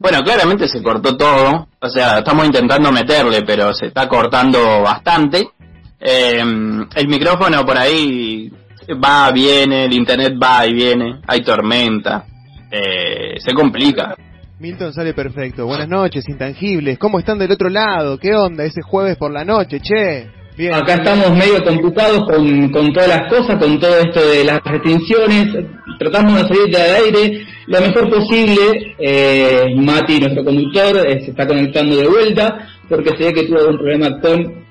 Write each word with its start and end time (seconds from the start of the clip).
Bueno, 0.00 0.24
claramente 0.24 0.66
se 0.66 0.82
cortó 0.82 1.14
todo, 1.14 1.68
o 1.78 1.88
sea, 1.90 2.20
estamos 2.20 2.46
intentando 2.46 2.90
meterle, 2.90 3.42
pero 3.42 3.74
se 3.74 3.88
está 3.88 4.08
cortando 4.08 4.80
bastante. 4.80 5.50
Eh, 6.00 6.40
el 6.40 7.06
micrófono 7.06 7.66
por 7.66 7.76
ahí 7.76 8.50
va, 8.92 9.30
viene, 9.30 9.84
el 9.84 9.92
internet 9.92 10.32
va 10.42 10.66
y 10.66 10.72
viene, 10.72 11.20
hay 11.26 11.42
tormenta, 11.42 12.24
eh, 12.70 13.34
se 13.38 13.52
complica. 13.52 14.16
Milton 14.58 14.94
sale 14.94 15.12
perfecto. 15.12 15.66
Buenas 15.66 15.88
noches, 15.88 16.26
intangibles. 16.30 16.98
¿Cómo 16.98 17.18
están 17.18 17.38
del 17.38 17.52
otro 17.52 17.68
lado? 17.68 18.16
¿Qué 18.16 18.34
onda 18.34 18.64
ese 18.64 18.80
jueves 18.80 19.18
por 19.18 19.30
la 19.30 19.44
noche, 19.44 19.80
che? 19.80 20.39
Bien. 20.60 20.74
Acá 20.74 20.96
estamos 20.96 21.30
medio 21.30 21.64
complicados 21.64 22.26
con, 22.26 22.70
con 22.70 22.92
todas 22.92 23.08
las 23.08 23.32
cosas, 23.32 23.56
con 23.58 23.80
todo 23.80 23.98
esto 23.98 24.20
de 24.28 24.44
las 24.44 24.60
restricciones. 24.62 25.46
Tratamos 25.98 26.34
de 26.34 26.48
salir 26.48 26.76
del 26.76 26.96
aire 26.96 27.46
lo 27.66 27.80
mejor 27.80 28.10
posible. 28.10 28.94
Eh, 28.98 29.74
Mati, 29.74 30.20
nuestro 30.20 30.44
conductor, 30.44 30.98
eh, 31.08 31.24
se 31.24 31.30
está 31.30 31.46
conectando 31.46 31.96
de 31.96 32.06
vuelta 32.06 32.68
porque 32.90 33.08
se 33.16 33.24
ve 33.24 33.32
que 33.32 33.44
tuvo 33.44 33.58
algún 33.58 33.78
problema 33.78 34.20
con 34.20 34.64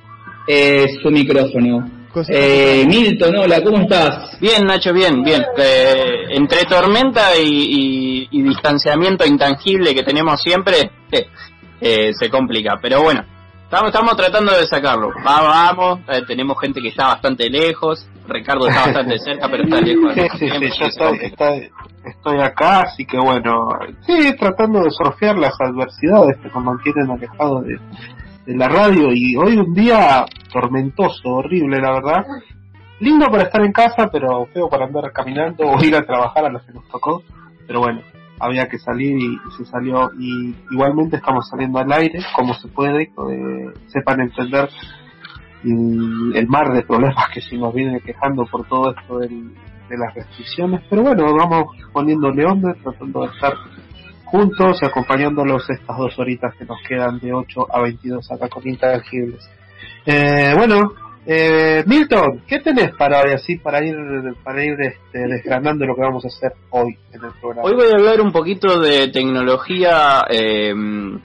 eh, 0.47 0.85
su 1.01 1.09
micrófono. 1.09 1.89
Eh, 2.27 2.85
Milton, 2.87 3.37
hola, 3.37 3.59
¿cómo 3.63 3.79
estás? 3.79 4.39
Bien, 4.39 4.65
Nacho, 4.65 4.93
bien, 4.93 5.23
bien. 5.23 5.43
Eh, 5.57 6.25
entre 6.35 6.65
tormenta 6.65 7.35
y, 7.35 8.27
distanciamiento 8.29 9.25
intangible 9.25 9.95
que 9.95 10.03
tenemos 10.03 10.39
siempre, 10.39 10.91
eh, 11.81 12.11
se 12.13 12.29
complica. 12.29 12.77
Pero 12.79 13.01
bueno, 13.01 13.25
estamos, 13.69 13.87
estamos 13.93 14.15
tratando 14.15 14.51
de 14.51 14.67
sacarlo. 14.67 15.11
vamos, 15.23 15.99
tenemos 16.27 16.59
gente 16.59 16.81
que 16.81 16.89
está 16.89 17.07
bastante 17.07 17.49
lejos. 17.49 18.07
Ricardo 18.27 18.67
está 18.67 18.85
bastante 18.85 19.19
cerca, 19.25 19.47
pero 19.49 19.63
está 19.63 19.81
lejos. 19.81 20.13
Sí, 20.13 20.49
sí, 20.49 20.69
yo 20.79 20.85
estoy, 20.85 21.69
estoy, 22.03 22.41
acá, 22.41 22.81
así 22.81 23.05
que 23.05 23.17
bueno, 23.17 23.69
sí, 24.05 24.35
tratando 24.37 24.83
de 24.83 24.91
surfear 24.91 25.37
las 25.37 25.53
adversidades 25.59 26.37
que 26.37 26.49
nos 26.49 26.63
mantienen 26.63 27.11
alejados 27.11 27.65
de 27.65 27.79
de 28.49 28.57
la 28.57 28.67
radio 28.67 29.11
y 29.13 29.35
hoy 29.35 29.57
un 29.57 29.75
día 29.75 30.25
tormentoso, 30.51 31.29
horrible 31.29 31.79
la 31.79 31.91
verdad. 31.91 32.25
Lindo 32.99 33.27
para 33.27 33.43
estar 33.43 33.63
en 33.63 33.71
casa, 33.71 34.09
pero 34.11 34.47
feo 34.47 34.67
para 34.67 34.85
andar 34.85 35.11
caminando 35.13 35.67
o 35.67 35.83
ir 35.83 35.95
a 35.95 36.01
trabajar 36.01 36.45
a 36.45 36.49
lo 36.49 36.59
que 36.59 36.73
nos 36.73 36.87
tocó. 36.89 37.21
Pero 37.67 37.81
bueno, 37.81 38.01
había 38.39 38.67
que 38.67 38.77
salir 38.77 39.17
y, 39.17 39.37
se 39.57 39.65
salió. 39.65 40.11
Y 40.17 40.55
igualmente 40.71 41.17
estamos 41.17 41.47
saliendo 41.49 41.79
al 41.79 41.91
aire, 41.91 42.19
como 42.35 42.53
se 42.53 42.67
puede, 42.67 43.03
eh, 43.03 43.73
sepan 43.87 44.21
entender 44.21 44.69
el 45.63 46.47
mar 46.47 46.71
de 46.71 46.83
problemas 46.83 47.25
que 47.33 47.41
se 47.41 47.57
nos 47.57 47.73
viene 47.73 47.99
quejando 47.99 48.45
por 48.45 48.65
todo 48.67 48.95
esto 48.97 49.19
de 49.19 49.97
las 49.97 50.13
restricciones. 50.15 50.81
Pero 50.89 51.01
bueno, 51.03 51.33
vamos 51.35 51.75
poniéndole 51.91 52.45
onda, 52.45 52.73
tratando 52.81 53.21
de 53.21 53.27
estar 53.27 53.53
juntos 54.25 54.79
y 54.81 54.85
acompañándolos 54.85 55.69
estas 55.69 55.97
dos 55.97 56.17
horitas 56.19 56.53
que 56.55 56.65
nos 56.65 56.77
quedan 56.87 57.19
de 57.19 57.33
8 57.33 57.67
a 57.73 57.81
22 57.81 58.31
acá 58.31 58.47
con 58.47 58.67
Intangibles. 58.67 59.49
Eh, 60.05 60.53
bueno, 60.55 60.93
eh, 61.31 61.83
Milton, 61.85 62.41
¿qué 62.47 62.57
tenés 62.59 62.95
para 62.95 63.21
hoy 63.21 63.33
así 63.33 63.57
para 63.57 63.85
ir 63.85 63.95
para 64.43 64.65
ir 64.65 64.75
este, 64.79 65.19
desgranando 65.27 65.85
lo 65.85 65.95
que 65.95 66.01
vamos 66.01 66.25
a 66.25 66.27
hacer 66.27 66.53
hoy 66.71 66.97
en 67.13 67.23
el 67.23 67.31
programa? 67.39 67.69
Hoy 67.69 67.75
voy 67.75 67.91
a 67.91 67.97
hablar 67.97 68.19
un 68.19 68.31
poquito 68.31 68.79
de 68.79 69.09
tecnología 69.09 70.25
eh, 70.27 70.73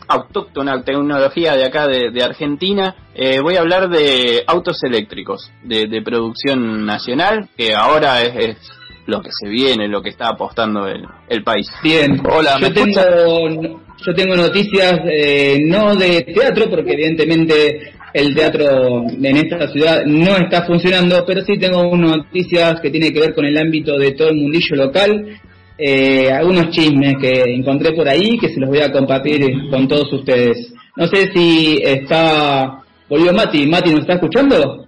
autóctona, 0.06 0.84
tecnología 0.84 1.56
de 1.56 1.64
acá 1.64 1.86
de, 1.86 2.22
Argentina. 2.22 2.94
Eh, 3.14 3.40
voy 3.40 3.56
a 3.56 3.60
hablar 3.60 3.88
de 3.88 4.44
autos 4.46 4.82
eléctricos 4.82 5.50
de, 5.62 5.86
de 5.86 6.02
producción 6.02 6.84
nacional, 6.84 7.48
que 7.56 7.74
ahora 7.74 8.20
es 8.22 8.58
lo 9.06 9.22
que 9.22 9.30
se 9.32 9.48
viene, 9.48 9.88
lo 9.88 10.02
que 10.02 10.10
está 10.10 10.28
apostando 10.28 10.86
el, 10.86 11.06
el 11.28 11.42
país. 11.42 11.70
Bien, 11.82 12.20
hola, 12.30 12.58
yo 12.60 12.72
tengo, 12.72 13.80
yo 14.04 14.14
tengo 14.14 14.36
noticias 14.36 15.00
eh, 15.10 15.60
no 15.66 15.94
de 15.94 16.22
teatro, 16.22 16.68
porque 16.68 16.92
evidentemente 16.92 17.93
el 18.14 18.32
teatro 18.32 19.04
en 19.08 19.36
esta 19.36 19.68
ciudad 19.68 20.04
no 20.06 20.36
está 20.36 20.64
funcionando, 20.64 21.24
pero 21.26 21.44
sí 21.44 21.58
tengo 21.58 21.84
noticias 21.96 22.80
que 22.80 22.88
tienen 22.88 23.12
que 23.12 23.18
ver 23.18 23.34
con 23.34 23.44
el 23.44 23.58
ámbito 23.58 23.98
de 23.98 24.12
todo 24.12 24.28
el 24.28 24.36
mundillo 24.36 24.76
local, 24.76 25.40
eh, 25.76 26.30
algunos 26.30 26.70
chismes 26.70 27.16
que 27.20 27.42
encontré 27.52 27.92
por 27.92 28.08
ahí 28.08 28.38
que 28.38 28.48
se 28.48 28.60
los 28.60 28.70
voy 28.70 28.80
a 28.80 28.92
compartir 28.92 29.68
con 29.68 29.88
todos 29.88 30.12
ustedes. 30.12 30.72
No 30.96 31.08
sé 31.08 31.32
si 31.34 31.80
está... 31.82 32.78
Volvió 33.08 33.32
Mati, 33.32 33.66
Mati, 33.66 33.90
¿nos 33.90 34.02
está 34.02 34.14
escuchando? 34.14 34.86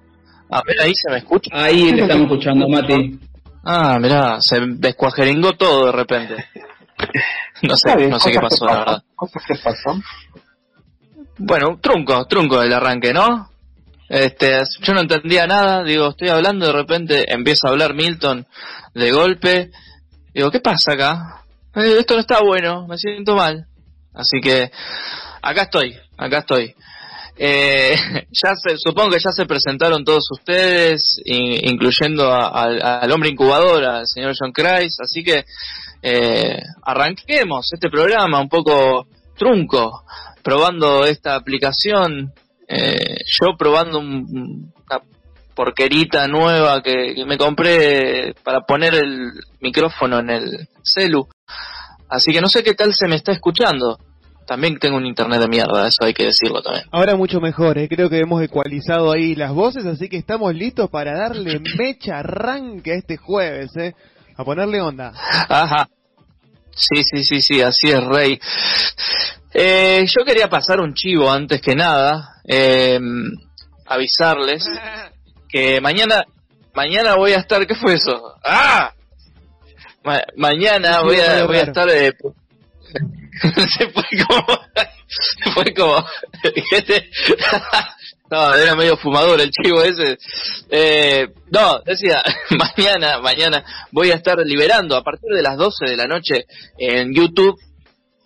A 0.48 0.62
ver, 0.64 0.76
ahí 0.80 0.92
se 0.94 1.10
me 1.10 1.18
escucha. 1.18 1.50
Ahí 1.52 1.92
te 1.92 2.02
estamos 2.02 2.26
escuchando, 2.30 2.68
Mati. 2.68 3.18
Ah, 3.64 3.98
mirá, 4.00 4.40
se 4.40 4.60
descuajeringó 4.60 5.54
todo 5.54 5.86
de 5.86 5.92
repente. 5.92 6.34
No 7.62 7.74
sé, 7.74 8.08
no 8.08 8.20
sé 8.20 8.32
qué 8.32 8.38
pasó, 8.38 8.66
la 8.66 8.78
verdad. 8.78 9.02
¿Qué 9.48 9.54
pasó? 9.64 9.98
Bueno, 11.38 11.78
trunco, 11.82 12.26
trunco 12.26 12.62
el 12.62 12.72
arranque, 12.72 13.12
¿no? 13.12 13.50
Este, 14.08 14.62
yo 14.80 14.94
no 14.94 15.00
entendía 15.00 15.46
nada, 15.46 15.82
digo, 15.82 16.08
estoy 16.08 16.28
hablando, 16.28 16.66
de 16.66 16.72
repente 16.72 17.32
empieza 17.32 17.68
a 17.68 17.72
hablar 17.72 17.92
Milton 17.92 18.46
de 18.94 19.12
golpe. 19.12 19.70
Digo, 20.32 20.50
¿qué 20.50 20.60
pasa 20.60 20.92
acá? 20.92 21.42
Eh, 21.74 21.96
esto 21.98 22.14
no 22.14 22.20
está 22.20 22.40
bueno, 22.42 22.86
me 22.86 22.96
siento 22.96 23.36
mal. 23.36 23.66
Así 24.14 24.40
que 24.40 24.70
acá 25.42 25.62
estoy, 25.62 25.94
acá 26.16 26.38
estoy. 26.38 26.74
Eh, 27.36 27.94
ya 28.30 28.54
se, 28.54 28.78
supongo 28.78 29.10
que 29.10 29.20
ya 29.20 29.30
se 29.30 29.44
presentaron 29.44 30.04
todos 30.04 30.26
ustedes, 30.30 31.20
incluyendo 31.26 32.32
al 32.32 33.12
hombre 33.12 33.28
incubador, 33.28 33.84
al 33.84 34.06
señor 34.06 34.34
John 34.38 34.52
Christ, 34.52 35.02
así 35.02 35.22
que 35.22 35.44
eh, 36.00 36.62
arranquemos 36.82 37.68
este 37.72 37.90
programa 37.90 38.40
un 38.40 38.48
poco 38.48 39.06
trunco, 39.36 40.04
probando 40.46 41.04
esta 41.04 41.34
aplicación, 41.34 42.32
eh, 42.68 43.16
yo 43.26 43.56
probando 43.58 43.98
una 43.98 45.00
porquerita 45.56 46.28
nueva 46.28 46.84
que, 46.84 47.16
que, 47.16 47.24
me 47.24 47.36
compré 47.36 48.32
para 48.44 48.60
poner 48.60 48.94
el 48.94 49.32
micrófono 49.60 50.20
en 50.20 50.30
el 50.30 50.68
celu, 50.84 51.26
así 52.08 52.32
que 52.32 52.40
no 52.40 52.46
sé 52.46 52.62
qué 52.62 52.74
tal 52.74 52.94
se 52.94 53.08
me 53.08 53.16
está 53.16 53.32
escuchando 53.32 53.98
también 54.46 54.78
tengo 54.78 54.98
un 54.98 55.06
internet 55.06 55.40
de 55.40 55.48
mierda, 55.48 55.88
eso 55.88 56.04
hay 56.04 56.14
que 56.14 56.26
decirlo 56.26 56.62
también. 56.62 56.84
Ahora 56.92 57.16
mucho 57.16 57.40
mejor, 57.40 57.78
¿eh? 57.78 57.88
creo 57.88 58.08
que 58.08 58.20
hemos 58.20 58.40
ecualizado 58.40 59.10
ahí 59.10 59.34
las 59.34 59.52
voces, 59.52 59.84
así 59.84 60.08
que 60.08 60.16
estamos 60.16 60.54
listos 60.54 60.88
para 60.90 61.18
darle 61.18 61.58
mecha 61.76 62.20
arranque 62.20 62.92
a 62.92 62.94
este 62.94 63.16
jueves, 63.16 63.76
¿eh? 63.76 63.96
A 64.36 64.44
ponerle 64.44 64.80
onda. 64.80 65.12
Ajá. 65.48 65.88
Sí, 66.76 67.02
sí, 67.02 67.24
sí, 67.24 67.40
sí, 67.40 67.62
así 67.62 67.88
es, 67.88 68.04
Rey. 68.04 68.38
Eh, 69.54 70.04
yo 70.06 70.24
quería 70.26 70.48
pasar 70.48 70.80
un 70.80 70.92
chivo 70.92 71.30
antes 71.30 71.62
que 71.62 71.74
nada, 71.74 72.42
eh, 72.46 73.00
avisarles 73.86 74.68
que 75.48 75.80
mañana, 75.80 76.24
mañana 76.74 77.14
voy 77.16 77.32
a 77.32 77.38
estar, 77.38 77.66
¿qué 77.66 77.74
fue 77.74 77.94
eso? 77.94 78.34
¡Ah! 78.44 78.92
mañana 80.36 81.00
voy 81.00 81.18
a, 81.18 81.44
voy 81.46 81.56
a 81.56 81.62
estar 81.62 81.88
eh, 81.88 82.12
se 83.78 83.88
fue 83.88 84.04
como, 84.28 84.46
fue 85.54 85.74
como, 85.74 85.96
no, 88.30 88.54
era 88.54 88.74
medio 88.74 88.96
fumador 88.96 89.40
el 89.40 89.50
chivo 89.50 89.82
ese. 89.82 90.18
Eh, 90.70 91.28
no, 91.50 91.80
decía, 91.84 92.22
mañana, 92.76 93.20
mañana 93.20 93.64
voy 93.92 94.10
a 94.10 94.16
estar 94.16 94.38
liberando 94.38 94.96
a 94.96 95.02
partir 95.02 95.30
de 95.34 95.42
las 95.42 95.56
12 95.56 95.86
de 95.86 95.96
la 95.96 96.06
noche 96.06 96.46
en 96.78 97.14
YouTube 97.14 97.58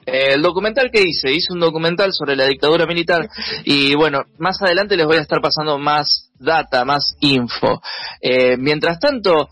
eh, 0.06 0.34
el 0.34 0.42
documental 0.42 0.90
que 0.90 1.02
hice. 1.02 1.32
Hice 1.32 1.52
un 1.52 1.60
documental 1.60 2.10
sobre 2.12 2.36
la 2.36 2.46
dictadura 2.46 2.86
militar 2.86 3.28
y 3.64 3.94
bueno, 3.94 4.22
más 4.38 4.60
adelante 4.62 4.96
les 4.96 5.06
voy 5.06 5.16
a 5.16 5.22
estar 5.22 5.40
pasando 5.40 5.78
más 5.78 6.30
data, 6.38 6.84
más 6.84 7.16
info. 7.20 7.80
Eh, 8.20 8.56
mientras 8.56 8.98
tanto, 8.98 9.48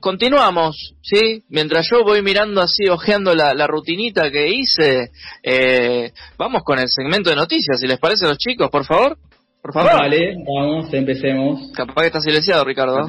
continuamos, 0.00 0.94
¿sí? 1.00 1.44
Mientras 1.48 1.88
yo 1.90 2.04
voy 2.04 2.22
mirando 2.22 2.60
así, 2.60 2.88
ojeando 2.88 3.34
la, 3.34 3.54
la 3.54 3.66
rutinita 3.66 4.30
que 4.30 4.50
hice, 4.50 5.10
eh, 5.42 6.12
vamos 6.36 6.62
con 6.64 6.78
el 6.78 6.88
segmento 6.88 7.30
de 7.30 7.36
noticias, 7.36 7.80
si 7.80 7.86
les 7.86 7.98
parece 7.98 8.26
a 8.26 8.28
los 8.28 8.38
chicos, 8.38 8.68
por 8.70 8.84
favor. 8.84 9.16
Por 9.62 9.72
favor. 9.72 9.92
Vale, 9.92 10.34
vamos, 10.44 10.92
empecemos. 10.92 11.70
Capaz 11.72 12.02
que 12.02 12.06
está 12.08 12.20
silenciado, 12.20 12.64
Ricardo. 12.64 13.06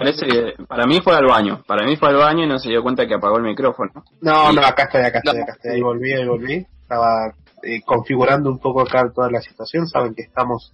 para 0.68 0.86
mí 0.86 1.00
fue 1.04 1.16
al 1.16 1.26
baño. 1.26 1.64
Para 1.66 1.84
mí 1.84 1.96
fue 1.96 2.10
al 2.10 2.18
baño 2.18 2.44
y 2.44 2.48
no 2.48 2.60
se 2.60 2.70
dio 2.70 2.84
cuenta 2.84 3.08
que 3.08 3.16
apagó 3.16 3.38
el 3.38 3.44
micrófono. 3.44 3.92
No, 4.22 4.54
no, 4.54 4.62
acá 4.62 4.84
estoy, 4.84 5.02
acá 5.02 5.18
estoy, 5.18 5.42
acá 5.42 5.54
estoy. 5.54 5.72
Ahí 5.72 5.82
volví, 5.82 6.14
ahí 6.14 6.28
volví. 6.28 6.66
Estaba 6.84 7.34
eh, 7.64 7.82
configurando 7.84 8.52
un 8.52 8.60
poco 8.60 8.82
acá 8.82 9.12
toda 9.14 9.32
la 9.32 9.42
situación. 9.42 9.88
Saben 9.88 10.14
que 10.14 10.22
estamos 10.22 10.72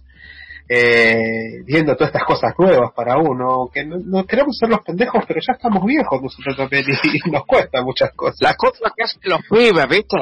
eh, 0.68 1.62
viendo 1.64 1.94
todas 1.94 2.08
estas 2.08 2.24
cosas 2.24 2.52
nuevas 2.58 2.92
para 2.92 3.16
uno, 3.16 3.70
que 3.72 3.84
no, 3.86 4.26
queremos 4.26 4.58
ser 4.58 4.68
los 4.68 4.80
pendejos, 4.82 5.24
pero 5.26 5.40
ya 5.40 5.54
estamos 5.54 5.82
viejos 5.86 6.20
nosotros 6.22 6.58
también 6.58 6.84
y, 7.04 7.30
nos 7.30 7.46
cuesta 7.46 7.82
muchas 7.82 8.12
cosas. 8.14 8.36
Las 8.42 8.56
cosas 8.56 8.92
que 8.94 9.04
hacen 9.04 9.20
los 9.24 9.40
pibes, 9.48 9.88
¿viste? 9.88 10.16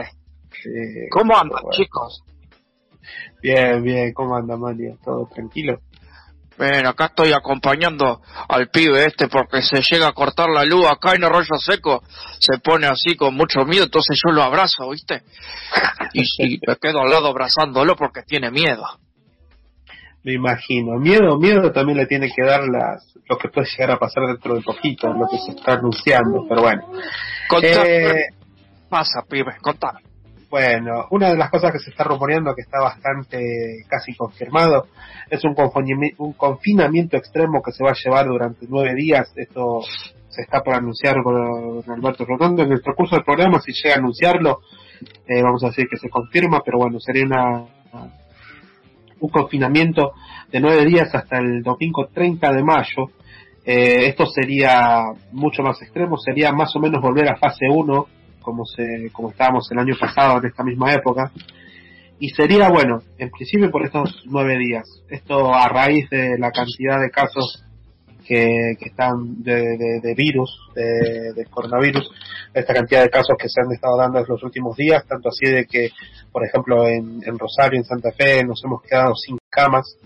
¿Cómo 1.10 1.37
andan, 1.37 1.64
chicos? 1.72 2.22
Bien, 3.43 3.82
bien, 3.82 4.12
¿cómo 4.12 4.37
anda 4.37 4.56
Mario? 4.56 4.99
¿Todo 5.05 5.29
tranquilo? 5.32 5.81
Ven, 6.58 6.87
acá 6.87 7.06
estoy 7.06 7.32
acompañando 7.32 8.20
al 8.49 8.69
pibe 8.69 9.05
este 9.05 9.29
porque 9.29 9.62
se 9.62 9.81
llega 9.81 10.08
a 10.08 10.12
cortar 10.12 10.49
la 10.49 10.64
luz 10.64 10.87
acá 10.88 11.14
en 11.14 11.23
Arroyo 11.23 11.56
Seco. 11.56 12.02
Se 12.40 12.58
pone 12.58 12.88
así 12.88 13.14
con 13.17 13.35
mucho 13.35 13.61
miedo, 13.64 13.85
entonces 13.85 14.19
yo 14.26 14.32
lo 14.32 14.43
abrazo, 14.43 14.90
¿viste? 14.90 15.23
Y, 16.14 16.23
y 16.38 16.61
me 16.67 16.75
quedo 16.76 17.00
al 17.00 17.11
lado 17.11 17.29
abrazándolo 17.29 17.94
porque 17.94 18.23
tiene 18.23 18.50
miedo. 18.50 18.82
Me 20.25 20.32
imagino. 20.32 20.99
Miedo, 20.99 21.38
miedo 21.38 21.70
también 21.70 21.99
le 21.99 22.06
tiene 22.06 22.29
que 22.34 22.44
dar 22.44 22.62
las, 22.67 23.17
lo 23.29 23.38
que 23.38 23.49
puede 23.50 23.69
llegar 23.70 23.93
a 23.93 23.99
pasar 24.00 24.26
dentro 24.26 24.56
de 24.56 24.62
poquito, 24.62 25.12
lo 25.12 25.29
que 25.29 25.38
se 25.38 25.52
está 25.52 25.75
anunciando, 25.75 26.44
pero 26.49 26.62
bueno. 26.62 26.82
Contame, 27.49 28.06
Eh, 28.06 28.26
pasa, 28.88 29.23
pibe, 29.29 29.55
contame. 29.62 30.00
Bueno, 30.50 31.06
una 31.11 31.29
de 31.29 31.37
las 31.37 31.50
cosas 31.50 31.73
que 31.73 31.79
se 31.79 31.91
está 31.91 32.05
rumoreando 32.05 32.55
que 32.55 32.62
está 32.62 32.81
bastante 32.81 33.85
casi 33.87 34.15
confirmado 34.15 34.87
es 35.29 35.45
un, 35.45 35.55
un 36.19 36.33
confinamiento 36.33 37.19
extremo 37.19 37.61
que 37.62 37.73
se 37.73 37.85
va 37.85 37.91
a 37.91 37.97
llevar 38.03 38.27
durante 38.27 38.67
nueve 38.69 38.95
días. 38.95 39.31
Esto 39.37 39.83
se 40.29 40.43
está 40.43 40.62
por 40.62 40.75
anunciar 40.75 41.23
con 41.23 41.83
Alberto 41.87 42.25
Rotondo 42.25 42.62
en 42.62 42.73
el 42.73 42.83
transcurso 42.83 43.17
del 43.17 43.25
programa. 43.25 43.61
Si 43.61 43.73
llega 43.73 43.97
a 43.97 43.99
anunciarlo, 43.99 44.61
eh, 45.27 45.43
vamos 45.43 45.62
a 45.65 45.69
decir 45.69 45.87
que 45.91 45.99
se 45.99 46.09
confirma, 46.09 46.62
pero 46.65 46.79
bueno, 46.79 46.99
sería 46.99 47.25
una 47.25 47.67
un 49.21 49.31
confinamiento 49.31 50.12
de 50.51 50.61
nueve 50.61 50.85
días 50.87 51.15
hasta 51.15 51.39
el 51.39 51.62
domingo 51.62 52.09
30 52.12 52.53
de 52.53 52.62
mayo. 52.62 53.11
Eh, 53.65 54.06
esto 54.06 54.25
sería 54.27 55.03
mucho 55.33 55.62
más 55.62 55.83
extremo, 55.83 56.17
sería 56.17 56.53
más 56.53 56.75
o 56.75 56.81
menos 56.81 57.03
volver 57.03 57.29
a 57.29 57.37
fase 57.37 57.67
1 57.69 58.06
como 58.40 58.64
se 58.64 59.11
como 59.12 59.31
estábamos 59.31 59.70
el 59.70 59.79
año 59.79 59.94
pasado 59.99 60.38
en 60.38 60.46
esta 60.46 60.62
misma 60.64 60.93
época. 60.93 61.31
Y 62.20 62.31
sería 62.31 62.69
bueno 62.69 63.02
en 63.19 63.31
principio 63.31 63.70
por 63.70 63.85
estos 63.85 64.23
nueve 64.26 64.58
días. 64.58 64.88
Esto 65.08 65.55
a 65.55 65.69
raíz 65.69 66.08
de 66.11 66.37
la 66.38 66.50
cantidad 66.50 67.00
de 67.00 67.11
casos 67.11 67.64
que, 68.26 68.75
que 68.79 68.88
están 68.90 69.43
de, 69.43 70.00
de- 70.02 70.14
virus 70.14 70.50
de, 70.75 71.32
de 71.35 71.44
coronavirus. 71.46 72.11
Esta 72.52 72.75
cantidad 72.75 73.02
de 73.02 73.11
casos 73.11 73.37
que 73.38 73.49
se 73.49 73.61
han 73.61 73.73
estado 73.73 73.96
dando 73.96 74.19
en 74.19 74.25
los 74.29 74.43
últimos 74.43 74.76
días 74.76 75.06
tanto 75.06 75.29
así 75.29 75.46
de 75.50 75.64
que 75.67 75.91
por 76.32 76.44
ejemplo 76.44 76.87
en, 76.88 77.20
en 77.25 77.38
Rosario 77.38 77.79
en 77.79 77.84
Santa 77.84 78.11
Fe 78.12 78.44
nos 78.44 78.62
hemos 78.64 78.82
quedado 78.82 79.14
sin 79.14 79.38
camas 79.49 79.96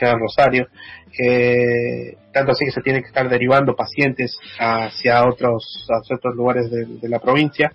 en 0.00 0.18
Rosario 0.18 0.68
que 1.12 2.16
tanto 2.32 2.52
así 2.52 2.64
que 2.64 2.70
se 2.70 2.82
tienen 2.82 3.02
que 3.02 3.08
estar 3.08 3.28
derivando 3.28 3.74
pacientes 3.74 4.38
hacia 4.58 5.26
otros 5.26 5.86
hacia 5.88 6.16
otros 6.16 6.34
lugares 6.36 6.70
de, 6.70 7.08
la 7.08 7.18
provincia. 7.18 7.72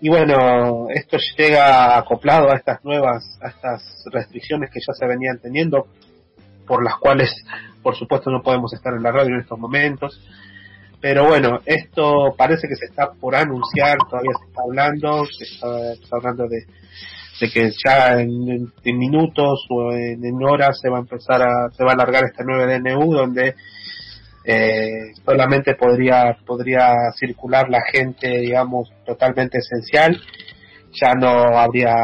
Y 0.00 0.08
bueno 0.08 0.88
esto 0.90 1.16
llega 1.36 1.96
acoplado 1.96 2.50
a 2.50 2.56
estas 2.56 2.84
nuevas 2.84 3.38
a 3.42 3.48
estas 3.48 4.04
restricciones 4.12 4.70
que 4.70 4.80
ya 4.80 4.92
se 4.92 5.06
venían 5.06 5.38
teniendo 5.38 5.86
por 6.66 6.84
las 6.84 6.96
cuales 6.96 7.32
por 7.82 7.96
supuesto 7.96 8.30
no 8.30 8.42
podemos 8.42 8.72
estar 8.74 8.92
en 8.94 9.02
la 9.02 9.12
radio 9.12 9.34
en 9.34 9.40
estos 9.40 9.58
momentos. 9.58 10.20
Pero 11.00 11.26
bueno 11.26 11.60
esto 11.64 12.34
parece 12.36 12.66
que 12.68 12.74
se 12.74 12.86
está 12.86 13.12
por 13.12 13.36
anunciar 13.36 13.98
todavía 13.98 14.32
se 14.38 14.48
está 14.48 14.62
hablando 14.62 15.26
se 15.26 15.44
está 15.44 16.16
hablando 16.16 16.48
de 16.48 16.66
de 17.40 17.50
que 17.50 17.70
ya 17.84 18.20
en, 18.20 18.72
en- 18.84 18.98
minutos 18.98 19.66
o 19.70 19.92
en, 19.92 20.20
horas 20.42 20.78
se 20.80 20.88
va 20.88 20.98
a 20.98 21.00
empezar 21.00 21.42
a 21.42 21.70
se 21.70 21.84
va 21.84 21.90
a 21.90 21.94
alargar 21.94 22.24
este 22.24 22.42
9 22.44 22.80
DNU 22.80 23.12
donde 23.14 23.54
eh, 24.44 25.12
solamente 25.24 25.74
podría 25.74 26.36
podría 26.46 26.94
circular 27.16 27.68
la 27.68 27.80
gente 27.92 28.28
digamos 28.40 28.90
totalmente 29.04 29.58
esencial. 29.58 30.20
Ya 30.92 31.12
no 31.14 31.28
habría 31.58 31.94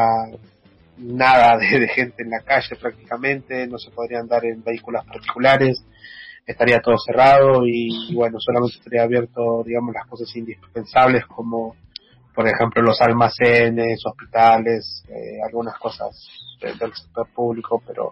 nada 0.97 1.57
de, 1.57 1.79
de 1.79 1.87
gente 1.89 2.23
en 2.23 2.29
la 2.29 2.41
calle 2.41 2.75
prácticamente 2.79 3.67
no 3.67 3.77
se 3.77 3.91
podría 3.91 4.19
andar 4.19 4.45
en 4.45 4.63
vehículos 4.63 5.03
particulares 5.05 5.83
estaría 6.45 6.79
todo 6.79 6.95
cerrado 6.97 7.65
y, 7.65 8.13
bueno 8.13 8.37
solamente 8.39 8.77
estaría 8.77 9.03
abierto 9.03 9.63
digamos 9.65 9.93
las 9.93 10.05
cosas 10.07 10.33
indispensables 10.35 11.25
como 11.25 11.75
por 12.35 12.47
ejemplo 12.47 12.81
los 12.81 13.01
almacenes, 13.01 14.01
hospitales, 14.05 15.03
eh, 15.09 15.39
algunas 15.45 15.77
cosas 15.79 16.09
de- 16.61 16.73
del 16.73 16.93
sector 16.93 17.27
público, 17.33 17.81
pero 17.87 18.11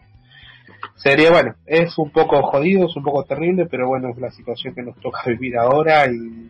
sería 0.95 1.31
bueno, 1.31 1.55
es 1.65 1.97
un 1.97 2.11
poco 2.11 2.41
jodido, 2.43 2.87
es 2.87 2.95
un 2.95 3.03
poco 3.03 3.23
terrible, 3.25 3.65
pero 3.69 3.87
bueno, 3.87 4.09
es 4.09 4.17
la 4.17 4.31
situación 4.31 4.73
que 4.73 4.81
nos 4.83 4.97
toca 4.99 5.21
vivir 5.27 5.57
ahora 5.57 6.05
y, 6.07 6.49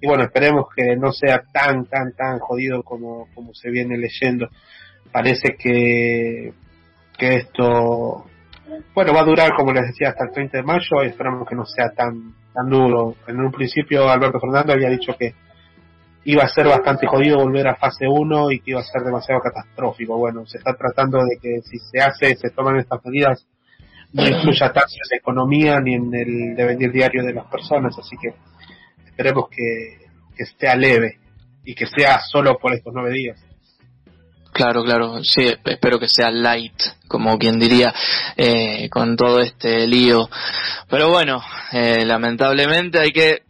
y 0.00 0.06
bueno, 0.06 0.24
esperemos 0.24 0.66
que 0.74 0.96
no 0.96 1.12
sea 1.12 1.42
tan, 1.52 1.84
tan, 1.86 2.14
tan 2.16 2.38
jodido 2.38 2.82
como, 2.82 3.28
como 3.34 3.52
se 3.54 3.70
viene 3.70 3.96
leyendo. 3.98 4.48
Parece 5.12 5.56
que, 5.58 6.52
que 7.18 7.34
esto, 7.34 8.24
bueno, 8.94 9.12
va 9.12 9.20
a 9.20 9.24
durar, 9.24 9.54
como 9.54 9.72
les 9.72 9.88
decía, 9.88 10.10
hasta 10.10 10.24
el 10.24 10.32
30 10.32 10.58
de 10.58 10.62
mayo 10.62 11.02
y 11.02 11.06
esperamos 11.08 11.46
que 11.48 11.54
no 11.56 11.66
sea 11.66 11.90
tan, 11.90 12.34
tan 12.54 12.70
duro. 12.70 13.16
En 13.26 13.40
un 13.40 13.50
principio 13.50 14.08
Alberto 14.08 14.40
Fernández 14.40 14.76
había 14.76 14.88
dicho 14.88 15.14
que 15.18 15.34
iba 16.24 16.42
a 16.42 16.48
ser 16.48 16.66
bastante 16.66 17.06
jodido 17.06 17.38
volver 17.38 17.68
a 17.68 17.76
fase 17.76 18.06
1 18.06 18.52
y 18.52 18.60
que 18.60 18.72
iba 18.72 18.80
a 18.80 18.84
ser 18.84 19.02
demasiado 19.02 19.40
catastrófico. 19.40 20.16
Bueno, 20.18 20.46
se 20.46 20.58
está 20.58 20.74
tratando 20.74 21.18
de 21.24 21.38
que 21.40 21.60
si 21.62 21.78
se 21.78 22.00
hace, 22.00 22.36
se 22.36 22.50
toman 22.50 22.76
estas 22.76 23.04
medidas, 23.04 23.46
no 24.12 24.26
influya 24.26 24.72
tanto 24.72 24.92
en 24.92 25.10
la 25.10 25.16
economía 25.16 25.80
ni 25.80 25.94
en 25.94 26.14
el 26.14 26.56
devenir 26.56 26.92
diario 26.92 27.22
de 27.24 27.32
las 27.32 27.46
personas, 27.46 27.96
así 27.98 28.16
que 28.20 28.34
esperemos 29.06 29.48
que, 29.48 30.06
que 30.36 30.44
sea 30.46 30.74
leve 30.74 31.18
y 31.64 31.74
que 31.74 31.86
sea 31.86 32.20
solo 32.20 32.58
por 32.58 32.74
estos 32.74 32.92
nueve 32.94 33.12
días. 33.12 33.38
Claro, 34.52 34.82
claro, 34.82 35.22
sí, 35.22 35.46
espero 35.64 35.98
que 36.00 36.08
sea 36.08 36.30
light, 36.30 36.74
como 37.06 37.38
quien 37.38 37.58
diría, 37.58 37.94
eh, 38.36 38.88
con 38.90 39.16
todo 39.16 39.40
este 39.40 39.86
lío. 39.86 40.28
Pero 40.88 41.08
bueno, 41.08 41.40
eh, 41.72 42.04
lamentablemente 42.04 42.98
hay 42.98 43.12
que 43.12 43.42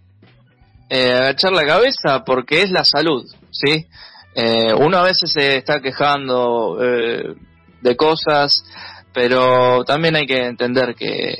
eh, 0.90 1.12
agachar 1.12 1.52
la 1.52 1.64
cabeza 1.64 2.24
porque 2.24 2.62
es 2.62 2.70
la 2.70 2.84
salud, 2.84 3.24
¿sí? 3.50 3.86
Eh, 4.34 4.74
uno 4.74 4.98
a 4.98 5.02
veces 5.04 5.32
se 5.32 5.56
está 5.56 5.80
quejando 5.80 6.78
eh, 6.82 7.34
de 7.80 7.96
cosas, 7.96 8.64
pero 9.12 9.82
también 9.84 10.16
hay 10.16 10.26
que 10.26 10.44
entender 10.46 10.94
que, 10.94 11.34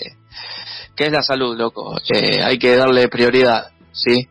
que 0.97 1.05
es 1.07 1.13
la 1.13 1.23
salud, 1.23 1.57
loco. 1.57 1.97
Eh, 2.13 2.43
hay 2.43 2.59
que 2.59 2.77
darle 2.77 3.09
prioridad, 3.09 3.69
¿sí? 3.93 4.29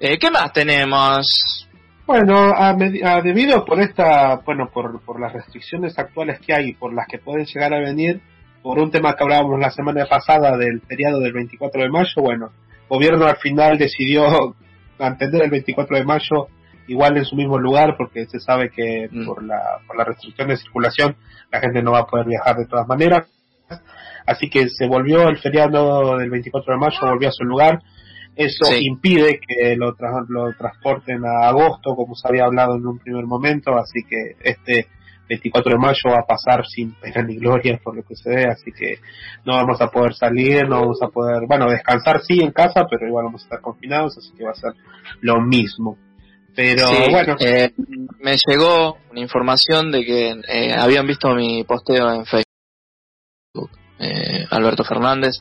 Eh, 0.00 0.18
¿Qué 0.18 0.30
más 0.30 0.52
tenemos? 0.52 1.68
Bueno, 2.06 2.52
a 2.52 2.70
a- 2.70 3.20
debido 3.22 3.64
por 3.64 3.80
esta, 3.80 4.36
bueno, 4.44 4.68
por, 4.72 5.00
por 5.02 5.20
las 5.20 5.32
restricciones 5.32 5.96
actuales 5.98 6.40
que 6.40 6.52
hay, 6.52 6.70
y 6.70 6.74
por 6.74 6.92
las 6.92 7.06
que 7.06 7.18
pueden 7.18 7.46
llegar 7.46 7.72
a 7.72 7.78
venir, 7.78 8.20
por 8.60 8.78
un 8.80 8.90
tema 8.90 9.14
que 9.14 9.22
hablábamos 9.22 9.60
la 9.60 9.70
semana 9.70 10.04
pasada 10.06 10.56
del 10.56 10.80
feriado 10.82 11.20
del 11.20 11.32
24 11.32 11.82
de 11.82 11.88
mayo, 11.88 12.12
bueno, 12.22 12.50
gobierno 12.88 13.26
al 13.26 13.36
final 13.36 13.78
decidió 13.78 14.54
mantener 14.98 15.42
el 15.44 15.50
24 15.50 15.96
de 15.96 16.04
mayo 16.04 16.48
igual 16.88 17.16
en 17.16 17.24
su 17.24 17.36
mismo 17.36 17.58
lugar 17.58 17.94
porque 17.96 18.26
se 18.26 18.40
sabe 18.40 18.70
que 18.70 19.08
Mm. 19.10 19.26
por 19.26 19.42
la 19.44 19.60
por 19.86 19.96
la 19.96 20.04
restricción 20.04 20.48
de 20.48 20.56
circulación 20.56 21.16
la 21.50 21.60
gente 21.60 21.82
no 21.82 21.92
va 21.92 22.00
a 22.00 22.06
poder 22.06 22.26
viajar 22.26 22.56
de 22.56 22.66
todas 22.66 22.86
maneras. 22.88 23.26
Así 24.26 24.48
que 24.50 24.68
se 24.68 24.86
volvió 24.86 25.28
el 25.28 25.38
feriado 25.38 26.16
del 26.18 26.30
24 26.30 26.74
de 26.74 26.78
mayo, 26.78 26.98
volvió 27.02 27.28
a 27.28 27.32
su 27.32 27.44
lugar. 27.44 27.80
Eso 28.36 28.64
Sí. 28.66 28.86
impide 28.86 29.40
que 29.46 29.76
lo, 29.76 29.94
tra- 29.96 30.24
lo 30.28 30.52
transporten 30.56 31.24
a 31.26 31.48
agosto, 31.48 31.94
como 31.96 32.14
se 32.14 32.28
había 32.28 32.44
hablado 32.44 32.76
en 32.76 32.86
un 32.86 32.98
primer 32.98 33.24
momento. 33.26 33.76
Así 33.76 34.00
que 34.08 34.36
este 34.42 34.86
24 35.28 35.72
de 35.72 35.78
mayo 35.78 36.10
va 36.10 36.20
a 36.20 36.26
pasar 36.26 36.66
sin 36.66 36.92
pena 36.94 37.22
ni 37.22 37.36
gloria, 37.36 37.80
por 37.82 37.96
lo 37.96 38.02
que 38.02 38.16
se 38.16 38.28
ve. 38.28 38.44
Así 38.46 38.72
que 38.72 38.98
no 39.44 39.54
vamos 39.54 39.80
a 39.80 39.88
poder 39.90 40.14
salir, 40.14 40.68
no 40.68 40.80
vamos 40.80 41.02
a 41.02 41.08
poder, 41.08 41.46
bueno, 41.46 41.70
descansar 41.70 42.20
sí 42.22 42.40
en 42.40 42.52
casa, 42.52 42.86
pero 42.90 43.06
igual 43.06 43.26
vamos 43.26 43.42
a 43.42 43.44
estar 43.44 43.60
confinados, 43.60 44.18
así 44.18 44.32
que 44.36 44.44
va 44.44 44.50
a 44.50 44.54
ser 44.54 44.72
lo 45.20 45.40
mismo. 45.40 45.96
Pero 46.54 46.86
Sí, 46.86 47.10
bueno, 47.10 47.36
eh, 47.40 47.72
me 48.20 48.36
llegó 48.46 48.98
una 49.10 49.20
información 49.20 49.90
de 49.90 50.04
que 50.04 50.30
eh, 50.48 50.74
habían 50.74 51.06
visto 51.06 51.34
mi 51.34 51.64
posteo 51.64 52.12
en 52.12 52.26
Facebook, 52.26 53.70
eh, 53.98 54.46
Alberto 54.50 54.84
Fernández, 54.84 55.36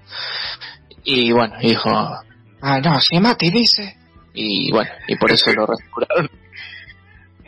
y 1.03 1.31
bueno, 1.31 1.55
dijo, 1.61 1.89
ah, 1.89 2.79
no, 2.81 2.99
si 3.01 3.19
Mati 3.19 3.49
dice, 3.49 3.97
y 4.33 4.71
bueno, 4.71 4.91
y 5.07 5.15
por 5.17 5.31
eso 5.31 5.51
lo 5.51 5.65
restauraron. 5.67 6.29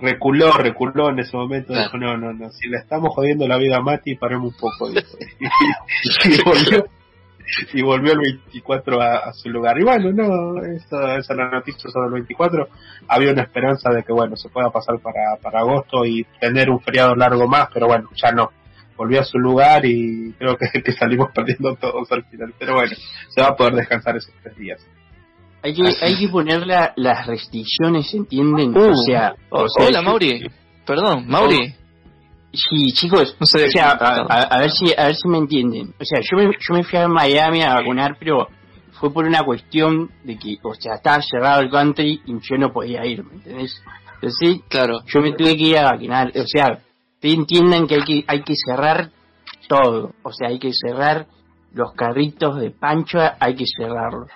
Reculó, 0.04 0.52
reculó 0.52 1.10
en 1.10 1.20
ese 1.20 1.36
momento, 1.36 1.74
dijo, 1.74 1.98
no, 1.98 2.18
no, 2.18 2.34
no, 2.34 2.52
si 2.52 2.68
le 2.68 2.78
estamos 2.78 3.14
jodiendo 3.16 3.48
la 3.48 3.58
vida 3.58 3.78
a 3.78 3.82
Mati, 3.82 4.16
paremos 4.16 4.54
un 4.54 4.60
poco. 4.60 4.90
dijo. 4.90 5.08
y, 6.26 6.44
volvió, 6.44 6.86
y 7.74 7.82
volvió 7.82 8.12
el 8.12 8.20
24 8.20 9.02
a, 9.02 9.16
a 9.30 9.34
su 9.34 9.50
lugar. 9.50 9.80
Y 9.80 9.84
bueno, 9.84 10.12
no, 10.12 10.64
eso, 10.64 11.02
esa 11.08 11.34
es 11.34 11.38
la 11.38 11.50
noticia 11.50 11.90
sobre 11.90 12.08
el 12.08 12.14
24. 12.14 12.68
Había 13.08 13.32
una 13.32 13.44
esperanza 13.44 13.92
de 13.92 14.04
que, 14.04 14.12
bueno, 14.12 14.36
se 14.36 14.50
pueda 14.50 14.70
pasar 14.70 15.00
para, 15.00 15.38
para 15.42 15.62
agosto 15.62 16.06
y 16.06 16.26
tener 16.40 16.70
un 16.70 16.82
feriado 16.82 17.16
largo 17.16 17.48
más, 17.48 17.70
pero 17.74 17.88
bueno, 17.88 18.10
ya 18.16 18.32
no. 18.32 18.52
Volvió 18.98 19.22
a 19.22 19.24
su 19.24 19.40
lugar 19.40 19.86
y 19.86 20.34
creo 20.38 20.58
que, 20.58 20.68
que 20.84 20.92
salimos 20.92 21.32
perdiendo 21.34 21.76
todos 21.76 22.12
al 22.12 22.26
final. 22.26 22.54
Pero 22.60 22.76
bueno, 22.76 22.94
se 23.30 23.42
va 23.42 23.48
a 23.48 23.56
poder 23.56 23.76
descansar 23.76 24.18
esos 24.18 24.34
tres 24.44 24.56
días. 24.58 24.86
Hay 25.64 25.74
que, 25.74 25.96
hay 26.02 26.16
que 26.18 26.28
poner 26.28 26.68
la- 26.68 26.94
las 26.98 27.26
restricciones, 27.26 28.14
¿entienden? 28.14 28.78
Uh, 28.78 28.92
o 28.92 28.96
sea, 28.98 29.34
o 29.50 29.68
sea, 29.70 29.88
Hola, 29.88 30.00
yo- 30.00 30.04
Mauri. 30.04 30.52
Perdón, 30.86 31.26
Mauri. 31.28 31.74
Sí, 32.52 32.92
chicos, 32.94 33.36
No 33.40 33.46
sé. 33.48 33.66
o 33.68 33.72
sea, 33.72 33.92
a, 33.92 34.16
a- 34.30 34.42
a 34.44 34.60
ver 34.60 34.72
si 34.72 34.94
a 34.96 35.06
ver 35.06 35.16
si 35.16 35.28
me 35.28 35.38
entienden. 35.40 35.94
O 36.00 36.06
sea, 36.06 36.20
yo 36.22 36.38
me, 36.38 36.52
yo 36.60 36.74
me 36.76 36.84
fui 36.84 37.00
a 37.00 37.08
Miami 37.08 37.64
a 37.64 37.74
vacunar, 37.76 38.18
pero 38.20 38.48
fue 38.92 39.12
por 39.12 39.26
una 39.26 39.42
cuestión 39.44 40.12
de 40.24 40.38
que, 40.38 40.58
o 40.62 40.74
sea, 40.76 40.96
estaba 40.96 41.22
cerrado 41.22 41.62
el 41.62 41.70
country 41.72 42.22
y 42.26 42.34
yo 42.42 42.58
no 42.58 42.72
podía 42.72 43.06
ir, 43.06 43.24
¿me 43.24 43.34
entendés? 43.36 43.82
Entonces, 44.16 44.62
Claro. 44.70 45.00
yo 45.08 45.22
me 45.22 45.32
tuve 45.34 45.56
que 45.58 45.64
ir 45.64 45.78
a 45.80 45.92
vacunar. 45.92 46.32
O 46.36 46.46
sea, 46.46 46.80
te 47.20 47.32
entiendan 47.32 47.88
que 47.88 47.96
hay 47.96 48.04
que 48.04 48.26
hay 48.28 48.44
que 48.44 48.54
cerrar 48.56 49.10
todo. 49.68 50.12
O 50.24 50.32
sea, 50.32 50.50
hay 50.50 50.60
que 50.60 50.72
cerrar 50.74 51.26
los 51.74 51.94
carritos 51.94 52.60
de 52.60 52.70
pancho, 52.70 53.18
hay 53.40 53.56
que 53.56 53.66
cerrarlos. 53.66 54.30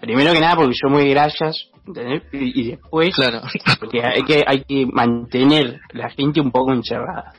Primero 0.00 0.32
que 0.32 0.40
nada 0.40 0.56
porque 0.56 0.74
son 0.74 0.92
muy 0.92 1.08
grasas, 1.10 1.70
¿entendés? 1.86 2.22
Y, 2.32 2.60
y 2.60 2.70
después 2.70 3.14
Claro. 3.14 3.42
porque 3.80 4.02
hay 4.02 4.22
que 4.22 4.44
hay 4.46 4.64
que 4.64 4.86
mantener 4.86 5.80
la 5.92 6.10
gente 6.10 6.40
un 6.40 6.50
poco 6.50 6.72
encerrada. 6.72 7.32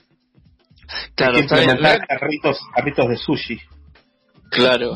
Claro, 1.15 1.37
Hay 1.37 1.47
que 1.47 1.55
implementar 1.55 2.07
carritos, 2.07 2.59
carritos 2.75 3.09
de 3.09 3.17
sushi. 3.17 3.59
Claro. 4.49 4.93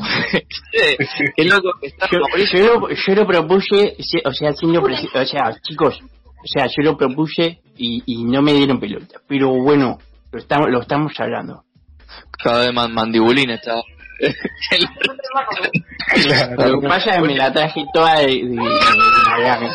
Qué 1.36 1.44
loco 1.44 1.70
que 1.80 1.86
está. 1.86 2.08
Yo, 2.10 2.18
yo 2.52 2.80
lo, 2.80 2.88
yo 2.90 3.14
lo 3.14 3.26
propuse, 3.26 3.96
o 4.24 4.32
sea, 4.32 4.52
siendo 4.52 4.82
o 4.82 5.24
sea, 5.24 5.60
chicos, 5.60 6.00
o 6.00 6.46
sea, 6.46 6.66
yo 6.66 6.82
lo 6.82 6.96
propuse 6.96 7.60
y, 7.76 8.02
y 8.04 8.24
no 8.24 8.42
me 8.42 8.52
dieron 8.52 8.80
pelota. 8.80 9.20
Pero 9.28 9.50
bueno, 9.50 9.98
lo 10.32 10.38
estamos, 10.38 10.68
lo 10.70 10.80
estamos 10.80 11.12
hablando. 11.18 11.62
Cada 12.42 12.66
vez 12.66 12.74
más 12.74 12.90
mandibulín 12.90 13.50
está. 13.50 13.80
Lo 16.56 16.80
que 16.80 16.88
pasa 16.88 17.10
es 17.10 17.16
que 17.16 17.22
me 17.22 17.34
la 17.34 17.52
traje 17.52 17.84
toda 17.92 18.20
de, 18.20 18.26
de, 18.26 18.48
de 18.48 18.56
Miami. 19.30 19.68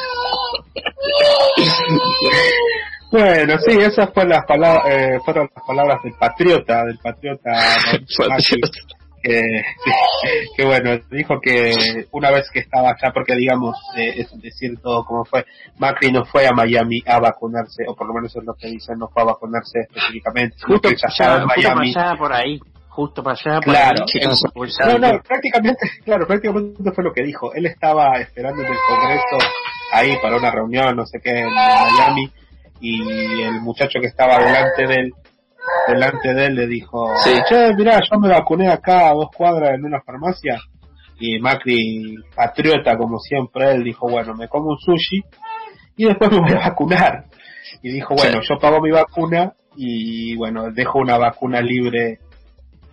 Bueno, 3.12 3.58
sí, 3.66 3.76
esas 3.78 4.14
fueron 4.14 4.30
las 4.30 4.46
palabras, 4.46 4.84
eh, 4.88 5.20
fueron 5.26 5.50
las 5.56 5.66
palabras 5.66 6.04
del 6.04 6.14
patriota, 6.14 6.86
del 6.86 7.00
patriota, 7.00 7.52
Macri, 8.30 8.62
que, 9.24 9.42
que 10.56 10.66
bueno, 10.66 11.00
dijo 11.10 11.40
que 11.42 12.06
una 12.12 12.30
vez 12.30 12.48
que 12.54 12.60
estaba 12.60 12.90
allá, 12.90 13.12
porque 13.12 13.36
digamos, 13.36 13.76
eh, 13.98 14.14
es 14.18 14.42
decir 14.42 14.80
todo 14.82 15.04
como 15.06 15.26
fue, 15.26 15.44
Macri 15.80 16.12
no 16.12 16.24
fue 16.26 16.46
a 16.48 16.52
Miami 16.52 17.02
a 17.08 17.20
vacunarse, 17.20 17.84
o 17.88 17.96
por 17.96 18.08
lo 18.08 18.14
menos 18.14 18.36
es 18.36 18.44
lo 18.44 18.54
que 18.54 18.68
dicen, 18.68 19.00
no 19.00 19.08
fue 19.08 19.24
a 19.24 19.26
vacunarse 19.26 19.80
específicamente, 19.90 20.56
Justo 20.68 20.90
que 20.90 20.96
ya 20.96 21.10
justo 21.10 21.48
Miami. 21.48 21.94
pasaba 21.94 22.16
por 22.16 22.32
ahí. 22.32 22.60
Justo 22.90 23.24
pasaba 23.24 23.62
por 23.62 23.74
Claro. 23.74 24.06
No, 24.86 24.98
no, 25.14 25.22
prácticamente, 25.22 25.90
claro, 26.04 26.28
prácticamente 26.28 26.92
fue 26.92 27.04
lo 27.04 27.14
que 27.14 27.24
dijo. 27.24 27.54
Él 27.54 27.66
estaba 27.68 28.20
esperando 28.20 28.62
en 28.62 28.68
el 28.68 28.78
Congreso 28.88 29.38
ahí 29.94 30.18
para 30.22 30.38
una 30.38 30.52
reunión, 30.52 30.96
no 30.96 31.06
sé 31.06 31.20
qué, 31.24 31.40
en 31.40 31.54
Miami, 31.54 32.32
y 32.82 33.42
el 33.44 33.62
muchacho 33.62 34.00
que 34.02 34.08
estaba 34.08 34.38
delante 34.40 34.88
de 34.88 34.96
él, 34.96 35.14
delante 35.88 36.34
de 36.34 36.46
él 36.48 36.56
le 36.56 36.68
dijo, 36.68 37.16
Sí. 37.24 37.32
che, 37.48 37.74
mirá, 37.76 38.00
yo 38.00 38.20
me 38.20 38.30
vacuné 38.30 38.70
acá 38.70 39.10
a 39.10 39.14
dos 39.14 39.30
cuadras 39.36 39.72
en 39.76 39.86
una 39.86 40.02
farmacia, 40.02 40.58
y 41.20 41.40
Macri, 41.40 42.16
patriota 42.36 42.98
como 42.98 43.20
siempre, 43.20 43.72
él 43.72 43.84
dijo, 43.84 44.10
bueno, 44.10 44.34
me 44.36 44.48
como 44.48 44.70
un 44.70 44.78
sushi, 44.80 45.22
y 45.98 46.06
después 46.06 46.32
me 46.32 46.40
voy 46.40 46.52
a 46.54 46.70
vacunar. 46.70 47.26
Y 47.84 47.92
dijo, 47.92 48.16
bueno, 48.16 48.40
yo 48.42 48.58
pago 48.58 48.82
mi 48.82 48.90
vacuna, 48.92 49.54
y 49.76 50.36
bueno, 50.36 50.72
dejo 50.72 51.00
una 51.00 51.18
vacuna 51.18 51.62
libre 51.62 52.20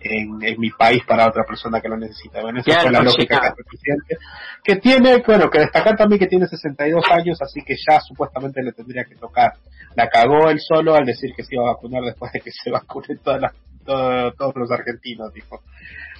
en, 0.01 0.37
en 0.41 0.59
mi 0.59 0.69
país 0.71 1.03
para 1.07 1.27
otra 1.27 1.43
persona 1.43 1.81
que 1.81 1.89
lo 1.89 1.97
necesita. 1.97 2.41
Bueno, 2.41 2.59
esa 2.59 2.65
Claro, 2.71 2.81
fue 2.83 2.91
la 2.91 3.01
lógica 3.01 3.41
que 3.55 3.63
presidente. 3.63 4.17
Que 4.63 4.75
tiene, 4.77 5.23
bueno, 5.25 5.49
que 5.49 5.59
destacar 5.59 5.95
también 5.97 6.19
que 6.19 6.27
tiene 6.27 6.47
62 6.47 7.03
años, 7.11 7.41
así 7.41 7.61
que 7.65 7.75
ya 7.75 7.99
supuestamente 8.01 8.61
le 8.63 8.71
tendría 8.73 9.03
que 9.05 9.15
tocar. 9.15 9.53
La 9.95 10.07
cagó 10.09 10.49
él 10.49 10.59
solo 10.59 10.95
al 10.95 11.05
decir 11.05 11.31
que 11.35 11.43
se 11.43 11.55
iba 11.55 11.63
a 11.69 11.73
vacunar 11.73 12.03
después 12.03 12.31
de 12.31 12.39
que 12.41 12.51
se 12.51 12.69
vacunen 12.69 13.17
todas 13.23 13.41
las, 13.41 13.53
todo- 13.85 14.31
todos 14.33 14.53
los 14.55 14.71
argentinos, 14.71 15.33
dijo. 15.33 15.61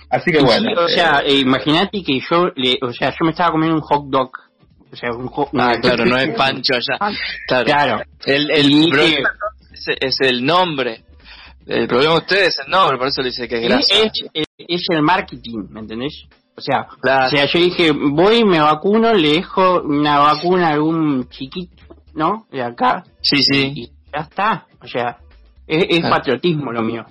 Así 0.10 0.32
que 0.32 0.40
bueno. 0.42 0.70
sí, 0.70 0.76
o 0.78 0.88
eh, 0.88 0.90
sea, 0.96 1.20
eh, 1.26 1.36
imagínate 1.40 2.02
que 2.04 2.20
yo, 2.20 2.48
le, 2.56 2.78
o 2.82 2.92
sea, 2.94 3.10
yo 3.12 3.26
me 3.26 3.32
estaba 3.32 3.52
comiendo 3.52 3.76
un 3.76 3.82
hot 3.82 4.06
dog. 4.08 4.32
O 4.90 4.96
sea, 4.96 5.12
un 5.12 5.28
hot 5.28 5.50
Ah, 5.58 5.74
claro, 5.82 6.06
no 6.06 6.18
es 6.18 6.30
Pancho 6.38 6.74
allá. 6.76 7.14
Claro. 7.48 7.66
Claro. 7.66 8.02
El, 8.26 8.50
el 8.52 8.90
es 10.00 10.18
el 10.22 10.46
nombre. 10.46 11.04
El 11.68 11.88
problema 11.88 12.14
de 12.14 12.20
ustedes 12.20 12.48
es 12.50 12.60
el 12.66 12.72
nombre, 12.72 12.98
por 12.98 13.08
eso 13.08 13.22
le 13.22 13.30
dice 13.30 13.48
que 13.48 13.56
es 13.56 13.62
grasa. 13.62 13.94
es, 14.34 14.46
es 14.58 14.82
el 14.90 15.02
marketing, 15.02 15.66
¿me 15.70 15.82
entendés? 15.82 16.24
O 16.56 16.62
sea, 16.62 16.88
Claro. 17.02 17.28
o 17.28 17.30
sea, 17.30 17.46
yo 17.46 17.60
dije, 17.60 17.92
voy, 17.92 18.44
me 18.44 18.60
vacuno, 18.60 19.14
le 19.14 19.34
dejo 19.34 19.82
una 19.82 20.18
vacuna 20.20 20.70
a 20.70 20.74
algún 20.74 21.28
chiquito, 21.30 21.84
¿no? 22.16 22.48
De 22.52 22.64
acá. 22.64 23.04
Sí, 23.22 23.44
sí. 23.44 23.72
Y 23.76 23.86
ya 24.14 24.22
está. 24.22 24.66
O 24.82 24.88
sea, 24.88 25.18
es, 25.68 25.86
es 25.90 26.00
Claro. 26.00 26.16
patriotismo 26.16 26.72
lo 26.72 26.82
mío. 26.82 27.06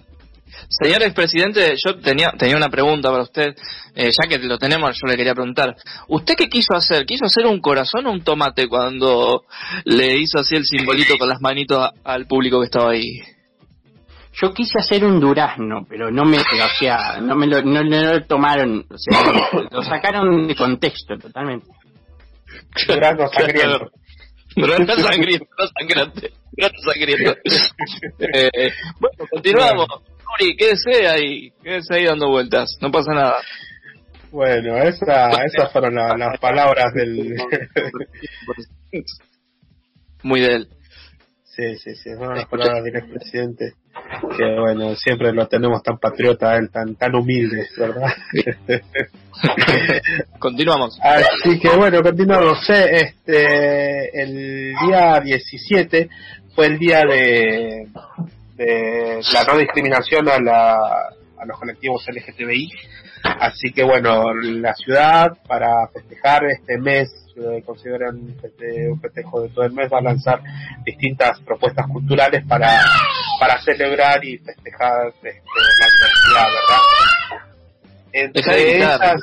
Señor 0.69 1.03
expresidente, 1.03 1.75
yo 1.85 1.97
tenía, 1.99 2.31
tenía 2.39 2.57
una 2.57 2.71
pregunta 2.71 3.11
para 3.11 3.23
usted. 3.25 3.55
Eh, 3.95 4.11
ya 4.11 4.27
que 4.29 4.39
lo 4.39 4.59
tenemos, 4.59 4.97
yo 5.01 5.07
le 5.07 5.17
quería 5.17 5.35
preguntar. 5.35 5.77
¿Usted 6.09 6.35
qué 6.35 6.49
quiso 6.49 6.75
hacer? 6.75 7.05
¿Quiso 7.05 7.27
hacer 7.27 7.47
un 7.47 7.61
corazón 7.61 8.07
o 8.07 8.11
un 8.13 8.23
tomate 8.23 8.67
cuando 8.69 9.45
le 9.85 10.19
hizo 10.19 10.39
así 10.39 10.57
el 10.57 10.65
simbolito 10.65 11.19
con 11.19 11.29
las 11.29 11.41
manitos 11.41 11.91
al 12.05 12.27
público 12.27 12.59
que 12.61 12.65
estaba 12.67 12.93
ahí? 12.93 13.21
Yo 14.43 14.53
quise 14.53 14.79
hacer 14.79 15.05
un 15.05 15.19
durazno, 15.19 15.87
pero 15.89 16.11
no 16.11 16.25
me, 16.25 16.39
o 16.39 16.43
sea, 16.79 17.19
no 17.21 17.35
me 17.35 17.47
lo, 17.47 17.63
no, 17.63 17.83
no 17.83 18.03
lo 18.13 18.25
tomaron, 18.27 18.85
o 18.91 18.99
sea, 18.99 19.23
lo, 19.33 19.63
lo 19.71 19.83
sacaron 19.83 20.47
de 20.47 20.55
contexto 20.55 21.17
totalmente. 21.19 21.67
Durazno 22.87 23.29
sangriento. 23.29 23.91
Grano 24.57 24.95
sangriento, 24.97 25.47
no 25.59 25.67
sangrante. 25.79 26.33
Grano 26.53 26.79
sangriento. 26.81 27.35
Eh, 28.19 28.73
bueno, 28.99 29.27
continuamos. 29.31 29.87
Uri, 30.41 30.57
quédese 30.57 31.07
ahí, 31.07 31.53
quédese 31.63 31.95
ahí 31.95 32.05
dando 32.05 32.29
vueltas, 32.29 32.77
no 32.81 32.91
pasa 32.91 33.13
nada. 33.13 33.37
Bueno, 34.31 34.77
esa, 34.79 35.31
esas 35.45 35.71
fueron 35.73 35.95
la- 35.95 36.17
las 36.17 36.39
palabras 36.41 36.93
del... 36.95 37.37
Muy 40.23 40.41
de 40.41 40.55
él. 40.57 40.69
Sí, 41.57 41.75
sí, 41.79 41.97
sí, 41.97 42.11
fueron 42.15 42.37
las 42.37 42.49
palabras 42.49 42.85
del 42.85 42.97
expresidente. 42.97 43.73
Que 44.37 44.61
bueno, 44.61 44.95
siempre 44.95 45.33
lo 45.33 45.49
tenemos 45.49 45.83
tan 45.83 45.97
patriota, 45.97 46.55
él, 46.55 46.69
tan, 46.71 46.97
tan 46.97 47.15
humilde, 47.15 47.67
¿verdad? 47.79 48.13
Continuamos. 50.39 50.99
Así 51.03 51.59
que 51.59 51.71
bueno, 51.71 52.03
continuamos. 52.03 52.59
Este, 52.69 54.23
el 54.23 54.75
día 54.87 55.19
17 55.21 56.11
fue 56.55 56.67
el 56.67 56.79
día 56.79 57.05
de, 57.07 57.89
de 58.57 59.21
la 59.33 59.45
no 59.45 59.59
discriminación 59.59 60.29
a, 60.29 60.39
la, 60.39 60.75
a 61.39 61.47
los 61.47 61.59
colectivos 61.59 62.05
LGTBI. 62.07 62.69
Así 63.41 63.73
que 63.73 63.83
bueno, 63.85 64.35
la 64.35 64.75
ciudad 64.75 65.39
para 65.47 65.89
festejar 65.89 66.45
este 66.45 66.77
mes, 66.79 67.09
eh, 67.37 67.63
consideran 67.65 68.35
este, 68.43 68.91
un 68.91 69.01
festejo 69.01 69.43
de 69.43 69.49
todo 69.51 69.65
el 69.65 69.73
mes, 69.73 69.93
va 69.93 69.99
a 69.99 70.03
lanzar 70.03 70.43
distintas 70.85 71.39
propuestas 71.41 71.87
culturales 71.87 72.45
para, 72.47 72.69
para 73.39 73.61
celebrar 73.63 74.25
y 74.25 74.39
festejar 74.39 75.09
este, 75.09 75.43
la 75.43 75.87
diversidad, 75.93 76.49
¿verdad? 76.55 76.81
Entre 78.13 78.73
gritar. 78.73 79.17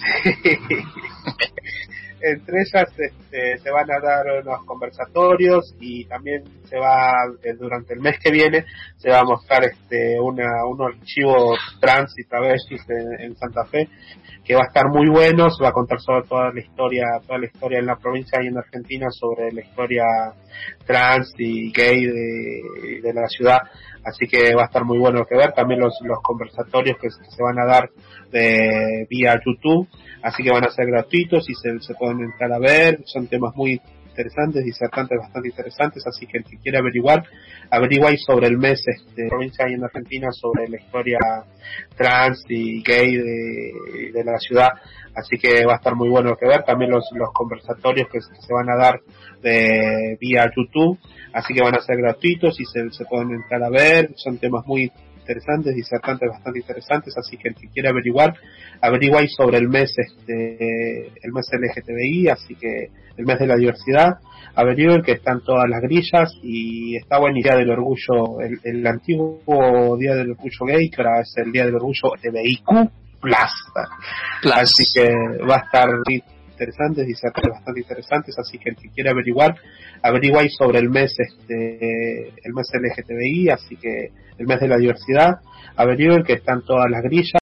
entre 2.20 2.60
ellas 2.60 2.88
este, 2.98 3.58
se 3.58 3.70
van 3.70 3.90
a 3.90 4.00
dar 4.00 4.26
unos 4.42 4.64
conversatorios 4.64 5.74
y 5.80 6.04
también 6.04 6.44
se 6.64 6.78
va 6.78 7.12
eh, 7.42 7.54
durante 7.58 7.94
el 7.94 8.00
mes 8.00 8.18
que 8.22 8.30
viene 8.30 8.64
se 8.96 9.10
va 9.10 9.20
a 9.20 9.24
mostrar 9.24 9.64
este 9.64 10.20
una 10.20 10.66
unos 10.66 10.94
archivos 10.94 11.58
trans 11.80 12.12
y 12.18 12.24
travestis 12.24 12.82
en, 12.88 13.20
en 13.20 13.36
Santa 13.36 13.64
Fe 13.64 13.88
que 14.44 14.54
va 14.54 14.62
a 14.62 14.66
estar 14.66 14.88
muy 14.88 15.08
bueno 15.08 15.50
se 15.50 15.62
va 15.62 15.70
a 15.70 15.72
contar 15.72 16.00
sobre 16.00 16.26
toda 16.26 16.52
la 16.52 16.60
historia 16.60 17.04
toda 17.26 17.38
la 17.38 17.46
historia 17.46 17.78
en 17.78 17.86
la 17.86 17.96
provincia 17.96 18.42
y 18.42 18.48
en 18.48 18.58
Argentina 18.58 19.06
sobre 19.10 19.52
la 19.52 19.60
historia 19.60 20.04
trans 20.90 21.32
y 21.38 21.70
gay 21.72 22.04
de, 22.04 23.00
de 23.02 23.12
la 23.14 23.28
ciudad 23.28 23.58
así 24.04 24.26
que 24.26 24.54
va 24.54 24.62
a 24.62 24.66
estar 24.66 24.82
muy 24.84 24.98
bueno 24.98 25.26
que 25.26 25.36
ver. 25.36 25.52
También 25.52 25.78
los 25.80 25.94
los 26.04 26.18
conversatorios 26.22 26.96
que, 26.98 27.10
se- 27.10 27.24
se 27.30 27.42
van 27.42 27.58
a 27.58 27.66
dar 27.66 27.90
de 28.32 29.06
vía 29.10 29.38
YouTube 29.44 29.86
así 30.22 30.42
que 30.42 30.50
van 30.50 30.64
a 30.64 30.70
ser 30.70 30.86
gratuitos 30.86 31.48
y 31.48 31.54
se, 31.54 31.78
se 31.80 31.94
pueden 31.94 32.20
entrar 32.20 32.52
a 32.52 32.58
ver, 32.58 33.00
son 33.04 33.26
temas 33.26 33.54
muy 33.56 33.80
interesantes, 34.10 34.64
disertantes 34.64 35.18
bastante 35.18 35.48
interesantes, 35.48 36.06
así 36.06 36.26
que 36.26 36.38
el 36.38 36.44
que 36.44 36.58
quiera 36.58 36.80
averiguar, 36.80 37.24
averigua 37.70 38.10
ahí 38.10 38.18
sobre 38.18 38.46
el 38.48 38.58
mes 38.58 38.82
este, 38.86 39.28
provincia 39.28 39.68
y 39.68 39.74
en 39.74 39.84
Argentina 39.84 40.28
sobre 40.32 40.68
la 40.68 40.76
historia 40.76 41.18
trans 41.96 42.44
y 42.48 42.82
gay 42.82 43.16
de, 43.16 44.12
de 44.12 44.24
la 44.24 44.38
ciudad, 44.38 44.68
así 45.14 45.38
que 45.38 45.64
va 45.64 45.74
a 45.74 45.76
estar 45.76 45.94
muy 45.94 46.08
bueno 46.08 46.36
que 46.36 46.46
ver, 46.46 46.62
también 46.64 46.90
los, 46.90 47.04
los 47.14 47.30
conversatorios 47.32 48.08
que, 48.10 48.20
se- 48.20 48.32
que 48.34 48.40
se 48.42 48.52
van 48.52 48.68
a 48.70 48.76
dar 48.76 49.00
de 49.42 50.16
vía 50.20 50.50
YouTube, 50.54 50.98
así 51.32 51.54
que 51.54 51.62
van 51.62 51.76
a 51.76 51.80
ser 51.80 51.96
gratuitos 51.96 52.58
y 52.60 52.64
se, 52.64 52.90
se 52.90 53.04
pueden 53.06 53.30
entrar 53.30 53.62
a 53.62 53.70
ver, 53.70 54.10
son 54.16 54.38
temas 54.38 54.66
muy 54.66 54.90
interesantes, 55.30 55.74
disertantes 55.74 56.28
bastante 56.28 56.58
interesantes, 56.58 57.14
así 57.16 57.36
que 57.36 57.48
el 57.48 57.54
que 57.54 57.68
quiera 57.68 57.90
averiguar, 57.90 58.34
averiguáis 58.80 59.32
sobre 59.34 59.58
el 59.58 59.68
mes 59.68 59.94
este 59.96 61.06
el 61.22 61.32
mes 61.32 61.48
LGTBI, 61.52 62.28
así 62.28 62.54
que 62.56 62.90
el 63.16 63.26
mes 63.26 63.38
de 63.38 63.46
la 63.46 63.56
diversidad, 63.56 64.18
averigüen 64.54 65.02
que 65.02 65.12
están 65.12 65.42
todas 65.42 65.68
las 65.68 65.80
grillas 65.82 66.32
y 66.42 66.96
está 66.96 67.18
buen 67.18 67.34
día 67.34 67.54
del 67.54 67.70
orgullo, 67.70 68.40
el, 68.40 68.58
el 68.64 68.86
antiguo 68.86 69.96
día 69.98 70.14
del 70.14 70.32
orgullo 70.32 70.66
gay, 70.66 70.90
que 70.90 71.02
ahora 71.02 71.20
es 71.20 71.32
el 71.36 71.52
día 71.52 71.66
del 71.66 71.76
orgullo 71.76 72.14
LGBTIQ+. 72.22 72.90
Plus. 73.20 73.52
Así 74.54 74.84
que 74.94 75.12
va 75.46 75.56
a 75.56 75.58
estar 75.58 75.88
interesantes 76.60 77.08
y 77.08 77.12
bastante 77.48 77.80
interesantes, 77.80 78.38
así 78.38 78.58
que 78.58 78.70
el 78.70 78.76
que 78.76 78.90
quiera 78.90 79.12
averiguar, 79.12 79.56
averiguáis 80.02 80.54
sobre 80.56 80.78
el 80.78 80.90
mes 80.90 81.14
este 81.18 82.28
el 82.28 82.52
mes 82.52 82.70
LGTBI, 82.72 83.50
así 83.50 83.76
que 83.76 84.10
el 84.38 84.46
mes 84.46 84.60
de 84.60 84.68
la 84.68 84.76
diversidad, 84.76 85.40
averigüen 85.76 86.22
que 86.22 86.34
están 86.34 86.62
todas 86.64 86.90
las 86.90 87.02
grillas 87.02 87.40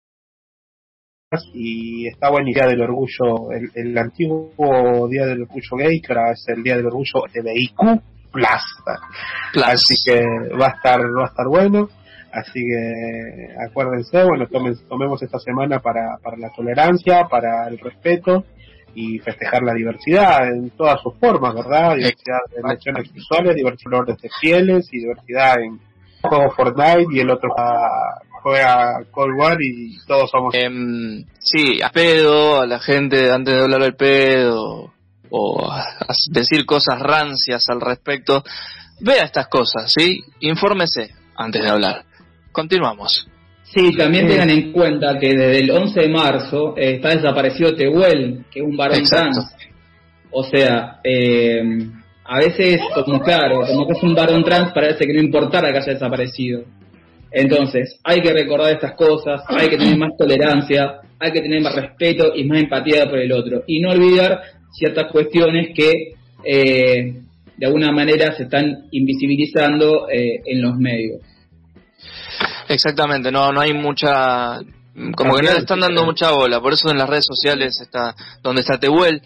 y 1.54 2.08
está 2.08 2.30
buen 2.30 2.46
día 2.46 2.68
del 2.68 2.82
orgullo, 2.82 3.52
el, 3.52 3.70
el 3.74 3.98
antiguo 3.98 5.08
día 5.10 5.26
del 5.26 5.42
orgullo 5.42 5.78
gay, 5.78 6.00
que 6.00 6.14
ahora 6.14 6.32
es 6.32 6.46
el 6.48 6.64
día 6.64 6.78
del 6.78 6.86
orgullo 6.86 7.26
LGBTIQ+. 7.34 8.02
Plus. 8.32 9.64
Así 9.66 9.96
que 10.06 10.22
va 10.60 10.68
a 10.68 10.76
estar 10.76 11.00
va 11.02 11.24
a 11.24 11.28
estar 11.28 11.48
bueno. 11.48 11.90
Así 12.32 12.60
que 12.60 13.56
acuérdense, 13.68 14.24
bueno, 14.24 14.46
tomen, 14.48 14.76
tomemos 14.88 15.24
esta 15.24 15.40
semana 15.40 15.80
para, 15.80 16.18
para 16.22 16.38
la 16.38 16.50
tolerancia, 16.56 17.26
para 17.30 17.68
el 17.68 17.80
respeto 17.80 18.44
y 19.00 19.20
festejar 19.20 19.62
la 19.62 19.76
diversidad 19.76 20.50
en 20.50 20.72
todas 20.72 21.00
sus 21.04 21.14
formas, 21.20 21.54
¿verdad? 21.54 21.96
Diversidad 21.98 22.40
de 22.50 22.62
elecciones 22.66 23.08
sexuales, 23.08 23.56
diversidad 23.56 24.08
de 24.08 24.30
fieles 24.42 24.90
y 24.92 25.02
diversidad 25.02 25.62
en 25.62 25.80
juego 26.20 26.52
Fortnite 26.56 27.06
y 27.12 27.20
el 27.20 27.30
otro 27.30 27.52
juega, 27.54 28.22
juega 28.42 29.04
Cold 29.12 29.38
War 29.38 29.58
y 29.62 30.00
todos 30.08 30.32
somos... 30.32 30.56
Em, 30.56 31.24
sí, 31.38 31.80
a 31.80 31.90
pedo, 31.90 32.62
a 32.62 32.66
la 32.66 32.80
gente 32.80 33.32
antes 33.32 33.54
de 33.54 33.62
hablar 33.62 33.84
al 33.84 33.96
pedo 33.96 34.92
o 35.30 35.72
a 35.72 35.86
decir 36.32 36.66
cosas 36.66 37.00
rancias 37.00 37.70
al 37.70 37.82
respecto, 37.82 38.44
vea 39.00 39.26
estas 39.26 39.48
cosas, 39.48 39.94
¿sí? 39.96 40.24
Infórmese 40.40 41.14
antes 41.36 41.62
de 41.62 41.70
hablar. 41.70 42.04
Continuamos. 42.52 43.30
Sí, 43.74 43.96
también 43.98 44.28
tengan 44.28 44.50
en 44.50 44.72
cuenta 44.72 45.20
que 45.20 45.30
desde 45.30 45.60
el 45.60 45.72
11 45.72 46.00
de 46.00 46.10
marzo 46.10 46.76
eh, 46.78 46.96
está 46.96 47.10
desaparecido 47.10 47.76
Tehuel, 47.76 48.46
que 48.50 48.60
es 48.60 48.66
un 48.66 48.78
varón 48.78 49.00
Exacto. 49.00 49.32
trans. 49.32 49.56
O 50.32 50.44
sea, 50.44 51.00
eh, 51.04 51.62
a 52.24 52.40
veces, 52.40 52.80
como 53.06 53.20
claro, 53.22 53.62
como 53.68 53.88
que 53.88 53.94
es 53.94 54.04
un 54.04 54.14
varón 54.14 54.44
trans, 54.44 54.72
parece 54.74 55.06
que 55.06 55.14
no 55.14 55.20
importara 55.20 55.72
que 55.72 55.78
haya 55.78 55.94
desaparecido. 55.94 56.64
Entonces, 57.32 58.00
hay 58.04 58.22
que 58.22 58.34
recordar 58.34 58.72
estas 58.72 58.94
cosas, 58.94 59.42
hay 59.48 59.70
que 59.70 59.78
tener 59.78 59.98
más 59.98 60.12
tolerancia, 60.18 61.02
hay 61.20 61.32
que 61.32 61.42
tener 61.42 61.62
más 61.62 61.76
respeto 61.76 62.34
y 62.36 62.46
más 62.46 62.60
empatía 62.60 63.06
por 63.10 63.20
el 63.20 63.32
otro. 63.32 63.64
Y 63.68 63.80
no 63.80 63.92
olvidar 63.92 64.42
ciertas 64.72 65.12
cuestiones 65.12 65.70
que 65.76 66.14
eh, 66.44 67.14
de 67.58 67.66
alguna 67.66 67.92
manera 67.92 68.36
se 68.36 68.44
están 68.44 68.88
invisibilizando 68.92 70.08
eh, 70.10 70.42
en 70.46 70.62
los 70.62 70.78
medios. 70.78 71.22
Exactamente, 72.68 73.32
no, 73.32 73.52
no 73.52 73.62
hay 73.62 73.74
mucha, 73.74 74.60
como 75.16 75.36
que 75.36 75.44
no 75.44 75.54
le 75.54 75.60
están 75.60 75.80
dando 75.80 76.06
mucha 76.06 76.32
bola, 76.32 76.60
por 76.60 76.74
eso 76.74 76.90
en 76.90 76.98
las 76.98 77.10
redes 77.10 77.26
sociales 77.26 77.80
está 77.82 78.16
donde 78.42 78.62
está 78.62 78.80
Tehuel, 78.80 79.22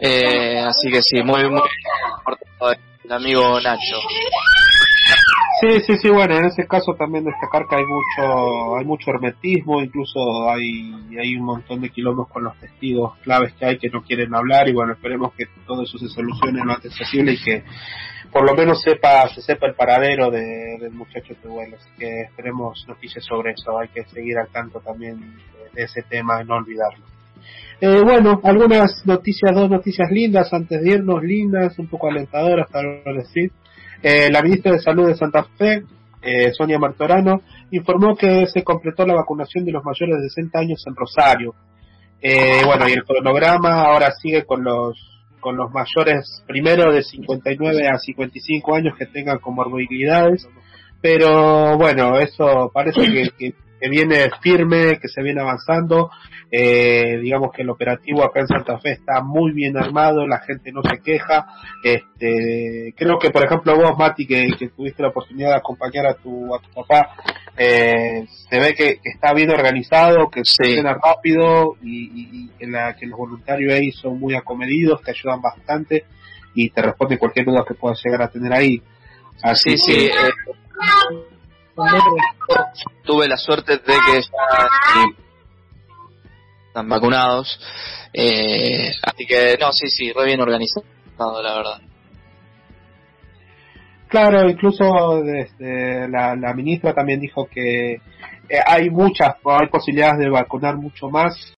eh, 0.00 0.58
así 0.60 0.90
que 0.90 1.02
sí, 1.02 1.22
muy, 1.22 1.48
muy 1.48 1.60
importante 2.18 2.92
el 3.04 3.12
amigo 3.12 3.60
Nacho. 3.60 3.96
Sí, 5.60 5.80
sí, 5.86 5.96
sí, 5.98 6.08
bueno, 6.08 6.36
en 6.36 6.46
ese 6.46 6.66
caso 6.66 6.92
también 6.98 7.24
destacar 7.24 7.68
que 7.68 7.76
hay 7.76 7.84
mucho, 7.84 8.76
hay 8.76 8.84
mucho 8.84 9.10
hermetismo, 9.12 9.80
incluso 9.80 10.50
hay, 10.50 10.92
hay 11.16 11.36
un 11.36 11.44
montón 11.44 11.80
de 11.80 11.90
quilombos 11.90 12.28
con 12.30 12.42
los 12.42 12.58
testigos 12.58 13.16
claves 13.18 13.52
que 13.54 13.66
hay 13.66 13.78
que 13.78 13.88
no 13.88 14.02
quieren 14.02 14.34
hablar 14.34 14.68
y 14.68 14.72
bueno, 14.72 14.92
esperemos 14.94 15.32
que 15.34 15.46
todo 15.64 15.84
eso 15.84 15.98
se 15.98 16.08
solucione 16.08 16.64
lo 16.64 16.72
antes 16.72 16.98
posible 16.98 17.34
y 17.34 17.38
que 17.40 17.62
por 18.32 18.44
lo 18.48 18.54
menos 18.54 18.80
sepa, 18.82 19.28
se 19.34 19.42
sepa 19.42 19.66
el 19.66 19.74
paradero 19.74 20.30
de- 20.30 20.78
del 20.80 20.92
muchacho 20.92 21.34
que 21.40 21.48
vuela, 21.48 21.76
así 21.76 21.88
que 21.98 22.22
esperemos 22.22 22.84
noticias 22.88 23.24
sobre 23.24 23.52
eso, 23.52 23.78
hay 23.78 23.88
que 23.88 24.04
seguir 24.04 24.38
al 24.38 24.48
tanto 24.48 24.80
también 24.80 25.20
de, 25.20 25.70
de 25.74 25.82
ese 25.84 26.02
tema 26.02 26.42
y 26.42 26.46
no 26.46 26.56
olvidarlo. 26.56 27.04
Eh, 27.80 28.00
bueno, 28.02 28.40
algunas 28.44 29.04
noticias, 29.06 29.52
dos 29.54 29.68
noticias 29.68 30.08
lindas 30.10 30.52
antes 30.52 30.80
de 30.80 30.90
irnos, 30.90 31.22
lindas, 31.22 31.78
un 31.78 31.88
poco 31.88 32.08
alentadoras, 32.08 32.68
tal 32.70 33.02
vez 33.04 33.16
decir. 33.16 33.50
Eh, 34.02 34.30
la 34.30 34.40
ministra 34.42 34.72
de 34.72 34.78
Salud 34.78 35.08
de 35.08 35.16
Santa 35.16 35.44
Fe, 35.58 35.82
eh, 36.22 36.52
Sonia 36.52 36.78
Martorano, 36.78 37.42
informó 37.72 38.14
que 38.16 38.46
se 38.46 38.62
completó 38.62 39.04
la 39.04 39.14
vacunación 39.14 39.64
de 39.64 39.72
los 39.72 39.84
mayores 39.84 40.16
de 40.22 40.28
60 40.28 40.58
años 40.60 40.84
en 40.86 40.94
Rosario. 40.94 41.54
Eh, 42.20 42.62
bueno, 42.64 42.88
y 42.88 42.92
el 42.92 43.02
cronograma 43.04 43.82
ahora 43.82 44.12
sigue 44.12 44.44
con 44.44 44.62
los 44.62 45.11
con 45.42 45.56
los 45.58 45.70
mayores 45.72 46.42
primero 46.46 46.90
de 46.94 47.02
59 47.02 47.88
a 47.88 47.98
55 47.98 48.74
años 48.74 48.96
que 48.96 49.04
tengan 49.06 49.38
comorbilidades, 49.40 50.48
pero 51.02 51.76
bueno, 51.76 52.18
eso 52.18 52.70
parece 52.72 53.02
que, 53.12 53.28
que- 53.36 53.54
que 53.82 53.88
viene 53.88 54.30
firme, 54.40 54.98
que 55.00 55.08
se 55.08 55.22
viene 55.22 55.40
avanzando. 55.40 56.08
Eh, 56.52 57.18
digamos 57.20 57.50
que 57.52 57.62
el 57.62 57.70
operativo 57.70 58.22
acá 58.22 58.40
en 58.40 58.46
Santa 58.46 58.78
Fe 58.78 58.92
está 58.92 59.22
muy 59.22 59.52
bien 59.52 59.76
armado, 59.76 60.24
la 60.26 60.38
gente 60.40 60.70
no 60.70 60.82
se 60.88 61.00
queja. 61.00 61.46
Este, 61.82 62.94
creo 62.96 63.18
que, 63.18 63.30
por 63.30 63.44
ejemplo, 63.44 63.74
vos, 63.74 63.98
Mati, 63.98 64.24
que, 64.26 64.46
que 64.58 64.68
tuviste 64.68 65.02
la 65.02 65.08
oportunidad 65.08 65.50
de 65.50 65.56
acompañar 65.56 66.06
a 66.06 66.14
tu, 66.14 66.54
a 66.54 66.60
tu 66.60 66.68
papá, 66.70 67.10
eh, 67.56 68.24
se 68.48 68.60
ve 68.60 68.74
que, 68.74 69.00
que 69.02 69.10
está 69.14 69.32
bien 69.34 69.50
organizado, 69.50 70.30
que 70.30 70.42
Sí. 70.44 70.54
funciona 70.62 70.94
rápido 71.02 71.74
y, 71.82 72.04
y- 72.04 72.28
y 72.44 72.48
que, 72.58 72.66
la, 72.68 72.94
que 72.94 73.06
los 73.06 73.18
voluntarios 73.18 73.72
ahí 73.74 73.90
son 73.90 74.20
muy 74.20 74.34
acomedidos, 74.36 75.02
te 75.02 75.10
ayudan 75.10 75.40
bastante 75.42 76.04
y 76.54 76.70
te 76.70 76.82
responden 76.82 77.18
cualquier 77.18 77.46
duda 77.46 77.64
que 77.66 77.74
puedas 77.74 78.00
llegar 78.04 78.22
a 78.22 78.28
tener 78.28 78.52
ahí. 78.52 78.80
Así 79.42 79.76
Sí, 79.76 79.78
sí, 79.78 79.92
que, 79.92 80.06
eh, 80.06 81.31
tuve 83.04 83.28
la 83.28 83.36
suerte 83.36 83.78
de 83.78 83.78
que 83.82 84.20
ya 84.20 84.68
sí, 84.92 85.16
están 86.68 86.88
vacunados, 86.88 87.60
eh, 88.12 88.92
así 89.02 89.26
que 89.26 89.56
no, 89.60 89.72
sí, 89.72 89.88
sí, 89.88 90.12
re 90.12 90.26
bien 90.26 90.40
organizado, 90.40 90.84
la 91.42 91.54
verdad. 91.54 91.80
Claro, 94.08 94.48
incluso 94.48 95.22
desde 95.22 96.08
la, 96.08 96.36
la 96.36 96.52
ministra 96.52 96.92
también 96.92 97.20
dijo 97.20 97.46
que 97.46 97.94
eh, 97.94 98.00
hay 98.66 98.90
muchas, 98.90 99.36
hay 99.44 99.68
posibilidades 99.68 100.18
de 100.18 100.28
vacunar 100.28 100.76
mucho 100.76 101.08
más 101.08 101.54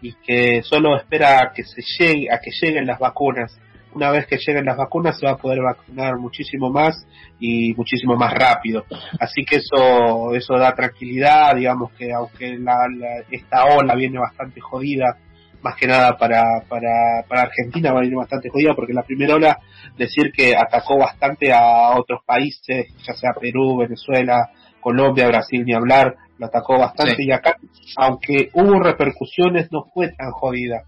y 0.00 0.14
que 0.14 0.62
solo 0.62 0.96
espera 0.96 1.42
a 1.42 1.52
que 1.52 1.64
se 1.64 1.82
llegue, 1.98 2.32
a 2.32 2.40
que 2.40 2.50
lleguen 2.50 2.86
las 2.86 2.98
vacunas. 2.98 3.58
Una 3.94 4.10
vez 4.10 4.26
que 4.26 4.36
lleguen 4.38 4.64
las 4.64 4.76
vacunas 4.76 5.18
se 5.18 5.26
va 5.26 5.32
a 5.32 5.36
poder 5.36 5.60
vacunar 5.62 6.16
muchísimo 6.18 6.70
más 6.70 7.06
y 7.40 7.74
muchísimo 7.74 8.16
más 8.16 8.32
rápido. 8.34 8.84
Así 9.18 9.44
que 9.44 9.56
eso 9.56 10.34
eso 10.34 10.54
da 10.58 10.74
tranquilidad, 10.74 11.56
digamos 11.56 11.90
que 11.92 12.12
aunque 12.12 12.56
la, 12.58 12.74
la- 12.96 13.24
esta 13.30 13.64
ola 13.64 13.94
viene 13.96 14.18
bastante 14.18 14.60
jodida, 14.60 15.16
más 15.62 15.74
que 15.76 15.86
nada 15.86 16.16
para, 16.16 16.62
para, 16.68 17.22
para 17.28 17.42
Argentina 17.42 17.92
va 17.92 17.98
a 17.98 18.02
venir 18.02 18.16
bastante 18.16 18.48
jodida 18.48 18.74
porque 18.74 18.94
la 18.94 19.02
primera 19.02 19.34
ola 19.34 19.58
decir 19.98 20.32
que 20.34 20.56
atacó 20.56 20.96
bastante 20.96 21.52
a 21.52 21.90
otros 21.98 22.20
países, 22.24 22.86
ya 23.06 23.12
sea 23.14 23.30
Perú, 23.38 23.76
Venezuela, 23.78 24.50
Colombia, 24.80 25.26
Brasil, 25.26 25.62
ni 25.66 25.74
hablar, 25.74 26.14
lo 26.38 26.46
atacó 26.46 26.78
bastante 26.78 27.16
Sí. 27.16 27.24
y 27.26 27.32
acá, 27.32 27.56
aunque 27.98 28.48
hubo 28.54 28.80
repercusiones, 28.80 29.70
no 29.70 29.84
fue 29.92 30.08
tan 30.12 30.30
jodida. 30.30 30.84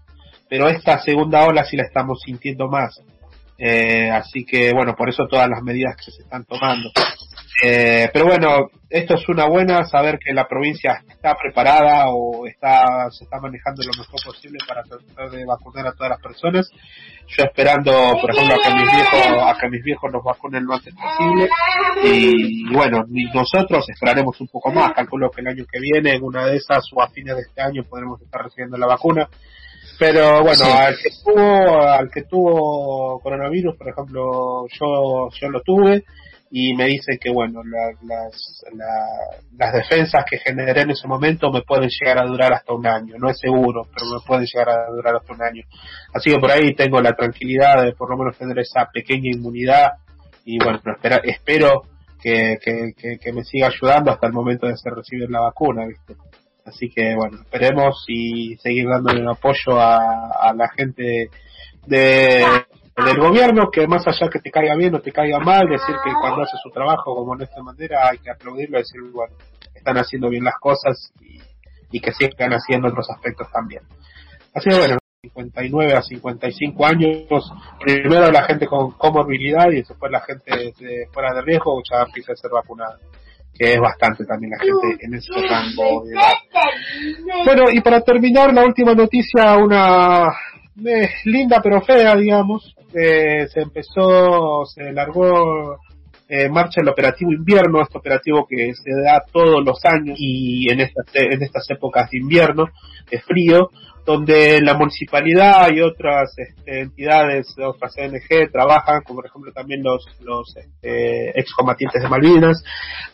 Pero 0.53 0.69
esta 0.69 0.99
segunda 0.99 1.47
ola 1.47 1.63
sí 1.65 1.75
la 1.75 1.81
estamos 1.81 2.21
sintiendo 2.23 2.67
más. 2.67 3.01
Eh, 3.57 4.11
así 4.11 4.45
que 4.45 4.71
bueno, 4.71 4.93
por 4.95 5.09
eso 5.09 5.25
todas 5.27 5.49
las 5.49 5.63
medidas 5.63 5.95
que 5.95 6.11
se 6.11 6.21
están 6.21 6.45
tomando. 6.45 6.91
Eh, 7.63 8.07
pero 8.13 8.25
bueno, 8.27 8.69
esto 8.87 9.15
es 9.15 9.27
una 9.29 9.47
buena, 9.47 9.83
saber 9.85 10.19
que 10.19 10.31
la 10.31 10.47
provincia 10.47 11.03
está 11.09 11.33
preparada 11.33 12.05
o 12.09 12.45
está 12.45 13.09
se 13.09 13.23
está 13.23 13.39
manejando 13.39 13.81
lo 13.81 13.99
mejor 13.99 14.19
posible 14.23 14.59
para 14.67 14.83
tratar 14.83 15.31
de 15.31 15.43
vacunar 15.43 15.87
a 15.87 15.93
todas 15.93 16.11
las 16.11 16.21
personas. 16.21 16.69
Yo 17.25 17.45
esperando, 17.45 17.91
por 18.21 18.29
ejemplo, 18.29 18.53
a 18.53 18.63
que 18.63 18.75
mis 18.75 18.91
viejos, 18.91 19.43
a 19.43 19.57
que 19.59 19.69
mis 19.69 19.83
viejos 19.83 20.11
nos 20.11 20.23
vacunen 20.23 20.65
lo 20.65 20.75
antes 20.75 20.93
posible. 20.93 21.49
Y 22.03 22.71
bueno, 22.71 23.05
nosotros 23.33 23.89
esperaremos 23.89 24.39
un 24.39 24.49
poco 24.49 24.71
más. 24.71 24.93
Calculo 24.93 25.31
que 25.31 25.41
el 25.41 25.47
año 25.47 25.65
que 25.65 25.79
viene, 25.79 26.13
en 26.13 26.23
una 26.23 26.45
de 26.45 26.57
esas 26.57 26.85
o 26.93 27.01
a 27.01 27.09
fines 27.09 27.35
de 27.37 27.41
este 27.41 27.59
año, 27.59 27.83
podremos 27.89 28.21
estar 28.21 28.43
recibiendo 28.43 28.77
la 28.77 28.85
vacuna. 28.85 29.27
Pero 30.05 30.41
bueno, 30.41 30.55
Sí. 30.55 30.69
al 30.69 30.95
que 30.97 31.09
tuvo, 31.23 31.81
al 31.81 32.11
que 32.11 32.23
tuvo 32.23 33.19
coronavirus, 33.21 33.77
por 33.77 33.87
ejemplo, 33.89 34.65
yo, 34.67 35.29
yo 35.39 35.49
lo 35.49 35.61
tuve 35.61 36.03
y 36.51 36.73
me 36.75 36.85
dicen 36.87 37.17
que 37.21 37.31
bueno, 37.31 37.61
la- 37.63 37.97
las, 38.03 38.63
la- 38.73 39.37
las 39.57 39.73
defensas 39.73 40.25
que 40.29 40.39
generé 40.39 40.81
en 40.81 40.91
ese 40.91 41.07
momento 41.07 41.51
me 41.51 41.61
pueden 41.61 41.89
llegar 41.89 42.19
a 42.21 42.25
durar 42.27 42.51
hasta 42.53 42.73
un 42.73 42.85
año. 42.85 43.15
No 43.17 43.29
es 43.29 43.39
seguro, 43.39 43.87
pero 43.93 44.05
me 44.07 44.19
pueden 44.27 44.45
llegar 44.45 44.69
a 44.69 44.91
durar 44.91 45.15
hasta 45.15 45.33
un 45.33 45.41
año. 45.41 45.63
Así 46.13 46.31
que 46.31 46.37
por 46.39 46.51
ahí 46.51 46.75
tengo 46.75 46.99
la 47.01 47.13
tranquilidad 47.15 47.81
de 47.83 47.93
por 47.93 48.09
lo 48.09 48.17
menos 48.17 48.37
tener 48.37 48.59
esa 48.59 48.89
pequeña 48.93 49.31
inmunidad 49.33 49.93
y 50.43 50.61
bueno, 50.61 50.79
pero 50.83 50.97
espera- 50.97 51.21
espero 51.23 51.83
que, 52.21 52.57
que, 52.61 52.91
que, 52.97 53.17
que 53.19 53.31
me 53.33 53.43
siga 53.45 53.67
ayudando 53.67 54.11
hasta 54.11 54.27
el 54.27 54.33
momento 54.33 54.67
de 54.67 54.73
hacer 54.73 54.93
recibir 54.93 55.29
la 55.29 55.39
vacuna, 55.39 55.85
¿viste? 55.85 56.15
Así 56.65 56.89
que 56.89 57.15
bueno, 57.15 57.41
esperemos 57.41 58.05
y 58.07 58.55
seguir 58.57 58.87
dándole 58.87 59.29
apoyo 59.29 59.79
a, 59.79 60.53
la 60.55 60.69
gente 60.69 61.29
de, 61.85 62.45
del 63.05 63.17
gobierno, 63.17 63.69
que 63.69 63.85
más 63.85 64.07
allá 64.07 64.29
que 64.29 64.39
te 64.39 64.49
caiga 64.49 64.75
bien 64.75 64.95
o 64.95 65.01
te 65.01 65.11
caiga 65.11 65.39
mal, 65.39 65.67
decir 65.67 65.95
que 66.03 66.11
cuando 66.21 66.43
hace 66.43 66.57
su 66.63 66.69
trabajo 66.69 67.15
como 67.15 67.35
de 67.35 67.45
esta 67.45 67.61
manera 67.61 68.09
hay 68.09 68.19
que 68.19 68.31
aplaudirlo 68.31 68.77
y 68.77 68.81
decir, 68.81 69.01
bueno, 69.11 69.35
están 69.75 69.97
haciendo 69.97 70.29
bien 70.29 70.45
las 70.45 70.55
cosas 70.59 71.11
y, 71.19 71.39
y 71.91 71.99
que 71.99 72.13
sigan 72.13 72.53
haciendo 72.53 72.87
otros 72.87 73.09
aspectos 73.09 73.51
también. 73.51 73.83
Así 74.53 74.69
que 74.69 74.77
bueno, 74.77 74.97
59 75.23 75.93
a 75.93 76.01
55 76.01 76.85
años, 76.85 77.51
primero 77.79 78.29
la 78.29 78.43
gente 78.43 78.67
con 78.67 78.91
comorbilidad 78.91 79.71
y 79.71 79.77
después 79.77 80.11
la 80.11 80.19
gente 80.19 80.73
de 80.77 81.07
fuera 81.13 81.33
de 81.33 81.41
riesgo 81.41 81.81
ya 81.89 82.03
empieza 82.03 82.33
a 82.33 82.35
ser 82.35 82.51
vacunada, 82.51 82.99
que 83.57 83.73
es 83.73 83.79
bastante 83.79 84.25
también 84.25 84.51
la 84.51 84.59
gente 84.59 85.05
en 85.05 85.13
ese 85.13 85.31
rango 85.33 86.03
de 86.05 86.13
edad. 86.13 87.45
Bueno, 87.45 87.63
y 87.71 87.81
para 87.81 88.01
terminar, 88.01 88.53
la 88.53 88.65
última 88.65 88.93
noticia, 88.93 89.57
una 89.57 90.27
eh, 90.85 91.09
linda 91.25 91.61
pero 91.61 91.81
fea, 91.81 92.15
digamos, 92.15 92.75
eh, 92.93 93.47
se 93.47 93.61
empezó, 93.61 94.65
se 94.65 94.91
largó 94.91 95.77
eh, 96.35 96.49
marcha 96.49 96.81
el 96.81 96.89
operativo 96.89 97.31
invierno, 97.31 97.79
este 97.79 97.99
operativo 97.99 98.47
que 98.49 98.73
se 98.73 98.89
da 99.03 99.23
todos 99.31 99.63
los 99.63 99.85
años 99.85 100.17
y 100.19 100.67
en 100.71 100.79
estas, 100.79 101.05
en 101.13 101.43
estas 101.43 101.69
épocas 101.69 102.09
de 102.09 102.17
invierno, 102.17 102.69
de 103.11 103.19
frío, 103.19 103.69
donde 104.03 104.59
la 104.59 104.73
municipalidad 104.73 105.69
y 105.71 105.81
otras 105.81 106.33
este, 106.37 106.81
entidades, 106.81 107.55
otras 107.59 107.95
ONG 107.99 108.51
trabajan, 108.51 109.03
como 109.03 109.17
por 109.17 109.27
ejemplo 109.27 109.51
también 109.53 109.83
los, 109.83 110.07
los 110.21 110.57
este, 110.57 111.39
excombatientes 111.39 112.01
de 112.01 112.09
Malvinas, 112.09 112.63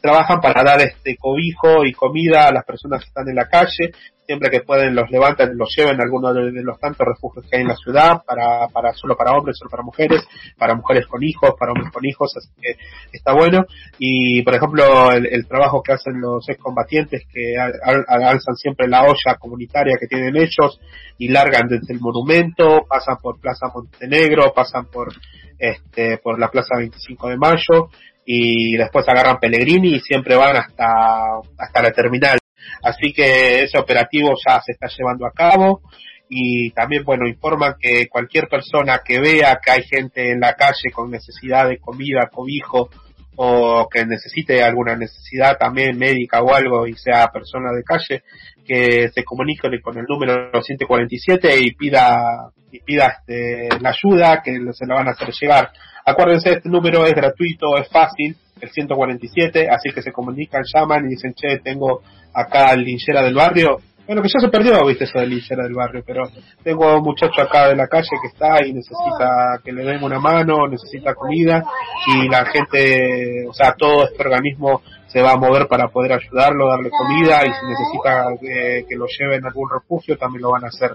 trabajan 0.02 0.40
para 0.40 0.64
dar 0.64 0.80
este 0.80 1.18
cobijo 1.18 1.84
y 1.84 1.92
comida 1.92 2.48
a 2.48 2.54
las 2.54 2.64
personas 2.64 3.02
que 3.02 3.10
están 3.10 3.28
en 3.28 3.36
la 3.36 3.50
calle, 3.50 3.92
siempre 4.30 4.52
que 4.52 4.62
pueden 4.62 4.94
los 4.94 5.10
levantan, 5.10 5.58
los 5.58 5.74
llevan 5.76 6.00
a 6.00 6.04
alguno 6.04 6.32
de, 6.32 6.52
los 6.62 6.80
tantos 6.80 7.04
refugios 7.04 7.48
que 7.50 7.58
hay 7.58 7.64
en 7.64 7.70
la 7.70 7.76
ciudad, 7.76 8.22
para, 8.24 8.68
para 8.68 8.94
solo 8.94 9.18
para 9.18 9.32
hombres, 9.32 9.58
solo 9.58 9.72
para 9.72 9.82
mujeres, 9.82 10.22
para 10.56 10.76
mujeres 10.76 11.08
con 11.08 11.24
hijos, 11.24 11.56
para 11.60 11.72
hombres 11.72 11.92
con 11.92 12.06
hijos, 12.06 12.32
así 12.38 12.50
que 12.62 12.76
está 13.12 13.34
bueno. 13.34 13.66
Y 13.98 14.44
por 14.44 14.54
ejemplo, 14.54 15.12
el, 15.12 15.26
el 15.26 15.48
trabajo 15.48 15.82
que 15.82 15.94
hacen 15.94 16.22
los 16.22 16.48
excombatientes 16.48 17.24
que 17.34 17.58
al, 17.58 17.74
al, 17.84 18.24
alzan 18.24 18.56
siempre 18.56 18.88
la 18.88 19.02
olla 19.02 19.36
comunitaria 19.40 19.98
que 20.00 20.06
tienen 20.06 20.38
ellos 20.38 20.80
y 21.18 21.30
largan 21.30 21.68
desde 21.68 21.92
el 21.92 22.00
monumento, 22.00 22.86
pasan 22.88 23.18
por 23.20 23.40
Plaza 23.40 23.72
Montenegro, 23.74 24.54
pasan 24.54 24.86
por 24.92 25.12
este, 25.58 26.20
por 26.20 26.40
la 26.40 26.50
Plaza 26.50 26.78
25 26.78 27.30
de 27.30 27.38
Mayo 27.38 27.90
y 28.24 28.78
después 28.78 29.10
agarran 29.10 29.40
Pellegrini 29.40 29.96
y 29.96 30.00
siempre 30.02 30.36
van 30.36 30.56
hasta, 30.56 31.40
hasta 31.58 31.82
la 31.82 31.92
terminal 31.92 32.38
Así 32.84 33.14
que 33.14 33.64
ese 33.64 33.78
operativo 33.78 34.34
ya 34.46 34.62
se 34.62 34.72
está 34.74 34.88
llevando 34.88 35.26
a 35.26 35.32
cabo 35.32 35.82
y 36.30 36.72
también, 36.72 37.04
bueno, 37.04 37.28
informan 37.28 37.76
que 37.80 38.08
cualquier 38.08 38.48
persona 38.48 39.02
que 39.04 39.20
vea 39.20 39.60
que 39.64 39.72
hay 39.72 39.84
gente 39.84 40.32
en 40.32 40.40
la 40.40 40.54
calle 40.54 40.92
con 40.94 41.10
necesidad 41.10 41.68
de 41.68 41.80
comida, 41.80 42.30
cobijo 42.32 42.90
o 43.36 43.88
que 43.90 44.06
necesite 44.06 44.62
alguna 44.62 44.96
necesidad 44.96 45.58
también 45.58 45.98
médica 45.98 46.42
o 46.42 46.54
algo 46.54 46.86
y 46.86 46.94
sea 46.96 47.30
persona 47.30 47.72
de 47.72 47.84
calle, 47.84 48.24
que 48.66 49.10
se 49.10 49.24
comunique 49.24 49.70
con 49.82 49.98
el 49.98 50.06
número 50.08 50.62
147 50.62 51.58
y 51.60 51.72
pida 51.74 52.52
y 52.72 52.80
pida 52.82 53.24
este, 53.26 53.70
la 53.80 53.90
ayuda 53.90 54.42
que 54.44 54.60
se 54.74 54.86
la 54.86 54.96
van 54.96 55.08
a 55.08 55.12
hacer 55.12 55.30
llegar. 55.40 55.72
Acuérdense, 56.10 56.54
este 56.54 56.70
número 56.70 57.06
es 57.06 57.14
gratuito, 57.14 57.78
es 57.78 57.88
fácil, 57.90 58.36
el 58.60 58.70
147, 58.72 59.70
así 59.70 59.92
que 59.94 60.02
se 60.02 60.12
comunican, 60.12 60.64
llaman 60.74 61.06
y 61.06 61.10
dicen, 61.10 61.36
che, 61.36 61.60
tengo 61.60 62.02
acá 62.34 62.74
el 62.74 62.84
linchera 62.84 63.22
del 63.22 63.36
barrio. 63.36 63.78
Bueno, 64.08 64.24
que 64.24 64.30
ya 64.30 64.40
se 64.40 64.50
perdió, 64.50 64.84
viste, 64.88 65.04
eso 65.04 65.20
del 65.20 65.30
linchera 65.30 65.66
del 65.66 65.76
barrio, 65.76 66.04
pero 66.04 66.24
tengo 66.64 66.98
un 66.98 67.04
muchacho 67.04 67.44
acá 67.44 67.68
de 67.68 67.76
la 67.76 67.88
calle 67.88 68.10
que 68.20 68.28
está 68.28 68.66
y 68.66 68.74
necesita 68.74 69.60
que 69.64 69.72
le 69.72 69.84
den 69.84 70.04
una 70.04 70.18
mano, 70.18 70.68
necesita 70.68 71.14
comida 71.14 71.64
y 72.08 72.28
la 72.28 72.44
gente, 72.46 73.46
o 73.48 73.54
sea, 73.54 73.74
todo 73.74 74.06
este 74.06 74.24
organismo 74.24 74.82
se 75.06 75.22
va 75.22 75.34
a 75.34 75.38
mover 75.38 75.68
para 75.68 75.90
poder 75.90 76.14
ayudarlo, 76.14 76.70
darle 76.70 76.90
comida 76.90 77.42
y 77.46 77.54
si 77.54 77.66
necesita 77.68 78.26
que, 78.42 78.86
que 78.90 78.96
lo 78.96 79.06
lleven 79.06 79.46
a 79.46 79.50
algún 79.50 79.70
refugio 79.70 80.18
también 80.18 80.42
lo 80.42 80.52
van 80.54 80.66
a 80.66 80.70
hacer. 80.70 80.94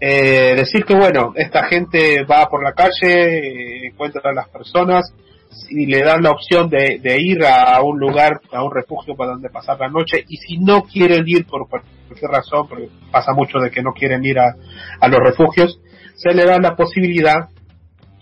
Eh, 0.00 0.54
decir 0.56 0.84
que 0.84 0.94
bueno, 0.94 1.32
esta 1.36 1.64
gente 1.66 2.24
va 2.24 2.48
por 2.48 2.62
la 2.62 2.72
calle, 2.72 3.38
eh, 3.38 3.86
encuentra 3.86 4.20
a 4.24 4.34
las 4.34 4.48
personas, 4.48 5.12
y 5.70 5.86
le 5.86 6.02
dan 6.02 6.22
la 6.22 6.30
opción 6.30 6.68
de, 6.68 7.00
ir 7.18 7.44
a 7.44 7.80
un 7.82 7.98
lugar, 7.98 8.40
a 8.52 8.62
un 8.62 8.72
refugio 8.74 9.16
para 9.16 9.32
donde 9.32 9.48
pasar 9.48 9.78
la 9.80 9.88
noche. 9.88 10.24
Y 10.28 10.36
si 10.36 10.58
no 10.58 10.82
quieren 10.82 11.24
ir 11.26 11.46
por 11.46 11.68
cualquier 11.68 12.30
razón, 12.30 12.68
porque 12.68 12.88
pasa 13.10 13.32
mucho 13.32 13.58
de 13.58 13.70
que 13.70 13.82
no 13.82 13.92
quieren 13.92 14.24
ir 14.24 14.38
a, 14.38 14.54
a 15.00 15.08
los 15.08 15.20
refugios, 15.20 15.80
se 16.14 16.34
le 16.34 16.44
da 16.44 16.58
la 16.58 16.76
posibilidad, 16.76 17.48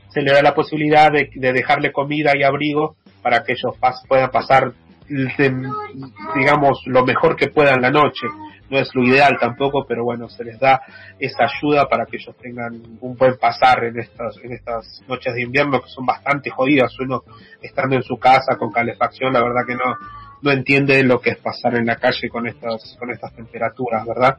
se 0.09 0.23
le 0.23 0.33
da 0.33 0.43
la 0.43 0.55
posibilidad 0.55 1.11
de, 1.11 1.29
de 1.35 1.53
dejarle 1.53 1.93
comida 1.93 2.33
y 2.37 2.43
abrigo 2.43 2.97
para 3.23 3.43
que 3.43 3.53
ellos 3.53 3.75
puedan 4.09 4.31
pasar, 4.31 4.73
digamos, 5.09 6.83
lo 6.87 7.05
mejor 7.05 7.37
que 7.37 7.49
puedan 7.49 7.83
la 7.83 7.91
noche 7.91 8.27
no 8.71 8.79
es 8.79 8.95
lo 8.95 9.03
ideal 9.05 9.37
tampoco, 9.39 9.85
pero 9.87 10.05
bueno, 10.05 10.29
se 10.29 10.45
les 10.45 10.59
da 10.59 10.81
esa 11.19 11.45
ayuda 11.45 11.89
para 11.89 12.07
que 12.07 12.17
ellos 12.17 12.35
tengan 12.41 12.81
un 13.01 13.17
buen 13.17 13.37
pasar 13.37 13.85
en 13.85 13.99
estas, 13.99 14.37
en 14.43 14.53
estas 14.53 15.03
noches 15.07 15.35
de 15.35 15.43
invierno 15.43 15.83
que 15.83 15.89
son 15.89 16.07
bastante 16.07 16.51
jodidas. 16.51 16.99
Uno 16.99 17.23
estando 17.61 17.97
en 17.97 18.03
su 18.03 18.19
casa 18.19 18.57
con 18.57 18.73
calefacción, 18.73 19.33
la 19.33 19.43
verdad 19.43 19.67
que 19.67 19.75
no, 19.75 19.95
no 20.43 20.51
entiende 20.51 21.03
lo 21.03 21.21
que 21.21 21.31
es 21.31 21.39
pasar 21.39 21.75
en 21.77 21.87
la 21.87 21.97
calle 21.97 22.29
con 22.29 22.47
estas, 22.47 22.97
con 22.99 23.11
estas 23.11 23.35
temperaturas, 23.35 24.07
¿verdad? 24.07 24.39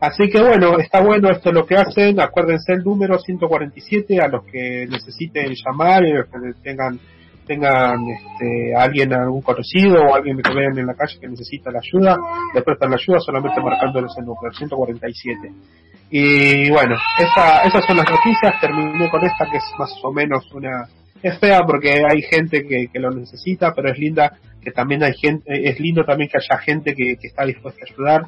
Así 0.00 0.28
que 0.28 0.40
bueno, 0.40 0.78
está 0.78 1.00
bueno 1.00 1.30
esto 1.30 1.52
lo 1.52 1.66
que 1.66 1.76
hacen. 1.76 2.20
Acuérdense 2.20 2.72
el 2.72 2.82
número 2.82 3.18
147 3.18 4.20
a 4.20 4.28
los 4.28 4.44
que 4.44 4.86
necesiten 4.88 5.52
llamar 5.54 6.04
y 6.04 6.12
los 6.12 6.26
que 6.26 6.38
tengan 6.62 6.98
tengan 7.46 8.06
este, 8.08 8.74
alguien, 8.74 9.12
algún 9.12 9.42
conocido 9.42 10.02
o 10.02 10.14
alguien 10.14 10.40
que 10.40 10.54
vean 10.54 10.78
en 10.78 10.86
la 10.86 10.94
calle 10.94 11.18
que 11.20 11.28
necesita 11.28 11.70
la 11.70 11.80
ayuda, 11.80 12.18
le 12.54 12.62
prestan 12.62 12.90
la 12.90 12.96
ayuda 12.96 13.20
solamente 13.20 13.60
marcándoles 13.60 14.12
el 14.18 14.24
número, 14.24 14.52
147. 14.52 15.52
Y 16.10 16.70
bueno, 16.70 16.96
esa, 17.18 17.62
esas 17.62 17.84
son 17.86 17.96
las 17.96 18.10
noticias, 18.10 18.60
terminé 18.60 19.08
con 19.10 19.24
esta 19.24 19.48
que 19.50 19.58
es 19.58 19.64
más 19.78 19.92
o 20.02 20.12
menos 20.12 20.50
una... 20.52 20.88
Es 21.22 21.38
fea 21.38 21.60
porque 21.66 22.02
hay 22.08 22.22
gente 22.22 22.66
que, 22.66 22.88
que 22.88 22.98
lo 22.98 23.10
necesita, 23.10 23.74
pero 23.74 23.90
es 23.90 23.98
linda 23.98 24.38
que 24.62 24.72
también 24.72 25.02
hay 25.02 25.14
gente, 25.14 25.44
es 25.68 25.78
lindo 25.78 26.04
también 26.04 26.30
que 26.30 26.38
haya 26.38 26.60
gente 26.62 26.94
que, 26.94 27.16
que 27.16 27.28
está 27.28 27.44
dispuesta 27.44 27.80
a 27.82 27.92
ayudar 27.92 28.22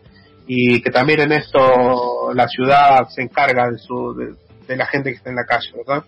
y 0.47 0.83
que 0.83 0.91
también 0.91 1.21
en 1.21 1.33
esto 1.33 2.33
la 2.35 2.49
ciudad 2.49 3.09
se 3.09 3.23
encarga 3.23 3.71
de, 3.71 3.79
su, 3.79 4.15
de, 4.15 4.35
de 4.67 4.77
la 4.77 4.87
gente 4.87 5.11
que 5.11 5.17
está 5.17 5.31
en 5.31 5.37
la 5.37 5.45
calle, 5.45 5.71
¿verdad? 5.77 6.05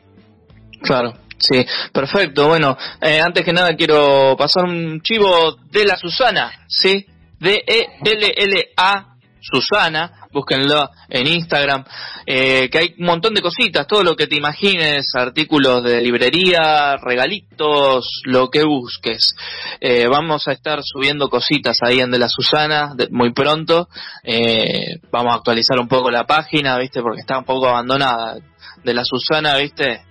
Claro, 0.82 1.12
Sí, 1.38 1.64
perfecto. 1.92 2.48
Bueno, 2.48 2.76
eh, 3.00 3.20
antes 3.20 3.44
que 3.44 3.52
nada 3.52 3.74
quiero 3.76 4.36
pasar 4.36 4.64
un 4.64 5.00
chivo 5.02 5.56
de 5.70 5.84
la 5.84 5.96
Susana, 5.96 6.52
¿sí? 6.68 7.06
D-E-L-L-A 7.38 9.14
Susana, 9.44 10.26
búsquenlo 10.32 10.88
en 11.10 11.26
Instagram, 11.26 11.84
eh, 12.24 12.70
que 12.70 12.78
hay 12.78 12.94
un 12.98 13.06
montón 13.06 13.34
de 13.34 13.42
cositas, 13.42 13.86
todo 13.86 14.02
lo 14.02 14.16
que 14.16 14.26
te 14.26 14.36
imagines, 14.36 15.14
artículos 15.14 15.84
de 15.84 16.00
librería, 16.00 16.96
regalitos, 16.96 18.22
lo 18.24 18.48
que 18.48 18.64
busques. 18.64 19.34
Eh, 19.80 20.06
vamos 20.08 20.48
a 20.48 20.52
estar 20.52 20.80
subiendo 20.82 21.28
cositas 21.28 21.78
ahí 21.82 22.00
en 22.00 22.10
De 22.10 22.18
la 22.18 22.28
Susana 22.28 22.94
de, 22.96 23.08
muy 23.10 23.34
pronto. 23.34 23.88
Eh, 24.22 24.98
vamos 25.10 25.34
a 25.34 25.36
actualizar 25.36 25.78
un 25.78 25.88
poco 25.88 26.10
la 26.10 26.24
página, 26.24 26.78
¿viste? 26.78 27.02
Porque 27.02 27.20
está 27.20 27.38
un 27.38 27.44
poco 27.44 27.68
abandonada. 27.68 28.38
De 28.82 28.92
la 28.92 29.04
Susana, 29.04 29.56
¿viste? 29.56 30.02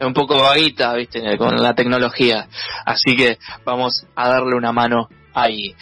Un 0.00 0.14
poco 0.14 0.40
vaguita, 0.40 0.94
viste, 0.94 1.36
con 1.36 1.56
la 1.56 1.74
tecnología. 1.74 2.48
Así 2.84 3.16
que 3.16 3.38
vamos 3.64 4.06
a 4.14 4.28
darle 4.28 4.56
una 4.56 4.72
mano 4.72 5.08
ahí. 5.34 5.74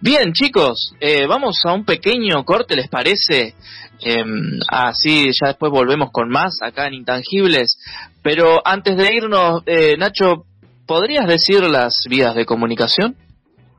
Bien, 0.00 0.32
chicos, 0.32 0.94
eh, 1.00 1.26
vamos 1.26 1.60
a 1.64 1.72
un 1.72 1.84
pequeño 1.84 2.44
corte, 2.44 2.76
¿les 2.76 2.88
parece? 2.88 3.54
Eh, 4.00 4.24
así 4.68 5.30
ya 5.32 5.48
después 5.48 5.72
volvemos 5.72 6.10
con 6.10 6.28
más 6.28 6.58
acá 6.62 6.86
en 6.86 6.94
Intangibles. 6.94 7.78
Pero 8.22 8.60
antes 8.64 8.96
de 8.96 9.14
irnos, 9.14 9.62
eh, 9.66 9.96
Nacho, 9.96 10.44
¿podrías 10.86 11.26
decir 11.26 11.62
las 11.62 12.04
vías 12.08 12.34
de 12.34 12.44
comunicación? 12.44 13.16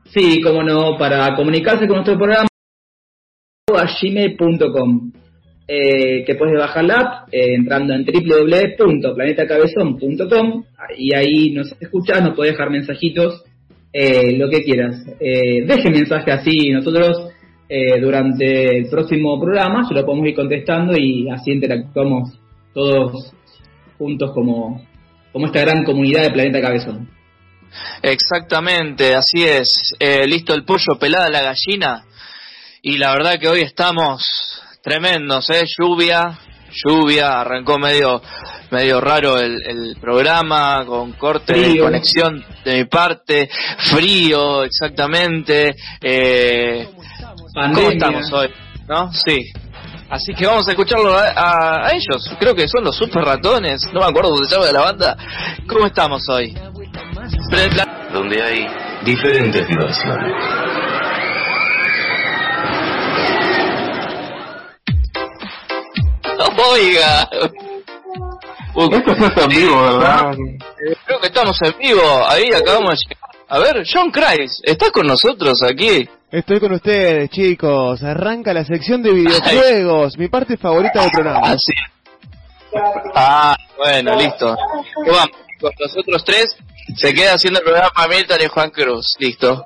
Sí, 0.06 0.40
como 0.40 0.62
no, 0.62 0.96
para 0.98 1.34
comunicarse 1.34 1.86
con 1.86 1.96
nuestro 1.96 2.16
programa, 2.16 2.48
gmail.com 3.68 5.12
eh, 5.70 6.24
que 6.24 6.34
puedes 6.34 6.58
bajar 6.58 6.82
la 6.84 6.94
app 6.94 7.28
eh, 7.30 7.52
entrando 7.54 7.92
en 7.92 8.06
www.planetacabezón.com 8.06 10.64
y 10.96 11.14
ahí 11.14 11.50
nos 11.50 11.76
escuchas, 11.78 12.22
nos 12.22 12.34
puedes 12.34 12.54
dejar 12.54 12.70
mensajitos, 12.70 13.44
eh, 13.92 14.34
lo 14.38 14.48
que 14.48 14.64
quieras. 14.64 15.04
Eh, 15.20 15.66
deje 15.66 15.90
mensaje 15.90 16.32
así, 16.32 16.70
nosotros 16.70 17.34
durante 18.00 18.78
el 18.78 18.88
próximo 18.88 19.38
programa 19.38 19.86
se 19.86 19.92
lo 19.92 20.06
podemos 20.06 20.26
ir 20.26 20.34
contestando 20.34 20.96
y 20.96 21.28
así 21.28 21.52
interactuamos 21.52 22.30
todos 22.72 23.34
juntos 23.98 24.30
como, 24.32 24.86
como 25.34 25.44
esta 25.44 25.60
gran 25.60 25.84
comunidad 25.84 26.22
de 26.22 26.30
Planeta 26.30 26.62
Cabezón. 26.62 27.10
Exactamente, 28.00 29.14
así 29.14 29.44
es. 29.44 29.94
Listo 30.26 30.54
el 30.54 30.64
pollo, 30.64 30.98
pelada 30.98 31.28
la 31.28 31.42
gallina. 31.42 32.06
Y 32.80 32.96
la 32.96 33.12
verdad 33.12 33.38
que 33.38 33.48
hoy 33.48 33.60
estamos 33.60 34.62
tremendos, 34.88 35.48
¿eh? 35.50 35.64
Lluvia, 35.78 36.38
lluvia, 36.84 37.40
arrancó 37.40 37.78
medio 37.78 38.22
medio 38.70 39.00
raro 39.00 39.38
el, 39.38 39.62
el 39.66 39.96
programa, 40.00 40.84
con 40.86 41.12
corte 41.12 41.54
de 41.54 41.64
Frío. 41.70 41.84
conexión 41.84 42.44
de 42.64 42.76
mi 42.78 42.84
parte, 42.84 43.48
frío, 43.90 44.62
exactamente. 44.64 45.74
Eh, 46.02 46.86
¿Cómo 47.54 47.90
estamos 47.90 48.32
hoy? 48.32 48.48
¿No? 48.88 49.10
Sí. 49.12 49.50
Así 50.10 50.32
que 50.34 50.46
vamos 50.46 50.66
a 50.68 50.70
escucharlo 50.70 51.14
a, 51.16 51.28
a- 51.28 51.86
a 51.86 51.90
ellos. 51.92 52.30
Creo 52.38 52.54
que 52.54 52.66
son 52.68 52.84
los 52.84 52.96
super 52.96 53.22
ratones. 53.24 53.82
No 53.92 54.00
me 54.00 54.06
acuerdo 54.06 54.30
cómo 54.30 54.44
se 54.44 54.54
llama 54.54 54.72
la 54.72 54.80
banda. 54.80 55.16
¿Cómo 55.66 55.86
estamos 55.86 56.26
hoy? 56.30 56.54
Donde 58.12 58.42
hay 58.42 58.66
diferentes 59.04 59.68
diversiones. 59.68 60.32
Oiga. 66.70 67.28
Uy, 68.74 68.88
Esto 68.94 69.12
hace 69.12 69.40
en 69.42 69.48
vivo, 69.48 69.82
¿verdad? 69.82 70.32
eh, 70.34 70.96
creo 71.06 71.20
que 71.20 71.26
estamos 71.26 71.58
en 71.62 71.74
vivo. 71.78 72.02
Ahí 72.28 72.52
acabamos 72.52 72.90
de 73.00 73.14
llegar. 73.14 73.28
A 73.48 73.58
ver, 73.58 73.84
John 73.90 74.10
Christ, 74.10 74.60
¿estás 74.62 74.90
con 74.90 75.06
nosotros 75.06 75.62
aquí? 75.62 76.08
Estoy 76.30 76.60
con 76.60 76.72
ustedes, 76.72 77.30
chicos. 77.30 78.02
Arranca 78.02 78.52
la 78.52 78.64
sección 78.64 79.02
de 79.02 79.12
videojuegos, 79.12 80.18
mi 80.18 80.28
parte 80.28 80.56
favorita 80.58 81.00
del 81.00 81.10
programa. 81.10 81.40
Así. 81.52 81.72
Ah, 83.14 83.56
bueno, 83.78 84.14
listo. 84.16 84.54
¿Qué 85.04 85.10
vamos? 85.10 85.30
Con 85.60 85.72
nosotros 85.80 86.24
tres 86.24 86.56
se 86.96 87.14
queda 87.14 87.34
haciendo 87.34 87.60
el 87.60 87.64
programa 87.64 88.06
Milton 88.08 88.38
y 88.42 88.46
Juan 88.48 88.70
Cruz. 88.70 89.14
Listo. 89.18 89.64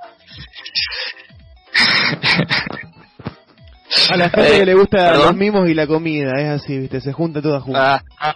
A 4.11 4.17
la 4.17 4.31
gente 4.31 4.51
que 4.59 4.67
le 4.67 4.75
gusta 4.75 4.99
Eh, 4.99 5.09
¿Perdón? 5.11 5.27
los 5.27 5.37
mimos 5.37 5.69
y 5.69 5.75
la 5.75 5.87
comida, 5.87 6.33
es 6.39 6.63
así, 6.63 6.79
¿viste? 6.79 7.01
Se 7.01 7.13
junta 7.13 7.43
toda 7.43 7.61
junta. 7.61 8.03
Ah, 8.19 8.35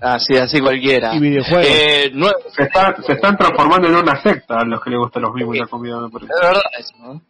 ah, 0.00 0.14
así, 0.14 0.36
así 0.36 0.60
cualquiera. 0.60 1.14
Y 1.14 1.20
videojuegos. 1.20 1.66
Eh, 1.66 2.12
Se, 2.56 2.62
está- 2.64 2.94
se 3.06 3.12
están 3.12 3.36
transformando 3.36 3.88
en 3.88 3.96
una 3.96 4.20
secta 4.22 4.58
a 4.58 4.64
los 4.64 4.80
que 4.82 4.90
les 4.90 4.98
gustan 4.98 5.22
los 5.22 5.34
mismos 5.34 5.56
y 5.56 5.58
la 5.60 5.66
comida, 5.66 5.98
me 6.00 6.10
parece. 6.10 6.32
Es 6.34 6.40
verdad 6.40 6.62
eso, 6.78 6.94
¿no? 6.98 7.22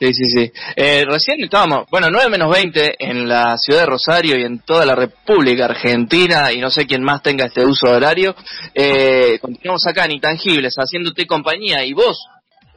Sí, 0.00 0.14
sí, 0.14 0.24
sí. 0.26 0.52
Eh, 0.76 1.04
recién 1.08 1.42
estábamos, 1.42 1.86
bueno, 1.90 2.06
9 2.08 2.30
menos 2.30 2.48
20 2.52 2.94
en 3.00 3.28
la 3.28 3.56
ciudad 3.58 3.80
de 3.80 3.86
Rosario 3.86 4.38
y 4.38 4.44
en 4.44 4.60
toda 4.60 4.86
la 4.86 4.94
República 4.94 5.64
Argentina 5.64 6.52
y 6.52 6.60
no 6.60 6.70
sé 6.70 6.86
quién 6.86 7.02
más 7.02 7.20
tenga 7.20 7.46
este 7.46 7.64
uso 7.66 7.88
de 7.88 7.96
horario. 7.96 8.36
Eh, 8.74 9.40
continuamos 9.40 9.84
acá 9.88 10.04
en 10.04 10.12
Intangibles 10.12 10.74
haciéndote 10.78 11.26
compañía 11.26 11.84
y 11.84 11.94
vos 11.94 12.28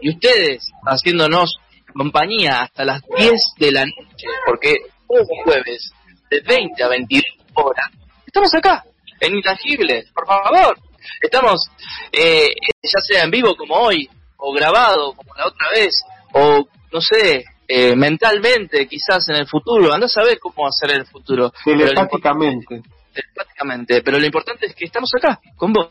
y 0.02 0.10
ustedes 0.10 0.68
haciéndonos 0.84 1.54
compañía 1.92 2.62
hasta 2.62 2.86
las 2.86 3.02
10 3.18 3.32
de 3.58 3.72
la 3.72 3.86
noche 3.86 4.28
porque 4.46 4.76
todos 5.08 5.22
los 5.30 5.44
jueves 5.44 5.92
de 6.30 6.40
20 6.42 6.84
a 6.84 6.88
22 6.88 7.24
horas 7.56 7.86
estamos 8.26 8.54
acá 8.56 8.84
en 9.20 9.36
Intangibles, 9.36 10.10
por 10.14 10.26
favor. 10.26 10.78
Estamos 11.22 11.70
eh, 12.12 12.50
ya 12.84 13.00
sea 13.02 13.24
en 13.24 13.32
vivo 13.32 13.56
como 13.56 13.76
hoy 13.76 14.10
o 14.38 14.52
grabado 14.54 15.14
como 15.14 15.34
la 15.36 15.48
otra 15.48 15.70
vez 15.72 15.94
o 16.34 16.68
no 16.92 17.02
sé, 17.02 17.46
eh, 17.68 17.96
mentalmente 17.96 18.88
quizás 18.88 19.28
en 19.30 19.36
el 19.38 19.48
futuro, 19.48 19.94
andás 19.94 20.16
a 20.18 20.24
ver 20.24 20.40
cómo 20.40 20.64
va 20.64 20.70
a 20.70 20.72
ser 20.72 20.92
el 20.92 21.06
futuro. 21.06 21.52
Telepáticamente. 21.64 22.82
telepáticamente, 23.14 24.02
pero 24.02 24.20
lo 24.20 24.26
importante 24.26 24.66
es 24.68 24.76
que 24.76 24.86
estamos 24.86 25.10
acá, 25.16 25.40
con 25.56 25.72
vos. 25.74 25.90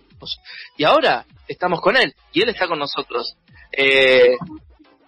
Y 0.76 0.84
ahora 0.84 1.24
estamos 1.48 1.80
con 1.80 1.96
él, 1.96 2.14
y 2.32 2.42
él 2.42 2.48
está 2.50 2.66
con 2.66 2.78
nosotros. 2.78 3.36
Eh, 3.72 4.36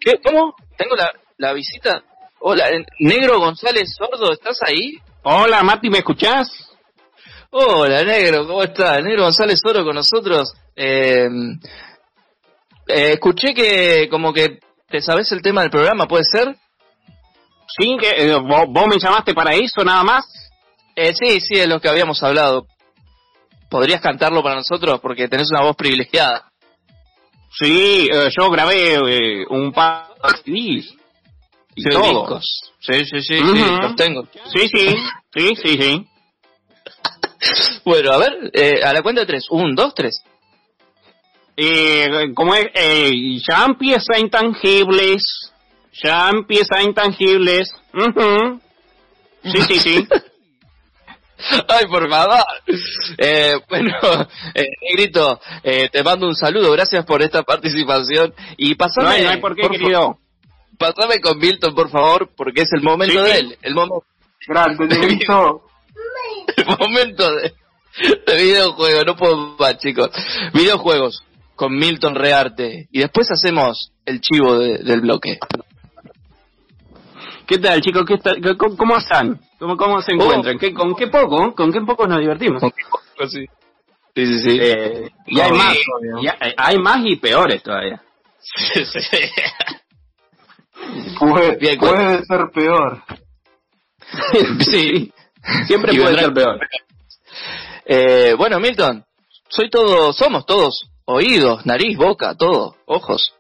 ¿qué- 0.01 0.19
¿Cómo? 0.25 0.55
Tengo 0.77 0.97
la, 0.97 1.13
la 1.39 1.53
visita. 1.53 2.03
Hola, 2.41 2.71
eh, 2.71 2.85
Negro 3.01 3.39
González 3.39 3.95
Sordo, 3.97 4.33
¿estás 4.33 4.59
ahí? 4.63 4.99
Hola, 5.23 5.63
Mati, 5.63 5.91
¿me 5.91 5.99
escuchás? 5.99 6.49
Hola, 7.51 8.03
Negro, 8.03 8.47
¿cómo 8.47 8.63
estás? 8.63 9.03
Negro 9.03 9.25
González 9.25 9.61
Sordo 9.63 9.85
con 9.85 9.95
nosotros. 9.95 10.53
Eh, 10.75 11.29
eh, 12.89 13.13
escuché 13.13 13.55
que 13.55 14.09
como 14.11 14.33
que 14.33 14.59
te 14.89 15.01
sabes 15.01 15.31
el 15.33 15.43
tema 15.43 15.63
del 15.63 15.71
programa, 15.71 16.09
¿puede 16.09 16.25
ser? 16.25 16.57
Sí, 17.79 17.97
que 18.01 18.11
eh, 18.11 18.35
vos, 18.35 18.65
vos 18.69 18.87
me 18.87 18.99
llamaste 18.99 19.35
para 19.35 19.55
eso 19.55 19.85
nada 19.85 20.03
más. 20.03 20.25
Eh, 20.97 21.13
sí, 21.15 21.41
sí, 21.41 21.61
es 21.61 21.69
lo 21.69 21.81
que 21.81 21.89
habíamos 21.89 22.23
hablado. 22.23 22.67
¿Podrías 23.71 24.01
cantarlo 24.01 24.43
para 24.43 24.57
nosotros? 24.57 25.01
Porque 25.01 25.29
tenés 25.29 25.51
una 25.51 25.63
voz 25.63 25.77
privilegiada. 25.77 26.51
Sí, 27.59 28.09
eh, 28.13 28.29
yo 28.37 28.51
grabé 28.51 28.95
eh, 28.95 29.47
un 29.49 29.73
par 29.73 30.12
Y 31.75 31.83
Sí, 31.83 31.91
todo. 31.91 32.03
discos. 32.03 32.45
Sí, 32.81 33.05
sí, 33.05 33.23
sí, 33.23 33.39
los 33.41 33.97
tengo. 33.97 34.29
Sí, 34.53 34.69
sí, 34.69 34.97
sí, 35.35 35.57
sí, 35.57 35.83
sí. 35.83 36.07
Bueno, 37.85 38.13
a 38.13 38.19
ver, 38.19 38.51
eh, 38.53 38.83
a 38.85 38.93
la 38.93 39.03
cuenta 39.03 39.23
de 39.23 39.27
tres. 39.27 39.47
Un, 39.51 39.75
dos, 39.75 39.95
tres. 39.95 40.23
Eh, 41.57 42.33
como 42.35 42.55
es, 42.55 42.67
eh, 42.75 43.39
ya 43.49 43.65
empieza 43.67 44.19
Intangibles. 44.19 45.53
Ya 46.03 46.31
empieza 46.31 46.83
Intangibles. 46.83 47.71
Ujú. 47.95 48.61
Sí, 49.45 49.63
sí, 49.69 49.79
sí. 49.81 50.09
Ay, 51.69 51.87
por 51.87 52.09
favor. 52.09 52.39
Eh, 53.19 53.55
bueno, 53.69 53.93
eh, 54.55 54.67
Negrito, 54.91 55.41
eh, 55.63 55.89
te 55.91 56.03
mando 56.03 56.27
un 56.27 56.35
saludo. 56.37 56.71
Gracias 56.73 57.05
por 57.05 57.23
esta 57.23 57.43
participación. 57.43 58.35
Y 58.57 58.75
pasame, 58.75 59.07
No 59.07 59.13
hay, 59.15 59.23
no 59.25 59.31
hay 59.31 59.41
por 59.41 59.55
qué, 59.57 59.63
fa- 59.63 59.69
querido. 59.71 60.19
pasame 60.79 61.21
con 61.21 61.39
Milton, 61.39 61.75
por 61.75 61.91
favor, 61.91 62.31
porque 62.37 62.63
es 62.63 62.73
el 62.73 62.83
momento 62.83 63.25
Sí, 63.25 63.31
de 63.33 63.39
él. 63.39 63.59
El, 63.63 63.75
momo- 63.75 64.05
Grande, 64.47 64.87
negrito. 64.89 65.63
el 66.57 66.67
momento 66.79 67.31
de, 67.37 67.53
de 68.27 68.43
videojuegos. 68.43 69.05
No 69.07 69.17
puedo 69.17 69.37
más, 69.59 69.79
chicos. 69.79 70.11
Videojuegos 70.55 71.23
con 71.55 71.75
Milton 71.77 72.15
Rearte. 72.15 72.89
Y 72.91 73.01
después 73.01 73.31
hacemos 73.31 73.93
el 74.07 74.21
chivo 74.21 74.59
de- 74.59 74.79
del 74.79 75.01
bloque. 75.01 75.39
¿Qué 77.47 77.59
tal, 77.59 77.81
chicos? 77.81 78.05
¿Qué 78.07 78.19
tal? 78.19 78.41
¿Cómo, 78.57 78.77
cómo 78.77 78.97
están? 78.97 79.41
¿Cómo, 79.59 79.77
cómo 79.77 80.01
se 80.03 80.13
encuentran? 80.13 80.59
¿Qué, 80.59 80.73
¿Con 80.73 80.95
qué 80.95 81.09
poco? 81.09 81.55
¿Con 81.55 81.73
qué 81.73 81.81
poco 81.81 82.07
nos 82.07 82.21
divertimos? 82.21 82.63
Sí, 83.29 83.47
sí, 84.15 84.15
sí. 84.15 84.41
sí. 84.41 84.59
Eh, 84.61 85.11
y 85.27 85.41
hay 85.41 85.53
más. 85.53 85.77
obvio. 85.99 86.23
y 86.23 86.29
hay, 86.29 86.55
hay 86.57 86.79
más 86.79 87.01
y 87.05 87.17
peores 87.17 87.63
todavía. 87.63 88.01
Sí, 88.41 88.85
sí. 88.85 89.01
Puede, 91.19 91.57
Bien, 91.57 91.79
puede 91.79 92.25
ser 92.25 92.51
peor. 92.53 93.03
sí. 94.61 95.13
Siempre 95.67 95.95
puede 95.95 96.19
ser 96.19 96.35
peor. 96.35 96.59
Eh, 97.85 98.35
bueno, 98.37 98.59
Milton, 98.59 99.05
soy 99.49 99.71
todo, 99.71 100.13
somos 100.13 100.45
todos 100.45 100.89
oídos, 101.05 101.65
nariz, 101.67 101.97
boca, 101.97 102.35
todo, 102.35 102.77
ojos. 102.87 103.35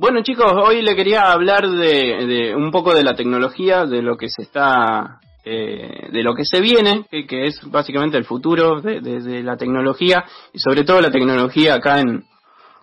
Bueno, 0.00 0.22
chicos, 0.22 0.50
hoy 0.56 0.80
le 0.80 0.96
quería 0.96 1.30
hablar 1.30 1.68
de, 1.68 2.24
de 2.26 2.56
un 2.56 2.70
poco 2.70 2.94
de 2.94 3.04
la 3.04 3.14
tecnología, 3.14 3.84
de 3.84 4.00
lo 4.00 4.16
que 4.16 4.30
se 4.30 4.40
está, 4.44 5.20
eh, 5.44 6.08
de 6.10 6.22
lo 6.22 6.34
que 6.34 6.46
se 6.46 6.62
viene, 6.62 7.04
que, 7.10 7.26
que 7.26 7.44
es 7.44 7.60
básicamente 7.70 8.16
el 8.16 8.24
futuro 8.24 8.80
de, 8.80 9.02
de- 9.02 9.42
la 9.42 9.58
tecnología 9.58 10.24
y 10.54 10.58
sobre 10.58 10.84
todo 10.84 11.02
la 11.02 11.10
tecnología 11.10 11.74
acá 11.74 12.00
en, 12.00 12.24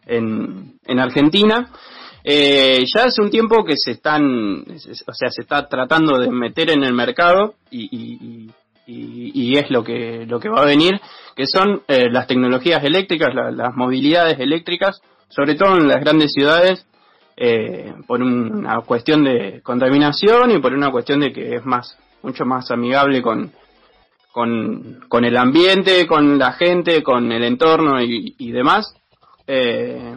en, 0.06 0.74
en 0.86 1.00
Argentina. 1.00 1.72
Eh, 2.24 2.86
ya 2.96 3.06
hace 3.06 3.20
un 3.24 3.32
tiempo 3.32 3.66
que 3.66 3.74
se 3.78 3.94
están, 3.94 4.62
o 4.68 5.14
sea, 5.14 5.32
se 5.32 5.42
está 5.42 5.68
tratando 5.68 6.20
de 6.20 6.30
meter 6.30 6.70
en 6.70 6.84
el 6.84 6.94
mercado 6.94 7.56
y, 7.72 7.86
y- 7.86 8.52
y- 8.86 9.32
y 9.34 9.58
es 9.58 9.72
lo 9.72 9.84
que, 9.84 10.28
lo 10.28 10.40
que 10.40 10.50
va 10.50 10.62
a 10.62 10.66
venir, 10.66 11.02
que 11.36 11.48
son 11.48 11.82
eh, 11.88 12.10
las 12.12 12.28
tecnologías 12.28 12.84
eléctricas, 12.84 13.34
la- 13.34 13.50
las 13.50 13.74
movilidades 13.76 14.40
eléctricas, 14.40 15.02
sobre 15.30 15.56
todo 15.56 15.78
en 15.78 15.88
las 15.88 16.00
grandes 16.00 16.32
ciudades, 16.32 16.87
eh, 17.38 17.94
por 18.08 18.22
una 18.22 18.82
cuestión 18.82 19.24
de 19.24 19.62
contaminación 19.62 20.50
y 20.52 20.60
por 20.60 20.74
una 20.74 20.92
cuestión 20.92 21.20
de 21.20 21.32
que 21.32 21.56
es 21.56 21.66
más, 21.66 21.98
mucho 22.24 22.46
más 22.46 22.72
amigable 22.72 23.22
con, 23.22 23.52
con, 24.32 25.02
con 25.08 25.24
el 25.24 25.38
ambiente, 25.38 26.08
con 26.08 26.40
la 26.40 26.54
gente, 26.54 27.04
con 27.04 27.32
el 27.32 27.44
entorno 27.44 28.02
y, 28.02 28.52
demás. 28.52 28.94
Eh, 29.46 30.16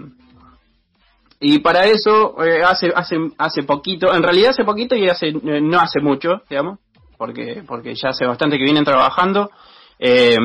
y 1.41 1.59
para 1.61 1.85
eso, 1.85 2.43
eh, 2.43 2.63
hace, 2.63 2.93
hace, 2.95 3.17
hace 3.39 3.63
poquito, 3.63 4.15
en 4.15 4.23
realidad 4.23 4.51
hace 4.51 4.65
poquito 4.65 4.95
y 4.95 5.09
hace, 5.09 5.29
eh, 5.29 5.61
no 5.61 5.79
hace 5.79 6.01
mucho, 6.01 6.43
digamos, 6.49 6.79
porque, 7.17 7.63
porque 7.67 7.95
ya 7.95 8.11
hace 8.11 8.27
bastante 8.27 8.57
que 8.57 8.65
vienen 8.65 8.85
trabajando, 8.85 9.51
eh, 9.99 10.37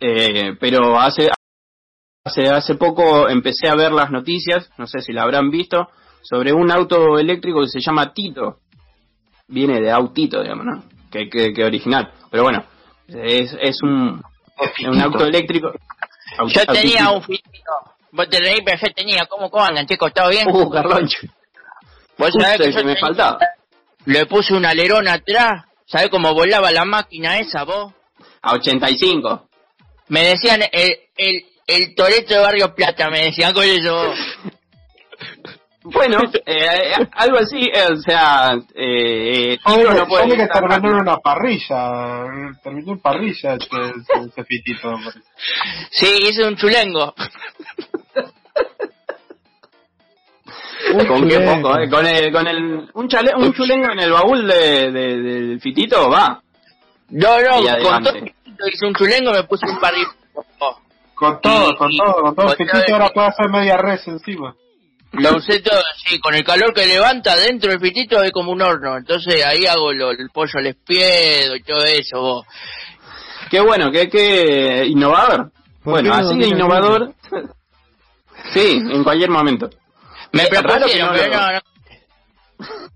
eh, 0.00 0.56
pero 0.58 0.98
hace, 0.98 1.30
hace, 2.24 2.48
hace 2.48 2.74
poco 2.74 3.28
empecé 3.28 3.68
a 3.68 3.74
ver 3.74 3.92
las 3.92 4.10
noticias, 4.10 4.70
no 4.78 4.86
sé 4.86 5.00
si 5.00 5.12
la 5.12 5.22
habrán 5.22 5.50
visto, 5.50 5.88
sobre 6.22 6.52
un 6.52 6.70
auto 6.70 7.18
eléctrico 7.18 7.60
que 7.62 7.68
se 7.68 7.80
llama 7.80 8.12
Tito. 8.12 8.58
Viene 9.48 9.80
de 9.80 9.90
autito, 9.90 10.42
digamos, 10.42 10.64
¿no? 10.64 10.84
Que, 11.10 11.28
que, 11.28 11.52
que 11.52 11.64
original. 11.64 12.12
Pero 12.30 12.44
bueno, 12.44 12.64
es, 13.08 13.56
es 13.60 13.82
un, 13.82 14.22
un 14.86 15.00
auto 15.00 15.24
eléctrico. 15.26 15.72
Yo 16.46 16.66
tenía 16.66 17.10
un 17.10 17.22
fitito. 17.22 17.72
Vos 18.12 18.28
te 18.28 18.38
reís, 18.40 18.60
pero 18.64 18.78
yo 18.80 18.92
tenía. 18.94 19.26
¿Cómo, 19.26 19.50
cómo 19.50 19.64
andan, 19.64 19.86
chicos? 19.86 20.12
¿Todo 20.14 20.28
bien? 20.30 20.48
Uh, 20.48 20.70
Carloncho. 20.70 21.18
Vos 22.16 22.30
Justo 22.30 22.40
sabés 22.40 22.58
que 22.58 22.72
yo 22.72 22.78
que 22.78 22.84
me 22.84 22.94
tenía- 22.94 23.00
faltaba. 23.00 23.38
Le 24.06 24.26
puse 24.26 24.54
un 24.54 24.64
alerón 24.64 25.08
atrás. 25.08 25.64
¿Sabés 25.86 26.08
cómo 26.10 26.32
volaba 26.32 26.70
la 26.70 26.84
máquina 26.84 27.38
esa, 27.38 27.64
vos? 27.64 27.92
A 28.42 28.52
85. 28.54 29.48
Me 30.08 30.24
decían 30.24 30.60
el, 30.72 30.96
el, 31.16 31.44
el 31.66 31.94
Toreto 31.94 32.34
de 32.34 32.40
Barrio 32.40 32.74
Plata, 32.74 33.10
me 33.10 33.24
decían 33.24 33.52
con 33.52 33.64
eso 33.64 33.94
vos. 33.94 34.18
Bueno, 35.82 36.18
eh, 36.46 36.92
algo 37.12 37.38
así, 37.38 37.62
eh, 37.72 37.86
o 37.90 37.96
sea, 37.96 38.52
eh, 38.74 39.58
no 39.94 40.06
puede 40.06 40.36
que 40.36 40.42
estar 40.42 40.60
terminó 40.68 40.88
en 40.96 41.00
una 41.02 41.16
parrilla. 41.18 42.24
Terminó 42.62 42.92
en 42.92 43.00
parrilla 43.00 43.54
ese 43.54 44.44
fitito. 44.44 44.90
me 44.90 45.04
parece. 45.04 45.20
Sí, 45.90 46.06
hice 46.28 46.44
un 46.46 46.56
chulengo. 46.56 47.14
¿Con 51.06 51.28
qué 51.28 51.40
poco, 51.40 51.78
eh? 51.78 51.88
Con 51.90 52.06
el, 52.06 52.32
con 52.32 52.46
el, 52.46 52.90
un, 52.94 53.08
chale, 53.08 53.32
un 53.36 53.52
chulengo 53.52 53.92
en 53.92 54.00
el 54.00 54.10
baúl 54.12 54.46
de, 54.46 54.90
de- 54.90 55.18
del 55.22 55.60
fitito, 55.60 56.10
va. 56.10 56.42
No, 57.10 57.40
no, 57.40 57.62
con 57.82 58.02
todo 58.04 58.14
hice 58.72 58.86
un 58.86 58.94
chulengo 58.94 59.32
me 59.32 59.44
puse 59.44 59.66
un 59.66 59.78
parrillito. 59.78 60.12
Con 61.14 61.40
todo, 61.40 61.76
con 61.76 61.90
todo, 61.96 62.22
con 62.22 62.34
todo. 62.34 62.48
Fitito 62.56 62.92
ahora 62.94 63.08
puede 63.10 63.28
hacer 63.28 63.48
media 63.50 63.76
res 63.76 64.06
encima. 64.08 64.54
Lo 65.12 65.36
usé 65.36 65.60
todo, 65.60 65.80
sí, 66.06 66.20
con 66.20 66.34
el 66.34 66.44
calor 66.44 66.72
que 66.72 66.86
levanta 66.86 67.36
dentro 67.36 67.70
del 67.70 67.80
pitito 67.80 68.22
es 68.22 68.30
como 68.30 68.52
un 68.52 68.62
horno. 68.62 68.96
Entonces 68.96 69.44
ahí 69.44 69.66
hago 69.66 69.92
lo- 69.92 70.12
el 70.12 70.30
pollo 70.32 70.52
al 70.58 70.66
espiedo 70.68 71.56
y 71.56 71.62
todo 71.62 71.84
eso, 71.84 72.20
vos. 72.20 72.46
Qué 73.50 73.58
bueno, 73.60 73.90
qué, 73.90 74.08
qué 74.08 74.84
innovador. 74.86 75.50
¿Por 75.82 75.94
Bueno, 75.94 76.14
así 76.14 76.38
de 76.38 76.44
el 76.44 76.50
innovador. 76.52 77.14
Sí, 78.54 78.80
en 78.90 79.04
cualquier 79.04 79.28
momento. 79.30 79.68
Me 80.32 80.44
Eh, 80.44 80.48
raro 80.50 80.62
que 80.86 80.98
propusieron, 80.98 81.08
no 81.08 81.14
pero 81.14 81.34
lo- 81.34 81.40
no, 81.40 81.52
no. 81.52 81.60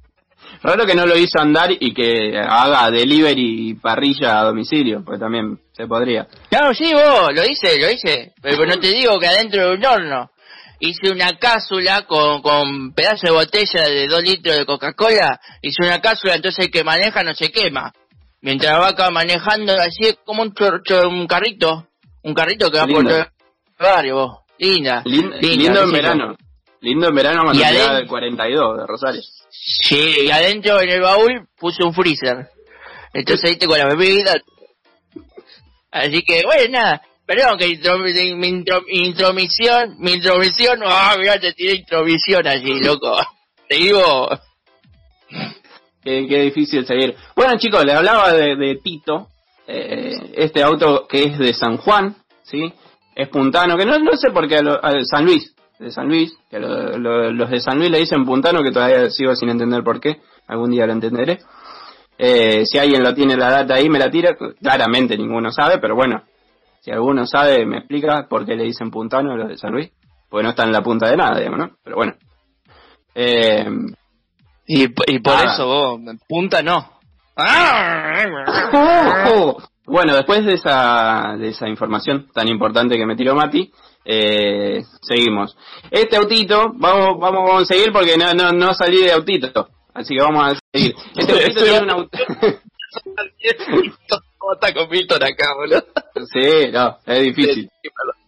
Raro 0.63 0.87
que 0.87 0.95
no 0.95 1.05
lo 1.05 1.17
hizo 1.19 1.39
andar 1.39 1.71
y 1.79 1.93
que 1.93 2.39
haga 2.39 2.91
delivery 2.91 3.69
y 3.71 3.75
parrilla 3.75 4.41
a 4.41 4.45
domicilio, 4.45 5.03
pues 5.05 5.21
también 5.21 5.61
se 5.77 5.87
podría. 5.87 6.27
No, 6.51 6.73
sí, 6.73 6.95
vos, 6.95 7.31
lo 7.35 7.45
hice, 7.45 7.79
lo 7.79 7.91
hice. 7.91 8.33
Pero 8.41 8.65
no 8.65 8.79
te 8.79 8.89
digo 8.89 9.19
que 9.19 9.27
adentro 9.27 9.69
de 9.69 9.77
un 9.77 9.85
horno. 9.85 10.31
Hice 10.81 11.11
una 11.11 11.33
cápsula 11.39 12.03
con, 12.07 12.43
con 12.43 12.93
pedazo 12.93 13.27
de 13.29 13.33
botella 13.33 13.89
de 13.89 14.07
dos 14.09 14.23
litros 14.23 14.57
de 14.57 14.67
Coca-Cola. 14.67 15.41
Hice 15.63 15.83
una 15.83 16.01
cápsula, 16.01 16.35
entonces 16.35 16.67
el 16.67 16.71
que 16.71 16.85
maneja 16.85 17.23
no 17.23 17.35
se 17.35 17.51
quema. 17.51 17.93
Mientras 18.41 18.79
va 18.79 18.89
acá 18.89 19.11
manejando, 19.11 19.73
así 19.81 20.05
es 20.05 20.19
como 20.25 20.43
un, 20.43 20.53
chor- 20.53 20.83
chor- 20.85 21.07
un 21.07 21.27
carrito. 21.27 21.89
Un 22.23 22.35
carrito 22.35 22.71
que 22.71 22.79
va 22.79 22.87
por 22.87 23.05
todo 23.11 23.19
el 23.19 23.27
barrio, 23.79 24.15
vos. 24.17 24.39
Linda. 24.59 25.03
Lin- 25.05 25.31
linda, 25.41 25.41
lindo 25.41 25.83
en 25.83 25.93
verano. 25.93 26.37
Lindo 26.81 27.09
en 27.09 27.15
verano 27.15 27.43
cuando 27.45 27.63
llegaba 27.73 27.97
del 27.99 28.07
42 28.09 28.79
de 28.79 28.87
Rosario. 28.87 29.23
Sí, 29.51 30.17
y 30.27 30.31
adentro 30.31 30.81
en 30.81 30.91
el 30.91 31.01
baúl 31.01 31.49
puse 31.57 31.83
un 31.83 31.95
freezer. 31.95 32.49
Entonces 33.15 33.49
ahí 33.51 33.57
tengo 33.57 33.77
la 33.77 33.87
bebida. 33.87 34.35
Así 35.91 36.23
que, 36.23 36.43
bueno, 36.45 36.73
nada. 36.79 37.03
Perdón 37.27 37.57
que 37.59 37.67
intro- 37.69 37.99
mi 37.99 38.49
intro- 38.49 38.85
intromisión, 38.89 39.97
mi 39.99 40.13
intromisión, 40.13 40.81
ah, 40.85 41.15
mirá, 41.19 41.39
te 41.39 41.53
tiré 41.53 41.77
intromisión 41.77 42.47
allí, 42.47 42.81
loco. 42.85 43.17
Te 43.69 43.77
digo, 43.77 44.29
Qué, 46.03 46.27
qué 46.29 46.39
difícil 46.43 46.85
seguir. 46.87 47.15
Bueno, 47.35 47.57
chicos, 47.57 47.83
les 47.85 47.95
hablaba 47.95 48.33
de, 48.35 48.57
de 48.57 48.77
Tito, 48.77 49.29
eh, 49.67 50.15
este 50.35 50.63
auto 50.63 51.07
que 51.09 51.23
es 51.25 51.39
de 51.39 51.55
San 51.55 51.79
Juan, 51.79 52.15
¿sí? 52.43 52.73
Es 53.17 53.29
puntano, 53.29 53.77
que 53.79 53.87
no, 53.87 53.99
no 53.99 54.15
sé 54.17 54.31
por 54.31 54.47
qué, 54.47 54.57
a 54.59 54.63
lo- 54.63 54.85
a 54.85 54.93
San 55.05 55.25
Luis, 55.25 55.55
de 55.79 55.91
San 55.91 56.07
Luis, 56.09 56.31
que 56.51 56.59
lo- 56.59 56.99
lo- 56.99 57.33
los 57.33 57.51
de 57.51 57.59
San 57.61 57.79
Luis 57.79 57.91
le 57.91 58.01
dicen 58.01 58.27
puntano, 58.27 58.63
que 58.63 58.71
todavía 58.71 59.09
sigo 59.11 59.35
sin 59.35 59.49
entender 59.49 59.83
por 59.83 59.99
qué, 59.99 60.19
algún 60.47 60.71
día 60.73 60.87
lo 60.87 60.93
entenderé. 60.93 61.39
Eh, 62.19 62.65
si 62.67 62.79
alguien 62.79 63.03
lo 63.03 63.15
tiene 63.15 63.35
la 63.37 63.51
data 63.51 63.75
ahí, 63.77 63.89
me 63.89 63.99
la 63.99 64.11
tira, 64.11 64.37
claramente 64.61 65.17
ninguno 65.17 65.51
sabe, 65.51 65.79
pero 65.79 65.95
bueno, 65.97 66.23
si 66.85 66.91
alguno 66.91 67.27
sabe, 67.27 67.65
me 67.65 67.79
explica 67.79 68.27
por 68.29 68.45
qué 68.45 68.57
le 68.57 68.65
dicen 68.65 68.91
puntano 68.91 69.33
a 69.33 69.37
los 69.37 69.49
de 69.49 69.57
San 69.57 69.73
Luis, 69.73 69.91
porque 70.29 70.43
no 70.45 70.51
están 70.51 70.67
en 70.67 70.75
la 70.75 70.83
punta 70.83 71.09
de 71.09 71.17
nada, 71.17 71.39
digamos, 71.39 71.59
¿no? 71.59 71.71
Pero 71.83 71.97
bueno. 71.97 72.13
Eh, 73.15 73.67
Y, 74.67 74.85
y 74.85 75.19
por 75.21 75.35
Ah. 75.35 75.45
eso 75.55 75.67
vos, 75.67 76.01
punta 76.29 76.63
no. 76.63 76.91
Bueno, 79.87 80.15
después 80.17 80.45
de 80.45 80.55
esa, 80.55 81.37
de 81.39 81.49
esa 81.49 81.69
información 81.69 82.29
tan 82.33 82.49
importante 82.49 82.97
que 82.97 83.05
me 83.07 83.17
tiró 83.17 83.35
Mati, 83.35 83.71
eh, 84.05 84.83
seguimos. 85.03 85.57
Este 85.91 86.17
autito, 86.17 86.73
vamos, 86.77 87.19
vamos, 87.19 87.45
vamos 87.47 87.63
a 87.63 87.67
seguir 87.67 87.93
porque 87.93 88.17
no, 88.17 88.33
no, 88.35 88.53
no 88.53 88.75
salí 88.75 89.03
de 89.03 89.13
autito. 89.13 89.69
Así 89.95 90.15
que 90.15 90.23
vamos 90.23 90.53
a 90.53 90.59
seguir. 90.73 90.95
Este 91.15 91.33
autito 91.45 91.63
tiene 91.63 91.81
un 91.83 91.91
auto. 91.91 92.19
¿Cómo 94.45 94.53
está 94.53 94.75
con 94.75 94.91
Víctor 94.91 95.25
acá, 95.25 95.55
boludo? 95.55 95.83
sí, 96.35 96.71
no, 96.71 96.99
es 97.07 97.23
difícil. 97.23 97.71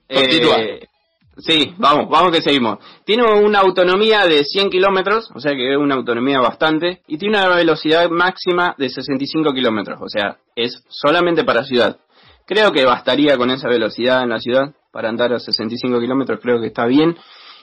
Continúa. 0.09 0.57
Eh, 0.61 0.89
sí, 1.37 1.75
vamos, 1.77 2.09
vamos 2.09 2.33
que 2.33 2.41
seguimos. 2.41 2.79
Tiene 3.05 3.25
una 3.25 3.59
autonomía 3.59 4.25
de 4.25 4.43
100 4.43 4.71
kilómetros, 4.71 5.31
o 5.35 5.41
sea 5.41 5.53
que 5.53 5.73
es 5.73 5.77
una 5.77 5.95
autonomía 5.95 6.41
bastante, 6.41 7.03
y 7.07 7.19
tiene 7.19 7.37
una 7.37 7.55
velocidad 7.55 8.09
máxima 8.09 8.75
de 8.79 8.89
65 8.89 9.53
kilómetros, 9.53 10.01
o 10.01 10.09
sea, 10.09 10.39
es 10.55 10.83
solamente 10.89 11.45
para 11.45 11.65
ciudad. 11.65 11.99
Creo 12.47 12.73
que 12.73 12.87
bastaría 12.87 13.37
con 13.37 13.51
esa 13.51 13.69
velocidad 13.69 14.23
en 14.23 14.31
la 14.31 14.41
ciudad 14.41 14.73
para 14.93 15.11
andar 15.11 15.35
a 15.35 15.39
65 15.39 16.01
kilómetros, 16.01 16.41
creo 16.43 16.59
que 16.63 16.69
está 16.69 16.87
bien. 16.87 17.15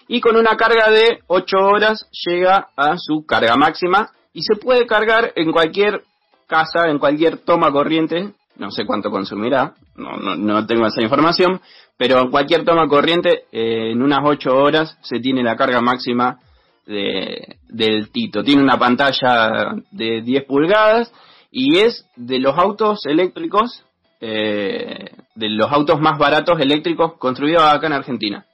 Y 0.07 0.21
con 0.21 0.35
una 0.35 0.55
carga 0.57 0.91
de 0.91 1.21
8 1.25 1.57
horas 1.57 2.07
llega 2.27 2.67
a 2.77 2.97
su 2.99 3.25
carga 3.25 3.55
máxima 3.55 4.11
y 4.31 4.43
se 4.43 4.57
puede 4.57 4.85
cargar 4.85 5.33
en 5.35 5.51
cualquier 5.51 6.03
casa, 6.45 6.87
en 6.87 6.99
cualquier 6.99 7.37
toma 7.39 7.71
corriente, 7.71 8.33
no 8.57 8.71
sé 8.71 8.85
cuánto 8.85 9.09
consumirá, 9.09 9.73
no, 9.95 10.17
no, 10.17 10.35
no 10.35 10.65
tengo 10.65 10.85
esa 10.85 11.01
información, 11.01 11.59
pero 11.97 12.29
cualquier 12.29 12.65
toma 12.65 12.87
corriente, 12.87 13.45
eh, 13.51 13.91
en 13.91 14.01
unas 14.01 14.19
8 14.23 14.55
horas 14.55 14.97
se 15.01 15.19
tiene 15.19 15.43
la 15.43 15.55
carga 15.55 15.81
máxima 15.81 16.39
de, 16.85 17.57
del 17.69 18.11
Tito. 18.11 18.43
Tiene 18.43 18.63
una 18.63 18.77
pantalla 18.77 19.75
de 19.91 20.21
10 20.21 20.45
pulgadas 20.45 21.11
y 21.51 21.79
es 21.79 22.05
de 22.15 22.39
los 22.39 22.57
autos 22.57 23.05
eléctricos, 23.05 23.85
eh, 24.21 25.11
de 25.35 25.49
los 25.49 25.71
autos 25.71 25.99
más 25.99 26.17
baratos 26.17 26.59
eléctricos 26.59 27.13
construidos 27.17 27.63
acá 27.63 27.87
en 27.87 27.93
Argentina. 27.93 28.45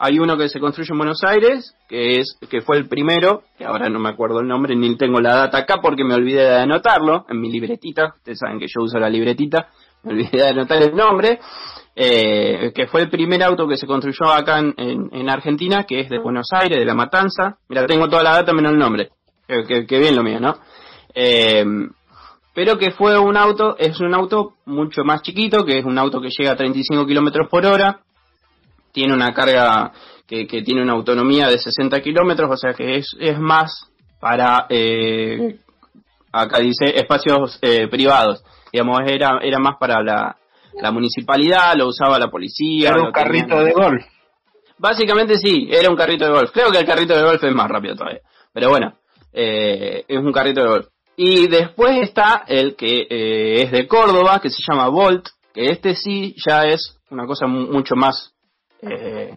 Hay 0.00 0.18
uno 0.20 0.36
que 0.36 0.48
se 0.48 0.60
construye 0.60 0.90
en 0.92 0.98
Buenos 0.98 1.24
Aires, 1.24 1.74
que 1.88 2.20
es 2.20 2.36
que 2.48 2.60
fue 2.60 2.76
el 2.76 2.88
primero, 2.88 3.42
que 3.56 3.64
ahora 3.64 3.88
no 3.88 3.98
me 3.98 4.08
acuerdo 4.10 4.40
el 4.40 4.46
nombre 4.46 4.76
ni 4.76 4.96
tengo 4.96 5.20
la 5.20 5.34
data 5.34 5.58
acá 5.58 5.78
porque 5.82 6.04
me 6.04 6.14
olvidé 6.14 6.42
de 6.44 6.56
anotarlo 6.60 7.26
en 7.28 7.40
mi 7.40 7.50
libretita. 7.50 8.14
Ustedes 8.18 8.38
saben 8.38 8.58
que 8.60 8.66
yo 8.68 8.82
uso 8.84 8.98
la 8.98 9.10
libretita, 9.10 9.68
me 10.04 10.12
olvidé 10.12 10.38
de 10.38 10.48
anotar 10.48 10.82
el 10.82 10.94
nombre. 10.94 11.40
eh, 12.00 12.70
que 12.76 12.86
fue 12.86 13.00
el 13.00 13.10
primer 13.10 13.42
auto 13.42 13.66
que 13.66 13.76
se 13.76 13.84
construyó 13.84 14.30
acá 14.32 14.60
en, 14.60 14.72
en- 14.76 15.08
en 15.12 15.28
Argentina, 15.28 15.82
que 15.82 15.98
es 15.98 16.08
de 16.08 16.20
Buenos 16.20 16.46
Aires, 16.52 16.78
de 16.78 16.84
La 16.84 16.94
Matanza. 16.94 17.56
Mira, 17.68 17.84
tengo 17.86 18.08
toda 18.08 18.22
la 18.22 18.34
data 18.34 18.52
menos 18.52 18.70
el 18.72 18.78
nombre. 18.78 19.08
Que, 19.48 19.64
que- 19.64 19.84
que 19.86 19.98
bien 19.98 20.14
lo 20.14 20.22
mío, 20.22 20.38
¿no? 20.38 20.54
Eh, 21.12 21.64
pero 22.54 22.78
que 22.78 22.92
fue 22.92 23.18
un 23.18 23.36
auto, 23.36 23.76
es 23.78 23.98
un 23.98 24.14
auto 24.14 24.52
mucho 24.66 25.02
más 25.02 25.22
chiquito, 25.22 25.64
que 25.64 25.78
es 25.80 25.84
un 25.84 25.98
auto 25.98 26.20
que 26.20 26.28
llega 26.36 26.52
a 26.52 26.56
35 26.56 27.04
kilómetros 27.04 27.48
por 27.50 27.66
hora, 27.66 28.00
tiene 28.92 29.14
una 29.14 29.32
carga 29.32 29.92
que, 30.26 30.46
que 30.46 30.62
tiene 30.62 30.82
una 30.82 30.92
autonomía 30.92 31.48
de 31.48 31.58
60 31.58 32.00
kilómetros, 32.00 32.50
o 32.50 32.56
sea 32.56 32.74
que 32.74 32.96
es, 32.96 33.06
es 33.18 33.38
más 33.38 33.90
para, 34.20 34.66
eh, 34.68 35.58
acá 36.32 36.58
dice, 36.58 36.84
espacios 36.96 37.58
eh, 37.62 37.88
privados. 37.88 38.42
Digamos, 38.72 39.00
era, 39.06 39.38
era 39.42 39.58
más 39.58 39.76
para 39.78 40.02
la, 40.02 40.36
la 40.80 40.90
municipalidad, 40.92 41.74
lo 41.76 41.86
usaba 41.88 42.18
la 42.18 42.28
policía. 42.30 42.90
Era 42.90 43.02
un 43.02 43.12
carrito 43.12 43.46
tenían- 43.56 43.64
de 43.64 43.72
golf. 43.72 44.04
Básicamente 44.78 45.38
sí, 45.38 45.68
era 45.70 45.90
un 45.90 45.96
carrito 45.96 46.24
de 46.26 46.30
golf. 46.32 46.50
Creo 46.52 46.70
que 46.70 46.78
el 46.78 46.86
carrito 46.86 47.14
de 47.16 47.22
golf 47.24 47.42
es 47.42 47.54
más 47.54 47.68
rápido 47.68 47.96
todavía. 47.96 48.20
Pero 48.52 48.68
bueno, 48.70 48.94
eh, 49.32 50.04
es 50.06 50.18
un 50.18 50.32
carrito 50.32 50.62
de 50.62 50.68
golf. 50.68 50.86
Y 51.16 51.48
después 51.48 51.96
está 52.00 52.44
el 52.46 52.76
que 52.76 53.06
eh, 53.10 53.62
es 53.62 53.72
de 53.72 53.88
Córdoba, 53.88 54.38
que 54.40 54.50
se 54.50 54.62
llama 54.68 54.88
Volt, 54.88 55.26
que 55.52 55.70
este 55.70 55.94
sí 55.96 56.34
ya 56.46 56.64
es 56.66 56.96
una 57.10 57.26
cosa 57.26 57.46
mu- 57.48 57.66
mucho 57.72 57.96
más 57.96 58.34
eh, 58.82 59.34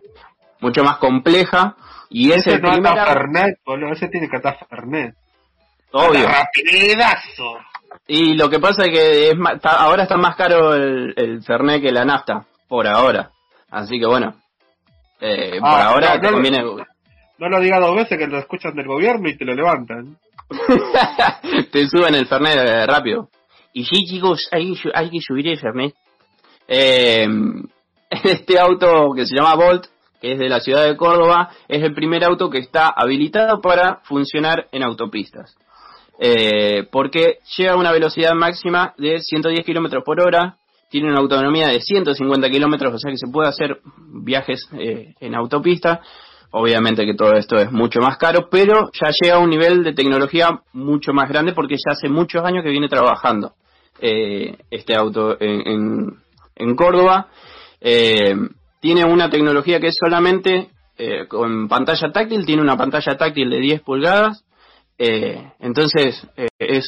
mucho 0.60 0.84
más 0.84 0.97
compleja 0.97 1.75
y 2.10 2.32
es 2.32 2.45
Ese 2.45 2.60
no 2.60 2.71
anda 2.71 3.06
Fernet, 3.06 3.60
boludo. 3.65 3.93
Ese 3.93 4.08
tiene 4.10 4.30
que 4.30 4.38
estar 4.38 4.58
Fernet. 4.69 5.15
obvio. 5.92 6.27
Rapidazo. 6.27 7.58
Y 8.08 8.35
lo 8.35 8.50
que 8.50 8.60
pasa 8.60 8.83
es 8.83 8.89
que 8.89 9.29
es 9.29 9.37
ma- 9.37 9.54
está- 9.54 9.81
ahora 9.81 10.04
está 10.04 10.17
más 10.17 10.35
caro 10.35 10.73
el, 10.73 11.13
el 11.17 11.44
Fernet 11.44 11.81
que 11.81 11.92
la 11.92 12.06
nafta, 12.06 12.46
por 12.67 12.87
ahora. 12.87 13.31
Así 13.69 14.00
que 14.00 14.06
bueno, 14.06 14.35
eh, 15.19 15.60
por 15.60 15.69
Ah, 15.69 15.85
ahora 15.89 16.15
no, 16.15 16.21
te 16.21 16.27
no, 16.27 16.33
conviene... 16.33 16.63
No 17.37 17.50
lo 17.50 17.60
digas 17.60 17.79
dos 17.81 17.96
veces 17.96 18.17
que 18.17 18.27
lo 18.27 18.37
escuchan 18.37 18.75
del 18.75 18.85
gobierno 18.87 19.27
y 19.27 19.35
te 19.37 19.46
lo 19.46 19.56
levantan. 19.56 20.17
te 21.71 21.87
suben 21.87 22.15
el 22.15 22.27
Fernet 22.27 22.58
eh, 22.58 22.85
rápido. 22.85 23.29
Y 23.73 23.85
sí, 23.85 24.04
chicos, 24.06 24.48
hay, 24.52 24.73
hay 24.94 25.10
que 25.10 25.19
subir 25.21 25.48
el 25.48 25.60
Fernet. 25.60 25.94
Eh, 26.67 27.27
este 28.23 28.59
auto 28.59 29.13
que 29.15 29.25
se 29.25 29.35
llama 29.35 29.55
Volt, 29.55 29.85
que 30.19 30.33
es 30.33 30.39
de 30.39 30.49
la 30.49 30.59
ciudad 30.59 30.85
de 30.85 30.97
Córdoba, 30.97 31.49
es 31.67 31.81
el 31.81 31.93
primer 31.93 32.23
auto 32.25 32.49
que 32.49 32.59
está 32.59 32.93
habilitado 32.95 33.62
para 33.62 34.01
funcionar 34.03 34.67
en 34.71 34.83
autopistas. 34.83 35.55
Eh, 36.19 36.87
porque 36.91 37.39
llega 37.57 37.73
a 37.73 37.77
una 37.77 37.91
velocidad 37.91 38.33
máxima 38.33 38.93
de 38.97 39.19
110 39.21 39.65
kilómetros 39.65 40.03
por 40.03 40.21
hora, 40.21 40.57
tiene 40.89 41.09
una 41.09 41.19
autonomía 41.19 41.69
de 41.69 41.79
150 41.79 42.49
kilómetros, 42.49 42.93
o 42.93 42.97
sea 42.99 43.12
que 43.12 43.17
se 43.17 43.31
puede 43.31 43.47
hacer 43.47 43.79
viajes 43.97 44.67
eh, 44.77 45.15
en 45.19 45.33
autopista. 45.33 46.01
Obviamente 46.53 47.05
que 47.05 47.15
todo 47.15 47.31
esto 47.31 47.55
es 47.55 47.71
mucho 47.71 48.01
más 48.01 48.17
caro, 48.17 48.49
pero 48.51 48.91
ya 48.91 49.09
llega 49.21 49.37
a 49.37 49.39
un 49.39 49.49
nivel 49.49 49.85
de 49.85 49.93
tecnología 49.93 50.59
mucho 50.73 51.13
más 51.13 51.29
grande 51.29 51.53
porque 51.53 51.75
ya 51.75 51.93
hace 51.93 52.09
muchos 52.09 52.43
años 52.43 52.65
que 52.65 52.71
viene 52.71 52.89
trabajando 52.89 53.53
eh, 54.01 54.57
este 54.69 54.95
auto 54.97 55.37
en, 55.39 55.65
en, 55.65 56.17
en 56.57 56.75
Córdoba. 56.75 57.29
Eh, 57.82 58.36
tiene 58.79 59.04
una 59.06 59.29
tecnología 59.29 59.79
que 59.79 59.88
es 59.88 59.98
solamente 60.00 60.69
eh, 60.98 61.27
con 61.27 61.67
pantalla 61.67 62.12
táctil, 62.12 62.46
tiene 62.46 62.62
una 62.62 62.77
pantalla 62.77 63.17
táctil 63.17 63.50
de 63.50 63.60
10 63.60 63.82
pulgadas, 63.82 64.46
eh, 64.98 65.52
entonces 65.60 66.27
eh, 66.38 66.48
es 66.60 66.88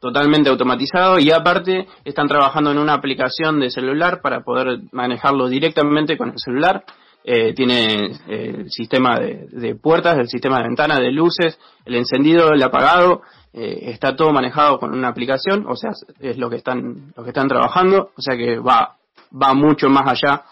totalmente 0.00 0.50
automatizado 0.50 1.18
y 1.18 1.30
aparte 1.30 1.86
están 2.04 2.28
trabajando 2.28 2.70
en 2.70 2.78
una 2.78 2.94
aplicación 2.94 3.58
de 3.58 3.70
celular 3.70 4.20
para 4.22 4.42
poder 4.42 4.80
manejarlo 4.92 5.48
directamente 5.48 6.16
con 6.16 6.30
el 6.30 6.38
celular. 6.38 6.84
Eh, 7.24 7.52
tiene 7.52 8.12
eh, 8.28 8.54
el 8.58 8.70
sistema 8.70 9.18
de, 9.18 9.48
de 9.50 9.74
puertas, 9.74 10.16
el 10.18 10.28
sistema 10.28 10.58
de 10.58 10.68
ventanas, 10.68 11.00
de 11.00 11.10
luces, 11.10 11.58
el 11.84 11.96
encendido, 11.96 12.52
el 12.52 12.62
apagado, 12.62 13.22
eh, 13.52 13.90
está 13.90 14.14
todo 14.14 14.32
manejado 14.32 14.78
con 14.78 14.92
una 14.94 15.08
aplicación, 15.08 15.66
o 15.66 15.74
sea, 15.74 15.90
es 16.20 16.38
lo 16.38 16.48
que 16.48 16.56
están, 16.56 17.12
lo 17.16 17.24
que 17.24 17.30
están 17.30 17.48
trabajando, 17.48 18.12
o 18.16 18.22
sea 18.22 18.36
que 18.36 18.58
va, 18.58 18.97
va 19.30 19.54
mucho 19.54 19.88
más 19.88 20.06
allá 20.06 20.42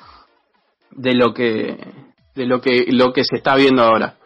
de 0.91 1.15
lo 1.15 1.33
que, 1.33 1.77
de 2.35 2.47
lo 2.47 2.61
que, 2.61 2.87
lo 2.89 3.13
que 3.13 3.25
se 3.25 3.37
está 3.37 3.55
viendo 3.57 3.83
ahora. 3.83 4.17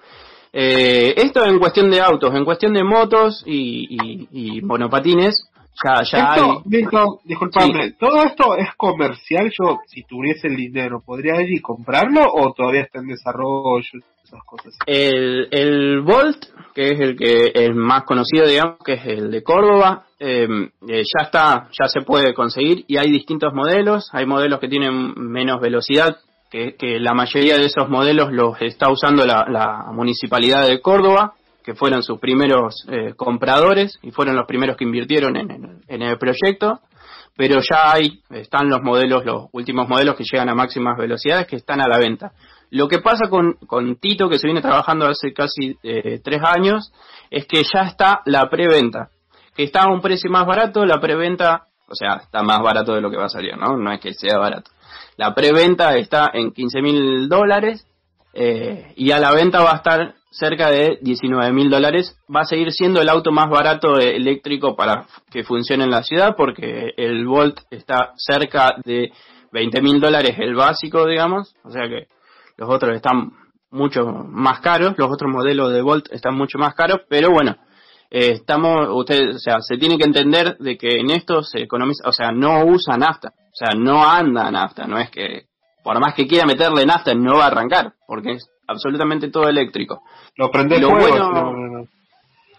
Eh, 0.53 1.15
esto 1.17 1.45
en 1.45 1.59
cuestión 1.59 1.91
de 1.91 2.01
autos, 2.01 2.35
en 2.35 2.45
cuestión 2.45 2.73
de 2.73 2.83
motos 2.83 3.43
y, 3.47 3.87
y, 3.89 4.57
y 4.57 4.63
monopatines, 4.63 5.49
ya, 5.83 6.03
ya 6.03 6.33
hay. 6.33 6.41
Esto, 6.41 6.63
Milton, 6.65 7.19
disculpame, 7.25 7.93
¿todo 7.93 8.23
esto 8.25 8.57
es 8.57 8.75
comercial? 8.77 9.51
Yo, 9.59 9.81
si 9.87 10.03
tuviese 10.03 10.49
el 10.49 10.57
dinero, 10.57 11.03
¿podría 11.05 11.41
ir 11.41 11.53
y 11.53 11.61
comprarlo 11.61 12.23
o 12.33 12.53
todavía 12.53 12.83
está 12.83 12.99
en 12.99 13.07
desarrollo? 13.07 14.01
El, 14.87 15.49
el 15.51 16.01
Volt, 16.03 16.45
que 16.75 16.91
es 16.91 17.01
el 17.01 17.17
que 17.17 17.53
el 17.55 17.75
más 17.75 18.05
conocido, 18.05 18.47
digamos, 18.47 18.79
que 18.85 18.95
es 18.95 19.07
el 19.07 19.31
de 19.31 19.43
Córdoba, 19.43 20.05
eh, 20.19 20.47
eh, 20.89 21.03
ya 21.03 21.25
está, 21.25 21.69
ya 21.79 21.89
se 21.89 22.03
puede 22.03 22.35
conseguir 22.35 22.85
y 22.87 22.97
hay 22.99 23.11
distintos 23.11 23.53
modelos. 23.55 24.09
Hay 24.13 24.27
modelos 24.27 24.61
que 24.61 24.69
tienen 24.69 25.15
menos 25.17 25.61
velocidad, 25.61 26.17
que, 26.51 26.75
la 27.01 27.15
mayoría 27.15 27.57
de 27.57 27.67
esos 27.67 27.89
modelos 27.89 28.33
los 28.33 28.61
está 28.61 28.91
usando 28.91 29.25
la, 29.25 29.47
la 29.49 29.85
municipalidad 29.93 30.67
de 30.67 30.81
Córdoba, 30.81 31.35
que 31.65 31.75
fueron 31.75 32.03
sus 32.03 32.19
primeros 32.19 32.85
eh, 32.91 33.15
compradores 33.17 33.99
y 34.03 34.11
fueron 34.11 34.35
los 34.37 34.47
primeros 34.47 34.77
que 34.77 34.85
invirtieron 34.85 35.37
en, 35.37 35.51
en- 35.51 35.81
en 35.87 36.03
el 36.03 36.19
proyecto. 36.19 36.81
Pero 37.37 37.61
ya 37.61 37.93
hay, 37.93 38.21
están 38.31 38.69
los 38.69 38.83
modelos, 38.83 39.25
los 39.25 39.45
últimos 39.53 39.89
modelos 39.89 40.17
que 40.17 40.25
llegan 40.31 40.49
a 40.49 40.55
máximas 40.55 40.99
velocidades 40.99 41.47
que 41.47 41.57
están 41.57 41.81
a 41.81 41.89
la 41.89 41.99
venta. 41.99 42.33
Lo 42.71 42.89
que 42.89 43.01
pasa 43.01 43.29
con, 43.29 43.55
con 43.67 43.97
Tito, 43.97 44.29
que 44.29 44.39
se 44.39 44.47
viene 44.47 44.63
trabajando 44.63 45.07
hace 45.07 45.33
casi 45.33 45.77
eh, 45.83 46.21
tres 46.23 46.41
años, 46.43 46.93
es 47.31 47.47
que 47.47 47.63
ya 47.63 47.83
está 47.83 48.23
la 48.27 48.49
preventa, 48.49 49.11
que 49.55 49.65
está 49.65 49.83
a 49.83 49.93
un 49.93 50.01
precio 50.01 50.31
más 50.31 50.47
barato, 50.47 50.87
la 50.87 51.01
preventa, 51.01 51.67
o 51.89 51.95
sea, 51.95 52.17
está 52.23 52.43
más 52.43 52.61
barato 52.61 52.95
de 52.95 53.01
lo 53.01 53.11
que 53.11 53.17
va 53.17 53.27
a 53.27 53.31
salir, 53.31 53.57
¿no? 53.57 53.77
No 53.77 53.93
es 53.93 54.01
que 54.01 54.15
sea 54.15 54.39
barato. 54.39 54.71
La 55.17 55.35
preventa 55.35 55.97
está 55.97 56.31
en 56.33 56.53
15 56.53 56.81
mil 56.81 57.29
dólares 57.29 57.87
eh, 58.33 58.93
y 58.97 59.11
a 59.11 59.19
la 59.19 59.33
venta 59.33 59.63
va 59.63 59.73
a 59.73 59.77
estar 59.77 60.15
cerca 60.31 60.71
de 60.71 60.99
19 61.03 61.53
mil 61.53 61.69
dólares. 61.69 62.17
Va 62.35 62.43
a 62.43 62.45
seguir 62.45 62.73
siendo 62.73 63.03
el 63.03 63.09
auto 63.09 63.33
más 63.33 63.51
barato 63.51 63.99
eléctrico 63.99 64.77
para 64.77 65.07
que 65.31 65.45
funcione 65.45 65.85
en 65.85 65.91
la 65.91 66.03
ciudad 66.03 66.35
porque 66.37 66.95
el 66.97 67.27
Volt 67.27 67.61
está 67.71 68.13
cerca 68.17 68.77
de 68.85 69.13
20 69.53 69.83
mil 69.83 70.01
dólares 70.01 70.37
el 70.39 70.55
básico, 70.55 71.07
digamos. 71.07 71.55
O 71.65 71.71
sea 71.71 71.89
que 71.89 72.07
los 72.61 72.69
otros 72.71 72.95
están 72.95 73.33
mucho 73.71 74.05
más 74.29 74.61
caros, 74.61 74.95
los 74.99 75.11
otros 75.11 75.31
modelos 75.33 75.73
de 75.73 75.83
Volt 75.83 76.13
están 76.13 76.37
mucho 76.37 76.59
más 76.59 76.75
caros, 76.75 77.01
pero 77.09 77.31
bueno, 77.31 77.57
eh, 78.11 78.33
estamos, 78.33 78.89
usted, 78.91 79.37
o 79.37 79.39
sea, 79.39 79.61
se 79.61 79.77
tiene 79.79 79.97
que 79.97 80.05
entender 80.05 80.57
de 80.59 80.77
que 80.77 80.99
en 81.01 81.11
esto 81.11 81.43
se 81.43 81.63
economiza, 81.63 82.09
o 82.09 82.13
sea, 82.13 82.31
no 82.33 82.65
usa 82.67 82.97
nafta, 82.97 83.29
o 83.29 83.55
sea, 83.55 83.71
no 83.77 84.05
anda 84.05 84.51
nafta, 84.51 84.87
no 84.87 84.99
es 84.99 85.11
que, 85.11 85.45
por 85.83 85.99
más 86.01 86.15
que 86.15 86.27
quiera 86.27 86.47
meterle 86.47 86.85
nafta, 86.85 87.15
no 87.15 87.37
va 87.37 87.45
a 87.45 87.47
arrancar, 87.49 87.95
porque 88.07 88.33
es 88.33 88.47
absolutamente 88.69 89.31
todo 89.31 89.49
eléctrico. 89.49 90.03
Lo 90.37 90.51
prende 90.51 90.79
Lo 90.81 90.91
fuego. 90.91 91.09
bueno- 91.09 91.33
no, 91.33 91.53
no, 91.53 91.79
no. 91.81 91.87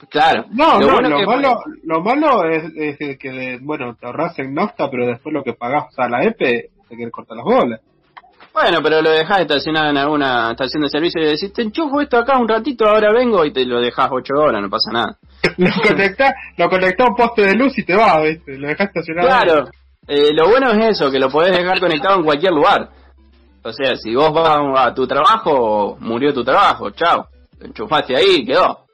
Claro, 0.09 0.45
No, 0.51 0.79
lo 0.79 0.87
no, 0.87 0.93
bueno 0.93 1.09
lo, 1.09 1.17
que- 1.19 1.25
malo, 1.27 1.59
lo 1.83 2.01
malo 2.01 2.43
es, 2.45 2.63
es 2.75 3.17
que, 3.19 3.59
bueno, 3.61 3.95
te 3.99 4.07
ahorras 4.07 4.39
en 4.39 4.53
nafta, 4.55 4.89
pero 4.89 5.05
después 5.05 5.31
lo 5.31 5.43
que 5.43 5.53
pagás 5.53 5.85
a 5.99 6.09
la 6.09 6.23
EPE 6.23 6.69
te 6.89 6.95
quiere 6.95 7.11
cortar 7.11 7.37
las 7.37 7.45
bolas. 7.45 7.81
Bueno, 8.53 8.79
pero 8.83 9.01
lo 9.01 9.11
dejás 9.11 9.41
estacionado 9.41 9.89
en 9.91 9.97
alguna 9.97 10.51
estación 10.51 10.83
de 10.83 10.89
servicio 10.89 11.21
y 11.21 11.25
decís, 11.25 11.53
te 11.53 11.61
enchufo 11.61 12.01
esto 12.01 12.17
acá 12.17 12.37
un 12.37 12.47
ratito, 12.49 12.85
ahora 12.87 13.11
vengo 13.13 13.45
y 13.45 13.53
te 13.53 13.65
lo 13.65 13.79
dejás 13.79 14.09
ocho 14.11 14.33
horas, 14.35 14.61
no 14.61 14.69
pasa 14.69 14.91
nada. 14.91 15.17
Lo 15.57 15.69
conectás, 15.87 16.33
lo 16.57 16.69
conectás 16.69 17.07
a 17.07 17.09
un 17.09 17.15
poste 17.15 17.41
de 17.43 17.55
luz 17.55 17.75
y 17.77 17.83
te 17.83 17.95
vas, 17.95 18.21
¿viste? 18.23 18.57
Lo 18.57 18.67
dejás 18.67 18.87
estacionado. 18.87 19.27
Claro, 19.27 19.69
eh, 20.07 20.31
lo 20.33 20.49
bueno 20.49 20.69
es 20.71 20.89
eso, 20.97 21.09
que 21.09 21.17
lo 21.17 21.29
podés 21.31 21.57
dejar 21.57 21.79
conectado 21.79 22.17
en 22.17 22.23
cualquier 22.25 22.51
lugar. 22.53 22.89
O 23.63 23.71
sea, 23.73 23.95
si 23.95 24.13
vos 24.13 24.31
vas 24.33 24.59
a 24.77 24.93
tu 24.93 25.07
trabajo, 25.07 25.97
murió 25.99 26.31
tu 26.33 26.43
trabajo, 26.43 26.91
chao. 26.91 27.27
Lo 27.59 27.67
enchufaste 27.67 28.15
ahí 28.15 28.35
y 28.39 28.45
quedó. 28.45 28.85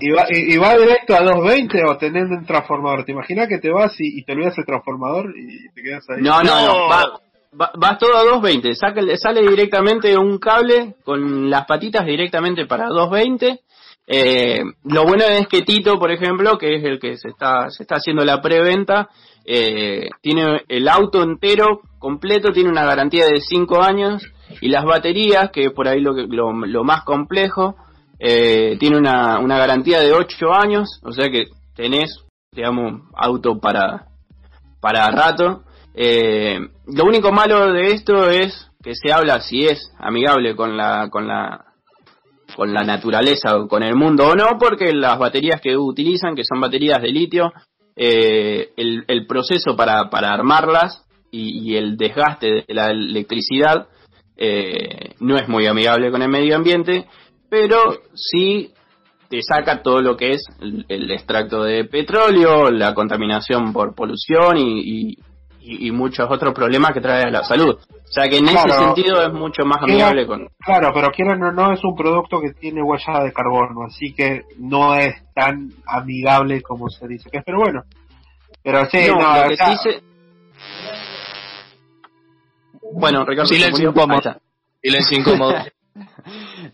Y 0.00 0.10
va, 0.10 0.24
y, 0.30 0.54
y 0.54 0.58
va 0.58 0.76
directo 0.76 1.14
a 1.14 1.20
220 1.22 1.84
o 1.88 1.96
teniendo 1.98 2.36
un 2.36 2.46
transformador. 2.46 3.04
¿Te 3.04 3.12
imaginas 3.12 3.48
que 3.48 3.58
te 3.58 3.70
vas 3.70 3.92
y, 4.00 4.20
y 4.20 4.24
te 4.24 4.32
olvidas 4.32 4.56
el 4.58 4.64
transformador 4.64 5.26
y 5.36 5.68
te 5.72 5.82
quedas 5.82 6.04
ahí? 6.08 6.22
No, 6.22 6.40
no, 6.42 6.54
no, 6.60 6.66
No. 6.66 6.88
va- 6.88 7.20
va- 7.58 7.72
vas 7.76 7.98
todo 7.98 8.16
a 8.16 8.22
220, 8.24 8.74
saca, 8.74 9.00
el- 9.00 9.18
sale 9.18 9.42
directamente 9.42 10.16
un 10.16 10.38
cable 10.38 10.96
con 11.04 11.50
las 11.50 11.66
patitas 11.66 12.04
directamente 12.06 12.66
para 12.66 12.86
220. 12.88 13.60
Eh, 14.06 14.62
lo 14.84 15.04
bueno 15.04 15.24
es 15.24 15.46
que 15.46 15.62
Tito, 15.62 15.98
por 15.98 16.10
ejemplo, 16.10 16.58
que 16.58 16.74
es 16.76 16.84
el 16.84 16.98
que 16.98 17.16
se 17.16 17.28
está, 17.28 17.70
se 17.70 17.84
está 17.84 17.96
haciendo 17.96 18.24
la 18.24 18.40
preventa, 18.42 19.08
eh, 19.44 20.08
tiene 20.20 20.62
el 20.68 20.88
auto 20.88 21.22
entero 21.22 21.80
completo, 21.98 22.52
tiene 22.52 22.68
una 22.70 22.84
garantía 22.84 23.26
de 23.26 23.40
5 23.40 23.80
años 23.82 24.22
y 24.60 24.68
las 24.68 24.84
baterías, 24.84 25.50
que 25.50 25.66
es 25.66 25.72
por 25.72 25.86
ahí 25.88 26.00
lo, 26.00 26.12
lo, 26.14 26.52
lo 26.52 26.84
más 26.84 27.04
complejo, 27.04 27.76
eh, 28.18 28.76
tiene 28.78 28.98
una, 28.98 29.38
una 29.38 29.56
garantía 29.58 30.00
de 30.00 30.12
8 30.12 30.52
años, 30.52 31.00
o 31.04 31.12
sea 31.12 31.30
que 31.30 31.44
tenés, 31.74 32.24
digamos, 32.52 33.02
auto 33.16 33.58
para, 33.60 34.06
para 34.80 35.08
rato. 35.10 35.62
Eh, 35.94 36.58
lo 36.86 37.04
único 37.04 37.32
malo 37.32 37.72
de 37.72 37.92
esto 37.92 38.30
es 38.30 38.70
que 38.82 38.94
se 38.94 39.12
habla 39.12 39.40
si 39.40 39.66
es 39.66 39.92
amigable 39.98 40.56
con 40.56 40.76
la, 40.76 41.08
con 41.10 41.28
la, 41.28 41.64
con 42.56 42.72
la 42.72 42.82
naturaleza 42.82 43.56
o 43.56 43.68
con 43.68 43.82
el 43.82 43.94
mundo 43.94 44.28
o 44.28 44.34
no, 44.34 44.58
porque 44.58 44.92
las 44.92 45.18
baterías 45.18 45.60
que 45.60 45.76
utilizan, 45.76 46.34
que 46.34 46.44
son 46.44 46.60
baterías 46.60 47.00
de 47.00 47.08
litio, 47.08 47.52
eh, 47.94 48.70
el, 48.76 49.04
el 49.06 49.26
proceso 49.26 49.76
para, 49.76 50.08
para 50.08 50.32
armarlas 50.32 51.04
y, 51.30 51.76
el 51.76 51.96
desgaste 51.96 52.64
de 52.66 52.74
la 52.74 52.90
electricidad 52.90 53.88
eh, 54.36 55.14
no 55.20 55.36
es 55.36 55.48
muy 55.48 55.66
amigable 55.66 56.10
con 56.10 56.20
el 56.20 56.28
medio 56.28 56.56
ambiente, 56.56 57.06
pero 57.48 58.00
sí 58.14 58.70
te 59.28 59.42
saca 59.42 59.82
todo 59.82 60.02
lo 60.02 60.16
que 60.16 60.32
es 60.32 60.44
el, 60.60 60.84
el 60.88 61.10
extracto 61.10 61.62
de 61.62 61.84
petróleo, 61.84 62.70
la 62.70 62.94
contaminación 62.94 63.72
por 63.72 63.94
polución 63.94 64.58
y, 64.58 64.80
y, 64.80 65.18
y- 65.62 65.88
y 65.88 65.90
muchos 65.92 66.28
otros 66.30 66.52
problemas 66.54 66.92
que 66.92 67.00
trae 67.00 67.22
a 67.24 67.30
la 67.30 67.44
salud. 67.44 67.76
O 67.78 68.12
sea 68.12 68.28
que 68.28 68.38
en 68.38 68.48
ese 68.48 68.68
sentido 68.94 69.22
es 69.22 69.32
mucho 69.32 69.64
más 69.64 69.82
amigable 69.82 70.26
con... 70.26 70.48
Claro, 70.58 70.90
pero 70.94 71.10
quieran 71.10 71.42
o 71.42 71.52
no, 71.52 71.72
es 71.72 71.82
un 71.84 71.94
producto 71.96 72.40
que 72.40 72.52
tiene 72.52 72.82
huella 72.82 73.24
de 73.24 73.32
carbono, 73.32 73.84
así 73.86 74.12
que 74.14 74.42
no 74.58 74.94
es 74.94 75.14
tan 75.34 75.70
amigable 75.86 76.60
como 76.62 76.88
se 76.90 77.06
dice 77.08 77.30
que 77.30 77.38
es, 77.38 77.44
pero 77.44 77.58
bueno. 77.58 77.82
Pero 78.62 78.84
sí, 78.86 78.98
No, 79.08 79.14
no, 79.20 79.42
lo 79.42 79.48
que 79.48 79.56
sea, 79.56 79.66
sí 79.76 79.76
se- 79.82 80.02
Bueno, 82.94 83.24
Ricardo, 83.24 83.48
Silencio 83.48 83.90
incómodo. 83.90 84.20
Silencio 84.82 85.18
incómodo. 85.18 85.54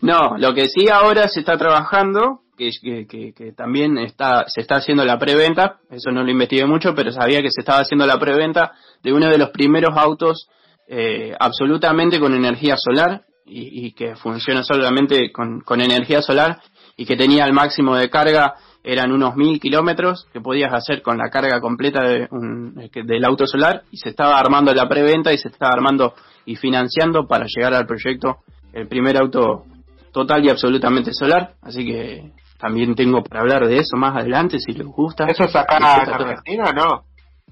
No, 0.01 0.37
lo 0.37 0.53
que 0.53 0.67
sí 0.69 0.87
ahora 0.89 1.27
se 1.27 1.41
está 1.41 1.57
trabajando, 1.57 2.39
que, 2.59 3.33
que, 3.35 3.51
también 3.53 3.97
está, 3.97 4.45
se 4.47 4.61
está 4.61 4.75
haciendo 4.75 5.05
la 5.05 5.17
preventa, 5.17 5.77
eso 5.89 6.11
no 6.11 6.23
lo 6.23 6.29
investigué 6.29 6.65
mucho, 6.65 6.93
pero 6.93 7.11
sabía 7.11 7.41
que 7.41 7.49
se 7.51 7.61
estaba 7.61 7.79
haciendo 7.79 8.05
la 8.05 8.19
preventa 8.19 8.73
de 9.01 9.13
uno 9.13 9.29
de 9.29 9.37
los 9.37 9.49
primeros 9.49 9.97
autos 9.97 10.49
eh, 10.87 11.33
absolutamente 11.39 12.19
con 12.19 12.33
energía 12.33 12.75
solar 12.77 13.23
y, 13.45 13.87
y 13.87 13.91
que 13.93 14.15
funciona 14.15 14.63
solamente 14.63 15.31
con, 15.31 15.61
con 15.61 15.81
energía 15.81 16.21
solar 16.21 16.59
y 16.97 17.05
que 17.05 17.15
tenía 17.15 17.45
el 17.45 17.53
máximo 17.53 17.95
de 17.95 18.09
carga 18.09 18.55
eran 18.83 19.11
unos 19.11 19.35
mil 19.35 19.59
kilómetros 19.59 20.27
que 20.31 20.41
podías 20.41 20.73
hacer 20.73 21.01
con 21.01 21.17
la 21.17 21.29
carga 21.29 21.59
completa 21.59 22.01
de 22.03 22.27
un- 22.31 22.75
del 22.93 23.25
auto 23.25 23.45
solar 23.45 23.83
y 23.91 23.97
se 23.97 24.09
estaba 24.09 24.39
armando 24.39 24.73
la 24.73 24.87
preventa 24.87 25.33
y 25.33 25.37
se 25.37 25.49
estaba 25.49 25.73
armando 25.73 26.13
y 26.45 26.55
financiando 26.55 27.27
para 27.27 27.45
llegar 27.45 27.73
al 27.73 27.85
proyecto 27.85 28.37
el 28.73 28.87
primer 28.87 29.17
auto 29.17 29.65
total 30.11 30.43
y 30.43 30.49
absolutamente 30.49 31.13
solar, 31.13 31.53
así 31.61 31.85
que 31.85 32.31
también 32.59 32.93
tengo 32.93 33.23
para 33.23 33.41
hablar 33.41 33.65
de 33.67 33.77
eso 33.77 33.95
más 33.97 34.15
adelante 34.15 34.59
si 34.59 34.73
les 34.73 34.85
gusta. 34.85 35.25
¿Eso 35.25 35.45
es 35.45 35.55
acá 35.55 35.77
en. 35.77 35.83
Argentina 36.29 36.71
no? 36.75 37.03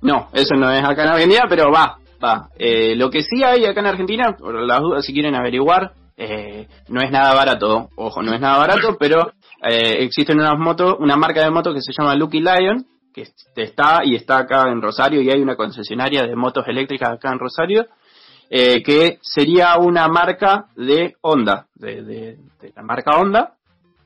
No, 0.02 0.28
eso 0.34 0.56
no 0.56 0.70
es 0.72 0.84
acá 0.84 1.04
en 1.04 1.10
Argentina, 1.10 1.44
pero 1.50 1.72
va, 1.72 1.98
va. 2.24 2.50
Eh, 2.60 2.96
lo 2.96 3.10
que 3.10 3.22
sí 3.24 3.44
hay 3.44 3.66
acá 3.66 3.80
en 3.80 3.88
Argentina, 3.88 4.36
por 4.38 4.54
las 4.62 4.80
dudas 4.82 5.06
si 5.06 5.14
quieren 5.14 5.34
averiguar, 5.34 5.94
eh, 6.18 6.68
no 6.90 7.02
es 7.02 7.10
nada 7.12 7.34
barato, 7.34 7.90
ojo, 7.96 8.22
no 8.22 8.34
es 8.34 8.40
nada 8.42 8.58
barato, 8.58 8.98
pero 9.00 9.32
eh, 9.64 10.04
existen 10.04 10.40
unas 10.40 10.58
motos, 10.60 10.96
una 11.00 11.16
marca 11.16 11.42
de 11.44 11.50
motos 11.52 11.74
que 11.74 11.82
se 11.82 11.94
llama 11.98 12.16
Lucky 12.16 12.40
Lion, 12.42 12.86
que 13.14 13.26
está 13.56 14.02
y 14.04 14.16
está 14.16 14.38
acá 14.40 14.70
en 14.70 14.82
Rosario 14.82 15.22
y 15.22 15.30
hay 15.32 15.42
una 15.42 15.56
concesionaria 15.56 16.24
de 16.28 16.36
motos 16.36 16.68
eléctricas 16.68 17.10
acá 17.10 17.32
en 17.32 17.40
Rosario, 17.40 17.88
eh, 18.50 18.82
que 18.84 19.18
sería 19.22 19.78
una 19.78 20.08
marca 20.08 20.66
de 20.76 21.16
Honda, 21.22 21.66
de, 21.76 22.04
de- 22.04 22.38
de 22.62 22.74
la 22.76 22.82
marca 22.84 23.18
Honda, 23.18 23.54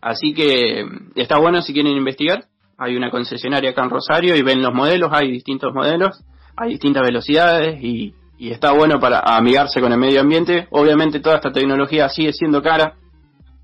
así 0.01 0.33
que 0.33 0.85
está 1.15 1.37
bueno 1.37 1.61
si 1.61 1.73
quieren 1.73 1.93
investigar, 1.93 2.45
hay 2.77 2.95
una 2.95 3.11
concesionaria 3.11 3.71
acá 3.71 3.83
en 3.83 3.89
Rosario 3.89 4.35
y 4.35 4.41
ven 4.41 4.61
los 4.61 4.73
modelos, 4.73 5.11
hay 5.13 5.31
distintos 5.31 5.73
modelos, 5.73 6.23
hay 6.57 6.71
distintas 6.71 7.03
velocidades 7.03 7.81
y, 7.83 8.15
está 8.39 8.71
bueno 8.71 8.99
para 8.99 9.19
amigarse 9.19 9.79
con 9.79 9.93
el 9.93 9.99
medio 9.99 10.19
ambiente. 10.19 10.67
Obviamente 10.71 11.19
toda 11.19 11.35
esta 11.35 11.51
tecnología 11.51 12.09
sigue 12.09 12.33
siendo 12.33 12.63
cara, 12.63 12.95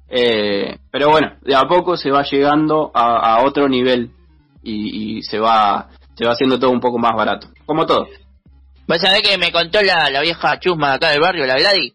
eh, 0.08 0.78
pero 0.92 1.10
bueno, 1.10 1.34
de 1.42 1.56
a 1.56 1.64
poco 1.64 1.98
se 1.98 2.12
va 2.12 2.22
llegando 2.22 2.92
a, 2.94 3.38
a 3.38 3.44
otro 3.44 3.68
nivel 3.68 4.12
y, 4.62 5.18
y 5.18 5.24
se 5.24 5.40
va 5.40 5.90
se 6.18 6.26
va 6.26 6.34
haciendo 6.34 6.60
todo 6.60 6.72
un 6.72 6.80
poco 6.80 6.98
más 6.98 7.16
barato, 7.16 7.48
como 7.66 7.86
todo. 7.86 8.08
Vos 8.88 9.00
sabés 9.00 9.22
que 9.22 9.38
me 9.38 9.52
contó 9.52 9.82
la, 9.82 10.20
vieja 10.22 10.60
chusma 10.60 10.94
acá 10.94 11.10
del 11.10 11.20
barrio, 11.20 11.46
la 11.46 11.58
Gladys. 11.58 11.94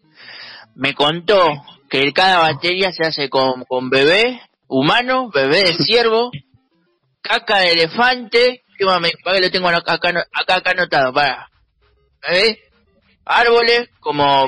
Me 0.75 0.93
contó 0.93 1.51
que 1.93 2.11
cada 2.11 2.39
batería 2.39 2.91
se 2.91 3.03
hace 3.05 3.29
con, 3.29 3.65
con 3.65 3.91
bebé 3.91 4.41
humano, 4.67 5.29
bebé 5.29 5.63
de 5.63 5.73
ciervo, 5.75 6.31
caca 7.21 7.59
de 7.59 7.73
elefante. 7.73 8.63
¿Qué 8.75 8.85
más 8.85 8.99
me 8.99 9.11
para 9.23 9.37
que 9.37 9.43
lo 9.43 9.51
tengo 9.51 9.67
acá, 9.67 9.93
acá, 9.93 10.25
acá, 10.33 10.71
anotado? 10.71 11.13
Para. 11.13 11.51
¿Ves? 12.27 12.57
Árboles, 13.25 13.89
como 13.99 14.45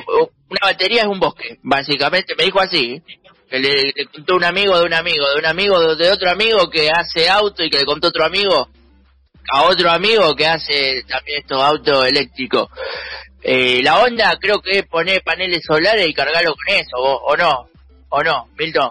una 0.48 0.60
batería 0.60 1.02
es 1.02 1.06
un 1.06 1.20
bosque, 1.20 1.60
básicamente. 1.62 2.34
Me 2.34 2.46
dijo 2.46 2.60
así. 2.60 3.00
Que 3.48 3.60
le, 3.60 3.92
le 3.94 4.06
contó 4.06 4.34
un 4.34 4.42
amigo 4.42 4.76
de 4.76 4.84
un 4.84 4.94
amigo, 4.94 5.24
de 5.30 5.38
un 5.38 5.46
amigo 5.46 5.78
de, 5.78 6.04
de 6.04 6.10
otro 6.10 6.28
amigo 6.28 6.68
que 6.68 6.90
hace 6.90 7.28
auto 7.28 7.62
y 7.62 7.70
que 7.70 7.78
le 7.78 7.84
contó 7.84 8.08
otro 8.08 8.24
amigo 8.24 8.68
a 9.52 9.62
otro 9.62 9.88
amigo 9.92 10.34
que 10.34 10.48
hace 10.48 11.04
también 11.06 11.42
estos 11.42 11.62
autos 11.62 12.08
eléctricos. 12.08 12.68
Eh, 13.48 13.80
la 13.84 14.00
onda 14.02 14.36
creo 14.40 14.60
que 14.60 14.78
es 14.80 14.86
poner 14.88 15.22
paneles 15.22 15.62
solares 15.64 16.08
y 16.08 16.12
cargarlo 16.12 16.54
con 16.56 16.74
eso, 16.74 16.96
o, 16.96 17.32
o 17.32 17.36
no, 17.36 17.68
o 18.08 18.22
no, 18.24 18.48
Milton. 18.58 18.90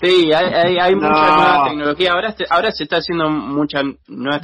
Sí, 0.00 0.32
hay, 0.32 0.46
hay, 0.54 0.78
hay 0.78 0.94
No. 0.94 1.00
mucha 1.08 1.34
nueva 1.36 1.64
tecnología. 1.68 2.12
Ahora, 2.12 2.32
se- 2.32 2.46
ahora 2.48 2.70
se 2.70 2.84
está 2.84 2.98
haciendo 2.98 3.28
mucha 3.28 3.82
nueva 4.06 4.40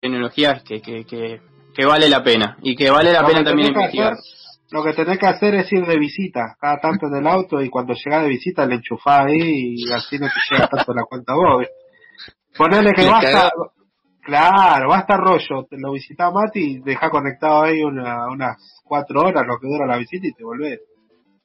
tecnologías 0.00 0.62
que, 0.62 0.82
que, 0.82 1.04
que, 1.06 1.40
que 1.74 1.84
vale 1.86 2.08
la 2.10 2.22
pena 2.22 2.58
y 2.62 2.76
que 2.76 2.90
vale 2.90 3.12
la 3.12 3.22
Lo 3.22 3.28
pena 3.28 3.44
también 3.44 3.68
investigar. 3.68 4.12
hacer- 4.12 4.24
Lo 4.70 4.84
que 4.84 4.92
tenés 4.92 5.18
que 5.18 5.26
hacer 5.26 5.54
es 5.54 5.72
ir 5.72 5.86
de 5.86 5.96
visita, 5.98 6.56
cada 6.60 6.78
tanto 6.78 7.06
en 7.06 7.16
el 7.16 7.26
auto 7.26 7.62
y 7.62 7.70
cuando 7.70 7.94
llegás 7.94 8.24
de 8.24 8.28
visita 8.28 8.66
le 8.66 8.74
enchufás 8.76 9.26
ahí 9.26 9.74
y 9.78 9.90
así 9.92 10.18
no 10.18 10.26
te 10.28 10.54
llega 10.54 10.68
tanto 10.68 10.92
la 10.92 11.04
cuenta 11.04 11.32
a 11.32 11.36
vos. 11.36 11.66
Ponele 12.56 12.92
que 12.92 13.02
Le 13.02 13.08
basta, 14.28 14.50
cagás. 14.50 14.62
claro, 14.62 14.88
basta 14.88 15.16
rollo, 15.16 15.66
te 15.68 15.76
lo 15.78 15.92
visita 15.92 16.30
Mati 16.30 16.60
y 16.76 16.78
dejá 16.80 17.10
conectado 17.10 17.62
ahí 17.62 17.82
una, 17.82 18.26
unas 18.28 18.56
cuatro 18.84 19.20
horas 19.22 19.44
lo 19.46 19.58
que 19.58 19.66
dura 19.68 19.86
la 19.86 19.96
visita 19.96 20.26
y 20.26 20.32
te 20.32 20.44
volvés. 20.44 20.80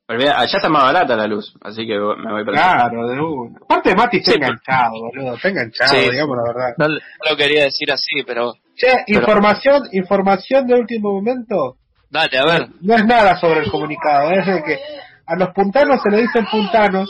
Allá 0.08 0.44
está 0.58 0.68
más 0.68 0.84
barata 0.84 1.16
la 1.16 1.26
luz, 1.26 1.54
así 1.62 1.88
que 1.88 1.94
me 1.94 2.32
voy 2.34 2.44
para. 2.44 2.58
Claro, 2.58 3.08
de 3.08 3.22
una. 3.22 3.58
Aparte 3.64 3.96
Mati 3.96 4.18
está 4.18 4.32
Sí, 4.32 4.38
enganchado, 4.38 4.92
boludo, 5.00 5.36
está 5.36 5.48
enganchado, 5.50 5.90
Sí. 5.94 6.10
digamos 6.12 6.36
la 6.38 6.44
verdad. 6.54 6.74
No, 6.78 6.88
no 6.90 6.96
lo 7.30 7.38
quería 7.38 7.64
decir 7.64 7.90
así, 7.94 8.22
pero 8.28 8.54
Che, 8.76 8.88
información, 9.08 9.84
información 9.94 10.68
de 10.68 10.76
último 10.76 11.14
momento. 11.14 11.78
dale, 12.10 12.38
a 12.40 12.46
ver. 12.46 12.68
no 12.82 12.94
es 12.96 13.06
nada 13.06 13.38
sobre 13.40 13.62
el 13.62 13.72
comunicado, 13.72 14.32
es 14.32 14.46
de 14.46 14.62
que 14.64 14.80
a 15.28 15.36
los 15.38 15.50
puntanos 15.54 16.02
se 16.04 16.10
le 16.10 16.24
dicen 16.24 16.46
puntanos 16.52 17.10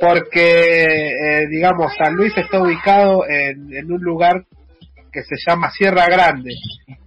porque, 0.00 1.08
eh, 1.42 1.46
digamos, 1.48 1.92
San 1.96 2.14
Luis 2.14 2.36
está 2.36 2.60
ubicado 2.62 3.24
en, 3.28 3.74
en 3.74 3.92
un 3.92 4.00
lugar 4.02 4.44
que 5.12 5.22
se 5.22 5.36
llama 5.46 5.70
Sierra 5.70 6.06
Grande 6.06 6.52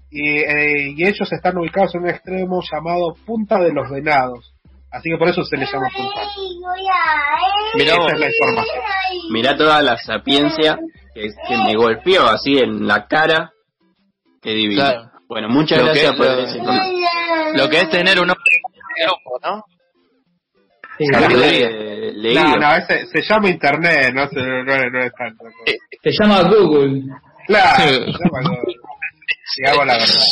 y, 0.09 0.37
eh, 0.39 0.89
y 0.95 1.03
ellos 1.07 1.31
están 1.31 1.57
ubicados 1.57 1.95
en 1.95 2.01
un 2.01 2.09
extremo 2.09 2.61
llamado 2.69 3.15
Punta 3.25 3.59
de 3.59 3.71
los 3.71 3.89
Venados, 3.89 4.53
así 4.91 5.09
que 5.09 5.17
por 5.17 5.29
eso 5.29 5.43
se 5.43 5.57
les 5.57 5.71
llama 5.71 5.87
puntanos. 5.95 6.35
Mirá 7.75 7.93
Esa 7.93 8.13
es 8.13 8.19
la 8.19 8.27
información. 8.27 8.83
Mirá 9.31 9.55
toda 9.57 9.81
la 9.81 9.97
sapiencia 9.97 10.77
que, 11.13 11.29
que 11.47 11.57
me 11.65 11.75
golpeó 11.75 12.25
así 12.27 12.57
en 12.57 12.85
la 12.87 13.07
cara. 13.07 13.51
Qué 14.41 14.51
divino. 14.51 14.81
Claro. 14.81 15.11
Bueno, 15.29 15.47
muchas 15.49 15.77
Lo 15.79 15.85
gracias 15.85 16.11
que- 16.11 16.17
por 16.17 16.25
lo-. 16.27 17.53
Lo 17.63 17.69
que 17.69 17.77
es 17.77 17.89
tener 17.89 18.17
un 18.19 18.29
hombre 18.29 18.51
¿no? 19.43 19.63
Sí. 21.05 22.33
No, 22.35 22.55
no, 22.57 22.75
ese, 22.75 23.07
se 23.07 23.21
llama 23.21 23.49
Internet, 23.49 24.13
no, 24.13 24.27
se, 24.27 24.39
no, 24.41 24.73
es- 24.73 24.91
no 24.91 24.99
es 24.99 25.11
tanto. 25.17 25.43
Se 26.03 26.11
llama 26.11 26.43
Google. 26.43 27.03
Claro, 27.47 27.83
se 27.83 28.11
llama 28.11 28.41
Google. 28.43 28.75
Digamos 29.57 29.85
la 29.87 29.93
verdad. 29.93 30.25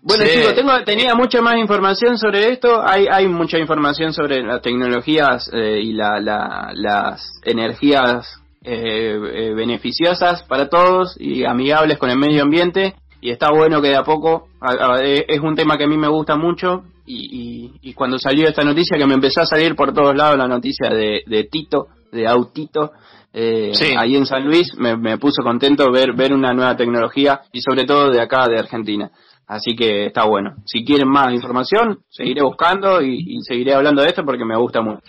Bueno 0.00 0.24
Sí. 0.24 0.30
chicos, 0.38 0.54
tengo, 0.54 0.84
tenía 0.84 1.14
mucha 1.14 1.40
más 1.42 1.56
información 1.56 2.18
sobre 2.18 2.50
esto. 2.52 2.82
Hay, 2.86 3.06
hay 3.10 3.26
mucha 3.28 3.58
información 3.58 4.12
sobre 4.12 4.42
las 4.42 4.62
tecnologías 4.62 5.50
eh, 5.52 5.80
y 5.82 5.92
la, 5.92 6.20
la- 6.20 6.70
las 6.74 7.30
energías 7.44 8.40
eh, 8.64 9.18
eh, 9.32 9.52
beneficiosas 9.54 10.42
para 10.44 10.68
todos 10.68 11.16
y 11.18 11.44
amigables 11.44 11.98
con 11.98 12.10
el 12.10 12.18
medio 12.18 12.42
ambiente. 12.42 12.94
Y 13.20 13.30
está 13.30 13.50
bueno 13.50 13.80
que 13.82 13.88
de 13.88 13.96
a 13.96 14.04
poco, 14.04 14.48
a- 14.60 14.94
a- 14.94 15.04
eh, 15.04 15.24
es 15.28 15.40
un 15.40 15.54
tema 15.56 15.76
que 15.76 15.84
a 15.84 15.88
mí 15.88 15.96
me 15.96 16.08
gusta 16.08 16.36
mucho. 16.36 16.84
Y, 17.06 17.72
y- 17.82 17.90
y 17.90 17.94
cuando 17.94 18.18
salió 18.18 18.46
esta 18.48 18.62
noticia, 18.64 18.98
que 18.98 19.06
me 19.06 19.14
empezó 19.14 19.40
a 19.40 19.46
salir 19.46 19.74
por 19.74 19.92
todos 19.94 20.14
lados 20.14 20.36
la 20.36 20.46
noticia 20.46 20.90
de, 20.90 21.22
de 21.26 21.44
Tito, 21.44 21.86
de 22.12 22.26
Autito, 22.28 22.92
eh, 23.32 23.70
Sí. 23.74 23.94
ahí 23.96 24.14
en 24.16 24.26
San 24.26 24.44
Luis, 24.44 24.74
me, 24.76 24.96
me 24.96 25.16
puso 25.18 25.42
contento 25.42 25.90
ver, 25.90 26.12
ver 26.14 26.32
una 26.32 26.52
nueva 26.52 26.76
tecnología 26.76 27.40
y 27.52 27.60
sobre 27.60 27.84
todo 27.86 28.10
de 28.10 28.20
acá, 28.20 28.46
de 28.46 28.58
Argentina. 28.58 29.10
Así 29.46 29.74
que 29.74 30.06
está 30.06 30.24
bueno. 30.26 30.56
Si 30.66 30.84
quieren 30.84 31.08
más 31.08 31.32
información, 31.32 32.00
seguiré 32.10 32.42
buscando 32.42 33.00
y, 33.00 33.16
y 33.26 33.40
seguiré 33.42 33.72
hablando 33.74 34.02
de 34.02 34.08
esto 34.08 34.22
porque 34.24 34.44
me 34.44 34.56
gusta 34.56 34.82
mucho. 34.82 35.00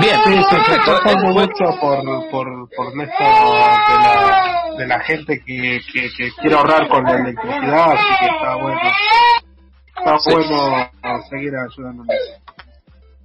Bien, 0.00 0.16
Sí, 0.24 0.32
está 0.32 1.14
mucho 1.32 1.80
por, 1.80 2.30
por, 2.30 2.46
por 2.76 2.92
de 2.94 3.06
la, 3.06 4.53
de 4.78 4.86
la 4.86 5.00
gente 5.00 5.40
que, 5.44 5.80
que, 5.92 6.10
que 6.16 6.30
quiere 6.40 6.56
ahorrar 6.56 6.88
con 6.88 7.04
la 7.04 7.12
electricidad, 7.18 7.92
así 7.92 8.04
que 8.20 8.26
está 8.26 8.54
bueno. 8.56 8.80
Está 9.96 10.18
Sí. 10.18 10.30
bueno 10.32 10.90
seguir 11.30 11.52
ayudando. 11.56 12.04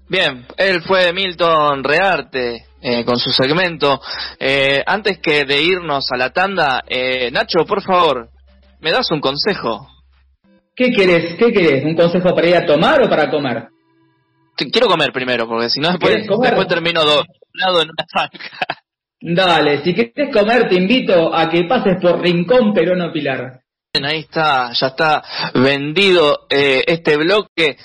Bien, 0.07 0.45
él 0.57 0.81
fue 0.83 1.13
Milton 1.13 1.83
Rearte 1.83 2.65
eh, 2.81 3.03
con 3.05 3.17
su 3.19 3.31
segmento. 3.31 3.99
Eh, 4.39 4.81
antes 4.85 5.19
que 5.19 5.45
de 5.45 5.61
irnos 5.61 6.11
a 6.11 6.17
la 6.17 6.31
tanda, 6.31 6.81
eh, 6.87 7.29
Nacho, 7.31 7.65
por 7.65 7.83
favor, 7.83 8.29
¿me 8.79 8.91
das 8.91 9.11
un 9.11 9.19
consejo? 9.19 9.87
¿Qué 10.75 10.91
querés? 10.91 11.35
¿Qué 11.37 11.51
querés? 11.51 11.83
¿Un 11.83 11.95
consejo 11.95 12.33
para 12.33 12.47
ir 12.47 12.55
a 12.55 12.65
tomar 12.65 13.01
o 13.03 13.09
para 13.09 13.29
comer? 13.29 13.67
Quiero 14.55 14.87
comer 14.87 15.11
primero, 15.11 15.47
porque 15.47 15.69
si 15.69 15.79
no 15.79 15.89
después, 15.89 16.11
¿Quieres 16.25 16.27
después 16.41 16.67
termino 16.67 17.01
doblado 17.01 17.81
en 17.81 17.89
una 17.89 18.05
zanja. 18.11 18.78
Dale, 19.21 19.83
si 19.83 19.93
querés 19.93 20.33
comer 20.33 20.69
te 20.69 20.75
invito 20.75 21.33
a 21.35 21.49
que 21.49 21.63
pases 21.65 21.97
por 22.01 22.21
Rincón 22.21 22.73
Perono 22.73 23.11
Pilar. 23.11 23.59
Bien, 23.93 24.05
ahí 24.05 24.19
está, 24.19 24.71
ya 24.71 24.87
está 24.87 25.23
vendido 25.55 26.45
eh, 26.49 26.83
este 26.87 27.17
bloque. 27.17 27.77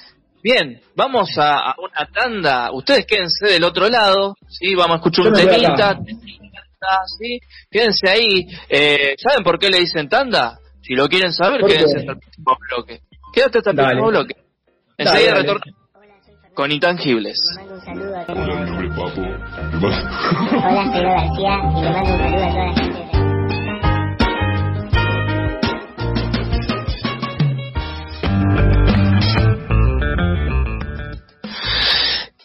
Bien, 0.43 0.81
vamos 0.95 1.37
a, 1.39 1.71
a 1.71 1.75
una 1.79 2.07
tanda. 2.13 2.71
Ustedes 2.73 3.07
quédense 3.07 3.47
del 3.49 3.65
otro 3.65 3.89
lado, 3.89 4.37
sí, 4.49 4.75
vamos 4.75 4.95
a 4.95 4.97
escuchar 4.97 5.25
Yo 5.25 5.31
un 5.31 5.37
temita. 5.37 5.97
temita, 5.97 7.01
sí, 7.19 7.41
quédense 7.71 8.09
ahí. 8.11 8.47
Eh, 8.69 9.15
¿Saben 9.19 9.43
por 9.43 9.59
qué 9.59 9.71
le 9.71 9.81
dicen 9.81 10.09
tanda? 10.09 10.59
Si 10.83 10.95
lo 10.95 11.09
quieren 11.09 11.33
saber, 11.33 11.61
¿Por 11.63 11.71
qué? 11.71 11.77
quédense 11.77 11.99
hasta 12.01 12.13
el 12.13 12.19
próximo 12.19 12.57
bloque. 12.69 13.01
Quédate 13.33 13.59
hasta 13.59 13.71
el 13.71 13.77
Dale. 13.77 13.89
próximo 13.89 14.09
bloque. 14.11 14.35
Enseguida 14.99 15.33
dale. 15.35 15.49
Con 16.55 16.71
intangibles. 16.71 17.39
Le 17.57 17.63
mando 17.63 17.75
un 17.75 17.81
saludo 17.85 18.17
a 18.17 18.25
toda 18.25 18.47
la 18.47 18.67
gente. 18.67 18.95
Hola, 20.57 20.85
soy 20.93 21.03
García 21.05 21.55
y 21.77 21.83
le 21.83 21.91
mando 21.91 22.13
un 22.13 22.19
saludo 22.19 22.45
a 22.45 22.53
toda 22.53 22.57
la 22.57 22.73
gente. 22.75 23.05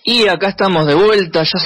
Y 0.03 0.27
acá 0.27 0.49
estamos 0.49 0.87
de 0.87 0.95
vuelta, 0.95 1.43
ya 1.43 1.59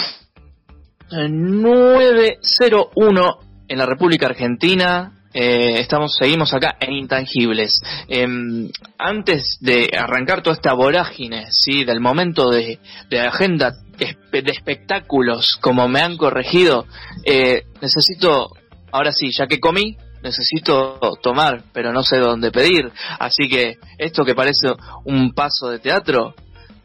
en 1.11 1.61
901 1.61 3.39
en 3.69 3.77
la 3.77 3.85
República 3.85 4.25
Argentina. 4.25 5.22
Eh, 5.33 5.79
estamos, 5.79 6.15
seguimos 6.17 6.53
acá 6.53 6.77
en 6.79 6.93
Intangibles. 6.93 7.81
Em, 8.07 8.69
antes 8.97 9.57
de 9.61 9.89
arrancar 9.97 10.43
toda 10.43 10.55
esta 10.55 10.73
vorágine, 10.73 11.47
sí, 11.49 11.83
del 11.83 11.99
momento 11.99 12.51
de, 12.51 12.79
de 13.09 13.19
agenda 13.19 13.73
de 13.97 14.51
espectáculos, 14.51 15.57
como 15.61 15.87
me 15.87 16.01
han 16.01 16.17
corregido, 16.17 16.85
eh, 17.25 17.63
necesito, 17.81 18.49
ahora 18.91 19.11
sí, 19.11 19.29
ya 19.31 19.47
que 19.47 19.59
comí, 19.59 19.97
necesito 20.23 20.99
tomar, 21.21 21.63
pero 21.73 21.91
no 21.91 22.03
sé 22.03 22.17
dónde 22.17 22.51
pedir. 22.51 22.91
Así 23.19 23.47
que 23.47 23.77
esto 23.97 24.23
que 24.25 24.35
parece 24.35 24.73
un 25.05 25.33
paso 25.33 25.69
de 25.69 25.79
teatro, 25.79 26.33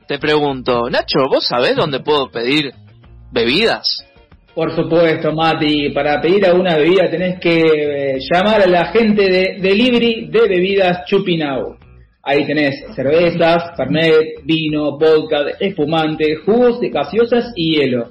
te 0.07 0.19
pregunto, 0.19 0.89
Nacho, 0.91 1.21
¿vos 1.31 1.47
sabés 1.47 1.77
dónde 1.77 2.01
puedo 2.01 2.31
pedir 2.31 2.73
bebidas? 3.31 4.05
Por 4.59 4.75
supuesto, 4.75 5.31
Mati, 5.33 5.91
para 5.91 6.21
pedir 6.21 6.45
alguna 6.45 6.77
bebida 6.77 7.09
tenés 7.09 7.39
que 7.39 7.61
eh, 7.61 8.19
llamar 8.29 8.61
a 8.61 8.67
la 8.67 8.87
gente 8.87 9.23
de 9.23 9.59
Delivery 9.61 10.27
de 10.33 10.49
Bebidas 10.49 11.05
Chupinau. 11.07 11.77
Ahí 12.25 12.45
tenés 12.45 12.75
cervezas, 12.97 13.77
fernet, 13.77 14.43
vino, 14.43 14.99
vodka, 14.99 15.45
espumante, 15.61 16.35
jugos 16.45 16.81
de 16.81 16.89
gaseosas 16.89 17.53
y 17.55 17.77
hielo. 17.77 18.09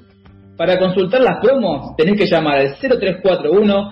Para 0.56 0.78
consultar 0.78 1.20
las 1.20 1.38
promos 1.42 1.94
tenés 1.98 2.18
que 2.18 2.24
llamar 2.24 2.60
al 2.60 2.74
0341 2.80 3.90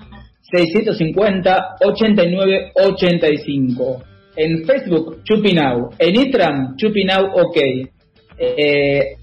650 0.51 1.75
8985. 1.85 4.03
En 4.35 4.65
Facebook, 4.65 5.21
Chupinau. 5.23 5.91
En 5.99 6.15
Instagram, 6.15 6.75
Chupinau 6.75 7.23
OK. 7.35 7.57
Eh, 8.39 9.17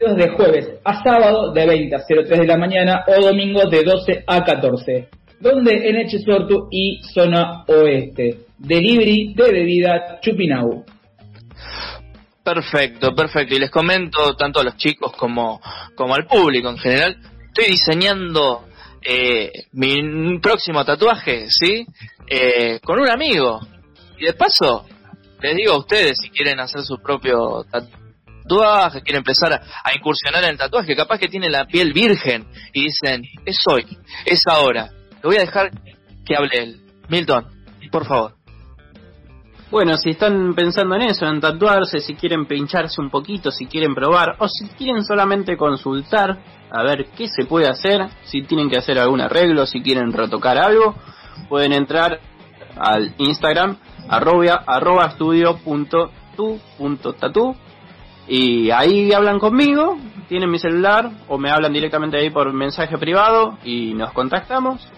de 0.00 0.30
jueves 0.30 0.66
a 0.82 1.02
sábado 1.02 1.52
de 1.52 1.66
20 1.66 1.94
a 1.94 1.98
03 2.06 2.26
de 2.26 2.46
la 2.46 2.56
mañana 2.56 3.04
o 3.06 3.22
domingo 3.22 3.68
de 3.68 3.84
12 3.84 4.24
a 4.26 4.42
14. 4.42 5.08
Donde 5.38 5.88
en 5.88 5.96
Echesortu 5.96 6.68
y 6.70 7.02
zona 7.02 7.64
oeste. 7.66 8.46
Delivery 8.56 9.34
de 9.34 9.52
bebida 9.52 10.18
Chupinau. 10.22 10.84
Perfecto, 12.42 13.14
perfecto. 13.14 13.54
Y 13.54 13.58
les 13.58 13.70
comento 13.70 14.34
tanto 14.36 14.60
a 14.60 14.64
los 14.64 14.76
chicos 14.78 15.12
como, 15.16 15.60
como 15.94 16.14
al 16.14 16.26
público 16.26 16.70
en 16.70 16.78
general. 16.78 17.18
Estoy 17.48 17.72
diseñando 17.72 18.64
eh, 19.02 19.52
mi 19.72 20.38
próximo 20.38 20.82
tatuaje, 20.82 21.50
¿sí? 21.50 21.86
Eh, 22.26 22.80
con 22.82 22.98
un 22.98 23.10
amigo. 23.10 23.60
Y 24.18 24.24
de 24.24 24.32
paso, 24.32 24.86
les 25.42 25.56
digo 25.56 25.74
a 25.74 25.78
ustedes 25.78 26.18
si 26.22 26.30
quieren 26.30 26.58
hacer 26.58 26.82
su 26.82 26.96
propio 27.02 27.64
tatuaje 27.70 27.99
quiere 29.02 29.18
empezar 29.18 29.52
a, 29.52 29.94
incursionar 29.94 30.44
en 30.44 30.50
el 30.50 30.58
tatuaje, 30.58 30.96
capaz 30.96 31.18
que 31.18 31.28
tiene 31.28 31.48
la 31.48 31.66
piel 31.66 31.92
virgen 31.92 32.46
y 32.72 32.84
dicen, 32.84 33.22
es 33.44 33.58
hoy, 33.66 33.86
es 34.24 34.42
ahora. 34.46 34.90
Le 35.14 35.22
voy 35.22 35.36
a 35.36 35.40
dejar 35.40 35.70
que 36.24 36.36
hable 36.36 36.62
él. 36.62 36.80
Milton, 37.08 37.46
por 37.90 38.06
favor. 38.06 38.34
Bueno, 39.70 39.96
si 39.96 40.10
están 40.10 40.54
pensando 40.54 40.96
en 40.96 41.02
eso, 41.02 41.26
en 41.26 41.40
tatuarse, 41.40 42.00
si 42.00 42.14
quieren 42.14 42.46
pincharse 42.46 43.00
un 43.00 43.08
poquito, 43.08 43.52
si 43.52 43.66
quieren 43.66 43.94
probar, 43.94 44.34
o 44.38 44.48
si 44.48 44.66
quieren 44.70 45.04
solamente 45.04 45.56
consultar 45.56 46.38
a 46.70 46.82
ver 46.82 47.06
qué 47.16 47.28
se 47.28 47.44
puede 47.44 47.68
hacer, 47.68 48.08
si 48.24 48.42
tienen 48.42 48.68
que 48.68 48.78
hacer 48.78 48.98
algún 48.98 49.20
arreglo, 49.20 49.66
si 49.66 49.80
quieren 49.80 50.12
retocar 50.12 50.58
algo, 50.58 50.96
pueden 51.48 51.72
entrar 51.72 52.20
al 52.76 53.14
Instagram 53.18 53.76
arroba, 54.08 55.14
punto 55.64 56.10
tu 56.36 57.56
y 58.32 58.70
ahí 58.70 59.12
hablan 59.12 59.40
conmigo, 59.40 59.98
tienen 60.28 60.48
mi 60.48 60.60
celular 60.60 61.10
o 61.26 61.36
me 61.36 61.50
hablan 61.50 61.72
directamente 61.72 62.16
ahí 62.16 62.30
por 62.30 62.52
mensaje 62.52 62.96
privado 62.96 63.58
y 63.64 63.92
nos 63.94 64.12
contactamos 64.12 64.88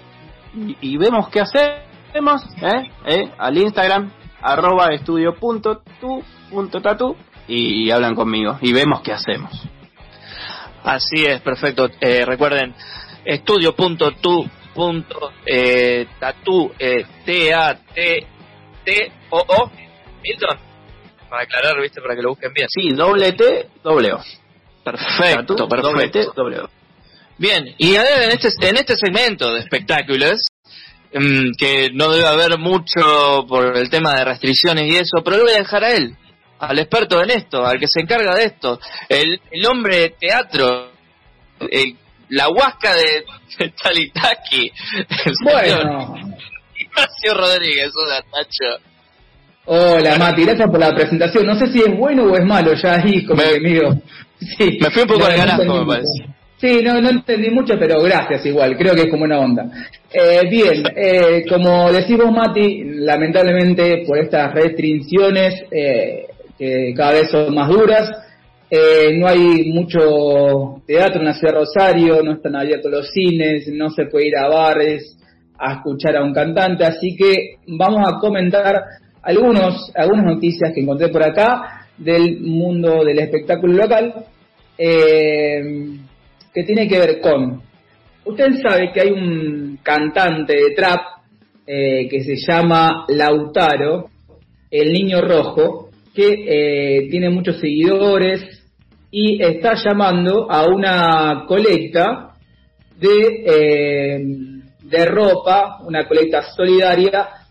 y, 0.83 0.99
vemos 0.99 1.31
qué 1.31 1.41
hacemos, 1.41 2.45
¿eh? 2.61 2.91
¿Eh? 3.07 3.31
Al 3.39 3.57
Instagram, 3.57 4.13
arroba 4.43 4.89
estudio 4.89 5.35
punto 5.37 5.81
tu 5.99 6.23
punto 6.51 6.83
tatu 6.83 7.17
y, 7.49 7.91
hablan 7.91 8.15
conmigo 8.15 8.59
y 8.61 8.75
vemos 8.75 9.01
qué 9.01 9.13
hacemos. 9.13 9.67
Así 10.85 11.25
es, 11.25 11.41
perfecto. 11.41 11.89
Eh, 12.03 12.27
recuerden, 12.27 12.75
estudio 13.25 13.75
punto 13.75 14.13
eh, 15.47 16.07
tatu, 16.19 16.71
eh, 16.79 17.07
T-A-T-T-O-O, 17.25 18.31
Milton 20.23 20.72
para 21.33 21.45
aclarar, 21.45 21.81
¿viste? 21.81 22.03
Para 22.03 22.15
que 22.15 22.21
lo 22.21 22.29
busquen 22.29 22.53
bien. 22.53 22.69
Sí, 22.69 22.91
doble 22.91 23.33
T, 23.33 23.71
doble 23.83 24.13
O. 24.13 24.23
Perfecto, 24.85 25.67
perfecto. 25.67 26.31
Doble 26.37 26.61
O. 26.61 26.71
Bien, 27.39 27.75
y 27.79 27.97
a 27.97 28.03
ver, 28.03 28.25
en 28.25 28.31
este, 28.33 28.49
en 28.69 28.77
este 28.77 28.97
segmento 28.97 29.55
de 29.55 29.61
espectáculos, 29.61 30.43
mm, 31.15 31.53
que 31.57 31.89
no 31.95 32.11
debe 32.11 32.27
haber 32.29 32.59
mucho 32.59 33.47
por 33.49 33.79
el 33.79 33.89
tema 33.89 34.13
de 34.13 34.27
restricciones 34.27 34.93
y 34.93 34.97
eso, 34.97 35.25
pero 35.25 35.39
lo 35.39 35.45
voy 35.45 35.55
a 35.55 35.61
dejar 35.61 35.85
a 35.85 35.93
él, 35.93 36.15
al 36.59 36.79
experto 36.79 37.23
en 37.23 37.31
esto, 37.31 37.65
al 37.65 37.81
que 37.81 37.89
se 37.89 38.01
encarga 38.01 38.35
de 38.35 38.45
esto, 38.45 38.79
el, 39.09 39.41
el 39.51 39.67
hombre 39.67 40.01
de 40.01 40.09
teatro, 40.11 40.91
la 42.29 42.49
huasca 42.51 42.95
de, 42.95 43.25
de 43.59 43.71
Talitaki, 43.71 44.71
el 45.25 45.35
bueno. 45.43 46.15
Ignacio 46.77 47.35
Rodríguez, 47.35 47.91
hola 47.97 48.23
Tacho. 48.31 48.92
Hola 49.65 50.19
Mati, 50.19 50.45
gracias 50.45 50.69
por 50.69 50.81
la 50.81 50.93
presentación. 50.93 51.47
No 51.47 51.55
sé 51.55 51.69
si 51.69 51.79
es 51.79 51.97
bueno 51.97 52.25
o 52.25 52.37
es 52.37 52.45
malo, 52.45 52.75
ya 52.75 52.95
ahí 52.95 53.25
como 53.25 53.43
me. 53.43 54.03
Sí, 54.39 54.79
me 54.81 54.91
fui 54.91 55.03
un 55.03 55.09
poco 55.09 55.25
al 55.25 55.37
carajo, 55.37 55.63
me 55.63 55.87
parece. 55.87 56.25
Sí, 56.57 56.81
no, 56.83 57.01
no 57.01 57.11
entendí 57.11 57.51
mucho, 57.51 57.75
pero 57.79 58.01
gracias 58.03 58.45
igual, 58.47 58.77
creo 58.77 58.95
que 58.95 59.03
es 59.03 59.11
como 59.11 59.25
una 59.25 59.39
onda. 59.39 59.67
Eh, 60.13 60.49
bien, 60.51 60.83
eh, 60.97 61.45
como 61.49 61.93
decimos 61.93 62.33
Mati, 62.33 62.83
lamentablemente 62.85 64.05
por 64.07 64.19
estas 64.19 64.53
restricciones 64.53 65.65
eh, 65.71 66.27
que 66.59 66.93
cada 66.97 67.13
vez 67.13 67.31
son 67.31 67.55
más 67.55 67.69
duras, 67.69 68.11
eh, 68.69 69.17
no 69.17 69.29
hay 69.29 69.71
mucho 69.73 70.83
teatro 70.87 71.21
en 71.21 71.27
la 71.27 71.35
ciudad 71.35 71.55
de 71.55 71.59
Rosario, 71.61 72.23
no 72.23 72.33
están 72.33 72.57
abiertos 72.57 72.91
los 72.91 73.11
cines, 73.11 73.69
no 73.69 73.91
se 73.91 74.07
puede 74.07 74.29
ir 74.29 74.37
a 74.37 74.49
bares 74.49 75.19
a 75.59 75.75
escuchar 75.75 76.17
a 76.17 76.25
un 76.25 76.33
cantante, 76.33 76.85
así 76.85 77.15
que 77.17 77.57
vamos 77.67 78.09
a 78.09 78.19
comentar 78.19 78.83
algunos, 79.23 79.93
algunas 79.95 80.25
noticias 80.25 80.73
que 80.75 80.81
encontré 80.81 81.09
por 81.09 81.23
acá 81.23 81.87
del 81.97 82.41
mundo 82.41 83.05
del 83.05 83.19
espectáculo 83.21 83.75
local 83.75 84.27
eh, 84.77 85.63
que 86.53 86.65
tiene 86.65 86.89
que 86.89 86.99
ver 86.99 87.21
con, 87.21 87.63
usted 88.25 88.61
sabe 88.63 88.91
que 88.93 89.01
hay 89.01 89.11
un 89.11 89.79
cantante 89.83 90.55
de 90.55 90.71
trap 90.75 91.01
eh, 91.67 92.09
que 92.09 92.25
se 92.25 92.37
llama 92.37 93.05
Lautaro, 93.09 94.11
el 94.71 94.93
niño 94.93 95.21
rojo, 95.21 95.91
que 96.15 96.45
eh, 96.47 97.09
tiene 97.11 97.31
muchos 97.31 97.61
seguidores 97.61 98.43
y 99.11 99.43
está 99.43 99.75
llamando 99.75 100.51
a 100.51 100.67
una 100.67 101.45
colecta 101.47 102.35
de, 102.99 104.63
de 104.83 105.07
ropa, 105.07 105.79
una 105.87 106.07
colecta 106.07 106.43
solidaria 106.55 107.42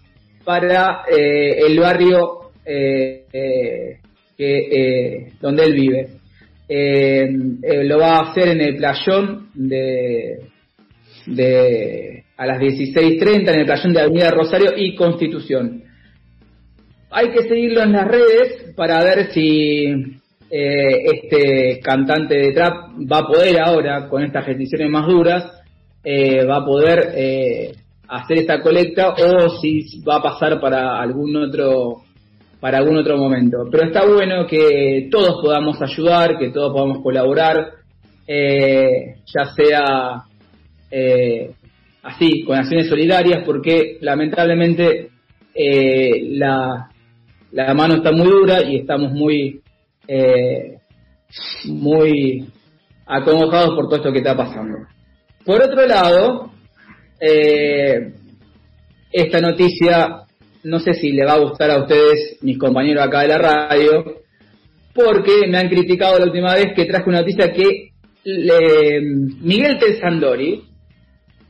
para 0.44 1.04
eh, 1.10 1.60
el 1.68 1.80
barrio 1.80 2.52
eh, 2.66 3.26
eh, 3.32 3.98
que, 4.38 5.34
donde 5.40 5.64
él 5.64 5.74
vive. 5.74 6.08
lo 7.84 8.00
va 8.00 8.18
a 8.18 8.32
hacer 8.32 8.50
en 8.50 8.62
el 8.62 8.76
playón 8.78 9.50
de, 9.54 10.40
a 12.38 12.46
las 12.46 12.60
16.30 12.60 13.50
en 13.50 13.60
el 13.60 13.66
playón 13.66 13.94
de 13.94 14.02
Avenida 14.02 14.32
Rosario 14.32 14.72
y 14.76 14.96
Constitución. 14.96 15.84
Hay 17.12 17.30
que 17.32 17.44
seguirlo 17.44 17.84
en 17.84 17.92
las 17.92 18.08
redes 18.08 18.74
para 18.76 19.04
ver 19.04 19.32
si 19.32 19.94
este 20.50 21.80
cantante 21.82 22.36
de 22.36 22.52
trap 22.52 22.74
va 23.12 23.20
a 23.20 23.28
poder 23.28 23.60
ahora, 23.62 24.08
con 24.10 24.24
estas 24.24 24.46
restricciones 24.46 24.90
más 24.90 25.06
duras, 25.08 25.44
va 26.06 26.58
a 26.58 26.66
poder 26.66 27.76
hacer 28.12 28.40
esta 28.40 28.62
colecta 28.62 29.14
o 29.14 29.50
si 29.62 30.02
va 30.02 30.18
a 30.18 30.22
pasar 30.22 30.60
para 30.60 31.02
algún 31.02 31.34
otro 31.38 32.04
para 32.60 32.78
algún 32.78 32.98
otro 32.98 33.18
momento. 33.18 33.68
Pero 33.72 33.88
está 33.88 34.06
bueno 34.06 34.46
que 34.46 35.08
todos 35.10 35.42
podamos 35.42 35.82
ayudar, 35.82 36.38
que 36.38 36.50
todos 36.50 36.74
podamos 36.74 37.02
colaborar, 37.02 37.72
eh, 38.28 39.16
ya 39.26 39.46
sea 39.56 40.24
eh, 40.92 41.52
así, 42.04 42.44
con 42.44 42.58
acciones 42.58 42.88
solidarias, 42.88 43.44
porque 43.46 43.98
lamentablemente 44.02 45.10
eh, 45.56 46.36
la, 46.38 46.92
la 47.52 47.74
mano 47.74 47.96
está 47.96 48.12
muy 48.12 48.28
dura 48.28 48.62
y 48.62 48.76
estamos 48.76 49.12
muy, 49.12 49.62
muy 51.66 52.46
acongojados 53.08 53.74
por 53.74 53.86
todo 53.86 53.96
esto 53.96 54.12
que 54.12 54.20
está 54.20 54.38
pasando. 54.38 54.78
Por 55.44 55.64
otro 55.64 55.88
lado, 55.88 56.51
eh, 57.22 58.14
esta 59.12 59.40
noticia 59.40 60.22
no 60.64 60.80
sé 60.80 60.94
si 60.94 61.12
le 61.12 61.26
va 61.26 61.34
a 61.34 61.40
gustar 61.40 61.72
a 61.72 61.80
ustedes, 61.82 62.38
mis 62.42 62.58
compañeros 62.60 63.04
acá 63.04 63.22
de 63.22 63.28
la 63.30 63.38
radio, 63.40 64.22
porque 64.94 65.48
me 65.48 65.58
han 65.58 65.70
criticado 65.70 66.20
la 66.20 66.26
última 66.26 66.54
vez 66.54 66.74
que 66.76 66.86
traje 66.86 67.10
una 67.10 67.22
noticia 67.22 67.52
que 67.52 67.90
Miguel 69.42 69.80
Telsandori 69.80 70.64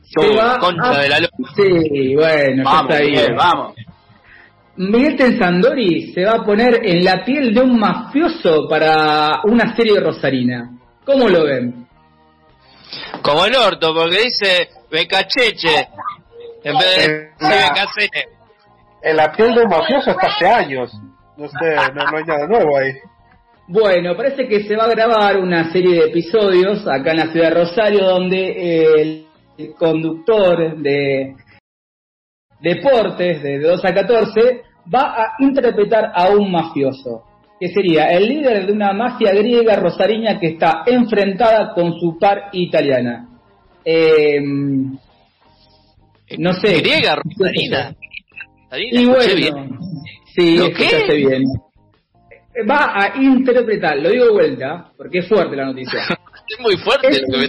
se 0.02 0.34
va 0.34 0.58
concha 0.58 0.98
a- 0.98 1.02
de 1.02 1.08
la 1.10 1.18
lora. 1.20 1.32
Sí, 1.56 2.14
bueno, 2.14 2.64
ya 2.64 2.80
está 2.80 2.98
Miguel, 3.00 3.10
bien. 3.26 3.36
vamos. 3.36 3.74
Miguel 4.76 5.16
Tensandori 5.16 6.12
se 6.14 6.24
va 6.24 6.32
a 6.32 6.44
poner 6.46 6.80
en 6.82 7.04
la 7.04 7.22
piel 7.24 7.52
de 7.52 7.60
un 7.60 7.78
mafioso 7.78 8.66
para 8.68 9.40
una 9.44 9.76
serie 9.76 10.00
rosarina. 10.00 10.70
¿Cómo 11.04 11.28
lo 11.28 11.44
ven? 11.44 11.86
Como 13.20 13.44
el 13.44 13.54
orto, 13.54 13.92
porque 13.94 14.16
dice 14.24 14.68
becacheche. 14.92 15.88
En 16.64 16.78
vez 16.78 16.96
de 16.96 17.02
decir 17.02 17.30
la- 17.40 17.48
becacete. 17.48 18.28
En 19.02 19.16
la 19.16 19.32
piel 19.32 19.54
de 19.54 19.62
un 19.62 19.68
mafioso 19.68 20.10
está 20.10 20.26
hace 20.28 20.46
años. 20.46 20.92
No 21.36 21.48
sé, 21.48 21.74
no, 21.94 22.04
no 22.10 22.16
hay 22.18 22.24
nada 22.24 22.46
nuevo 22.46 22.76
ahí. 22.76 22.92
Bueno, 23.66 24.14
parece 24.16 24.46
que 24.46 24.64
se 24.64 24.76
va 24.76 24.84
a 24.84 24.88
grabar 24.90 25.38
una 25.38 25.72
serie 25.72 25.94
de 26.02 26.06
episodios 26.10 26.86
acá 26.86 27.12
en 27.12 27.16
la 27.16 27.32
ciudad 27.32 27.48
de 27.48 27.54
Rosario 27.64 28.04
donde 28.04 28.92
el, 29.02 29.26
el 29.58 29.74
conductor 29.74 30.76
de 30.76 31.34
deportes 32.60 33.42
de 33.42 33.58
2 33.60 33.84
a 33.84 33.94
14 33.94 34.62
va 34.94 35.14
a 35.14 35.34
interpretar 35.38 36.12
a 36.14 36.28
un 36.28 36.50
mafioso, 36.50 37.24
que 37.58 37.68
sería 37.68 38.06
el 38.06 38.28
líder 38.28 38.66
de 38.66 38.72
una 38.72 38.92
mafia 38.92 39.32
griega 39.32 39.76
rosariña 39.76 40.38
que 40.38 40.48
está 40.48 40.82
enfrentada 40.86 41.72
con 41.74 41.98
su 41.98 42.18
par 42.18 42.50
italiana. 42.52 43.28
Eh, 43.84 44.40
no 46.38 46.52
sé. 46.54 46.80
Griega, 46.80 47.16
Rosarina. 47.16 47.94
Rosarina, 48.64 49.00
Y 49.00 49.04
bueno, 49.06 49.34
bien. 49.34 49.78
sí, 50.34 50.56
¿Lo 50.56 50.64
escuchaste 50.66 51.06
qué? 51.08 51.14
bien. 51.16 51.42
Va 52.68 52.92
a 52.94 53.16
interpretar, 53.22 53.96
lo 53.98 54.10
digo 54.10 54.26
de 54.26 54.32
vuelta, 54.32 54.90
porque 54.96 55.18
es 55.18 55.28
fuerte 55.28 55.56
la 55.56 55.66
noticia. 55.66 56.00
Es 56.48 56.60
muy 56.60 56.76
fuerte 56.76 57.08
Es, 57.08 57.22
lo 57.28 57.38
que 57.38 57.48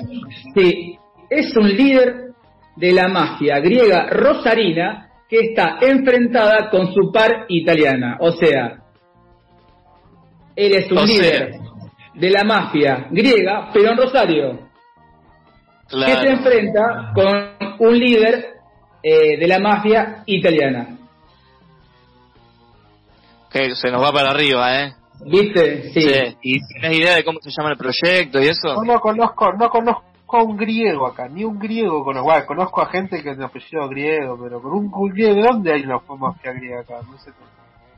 sí, 0.56 0.98
es 1.30 1.58
un 1.58 1.68
líder 1.68 2.28
de 2.78 2.92
la 2.94 3.08
mafia 3.10 3.60
griega 3.60 4.08
rosarina 4.10 5.10
que 5.28 5.40
está 5.40 5.78
enfrentada 5.82 6.70
con 6.70 6.94
su 6.94 7.12
par 7.12 7.46
italiana. 7.50 8.18
O 8.22 8.32
sea, 8.32 8.78
él 10.56 10.74
es 10.74 10.90
un 10.92 11.00
O 11.00 11.06
líder 11.06 11.56
de 12.14 12.30
la 12.30 12.44
mafia 12.44 13.08
griega, 13.10 13.72
pero 13.74 13.92
en 13.92 13.98
Rosario, 13.98 14.60
que 15.94 16.06
se 16.06 16.22
Claro. 16.22 16.30
enfrenta 16.30 17.12
con 17.14 17.88
un 17.88 17.98
líder 17.98 18.54
eh, 19.04 19.38
de 19.38 19.48
la 19.48 19.60
mafia 19.60 20.24
italiana. 20.26 20.98
Que 23.52 23.76
se 23.76 23.92
nos 23.92 24.02
va 24.04 24.12
para 24.12 24.32
arriba, 24.32 24.82
¿eh? 24.82 24.94
¿Viste? 25.26 25.92
Sí. 25.94 26.02
Sí. 26.02 26.38
¿Y 26.42 26.60
tienes 26.68 26.98
idea 26.98 27.16
de 27.16 27.24
cómo 27.24 27.40
se 27.42 27.52
llama 27.52 27.72
el 27.72 27.78
proyecto 27.78 28.40
y 28.42 28.48
eso? 28.48 28.74
No, 28.74 28.94
no 28.94 29.00
conozco, 29.00 29.54
no 29.54 29.70
conozco 29.70 30.04
a 30.38 30.44
un 30.44 30.58
griego 30.58 31.06
acá, 31.06 31.28
ni 31.30 31.44
un 31.44 31.60
griego 31.60 32.04
conozco. 32.04 32.26
Bueno, 32.30 32.46
conozco 32.48 32.82
a 32.82 32.88
gente 32.88 33.18
que 33.18 33.24
tiene 33.24 33.46
apellido 33.46 33.88
griego, 33.88 34.40
pero 34.42 34.62
con 34.62 34.74
un, 34.74 35.10
griego, 35.10 35.36
¿de 35.36 35.42
dónde 35.44 35.74
hay 35.74 35.84
una 35.84 36.00
mafia 36.18 36.54
griega 36.54 36.82
acá? 36.82 36.96
No 37.10 37.18
sé. 37.20 37.32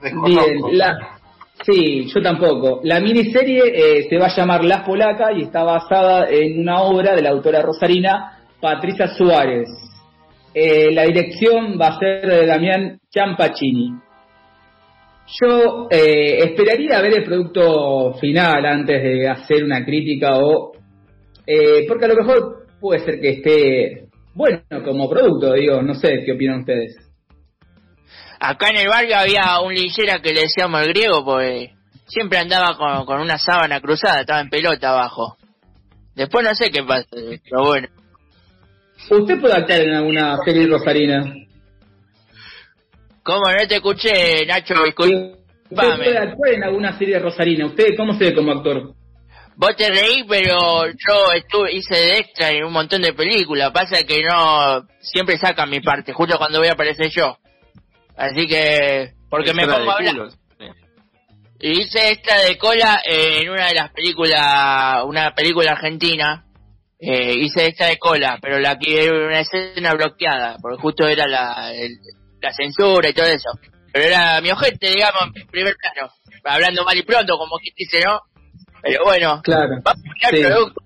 Desconozco. 0.02 0.68
Bien, 0.68 0.78
la, 0.78 0.98
sí, 1.64 2.08
yo 2.14 2.22
tampoco. 2.22 2.82
La 2.84 2.99
miniserie 2.99 3.64
eh, 3.74 4.08
se 4.10 4.18
va 4.18 4.28
a 4.28 4.36
llamar 4.36 4.64
Las 4.66 4.82
Polacas 4.86 5.32
y 5.38 5.43
está 5.43 5.64
basada 5.64 6.28
en 6.30 6.60
una 6.60 6.82
obra 6.82 7.16
de 7.16 7.22
la 7.22 7.30
autora 7.30 7.62
rosarina 7.62 8.39
Patricia 8.60 9.08
Suárez. 9.08 9.70
Eh, 10.53 10.91
la 10.93 11.03
dirección 11.03 11.78
va 11.80 11.88
a 11.88 11.99
ser 11.99 12.26
de 12.26 12.45
Damián 12.45 12.99
Champachini. 13.10 13.91
Yo 15.41 15.88
eh, 15.89 16.38
esperaría 16.38 17.01
ver 17.01 17.18
el 17.18 17.24
producto 17.24 18.14
final 18.22 18.66
antes 18.66 19.01
de 19.01 19.28
hacer 19.28 19.64
una 19.64 19.84
crítica 19.84 20.38
o... 20.38 20.74
eh, 21.45 21.86
porque 21.88 22.06
a 22.06 22.10
lo 22.10 22.16
mejor 22.16 22.68
puede 22.80 22.99
ser 22.99 23.20
que 23.20 23.30
esté 23.30 24.08
bueno 24.36 24.62
como 24.84 25.10
producto, 25.10 25.53
digo, 25.53 25.82
no 25.82 25.95
sé 25.95 26.24
qué 26.26 26.34
opinan 26.34 26.60
ustedes. 26.60 27.05
Acá 28.48 28.70
en 28.70 28.78
el 28.78 28.88
barrio 28.88 29.18
había 29.18 29.60
un 29.60 29.74
lillera 29.74 30.22
que 30.22 30.32
le 30.32 30.41
decíamos 30.41 30.82
el 30.82 30.89
griego 30.89 31.26
porque 31.26 31.74
siempre 32.06 32.38
andaba 32.38 32.78
con, 32.78 33.06
con 33.06 33.20
una 33.20 33.39
sábana 33.39 33.82
cruzada, 33.82 34.22
estaba 34.22 34.39
en 34.39 34.50
pelota 34.50 34.89
abajo. 34.91 35.36
Después 36.14 36.46
no 36.46 36.54
sé 36.54 36.70
qué 36.70 36.84
pasa, 36.84 37.08
pero 37.12 37.66
bueno. 37.66 37.88
¿Usted 39.10 39.41
puede 39.41 39.54
actuar 39.54 39.82
en 39.82 39.93
alguna 39.96 40.38
serie 40.46 40.68
rosarina? 40.68 41.34
¿Cómo 43.24 43.41
no 43.52 43.68
te 43.68 43.76
escuché, 43.78 44.46
Nacho? 44.46 44.76
¿Usted 44.76 44.93
puede 44.96 45.36
Disculpame. 45.70 46.18
actuar 46.18 46.54
en 46.54 46.64
alguna 46.64 46.98
serie 47.00 47.18
rosarina? 47.18 47.66
¿Usted 47.66 47.98
cómo 47.98 48.14
se 48.14 48.26
ve 48.26 48.36
como 48.36 48.52
actor? 48.52 48.93
Vos 49.56 49.76
te 49.76 49.89
reí, 49.89 50.24
pero 50.28 50.86
yo 50.86 51.32
estuve, 51.34 51.74
hice 51.74 51.96
de 51.96 52.18
extra 52.20 52.52
en 52.52 52.66
un 52.66 52.74
montón 52.74 53.02
de 53.02 53.14
películas. 53.14 53.72
Pasa 53.72 54.04
que 54.04 54.24
no, 54.24 54.86
siempre 55.00 55.38
sacan 55.38 55.70
mi 55.70 55.80
parte, 55.80 56.14
justo 56.14 56.38
cuando 56.38 56.60
voy 56.60 56.68
a 56.68 56.74
aparecer 56.74 57.10
yo. 57.10 57.38
Así 58.18 58.47
que, 58.47 59.13
porque 59.30 59.53
me 59.53 59.66
pongo 59.68 59.91
a 59.91 59.95
hablar. 59.95 60.16
Y 61.59 61.82
hice 61.82 62.11
extra 62.11 62.41
de 62.41 62.57
cola 62.57 63.01
en 63.05 63.49
una 63.49 63.68
de 63.68 63.74
las 63.76 63.91
películas, 63.91 65.03
una 65.05 65.34
película 65.34 65.72
argentina. 65.72 66.41
Eh, 66.99 67.34
hice 67.36 67.68
extra 67.68 67.88
de 67.88 67.97
cola, 67.97 68.39
pero 68.41 68.59
la 68.59 68.78
que 68.78 69.03
era 69.03 69.13
una 69.28 69.39
escena 69.41 69.93
bloqueada, 69.93 70.57
porque 70.61 70.82
justo 70.82 71.07
era 71.07 71.28
la, 71.28 71.74
el- 71.74 71.97
la 72.41 72.53
censura 72.53 73.09
y 73.09 73.13
todo 73.13 73.26
eso. 73.26 73.49
Pero 73.91 74.05
era 74.05 74.39
mi 74.41 74.49
ojete, 74.51 74.89
digamos, 74.91 75.24
en 75.36 75.47
primer 75.47 75.76
plano. 75.76 76.11
Hablando 76.43 76.84
mal 76.86 76.97
y 76.97 77.03
pronto, 77.03 77.38
como 77.38 77.57
quien 77.57 77.74
dice, 77.76 78.01
¿no? 78.05 78.20
Pero 78.82 79.03
bueno, 79.03 79.41
Claro. 79.43 79.78
vamos 79.84 80.03
a 80.03 80.07
esperar 80.07 80.36
Sí. 80.36 80.43
producto. 80.43 80.82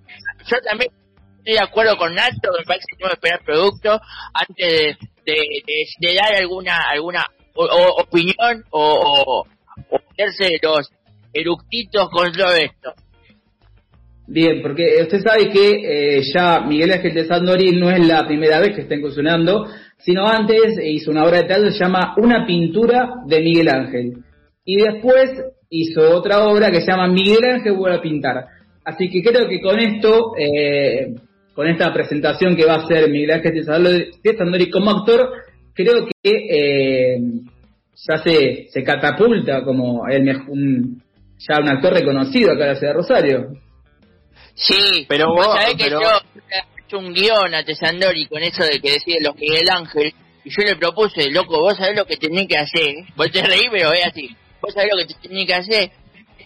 Yo 0.50 0.58
también 0.62 0.92
estoy 1.40 1.54
de 1.54 1.60
acuerdo 1.62 1.98
con 1.98 2.16
Nacho, 2.16 2.38
me 2.58 2.64
parece 2.66 2.86
que 2.90 2.98
tenemos 2.98 3.12
que 3.20 3.28
esperar 3.28 3.44
producto 3.46 4.02
antes 4.34 4.56
de, 4.58 4.98
de, 5.32 6.16
dar 6.16 6.36
alguna 6.36 6.90
alguna 6.90 7.24
opinión 7.54 8.64
o, 8.72 8.82
o, 8.82 9.42
o 9.90 10.00
hacerse 10.12 10.58
los 10.62 10.90
eructitos 11.34 12.10
con 12.10 12.32
todo 12.32 12.54
esto. 12.54 12.94
Bien, 14.32 14.62
porque 14.62 15.02
usted 15.02 15.22
sabe 15.22 15.50
que 15.50 16.18
eh, 16.18 16.22
ya 16.36 16.60
Miguel 16.60 16.92
Ángel 16.92 17.16
de 17.16 17.26
Sandori 17.26 17.72
no 17.72 17.90
es 17.90 18.08
la 18.08 18.28
primera 18.28 18.60
vez 18.60 18.76
que 18.76 18.82
está 18.82 18.94
incursionando, 18.94 19.66
sino 19.98 20.28
antes 20.28 20.78
hizo 20.84 21.10
una 21.10 21.24
obra 21.24 21.38
de 21.38 21.48
teatro 21.48 21.66
que 21.66 21.72
se 21.72 21.84
llama 21.84 22.14
Una 22.18 22.46
pintura 22.46 23.10
de 23.26 23.40
Miguel 23.40 23.70
Ángel. 23.70 24.14
Y 24.64 24.78
después 24.84 25.32
hizo 25.72 26.16
otra 26.16 26.46
obra 26.46 26.70
que 26.70 26.82
se 26.82 26.92
llama 26.92 27.08
Miguel 27.08 27.44
Ángel 27.44 27.74
vuelve 27.74 27.98
a 27.98 28.02
pintar. 28.02 28.46
Así 28.86 29.10
que 29.10 29.24
creo 29.24 29.48
que 29.48 29.62
con 29.62 29.80
esto, 29.80 30.34
eh, 30.38 31.16
con 31.60 31.68
esta 31.68 31.92
presentación 31.94 32.56
que 32.56 32.64
va 32.64 32.76
a 32.76 32.84
hacer 32.86 33.10
Miguel 33.10 33.32
Ángel 33.32 33.66
Sandori 33.66 34.72
como 34.72 34.92
actor, 34.92 35.30
creo 35.74 36.06
que 36.06 36.14
eh, 36.32 37.18
ya 38.08 38.18
se, 38.24 38.68
se 38.72 38.82
catapulta 38.82 39.62
como 39.66 40.08
el 40.08 40.26
un, 40.48 41.04
ya 41.38 41.60
un 41.60 41.68
actor 41.68 41.92
reconocido 41.96 42.54
acá 42.54 42.62
en 42.64 42.68
la 42.70 42.76
ciudad 42.76 42.94
de 42.94 42.98
Rosario. 42.98 43.48
Sí, 44.56 45.06
Pero 45.10 45.28
vos 45.34 45.48
vos- 45.48 45.56
sabés 45.60 45.76
que 45.76 45.84
pero- 45.84 46.00
yo 46.00 46.08
he 46.50 46.82
hecho 46.86 46.98
un 46.98 47.14
guion 47.14 47.54
a 47.54 47.66
Tesandori 47.66 48.26
con 48.28 48.42
eso 48.42 48.64
de 48.64 48.80
que 48.80 48.92
decía 48.94 49.16
los 49.22 49.36
Miguel 49.36 49.70
Ángel, 49.70 50.14
y 50.46 50.50
yo 50.52 50.64
le 50.66 50.78
propuse, 50.78 51.30
loco, 51.30 51.60
vos 51.60 51.76
sabés 51.78 51.98
lo 51.98 52.06
que 52.06 52.16
tenés 52.16 52.48
que 52.48 52.56
hacer, 52.58 52.96
vos 53.18 53.30
te 53.34 53.42
reí, 53.46 53.64
pero 53.70 53.92
es 53.92 54.06
así, 54.06 54.30
vos 54.62 54.74
sabés 54.74 54.92
lo 54.96 54.98
que 55.06 55.14
te 55.14 55.28
tenés 55.28 55.46
que 55.46 55.56
hacer, 55.56 55.92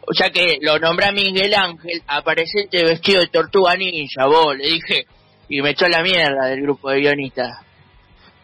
o 0.07 0.13
sea 0.13 0.29
que 0.29 0.57
lo 0.61 0.79
nombré 0.79 1.07
a 1.07 1.11
Miguel 1.11 1.53
Ángel, 1.53 2.01
aparecente 2.07 2.83
vestido 2.83 3.21
de 3.21 3.27
tortuga 3.27 3.75
ninja, 3.75 4.25
vos, 4.25 4.55
le 4.57 4.65
dije, 4.65 5.05
y 5.49 5.61
me 5.61 5.71
echó 5.71 5.87
la 5.87 6.01
mierda 6.01 6.47
del 6.47 6.61
grupo 6.61 6.89
de 6.89 7.01
guionistas. 7.01 7.59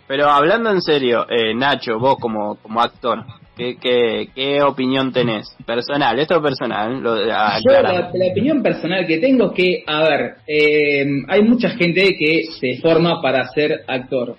Pero 0.08 0.28
hablando 0.28 0.72
en 0.72 0.82
serio, 0.82 1.28
eh, 1.30 1.54
Nacho, 1.54 2.00
vos 2.00 2.18
como, 2.20 2.56
como 2.56 2.82
actor, 2.82 3.24
¿qué, 3.56 3.78
qué, 3.78 4.30
¿qué 4.34 4.64
opinión 4.64 5.14
tenés? 5.14 5.56
Personal, 5.66 6.18
esto 6.18 6.38
es 6.38 6.42
personal, 6.42 7.00
lo, 7.02 7.18
Yo 7.18 7.82
la, 7.82 8.10
la 8.14 8.32
opinión 8.32 8.64
personal 8.64 9.06
que 9.06 9.20
tengo 9.20 9.52
es 9.52 9.54
que, 9.54 9.84
a 9.86 10.04
ver, 10.04 10.36
eh, 10.48 11.06
hay 11.28 11.44
mucha 11.44 11.70
gente 11.72 12.16
que 12.18 12.46
se 12.60 12.82
forma 12.82 13.22
para 13.22 13.48
ser 13.50 13.84
actor. 13.88 14.36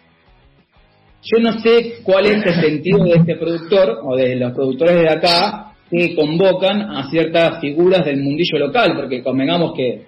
Yo 1.23 1.39
no 1.39 1.53
sé 1.61 2.01
cuál 2.03 2.27
es 2.27 2.47
el 2.47 2.55
sentido 2.55 3.05
de 3.05 3.13
este 3.13 3.37
productor 3.37 3.99
o 4.03 4.17
de 4.17 4.37
los 4.37 4.53
productores 4.53 4.97
de 4.97 5.09
acá 5.09 5.70
que 5.91 6.15
convocan 6.15 6.83
a 6.83 7.11
ciertas 7.11 7.61
figuras 7.61 8.05
del 8.05 8.23
mundillo 8.23 8.59
local, 8.59 8.93
porque 8.95 9.23
convengamos 9.23 9.75
que 9.75 10.03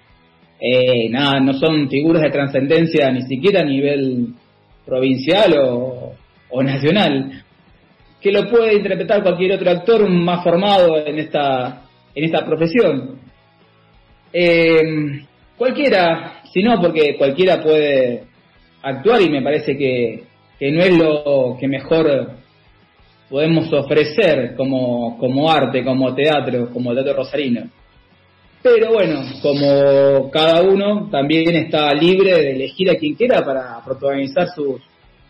eh, 0.59 1.09
nada, 1.09 1.39
no 1.41 1.53
son 1.53 1.89
figuras 1.89 2.21
de 2.21 2.29
trascendencia 2.29 3.11
ni 3.11 3.23
siquiera 3.23 3.61
a 3.61 3.65
nivel 3.65 4.27
provincial 4.85 5.53
o, 5.59 6.13
o 6.49 6.63
nacional, 6.63 7.43
que 8.21 8.31
lo 8.31 8.49
puede 8.49 8.75
interpretar 8.75 9.21
cualquier 9.21 9.53
otro 9.53 9.69
actor 9.71 10.09
más 10.09 10.41
formado 10.43 11.05
en 11.05 11.19
esta, 11.19 11.81
en 12.15 12.23
esta 12.23 12.45
profesión. 12.45 13.19
Eh, 14.31 14.79
cualquiera, 15.57 16.41
si 16.51 16.63
no, 16.63 16.79
porque 16.79 17.17
cualquiera 17.17 17.61
puede 17.61 18.23
actuar 18.81 19.21
y 19.21 19.29
me 19.29 19.41
parece 19.41 19.77
que, 19.77 20.23
que 20.57 20.71
no 20.71 20.81
es 20.81 20.97
lo 20.97 21.57
que 21.59 21.67
mejor 21.67 22.42
podemos 23.33 23.73
ofrecer 23.73 24.53
como, 24.55 25.17
como 25.17 25.51
arte, 25.51 25.83
como 25.83 26.13
teatro, 26.13 26.69
como 26.71 26.93
teatro 26.93 27.15
rosarino. 27.15 27.63
Pero 28.61 28.93
bueno, 28.93 29.23
como 29.41 30.29
cada 30.29 30.61
uno 30.61 31.09
también 31.09 31.55
está 31.55 31.91
libre 31.95 32.31
de 32.31 32.51
elegir 32.51 32.91
a 32.91 32.95
quien 32.95 33.15
quiera 33.15 33.43
para 33.43 33.83
protagonizar 33.83 34.49
sus, 34.49 34.83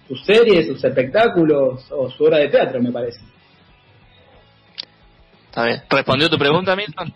sus 0.06 0.22
series, 0.26 0.68
sus 0.68 0.84
espectáculos 0.84 1.90
o 1.92 2.10
su 2.10 2.26
obra 2.26 2.40
de 2.40 2.50
teatro, 2.50 2.82
me 2.82 2.92
parece. 2.92 3.22
Está 5.46 5.66
bien. 5.68 5.84
¿Respondió 5.90 6.30
tu 6.30 6.38
pregunta, 6.38 6.76
Milton? 6.76 7.14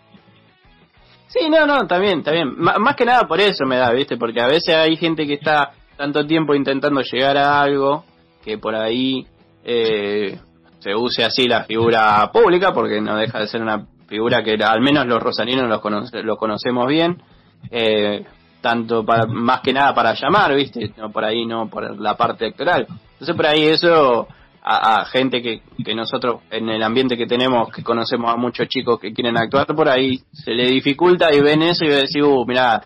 Sí, 1.26 1.50
no, 1.50 1.66
no, 1.66 1.86
también, 1.86 2.22
también. 2.22 2.54
más 2.56 2.96
que 2.96 3.04
nada 3.04 3.28
por 3.28 3.38
eso 3.42 3.66
me 3.66 3.76
da, 3.76 3.92
¿viste? 3.92 4.16
Porque 4.16 4.40
a 4.40 4.46
veces 4.46 4.74
hay 4.74 4.96
gente 4.96 5.26
que 5.26 5.34
está 5.34 5.72
tanto 5.98 6.26
tiempo 6.26 6.54
intentando 6.54 7.02
llegar 7.02 7.36
a 7.36 7.60
algo 7.60 8.06
que 8.42 8.56
por 8.56 8.74
ahí 8.74 9.26
eh, 9.64 10.38
se 10.78 10.94
use 10.94 11.24
así 11.24 11.46
la 11.46 11.64
figura 11.64 12.30
pública, 12.32 12.72
porque 12.72 13.00
no 13.00 13.16
deja 13.16 13.40
de 13.40 13.48
ser 13.48 13.62
una 13.62 13.86
figura 14.06 14.42
que 14.42 14.54
al 14.62 14.80
menos 14.80 15.06
los 15.06 15.22
rosarinos 15.22 15.68
los, 15.68 16.12
lo 16.24 16.36
conocemos 16.36 16.86
bien, 16.88 17.22
eh, 17.70 18.24
tanto 18.60 19.04
para, 19.04 19.26
más 19.26 19.60
que 19.60 19.72
nada 19.72 19.94
para 19.94 20.14
llamar, 20.14 20.54
¿viste? 20.54 20.92
No 20.96 21.10
por 21.10 21.24
ahí, 21.24 21.46
no 21.46 21.68
por 21.68 22.00
la 22.00 22.16
parte 22.16 22.46
electoral. 22.46 22.86
Entonces 23.12 23.36
por 23.36 23.46
ahí 23.46 23.64
eso 23.64 24.28
a, 24.62 25.04
gente 25.06 25.42
que, 25.42 25.62
que, 25.84 25.94
nosotros 25.94 26.42
en 26.50 26.68
el 26.68 26.82
ambiente 26.82 27.16
que 27.16 27.26
tenemos, 27.26 27.70
que 27.70 27.82
conocemos 27.82 28.32
a 28.32 28.36
muchos 28.36 28.68
chicos 28.68 29.00
que 29.00 29.12
quieren 29.12 29.36
actuar 29.36 29.66
por 29.66 29.88
ahí, 29.88 30.20
se 30.32 30.52
le 30.52 30.66
dificulta 30.66 31.32
y 31.32 31.40
ven 31.40 31.62
eso 31.62 31.84
y 31.84 31.88
decir, 31.88 32.22
uh, 32.22 32.44
mira, 32.46 32.82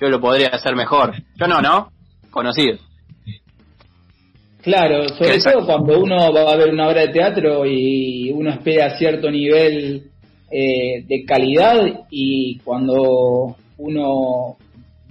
yo 0.00 0.08
lo 0.08 0.20
podría 0.20 0.48
hacer 0.48 0.74
mejor. 0.74 1.14
Yo 1.36 1.46
no, 1.46 1.60
¿no? 1.60 1.92
Conocido. 2.30 2.78
Claro, 4.62 5.08
sobre 5.08 5.40
todo 5.40 5.66
cuando 5.66 6.00
uno 6.00 6.32
va 6.32 6.52
a 6.52 6.56
ver 6.56 6.72
una 6.72 6.88
obra 6.88 7.00
de 7.00 7.08
teatro 7.08 7.66
y 7.66 8.30
uno 8.30 8.50
espera 8.50 8.96
cierto 8.96 9.28
nivel 9.28 10.04
eh, 10.50 11.02
de 11.04 11.24
calidad 11.24 12.04
y 12.10 12.58
cuando 12.58 13.56
uno 13.78 14.56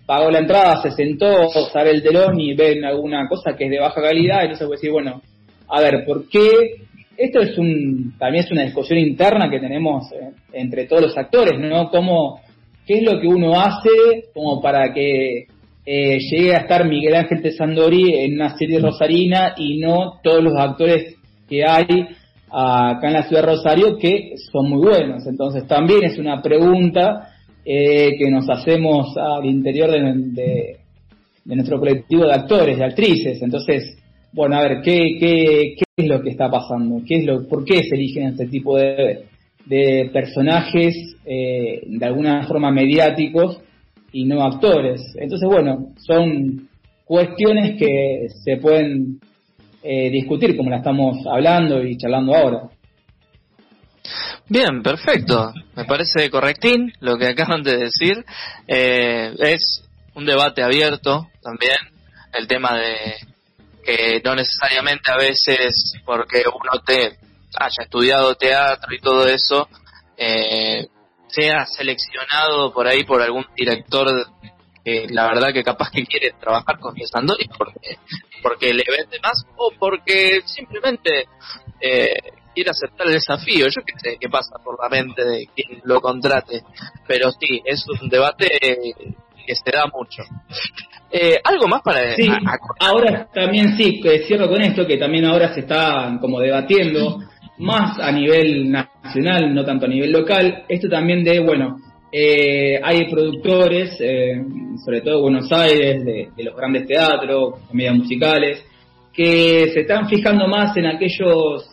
pagó 0.06 0.32
la 0.32 0.40
entrada, 0.40 0.82
se 0.82 0.92
sentó, 0.92 1.50
sabe 1.74 1.92
el 1.92 2.02
telón 2.02 2.40
y 2.40 2.54
ven 2.54 2.86
alguna 2.86 3.28
cosa 3.28 3.54
que 3.58 3.66
es 3.66 3.72
de 3.72 3.80
baja 3.80 4.02
calidad, 4.02 4.44
entonces 4.44 4.68
puede 4.68 4.78
decir, 4.78 4.92
bueno, 4.92 5.22
a 5.68 5.82
ver, 5.82 6.06
¿por 6.06 6.30
qué? 6.30 6.86
Esto 7.18 7.42
es 7.42 7.58
un, 7.58 8.16
también 8.18 8.46
es 8.46 8.52
una 8.52 8.64
discusión 8.64 9.00
interna 9.00 9.50
que 9.50 9.60
tenemos 9.60 10.10
eh, 10.14 10.32
entre 10.54 10.86
todos 10.86 11.02
los 11.02 11.18
actores, 11.18 11.60
¿no? 11.60 11.90
¿Cómo, 11.90 12.40
¿Qué 12.86 13.00
es 13.00 13.04
lo 13.04 13.20
que 13.20 13.28
uno 13.28 13.60
hace 13.60 13.90
como 14.34 14.62
para 14.62 14.94
que 14.94 15.48
eh, 15.86 16.20
llegue 16.20 16.56
a 16.56 16.60
estar 16.60 16.88
Miguel 16.88 17.16
Ángel 17.16 17.42
Tesandori 17.42 18.16
en 18.16 18.36
una 18.36 18.58
serie 18.58 18.80
rosarina 18.80 19.54
y 19.58 19.80
no 19.80 20.20
todos 20.24 20.44
los 20.44 20.54
actores 20.56 21.16
que 21.50 21.64
hay 21.66 22.08
acá 22.50 23.08
en 23.08 23.14
la 23.14 23.24
ciudad 23.24 23.42
de 23.42 23.48
Rosario 23.48 23.98
que 23.98 24.34
son 24.52 24.70
muy 24.70 24.88
buenos? 24.88 25.26
Entonces 25.26 25.66
también 25.68 26.04
es 26.04 26.18
una 26.18 26.42
pregunta 26.42 27.30
eh, 27.66 28.16
que 28.18 28.30
nos 28.30 28.50
hacemos 28.50 29.16
al 29.18 29.46
interior 29.46 29.92
de, 29.92 30.78
de 31.46 31.56
nuestro 31.56 31.80
colectivo 31.80 32.26
de 32.26 32.34
actores, 32.34 32.78
de 32.78 32.86
actrices. 32.86 33.42
Entonces, 33.42 33.98
bueno, 34.34 34.58
a 34.58 34.62
ver, 34.62 34.82
¿qué, 34.82 35.18
qué, 35.20 35.76
qué 35.78 35.84
es 35.98 36.08
lo 36.08 36.22
que 36.22 36.30
está 36.30 36.50
pasando? 36.50 37.02
¿Qué 37.06 37.20
es 37.20 37.26
lo, 37.26 37.48
¿Por 37.48 37.66
qué 37.66 37.84
se 37.84 37.96
eligen 37.96 38.28
este 38.28 38.48
tipo 38.48 38.78
de, 38.78 39.26
de 39.66 40.10
personajes 40.14 40.96
eh, 41.26 41.82
de 41.86 42.06
alguna 42.06 42.48
forma 42.48 42.72
mediáticos 42.72 43.60
y 44.12 44.26
no 44.26 44.44
actores? 44.44 45.02
Entonces, 45.16 45.48
bueno, 45.48 45.94
son 45.98 46.70
cuestiones 47.06 47.78
que 47.78 48.28
se 48.44 48.58
pueden 48.58 49.20
eh, 49.84 50.10
discutir 50.10 50.56
como 50.56 50.70
la 50.70 50.78
estamos 50.78 51.26
hablando 51.26 51.84
y 51.84 51.98
charlando 51.98 52.36
ahora. 52.36 52.70
Bien, 54.48 54.84
perfecto. 54.84 55.54
Me 55.76 55.86
parece 55.86 56.30
correctín 56.30 56.92
lo 57.00 57.18
que 57.18 57.28
acaban 57.28 57.64
de 57.64 57.78
decir. 57.78 58.26
Eh, 58.68 59.34
es 59.40 59.84
un 60.14 60.26
debate 60.26 60.62
abierto 60.62 61.30
también 61.42 61.78
el 62.34 62.48
tema 62.48 62.78
de 62.78 63.16
que 63.84 64.22
no 64.24 64.36
necesariamente 64.36 65.12
a 65.12 65.18
veces 65.18 65.94
porque 66.06 66.44
uno 66.48 66.84
te 66.86 67.18
haya 67.56 67.84
estudiado 67.84 68.36
teatro 68.36 68.94
y 68.94 69.00
todo 69.00 69.26
eso, 69.28 69.68
eh, 70.18 70.88
sea 71.32 71.66
seleccionado 71.66 72.74
por 72.74 72.88
ahí 72.88 73.04
por 73.04 73.22
algún 73.22 73.46
director 73.56 74.08
que 74.84 75.08
la 75.10 75.28
verdad 75.28 75.54
que 75.54 75.64
capaz 75.64 75.92
que 75.92 76.06
quiere 76.06 76.34
trabajar 76.40 76.80
con 76.80 76.96
Sandori 76.98 77.48
porque, 77.58 77.98
porque 78.42 78.74
le 78.74 78.84
vende 78.90 79.20
más 79.22 79.46
o 79.58 79.72
porque 79.78 80.42
simplemente 80.46 81.26
eh, 81.80 82.14
quiere 82.54 82.72
aceptar 82.72 83.08
el 83.08 83.14
desafío. 83.14 83.68
Yo 83.68 83.82
qué 83.86 83.94
sé 83.98 84.18
qué 84.20 84.30
pasa 84.30 84.58
por 84.64 84.78
la 84.82 84.90
mente 84.90 85.24
de 85.24 85.48
quien 85.56 85.82
lo 85.84 86.02
contrate, 86.02 86.64
pero 87.08 87.32
sí, 87.32 87.62
es 87.66 87.86
un 87.88 88.10
debate 88.10 88.50
que 89.46 89.56
se 89.56 89.72
da 89.72 89.86
mucho. 89.88 90.24
Eh, 91.12 91.40
¿Algo 91.44 91.68
más 91.68 91.82
para 91.82 92.16
sí, 92.16 92.30
ahora 92.80 93.28
también 93.34 93.76
sí, 93.76 94.02
cierro 94.26 94.48
con 94.50 94.62
esto, 94.62 94.86
que 94.86 94.98
también 94.98 95.26
ahora 95.26 95.54
se 95.54 95.62
está 95.62 96.18
como 96.20 96.40
debatiendo, 96.40 97.20
más 97.62 98.00
a 98.00 98.12
nivel 98.12 98.72
nacional, 98.72 99.54
no 99.54 99.64
tanto 99.64 99.86
a 99.86 99.90
nivel 99.90 100.12
local, 100.12 100.64
esto 100.68 100.90
también 100.90 101.24
de, 101.24 101.40
bueno, 101.40 101.78
eh, 102.12 102.80
hay 102.84 103.10
productores, 103.10 103.96
eh, 104.00 104.44
sobre 104.84 105.02
todo 105.02 105.16
de 105.16 105.22
Buenos 105.22 105.52
Aires, 105.52 106.04
de, 106.04 106.44
los 106.44 106.56
grandes 106.56 106.86
teatros, 106.88 107.60
comedias 107.68 107.96
musicales, 107.96 108.66
que 109.14 109.72
se 109.74 109.82
están 109.82 110.10
fijando 110.10 110.48
más 110.48 110.76
en 110.78 110.86
aquellos 110.88 111.68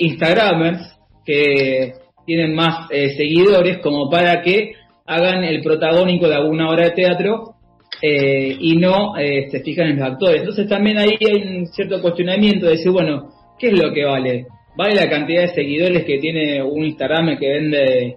Instagramers 0.00 0.98
que 1.24 1.92
tienen 2.26 2.56
más 2.56 2.88
seguidores 2.88 3.78
como 3.78 4.10
para 4.10 4.42
que 4.42 4.72
hagan 5.06 5.44
el 5.44 5.62
protagónico 5.62 6.28
de 6.28 6.34
alguna 6.34 6.68
obra 6.70 6.86
de 6.86 6.90
teatro 6.90 7.54
eh, 8.00 8.56
y 8.58 8.76
no 8.76 9.16
eh, 9.16 9.48
se 9.50 9.60
fijan 9.60 9.88
en 9.88 9.98
los 9.98 10.10
actores. 10.12 10.40
Entonces 10.40 10.68
también 10.68 10.98
ahí 10.98 11.16
hay 11.20 11.58
un 11.58 11.66
cierto 11.68 12.00
cuestionamiento 12.00 12.66
de 12.66 12.72
decir, 12.72 12.90
bueno, 12.90 13.30
¿qué 13.58 13.68
es 13.68 13.80
lo 13.80 13.92
que 13.92 14.04
vale? 14.04 14.46
¿Vale 14.76 14.94
la 14.94 15.08
cantidad 15.08 15.42
de 15.42 15.54
seguidores 15.54 16.04
que 16.04 16.18
tiene 16.18 16.62
un 16.62 16.84
Instagram 16.84 17.38
que 17.38 17.48
vende 17.48 18.16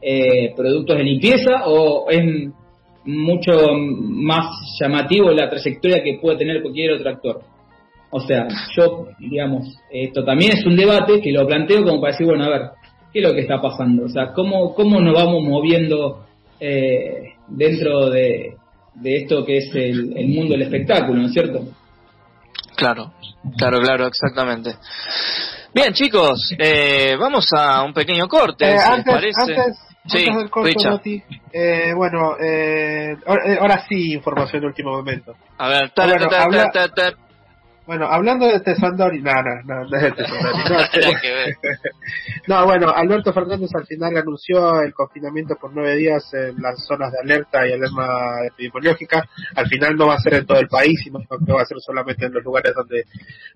eh, 0.00 0.52
productos 0.56 0.96
de 0.96 1.04
limpieza 1.04 1.66
o 1.66 2.08
es 2.08 2.24
mucho 3.04 3.52
más 3.74 4.46
llamativo 4.80 5.30
la 5.30 5.48
trayectoria 5.48 6.02
que 6.02 6.18
puede 6.20 6.38
tener 6.38 6.62
cualquier 6.62 6.92
otro 6.92 7.10
actor? 7.10 7.40
O 8.10 8.20
sea, 8.20 8.48
yo, 8.76 9.08
digamos, 9.18 9.76
esto 9.90 10.24
también 10.24 10.52
es 10.52 10.66
un 10.66 10.76
debate 10.76 11.20
que 11.20 11.32
lo 11.32 11.46
planteo 11.46 11.84
como 11.84 12.00
para 12.00 12.12
decir, 12.12 12.26
bueno, 12.26 12.44
a 12.44 12.48
ver, 12.48 12.62
¿qué 13.12 13.20
es 13.20 13.28
lo 13.28 13.34
que 13.34 13.40
está 13.40 13.60
pasando? 13.60 14.04
O 14.04 14.08
sea, 14.08 14.32
¿cómo, 14.32 14.74
cómo 14.74 15.00
nos 15.00 15.14
vamos 15.14 15.42
moviendo 15.44 16.24
dentro 17.48 18.10
de, 18.10 18.54
de 18.94 19.16
esto 19.16 19.44
que 19.44 19.58
es 19.58 19.74
el, 19.74 20.28
mundo 20.28 20.52
del 20.52 20.62
espectáculo, 20.62 21.20
¿no 21.20 21.26
es 21.26 21.32
cierto? 21.32 21.64
Claro, 22.80 23.12
claro, 23.58 23.80
claro, 23.80 24.06
exactamente. 24.06 24.74
Bien, 25.74 25.92
chicos, 25.92 26.54
eh, 26.58 27.14
vamos 27.20 27.52
a 27.52 27.82
un 27.82 27.92
pequeño 27.92 28.26
corte, 28.26 28.72
eh, 28.74 28.78
si 28.78 28.90
antes, 28.90 29.14
parece. 29.14 29.40
Antes, 29.40 29.78
sí, 30.06 30.24
del 30.24 30.48
corte, 30.50 31.24
eh, 31.52 31.92
bueno, 31.94 32.36
eh, 32.40 33.14
ahora, 33.26 33.84
sí, 33.86 34.14
información 34.14 34.62
de 34.62 34.66
último 34.68 34.92
momento. 34.92 35.36
A 35.58 35.68
ver, 35.68 35.92
bueno, 35.94 36.28
hablando 37.86 38.46
de 38.46 38.60
Tesandori, 38.60 39.20
no, 39.22 39.32
no, 39.32 39.62
no, 39.64 39.84
no 39.88 39.96
es 39.96 40.02
de 40.02 40.12
Tesandori. 40.12 41.54
No, 42.46 42.64
bueno, 42.64 42.90
Alberto 42.90 43.32
Fernández 43.32 43.70
al 43.74 43.86
final 43.86 44.16
anunció 44.16 44.80
el 44.80 44.92
confinamiento 44.94 45.56
por 45.56 45.72
nueve 45.72 45.96
días 45.96 46.32
en 46.32 46.60
las 46.60 46.84
zonas 46.86 47.12
de 47.12 47.18
alerta 47.20 47.66
y 47.66 47.72
alerta 47.72 48.46
epidemiológica. 48.46 49.28
Al 49.54 49.66
final 49.68 49.96
no 49.96 50.08
va 50.08 50.14
a 50.14 50.20
ser 50.20 50.34
en 50.34 50.46
todo 50.46 50.58
el 50.58 50.68
país, 50.68 50.98
sino 51.04 51.20
que 51.20 51.52
va 51.52 51.62
a 51.62 51.66
ser 51.66 51.78
solamente 51.80 52.26
en 52.26 52.32
los 52.32 52.42
lugares 52.42 52.72
donde, 52.74 53.04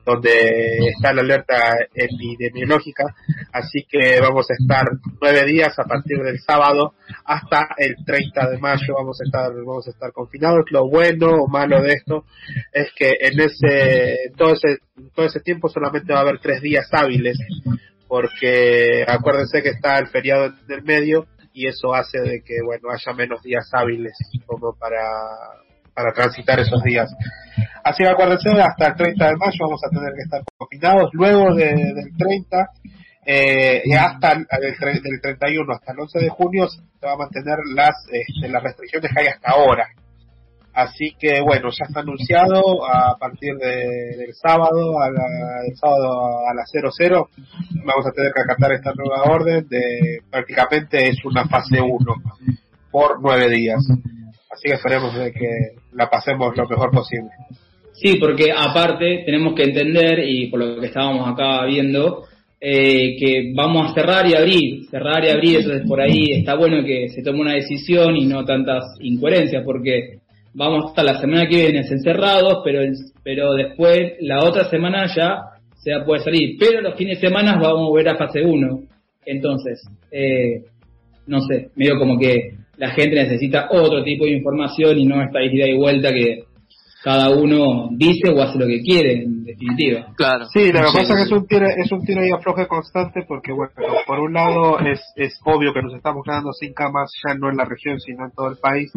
donde 0.05 0.79
está 0.95 1.12
la 1.12 1.22
alerta 1.22 1.72
epidemiológica. 1.95 3.05
Así 3.53 3.85
que 3.89 4.20
vamos 4.20 4.47
a 4.51 4.55
estar 4.55 4.85
nueve 5.20 5.45
días 5.47 5.77
a 5.79 5.85
partir 5.85 6.18
del 6.18 6.39
sábado 6.39 6.95
hasta 7.25 7.68
el 7.79 7.97
30 8.05 8.51
de 8.51 8.59
mayo. 8.59 8.95
Vamos 8.97 9.20
a 9.20 9.25
estar, 9.25 9.53
vamos 9.53 9.87
a 9.89 9.91
estar 9.91 10.12
confinados. 10.12 10.66
Lo 10.70 10.89
bueno 10.89 11.31
o 11.43 11.49
malo 11.49 11.83
de 11.83 11.95
esto 11.95 12.25
es 12.72 12.93
que 12.95 13.14
en 13.20 13.41
ese 13.41 14.14
todo 14.37 14.53
ese, 14.53 14.79
todo 15.15 15.27
ese 15.27 15.41
tiempo 15.41 15.69
solamente 15.69 16.12
va 16.12 16.21
a 16.21 16.23
haber 16.23 16.39
tres 16.41 16.61
días 16.61 16.89
hábiles, 16.93 17.39
porque 18.09 19.05
acuérdense 19.07 19.62
que 19.62 19.71
está 19.71 19.99
el 19.99 20.09
feriado 20.09 20.51
del 20.67 20.83
medio 20.83 21.27
y 21.53 21.69
eso 21.69 21.95
hace 21.95 22.21
de 22.21 22.43
que, 22.45 22.57
bueno, 22.65 22.89
haya 22.91 23.12
menos 23.12 23.43
días 23.43 23.69
hábiles 23.73 24.12
como 24.47 24.75
para, 24.75 25.03
para 25.95 26.12
transitar 26.12 26.59
esos 26.61 26.83
días. 26.83 27.11
Así 27.85 28.03
que 28.03 28.09
acuérdense, 28.09 28.51
hasta 28.51 28.89
el 28.89 28.95
30 28.97 29.29
de 29.29 29.37
mayo 29.37 29.59
vamos 29.61 29.81
a 29.85 29.91
tener 29.91 30.12
que 30.15 30.23
estar 30.23 30.43
confinados, 30.57 31.11
luego 31.12 31.55
del 31.55 32.17
30 32.19 32.71
eh, 33.27 33.83
hasta 33.99 34.33
el, 34.33 34.47
del 35.03 35.21
31 35.21 35.73
hasta 35.73 35.93
el 35.93 36.01
11 36.01 36.19
de 36.19 36.29
junio 36.29 36.69
se 36.69 37.07
va 37.07 37.12
a 37.12 37.17
mantener 37.17 37.57
las, 37.75 37.95
este, 38.11 38.49
las 38.49 38.62
restricciones 38.62 39.11
que 39.12 39.21
hay 39.21 39.29
hasta 39.29 39.51
ahora. 39.51 39.89
Así 40.75 41.14
que 41.20 41.41
bueno, 41.41 41.70
ya 41.70 41.85
está 41.87 42.01
anunciado 42.01 42.85
a 42.85 43.16
partir 43.16 43.55
de- 43.57 44.16
del 44.18 44.35
sábado, 44.35 45.01
a 45.01 45.09
la, 45.11 45.22
sábado 45.81 46.47
a 46.51 46.55
las 46.55 46.68
00, 46.70 47.29
vamos 47.85 48.07
a 48.07 48.11
tener 48.12 48.33
que 48.33 48.43
acatar 48.43 48.72
esta 48.72 48.93
nueva 48.95 49.22
orden 49.33 49.68
de 49.68 50.18
prácticamente 50.31 51.09
es 51.09 51.25
una 51.25 51.47
fase 51.49 51.81
1 51.81 51.99
por 52.91 53.20
nueve 53.22 53.49
días. 53.51 53.87
Así 54.51 54.68
que 54.68 54.75
esperemos 54.75 55.14
de 55.16 55.33
que 55.33 55.49
la 55.93 56.11
pasemos 56.11 56.57
lo 56.57 56.68
mejor 56.68 56.91
posible. 56.91 57.31
Sí, 57.93 58.16
porque 58.20 58.51
aparte 58.57 59.22
tenemos 59.25 59.55
que 59.55 59.64
entender, 59.64 60.18
y 60.29 60.49
por 60.49 60.59
lo 60.61 60.81
que 60.81 60.87
estábamos 60.87 61.29
acá 61.29 61.64
viendo, 61.66 62.25
eh, 62.61 63.16
que 63.18 63.53
vamos 63.55 63.91
a 63.91 63.95
cerrar 63.95 64.27
y 64.29 64.35
abrir, 64.35 64.87
cerrar 64.91 65.25
y 65.25 65.31
abrir, 65.31 65.57
entonces 65.59 65.87
por 65.87 66.01
ahí 66.01 66.33
está 66.33 66.55
bueno 66.57 66.85
que 66.85 67.09
se 67.11 67.22
tome 67.22 67.41
una 67.43 67.53
decisión 67.55 68.16
y 68.16 68.27
no 68.27 68.45
tantas 68.45 68.85
incoherencias, 69.01 69.62
porque 69.64 70.18
vamos 70.55 70.86
hasta 70.86 71.02
la 71.02 71.20
semana 71.20 71.46
que 71.46 71.57
viene 71.57 71.80
encerrados, 71.80 72.62
pero, 72.64 72.80
pero 73.22 73.55
después 73.55 74.14
la 74.20 74.44
otra 74.44 74.70
semana 74.70 75.07
ya 75.14 75.40
se 75.76 75.92
puede 76.07 76.22
salir, 76.22 76.57
pero 76.59 76.80
los 76.80 76.94
fines 76.94 77.20
de 77.20 77.28
semana 77.28 77.59
vamos 77.61 77.86
a 77.86 77.90
volver 77.90 78.09
a 78.09 78.16
fase 78.16 78.42
1. 78.42 78.82
Entonces, 79.26 79.82
eh, 80.11 80.62
no 81.26 81.40
sé, 81.40 81.70
medio 81.74 81.98
como 81.98 82.18
que 82.18 82.55
la 82.76 82.90
gente 82.90 83.16
necesita 83.16 83.68
otro 83.70 84.02
tipo 84.02 84.24
de 84.24 84.32
información 84.32 84.98
y 84.98 85.05
no 85.05 85.22
esta 85.22 85.42
ida 85.42 85.66
y 85.66 85.76
vuelta 85.76 86.12
que 86.12 86.44
cada 87.05 87.28
uno 87.30 87.90
dice 87.92 88.30
o 88.30 88.40
hace 88.42 88.59
lo 88.59 88.66
que 88.66 88.80
quiere, 88.80 89.24
en 89.24 89.44
definitiva. 89.44 90.07
Claro. 90.16 90.46
Sí, 90.46 90.72
lo 90.72 90.80
que 90.80 90.86
Sí, 90.88 90.96
pasa 90.96 91.00
es 91.02 91.09
que 91.09 91.16
sí. 91.16 91.22
es 91.22 91.32
un 91.32 91.46
tiro, 91.46 91.66
es 91.68 91.92
un 91.92 92.05
tiro 92.07 92.24
y 92.26 92.30
afloje 92.30 92.66
constante 92.66 93.24
porque, 93.28 93.52
bueno, 93.52 93.70
por 94.07 94.20
un 94.20 94.32
lado 94.32 94.78
es, 94.80 95.00
es 95.14 95.38
obvio 95.44 95.74
que 95.74 95.82
nos 95.82 95.92
estamos 95.94 96.24
quedando 96.24 96.52
sin 96.55 96.72
camas 96.72 97.12
ya 97.28 97.34
no 97.34 97.50
en 97.50 97.59
la 97.59 97.66
región, 97.66 98.00
sino 98.00 98.24
en 98.24 98.30
todo 98.32 98.48
el 98.48 98.57
país. 98.57 98.90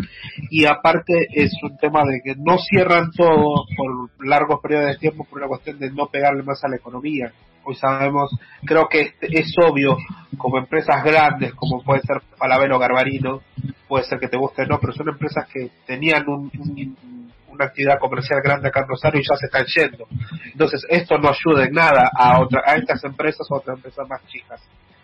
Y 0.50 0.64
aparte 0.66 1.28
es 1.34 1.52
un 1.62 1.76
tema 1.78 2.04
de 2.06 2.22
que 2.24 2.36
no 2.38 2.58
cierran 2.58 3.12
todo 3.12 3.66
por 3.76 4.26
largos 4.26 4.62
periodos 4.62 4.88
de 4.88 4.98
tiempo 4.98 5.26
por 5.30 5.40
una 5.40 5.48
cuestión 5.50 5.78
de 5.78 5.92
no 5.92 6.08
pegarle 6.08 6.44
más 6.44 6.64
a 6.64 6.70
la 6.70 6.78
economía. 6.78 7.34
Hoy 7.66 7.76
sabemos, 7.76 8.32
creo 8.64 8.88
que 8.90 9.02
este- 9.02 9.38
es 9.40 9.54
obvio, 9.62 9.98
como 10.38 10.58
empresas 10.58 11.04
grandes, 11.04 11.54
como 11.56 11.84
puede 11.84 12.00
ser 12.04 12.22
Falabella 12.38 12.78
o 12.78 12.80
Garbarino, 12.80 13.42
puede 13.90 14.06
ser 14.06 14.20
que 14.20 14.30
te 14.30 14.38
guste 14.38 14.62
o 14.62 14.66
no, 14.68 14.80
pero 14.80 14.94
son 14.94 15.10
empresas 15.10 15.46
que 15.52 15.70
tenían 15.86 16.24
un- 16.30 16.50
un- 16.58 17.17
una 17.58 17.66
actividad 17.66 18.00
comercial 18.00 18.40
grande 18.42 18.70
acá 18.70 18.82
en 18.82 18.88
Rosario 18.88 19.20
y 19.20 19.24
ya 19.28 19.36
se 19.36 19.48
están 19.48 19.66
yendo. 19.66 20.08
Entonces, 20.52 20.86
esto 20.90 21.18
no 21.18 21.30
ayuda 21.30 21.66
en 21.66 21.74
nada 21.74 22.10
a, 22.16 22.40
otra, 22.40 22.62
a 22.66 22.76
estas 22.76 23.04
empresas 23.04 23.46
o 23.50 23.56
a 23.56 23.58
otras 23.58 23.78
empresas 23.78 24.08
más 24.08 24.26
chicas. 24.28 24.62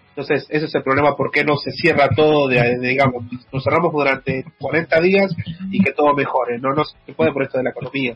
Entonces, 0.09 0.45
ese 0.49 0.65
es 0.65 0.75
el 0.75 0.83
problema, 0.83 1.15
¿por 1.15 1.31
qué 1.31 1.43
no 1.43 1.55
se 1.57 1.71
cierra 1.71 2.07
todo, 2.15 2.47
de, 2.47 2.77
digamos, 2.79 3.23
nos 3.51 3.63
cerramos 3.63 3.91
durante 3.91 4.45
40 4.59 5.01
días 5.01 5.35
y 5.71 5.83
que 5.83 5.91
todo 5.91 6.13
mejore? 6.13 6.59
No, 6.59 6.71
no 6.73 6.83
se 6.85 7.13
puede 7.13 7.33
por 7.33 7.41
esto 7.41 7.57
de 7.57 7.63
la 7.63 7.71
economía. 7.71 8.15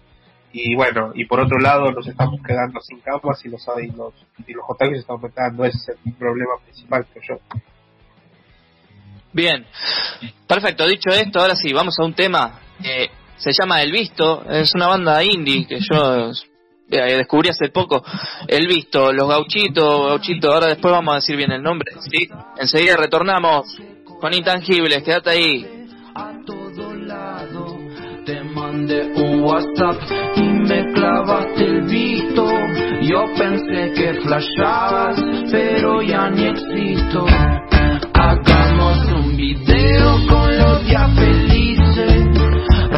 Y 0.54 0.76
bueno, 0.76 1.12
y 1.16 1.26
por 1.26 1.40
otro 1.40 1.58
lado, 1.58 1.92
nos 1.92 2.08
estamos 2.08 2.40
quedando 2.46 2.80
sin 2.82 3.00
camas 3.00 3.44
y 3.44 3.50
los, 3.50 3.66
y 3.82 3.88
los, 3.88 4.14
y 4.46 4.54
los 4.54 4.66
contagios 4.66 5.00
están 5.00 5.16
aumentando. 5.16 5.66
Ese 5.66 5.78
es 5.78 5.98
el 6.06 6.14
problema 6.14 6.54
principal, 6.64 7.06
creo 7.12 7.38
yo. 7.38 7.60
Bien, 9.34 9.66
perfecto. 10.48 10.88
Dicho 10.88 11.10
esto, 11.10 11.40
ahora 11.40 11.56
sí, 11.56 11.74
vamos 11.74 11.96
a 12.00 12.06
un 12.06 12.14
tema 12.14 12.60
que 12.82 13.10
se 13.38 13.52
llama 13.54 13.82
El 13.82 13.92
Visto. 13.92 14.44
Es 14.50 14.74
una 14.76 14.88
banda 14.88 15.24
indie 15.24 15.66
que 15.66 15.80
yo 15.80 16.32
eh, 16.90 17.18
descubrí 17.18 17.50
hace 17.50 17.70
poco. 17.70 18.04
El 18.48 18.68
Visto, 18.68 19.12
los 19.14 19.28
gauchitos, 19.28 20.10
gauchitos. 20.10 20.54
Ahora 20.54 20.68
después 20.68 20.92
vamos 20.92 21.14
a 21.14 21.16
decir 21.16 21.36
bien 21.36 21.52
el 21.52 21.64
nombre. 21.64 21.92
Sí, 22.10 22.30
enseguida 22.58 22.98
retornamos 22.98 23.78
con 24.20 24.34
Intangibles. 24.34 25.04
Quédate 25.04 25.30
ahí. 25.30 25.78
Te 28.26 28.44
mandé 28.44 29.06
un 29.16 29.42
WhatsApp 29.42 30.02
y 30.36 30.42
me 30.42 30.92
clavaste 30.92 31.64
el 31.64 31.82
visto. 31.84 32.46
Yo 33.02 33.26
pensé 33.38 33.94
que 33.96 34.20
flashabas, 34.22 35.18
pero 35.50 36.02
ya 36.02 36.30
ni 36.30 36.48
existo. 36.48 37.26
Hagamos 38.14 38.98
un 39.14 39.38
video 39.38 40.28
con 40.28 40.58
los 40.58 40.84
felices. 41.16 41.47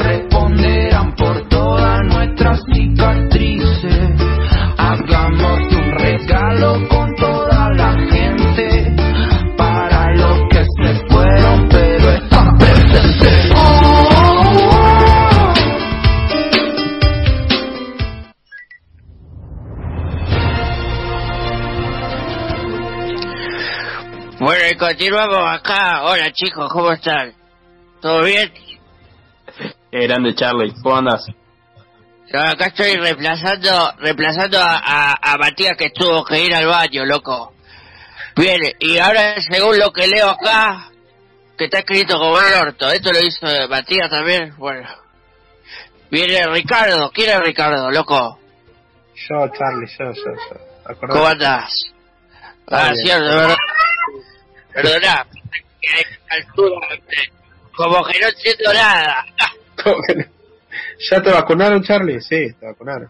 Responderán 0.03 1.15
por 1.15 1.47
todas 1.49 2.05
nuestras 2.05 2.59
cicatrices. 2.73 4.11
Hagamos 4.77 5.59
un 5.73 5.91
regalo 5.99 6.87
con 6.87 7.15
toda 7.15 7.69
la 7.73 7.93
gente. 8.09 8.95
Para 9.57 10.13
los 10.15 10.39
que 10.49 10.63
se 10.63 11.07
fueron, 11.09 11.67
pero 11.69 12.11
están 12.11 12.57
presentes. 12.57 13.53
Bueno, 24.39 24.63
y 24.71 24.77
continuamos 24.77 25.43
acá. 25.45 26.03
Hola 26.03 26.31
chicos, 26.31 26.71
¿cómo 26.71 26.91
están? 26.93 27.33
¿Todo 28.01 28.23
bien? 28.23 28.49
Qué 29.91 30.07
grande, 30.07 30.35
Charlie. 30.35 30.73
¿Cómo 30.81 30.97
andas? 30.97 31.25
Yo 32.31 32.39
acá 32.39 32.67
estoy 32.67 32.95
reemplazando, 32.95 33.93
reemplazando 33.97 34.59
a, 34.59 34.77
a, 34.77 35.33
a 35.33 35.37
Matías 35.37 35.75
que 35.75 35.89
tuvo 35.89 36.23
que 36.23 36.39
ir 36.39 36.53
al 36.53 36.67
baño, 36.67 37.05
loco. 37.05 37.53
Bien, 38.35 38.61
y 38.79 38.99
ahora 38.99 39.35
según 39.41 39.79
lo 39.79 39.91
que 39.91 40.07
leo 40.07 40.29
acá, 40.29 40.91
que 41.57 41.65
está 41.65 41.79
escrito 41.79 42.19
como 42.19 42.39
el 42.39 42.53
orto, 42.53 42.91
esto 42.91 43.11
lo 43.11 43.19
hizo 43.19 43.47
Matías 43.67 44.09
también, 44.09 44.55
bueno. 44.57 44.87
Viene 46.11 46.45
Ricardo, 46.47 47.11
¿quién 47.11 47.31
es 47.31 47.39
Ricardo, 47.39 47.89
loco? 47.89 48.39
Yo, 49.15 49.47
Charlie, 49.57 49.87
yo, 49.97 50.05
yo, 50.13 50.23
yo. 50.23 50.59
Acordate. 50.85 51.19
¿Cómo 51.19 51.27
andás? 51.27 51.71
Ah, 52.67 52.91
cierto, 52.93 53.25
¿verdad? 53.25 53.55
Perdona, 54.73 55.25
que 55.81 55.89
a 55.89 55.99
esta 55.99 56.35
altura, 56.35 56.87
como 57.75 58.03
que 58.05 58.19
no 58.19 58.27
entiendo 58.27 58.73
nada. 58.73 59.25
¿Ya 61.09 61.21
te 61.21 61.31
vacunaron, 61.31 61.83
Charlie? 61.83 62.21
Sí, 62.21 62.53
te 62.59 62.65
vacunaron. 62.65 63.09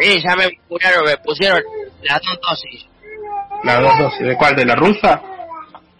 Sí, 0.00 0.22
ya 0.22 0.36
me 0.36 0.46
vacunaron, 0.46 1.04
me 1.04 1.16
pusieron 1.18 1.62
las 2.02 2.20
dos 2.22 2.38
dosis. 2.48 2.86
¿Las 3.64 3.80
dos 3.80 3.98
dosis? 3.98 4.26
¿De 4.26 4.36
cuál? 4.36 4.56
¿De 4.56 4.64
la 4.64 4.74
rusa? 4.74 5.20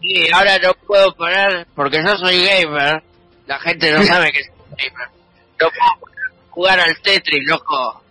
Sí, 0.01 0.31
ahora 0.33 0.59
no 0.59 0.73
puedo 0.87 1.15
parar 1.15 1.67
porque 1.75 2.03
yo 2.03 2.17
soy 2.17 2.45
gamer. 2.45 3.03
La 3.47 3.59
gente 3.59 3.93
no 3.93 4.03
sabe 4.05 4.33
que 4.33 4.45
soy 4.45 4.55
gamer. 4.79 5.09
No 5.61 5.69
puedo 5.69 6.13
jugar 6.51 6.81
al 6.81 6.99
Tetris, 7.03 7.47
loco. 7.47 8.03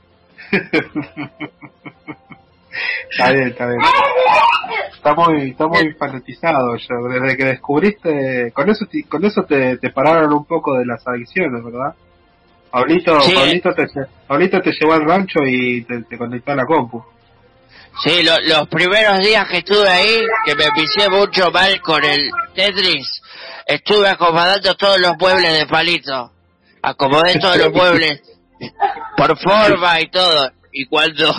Está 3.11 3.31
bien, 3.31 3.47
está 3.49 3.65
bien. 3.67 3.79
Está 4.93 5.13
muy, 5.15 5.49
está 5.51 5.67
muy 5.67 5.93
fanatizado 5.93 6.75
yo. 6.75 6.95
Desde 7.09 7.37
que 7.37 7.45
descubriste, 7.45 8.51
con 8.53 8.69
eso, 8.69 8.85
con 9.07 9.25
eso 9.25 9.43
te, 9.43 9.77
te 9.77 9.89
pararon 9.91 10.33
un 10.33 10.45
poco 10.45 10.77
de 10.77 10.85
las 10.85 11.05
adicciones, 11.07 11.63
¿verdad? 11.63 11.93
Pablito, 12.71 13.19
Sí. 13.21 13.33
Pablito, 13.33 13.73
te, 13.73 13.87
Pablito 14.27 14.61
te 14.61 14.71
llevó 14.71 14.93
al 14.93 15.05
rancho 15.05 15.39
y 15.45 15.81
te, 15.85 16.03
te 16.03 16.17
conectó 16.17 16.51
a 16.51 16.55
la 16.55 16.65
compu. 16.65 17.03
Sí, 18.03 18.21
lo- 18.23 18.39
los 18.41 18.67
primeros 18.67 19.19
días 19.19 19.47
que 19.49 19.57
estuve 19.57 19.87
ahí, 19.89 20.19
que 20.45 20.55
me 20.55 20.69
pisé 20.71 21.09
mucho 21.09 21.49
mal 21.51 21.81
con 21.81 22.03
el 22.03 22.29
Tetris, 22.53 23.21
estuve 23.65 24.07
acomodando 24.07 24.75
todos 24.75 24.99
los 24.99 25.17
muebles 25.17 25.57
de 25.57 25.65
palito. 25.65 26.31
Acomodé 26.81 27.39
todos 27.39 27.57
los 27.57 27.73
muebles 27.73 28.21
por 29.17 29.37
forma 29.39 29.99
y 30.01 30.09
todo. 30.11 30.51
Y 30.71 30.85
cuando... 30.85 31.33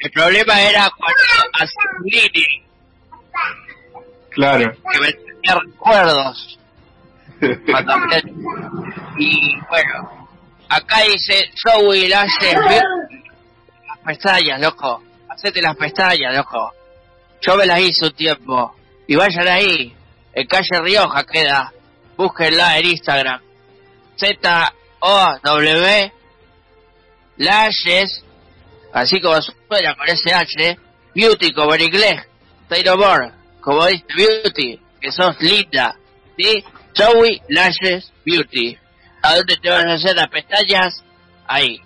El 0.00 0.10
problema 0.12 0.60
era 0.62 0.90
cuando 0.96 1.20
hacía 1.54 1.90
un 1.98 2.04
línea, 2.06 2.48
Claro. 4.30 4.72
que 4.92 4.98
me 5.00 5.12
tenía 5.12 5.54
recuerdos. 5.62 6.58
Cuando 7.70 7.98
me- 8.06 8.22
Y 9.18 9.56
bueno, 9.68 10.28
acá 10.68 11.00
dice 11.02 11.50
Zoe 11.62 12.08
Lashes 12.08 12.54
las 12.54 13.98
pestañas, 14.04 14.60
loco. 14.60 15.02
Hacete 15.28 15.60
las 15.62 15.76
pestañas, 15.76 16.34
loco. 16.34 16.72
Yo 17.42 17.56
me 17.56 17.66
las 17.66 17.80
hice 17.80 18.06
un 18.06 18.12
tiempo. 18.12 18.74
Y 19.06 19.16
vayan 19.16 19.48
ahí. 19.48 19.94
En 20.34 20.46
calle 20.46 20.80
Rioja 20.82 21.24
queda. 21.24 21.72
Búsquenla 22.16 22.78
en 22.78 22.86
Instagram. 22.86 23.40
Z-O-W 24.16 26.12
Lashes. 27.38 28.24
Así 28.92 29.20
como 29.20 29.40
suena 29.40 29.94
con 29.94 30.08
ese 30.08 30.34
H. 30.34 30.78
Beauty 31.14 31.52
como 31.52 31.74
en 31.74 31.82
inglés. 31.82 32.26
Stay 32.64 32.82
no 32.84 32.96
more. 32.96 33.30
Como 33.60 33.86
dice 33.86 34.04
Beauty. 34.16 34.80
Que 35.00 35.12
sos 35.12 35.40
linda. 35.40 35.96
¿Sí? 36.36 36.64
Zoe 36.96 37.42
Lashes 37.48 38.12
Beauty. 38.24 38.78
¿A 39.22 39.36
dónde 39.36 39.56
te 39.56 39.70
vas 39.70 39.84
a 39.84 39.92
hacer 39.94 40.16
las 40.16 40.28
pestañas? 40.28 41.04
Ahí. 41.46 41.80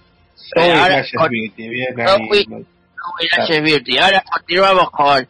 Ahora, 0.56 0.88
Lashes 0.88 1.12
Beauty, 1.30 1.68
bien 1.68 2.00
ahí. 2.00 2.44
Zoe 2.44 3.28
Lashes 3.36 3.62
Beauty. 3.62 3.98
Ahora 3.98 4.22
continuamos 4.32 4.90
con, 4.90 5.28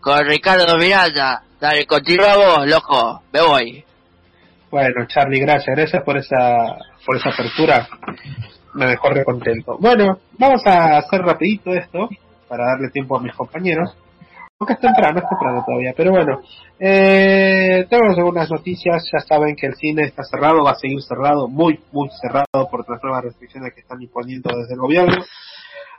con 0.00 0.26
Ricardo 0.26 0.76
Miranda. 0.78 1.42
Dale, 1.60 1.86
continúa 1.86 2.36
vos, 2.36 2.66
loco. 2.68 3.22
Me 3.32 3.40
voy. 3.40 3.84
Bueno, 4.70 5.06
Charlie, 5.06 5.40
gracias, 5.40 5.74
gracias 5.74 6.02
por 6.02 6.18
esa, 6.18 6.76
por 7.04 7.16
esa 7.16 7.30
apertura. 7.30 7.88
Me 8.76 8.86
dejó 8.86 9.08
re 9.08 9.24
contento. 9.24 9.78
Bueno, 9.80 10.18
vamos 10.38 10.60
a 10.66 10.98
hacer 10.98 11.22
rapidito 11.22 11.72
esto 11.72 12.08
para 12.46 12.66
darle 12.66 12.90
tiempo 12.90 13.16
a 13.16 13.22
mis 13.22 13.34
compañeros. 13.34 13.96
Aunque 14.58 14.74
es 14.74 14.80
temprano, 14.80 15.18
es 15.18 15.28
temprano 15.28 15.64
todavía, 15.66 15.92
pero 15.96 16.10
bueno. 16.12 16.40
Eh, 16.78 17.86
tenemos 17.88 18.16
algunas 18.18 18.50
noticias, 18.50 19.08
ya 19.12 19.20
saben 19.20 19.56
que 19.56 19.66
el 19.66 19.74
cine 19.74 20.02
está 20.02 20.22
cerrado, 20.24 20.62
va 20.62 20.72
a 20.72 20.76
seguir 20.76 21.00
cerrado, 21.02 21.48
muy, 21.48 21.80
muy 21.92 22.08
cerrado 22.20 22.68
por 22.70 22.88
las 22.88 23.02
nuevas 23.02 23.24
restricciones 23.24 23.72
que 23.74 23.80
están 23.80 24.00
imponiendo 24.00 24.50
desde 24.54 24.74
el 24.74 24.80
gobierno. 24.80 25.24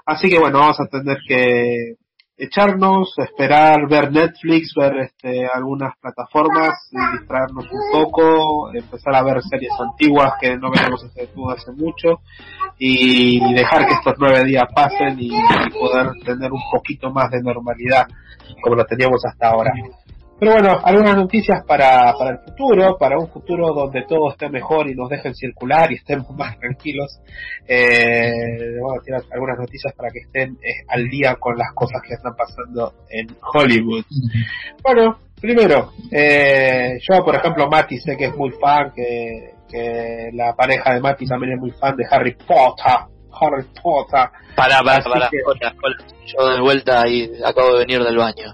Así 0.05 0.29
que 0.29 0.39
bueno, 0.39 0.59
vamos 0.59 0.79
a 0.79 0.85
tener 0.85 1.17
que 1.27 1.95
echarnos, 2.37 3.13
esperar, 3.17 3.87
ver 3.89 4.11
Netflix, 4.11 4.73
ver 4.75 4.97
este, 4.99 5.47
algunas 5.47 5.97
plataformas, 5.99 6.89
distraernos 7.19 7.65
un 7.65 7.91
poco, 7.91 8.71
empezar 8.73 9.15
a 9.15 9.23
ver 9.23 9.41
series 9.41 9.73
antiguas 9.79 10.33
que 10.39 10.55
no 10.55 10.69
veíamos 10.69 11.01
desde 11.01 11.29
hace 11.51 11.71
mucho 11.71 12.21
y 12.77 13.53
dejar 13.53 13.87
que 13.87 13.93
estos 13.93 14.15
nueve 14.19 14.43
días 14.43 14.65
pasen 14.73 15.17
y 15.19 15.31
poder 15.79 16.11
tener 16.23 16.51
un 16.51 16.61
poquito 16.71 17.09
más 17.09 17.31
de 17.31 17.41
normalidad 17.41 18.07
como 18.61 18.75
lo 18.75 18.85
teníamos 18.85 19.25
hasta 19.25 19.49
ahora. 19.49 19.71
Pero 20.39 20.51
bueno, 20.53 20.79
algunas 20.83 21.15
noticias 21.15 21.63
para, 21.65 22.13
para 22.17 22.31
el 22.31 22.37
futuro, 22.39 22.95
para 22.99 23.17
un 23.17 23.27
futuro 23.29 23.73
donde 23.73 24.03
todo 24.03 24.29
esté 24.31 24.49
mejor 24.49 24.87
y 24.87 24.93
nos 24.93 25.09
dejen 25.09 25.33
circular 25.33 25.91
y 25.91 25.95
estemos 25.95 26.29
más 26.37 26.57
tranquilos. 26.59 27.19
Eh, 27.67 28.31
vamos 28.81 28.99
a 28.99 29.03
tirar 29.03 29.21
algunas 29.31 29.57
noticias 29.57 29.93
para 29.95 30.09
que 30.11 30.19
estén 30.19 30.51
eh, 30.61 30.83
al 30.89 31.07
día 31.09 31.35
con 31.35 31.57
las 31.57 31.73
cosas 31.73 32.01
que 32.07 32.13
están 32.13 32.35
pasando 32.35 32.93
en 33.09 33.27
Hollywood. 33.53 34.05
Bueno, 34.83 35.17
primero, 35.41 35.91
eh, 36.11 36.97
yo 37.01 37.23
por 37.25 37.35
ejemplo, 37.35 37.67
Mati 37.67 37.97
sé 37.97 38.15
que 38.15 38.25
es 38.25 38.35
muy 38.35 38.51
fan, 38.51 38.91
que, 38.95 39.53
que 39.69 40.29
la 40.33 40.53
pareja 40.55 40.93
de 40.93 40.99
Mati 41.01 41.25
también 41.25 41.53
es 41.53 41.59
muy 41.59 41.71
fan 41.71 41.95
de 41.95 42.05
Harry 42.11 42.35
Potter. 42.35 42.93
Harry 43.39 43.65
Potter. 43.83 44.29
Para, 44.55 44.79
para, 44.79 44.97
Así 44.97 45.09
para. 45.09 45.29
que- 45.29 45.37
Hola, 45.45 45.75
hola. 45.83 45.97
Yo 46.25 46.49
de 46.55 46.61
vuelta 46.61 47.01
ahí 47.03 47.31
acabo 47.45 47.73
de 47.73 47.85
venir 47.85 48.03
del 48.03 48.17
baño. 48.17 48.53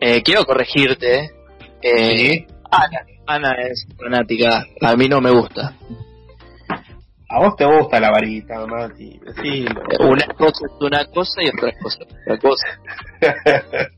Eh, 0.00 0.22
quiero 0.22 0.44
corregirte. 0.44 1.30
Eh, 1.82 2.46
Ana, 2.70 3.04
Ana 3.26 3.52
es 3.68 3.86
fanática. 3.96 4.64
A 4.80 4.96
mí 4.96 5.08
no 5.08 5.20
me 5.20 5.30
gusta. 5.30 5.74
A 7.30 7.40
vos 7.40 7.56
te 7.56 7.66
gusta 7.66 8.00
la 8.00 8.10
varita, 8.10 8.66
Mati. 8.66 9.20
Eh, 9.44 9.66
Una 10.00 10.26
cosa 10.28 10.66
es 10.66 10.72
una 10.80 11.04
cosa 11.06 11.42
y 11.42 11.48
otra 11.48 11.72
cosa 11.78 11.98
es 12.00 12.16
otra 12.22 12.38
cosa. 12.38 12.66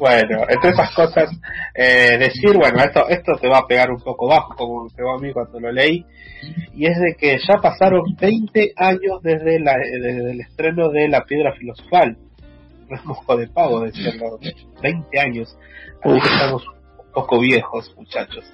bueno, 0.00 0.44
entre 0.48 0.70
esas 0.70 0.92
cosas, 0.92 1.30
eh, 1.74 2.18
decir, 2.18 2.56
bueno, 2.56 2.82
esto, 2.82 3.08
esto 3.08 3.32
te 3.40 3.48
va 3.48 3.58
a 3.58 3.66
pegar 3.66 3.92
un 3.92 4.00
poco 4.00 4.26
bajo, 4.26 4.56
como 4.56 4.84
me 4.84 4.90
pegó 4.90 5.14
a 5.14 5.20
mí 5.20 5.32
cuando 5.32 5.60
lo 5.60 5.70
leí, 5.70 6.04
y 6.74 6.86
es 6.86 6.98
de 6.98 7.14
que 7.16 7.38
ya 7.38 7.60
pasaron 7.62 8.02
20 8.18 8.72
años 8.76 9.22
desde, 9.22 9.60
la, 9.60 9.76
desde 9.76 10.30
el 10.32 10.40
estreno 10.40 10.88
de 10.90 11.08
La 11.08 11.22
Piedra 11.24 11.52
Filosofal. 11.52 12.16
No 12.88 12.96
es 12.96 13.04
mojo 13.04 13.36
de 13.36 13.48
pavo 13.48 13.80
decirlo, 13.80 14.38
20 14.82 15.20
años. 15.20 15.56
Así 16.02 16.20
que 16.20 16.28
estamos 16.34 16.66
un 16.66 17.12
poco 17.12 17.40
viejos, 17.40 17.92
muchachos. 17.96 18.44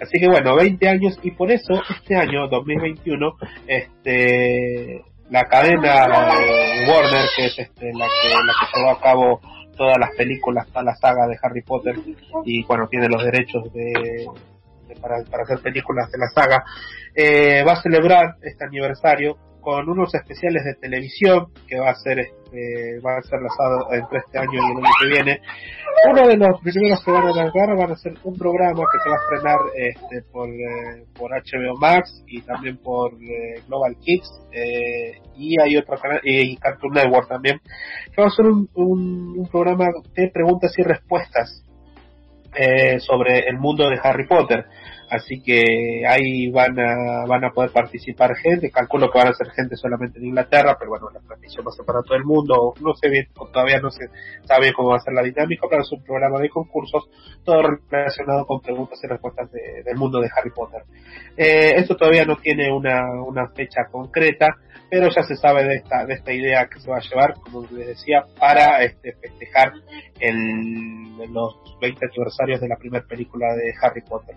Así 0.00 0.18
que 0.18 0.28
bueno, 0.28 0.54
20 0.56 0.88
años, 0.88 1.18
y 1.22 1.30
por 1.32 1.50
eso 1.50 1.74
este 1.90 2.16
año, 2.16 2.48
2021, 2.48 3.34
este 3.66 5.04
la 5.30 5.44
cadena 5.44 6.06
de 6.06 6.86
Warner, 6.88 7.26
que 7.36 7.46
es 7.46 7.58
este, 7.58 7.92
la, 7.94 8.06
que, 8.06 8.28
la 8.28 8.52
que 8.60 8.78
llevó 8.78 8.90
a 8.90 9.00
cabo 9.00 9.40
todas 9.76 9.98
las 9.98 10.10
películas, 10.16 10.66
toda 10.68 10.84
la 10.84 10.94
saga 10.96 11.26
de 11.26 11.36
Harry 11.42 11.62
Potter, 11.62 11.96
y 12.44 12.62
bueno, 12.64 12.86
tiene 12.88 13.08
los 13.08 13.24
derechos 13.24 13.72
de, 13.72 14.26
de- 14.86 14.96
para, 15.00 15.24
para 15.24 15.42
hacer 15.44 15.60
películas 15.60 16.10
de 16.12 16.18
la 16.18 16.28
saga, 16.28 16.62
eh, 17.14 17.64
va 17.66 17.72
a 17.72 17.82
celebrar 17.82 18.36
este 18.42 18.64
aniversario 18.64 19.36
con 19.64 19.88
unos 19.88 20.14
especiales 20.14 20.62
de 20.64 20.74
televisión 20.74 21.46
que 21.66 21.80
va 21.80 21.90
a 21.90 21.94
ser 21.94 22.18
este, 22.18 23.00
va 23.00 23.16
a 23.16 23.22
ser 23.22 23.40
lanzado 23.40 23.92
entre 23.92 24.18
este 24.18 24.38
año 24.38 24.52
y 24.52 24.56
el 24.56 24.76
año 24.76 24.94
que 25.00 25.08
viene. 25.08 25.40
Uno 26.10 26.28
de 26.28 26.36
los 26.36 26.60
primeros 26.60 27.02
que 27.02 27.10
van 27.10 27.28
a 27.28 27.32
lanzar 27.32 27.76
van 27.76 27.92
a 27.92 27.96
ser 27.96 28.14
un 28.24 28.36
programa 28.36 28.84
que 28.92 28.98
se 29.02 29.08
va 29.08 29.16
a 29.16 29.22
estrenar 29.24 29.58
este, 29.74 30.30
por, 30.30 30.48
eh, 30.50 31.04
por 31.16 31.30
HBO 31.30 31.78
Max 31.80 32.22
y 32.26 32.42
también 32.42 32.76
por 32.76 33.14
eh, 33.14 33.62
Global 33.66 33.96
Kids 34.00 34.28
eh, 34.52 35.22
y 35.36 35.58
hay 35.60 35.76
otro 35.78 35.96
canal 35.96 36.20
y 36.22 36.56
Cartoon 36.56 36.92
Network 36.92 37.28
también 37.28 37.60
que 38.14 38.20
va 38.20 38.28
a 38.28 38.30
ser 38.30 38.46
un, 38.46 38.68
un, 38.74 39.38
un 39.38 39.48
programa 39.48 39.86
de 40.14 40.28
preguntas 40.28 40.78
y 40.78 40.82
respuestas 40.82 41.64
eh, 42.56 43.00
sobre 43.00 43.48
el 43.48 43.58
mundo 43.58 43.88
de 43.90 43.98
Harry 44.00 44.28
Potter. 44.28 44.66
Así 45.10 45.40
que 45.42 46.04
ahí 46.08 46.50
van 46.50 46.78
a, 46.78 47.26
van 47.26 47.44
a 47.44 47.50
poder 47.50 47.70
participar 47.70 48.34
gente, 48.36 48.70
calculo 48.70 49.10
que 49.10 49.18
van 49.18 49.28
a 49.28 49.34
ser 49.34 49.50
gente 49.50 49.76
solamente 49.76 50.18
en 50.18 50.26
Inglaterra, 50.26 50.76
pero 50.78 50.90
bueno, 50.90 51.08
la 51.12 51.20
transmisión 51.20 51.64
va 51.66 51.70
a 51.70 51.74
ser 51.76 51.84
para 51.84 52.02
todo 52.02 52.16
el 52.16 52.24
mundo, 52.24 52.74
no 52.80 52.94
sé 52.94 53.08
bien, 53.08 53.26
todavía 53.34 53.80
no 53.80 53.90
se 53.90 54.06
sabe 54.44 54.72
cómo 54.72 54.90
va 54.90 54.96
a 54.96 55.00
ser 55.00 55.12
la 55.14 55.22
dinámica, 55.22 55.66
pero 55.68 55.82
es 55.82 55.92
un 55.92 56.02
programa 56.02 56.38
de 56.40 56.48
concursos, 56.48 57.08
todo 57.44 57.62
relacionado 57.90 58.46
con 58.46 58.60
preguntas 58.60 58.98
y 59.02 59.06
respuestas 59.06 59.50
de- 59.52 59.82
del 59.84 59.96
mundo 59.96 60.20
de 60.20 60.28
Harry 60.36 60.50
Potter. 60.50 60.82
Eh, 61.36 61.74
esto 61.76 61.96
todavía 61.96 62.24
no 62.24 62.36
tiene 62.36 62.72
una, 62.72 63.02
una 63.22 63.48
fecha 63.48 63.86
concreta, 63.90 64.46
pero 64.90 65.08
ya 65.08 65.22
se 65.24 65.34
sabe 65.36 65.64
de 65.64 65.76
esta, 65.76 66.04
de 66.06 66.14
esta 66.14 66.32
idea 66.32 66.66
que 66.68 66.78
se 66.80 66.88
va 66.90 66.98
a 66.98 67.00
llevar, 67.00 67.34
como 67.34 67.62
les 67.72 67.86
decía, 67.88 68.24
para 68.38 68.82
este, 68.84 69.12
festejar 69.14 69.72
el, 70.20 71.32
los 71.32 71.54
20 71.80 72.06
aniversarios 72.06 72.60
de 72.60 72.68
la 72.68 72.76
primera 72.76 73.04
película 73.06 73.54
de 73.54 73.72
Harry 73.82 74.02
Potter. 74.02 74.34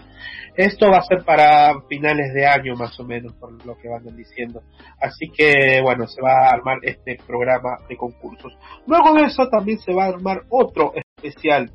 Esto 0.57 0.89
va 0.89 0.97
a 0.97 1.03
ser 1.03 1.23
para 1.23 1.79
finales 1.87 2.33
de 2.33 2.47
año 2.47 2.75
más 2.75 2.99
o 2.99 3.03
menos, 3.05 3.33
por 3.35 3.63
lo 3.63 3.77
que 3.77 3.87
van 3.87 4.03
diciendo. 4.15 4.63
Así 4.99 5.29
que, 5.29 5.79
bueno, 5.83 6.07
se 6.07 6.19
va 6.19 6.47
a 6.47 6.51
armar 6.51 6.79
este 6.81 7.17
programa 7.27 7.77
de 7.87 7.95
concursos. 7.95 8.51
Luego 8.87 9.13
de 9.13 9.25
eso 9.25 9.47
también 9.49 9.77
se 9.77 9.93
va 9.93 10.05
a 10.05 10.09
armar 10.09 10.41
otro 10.49 10.93
especial 10.95 11.69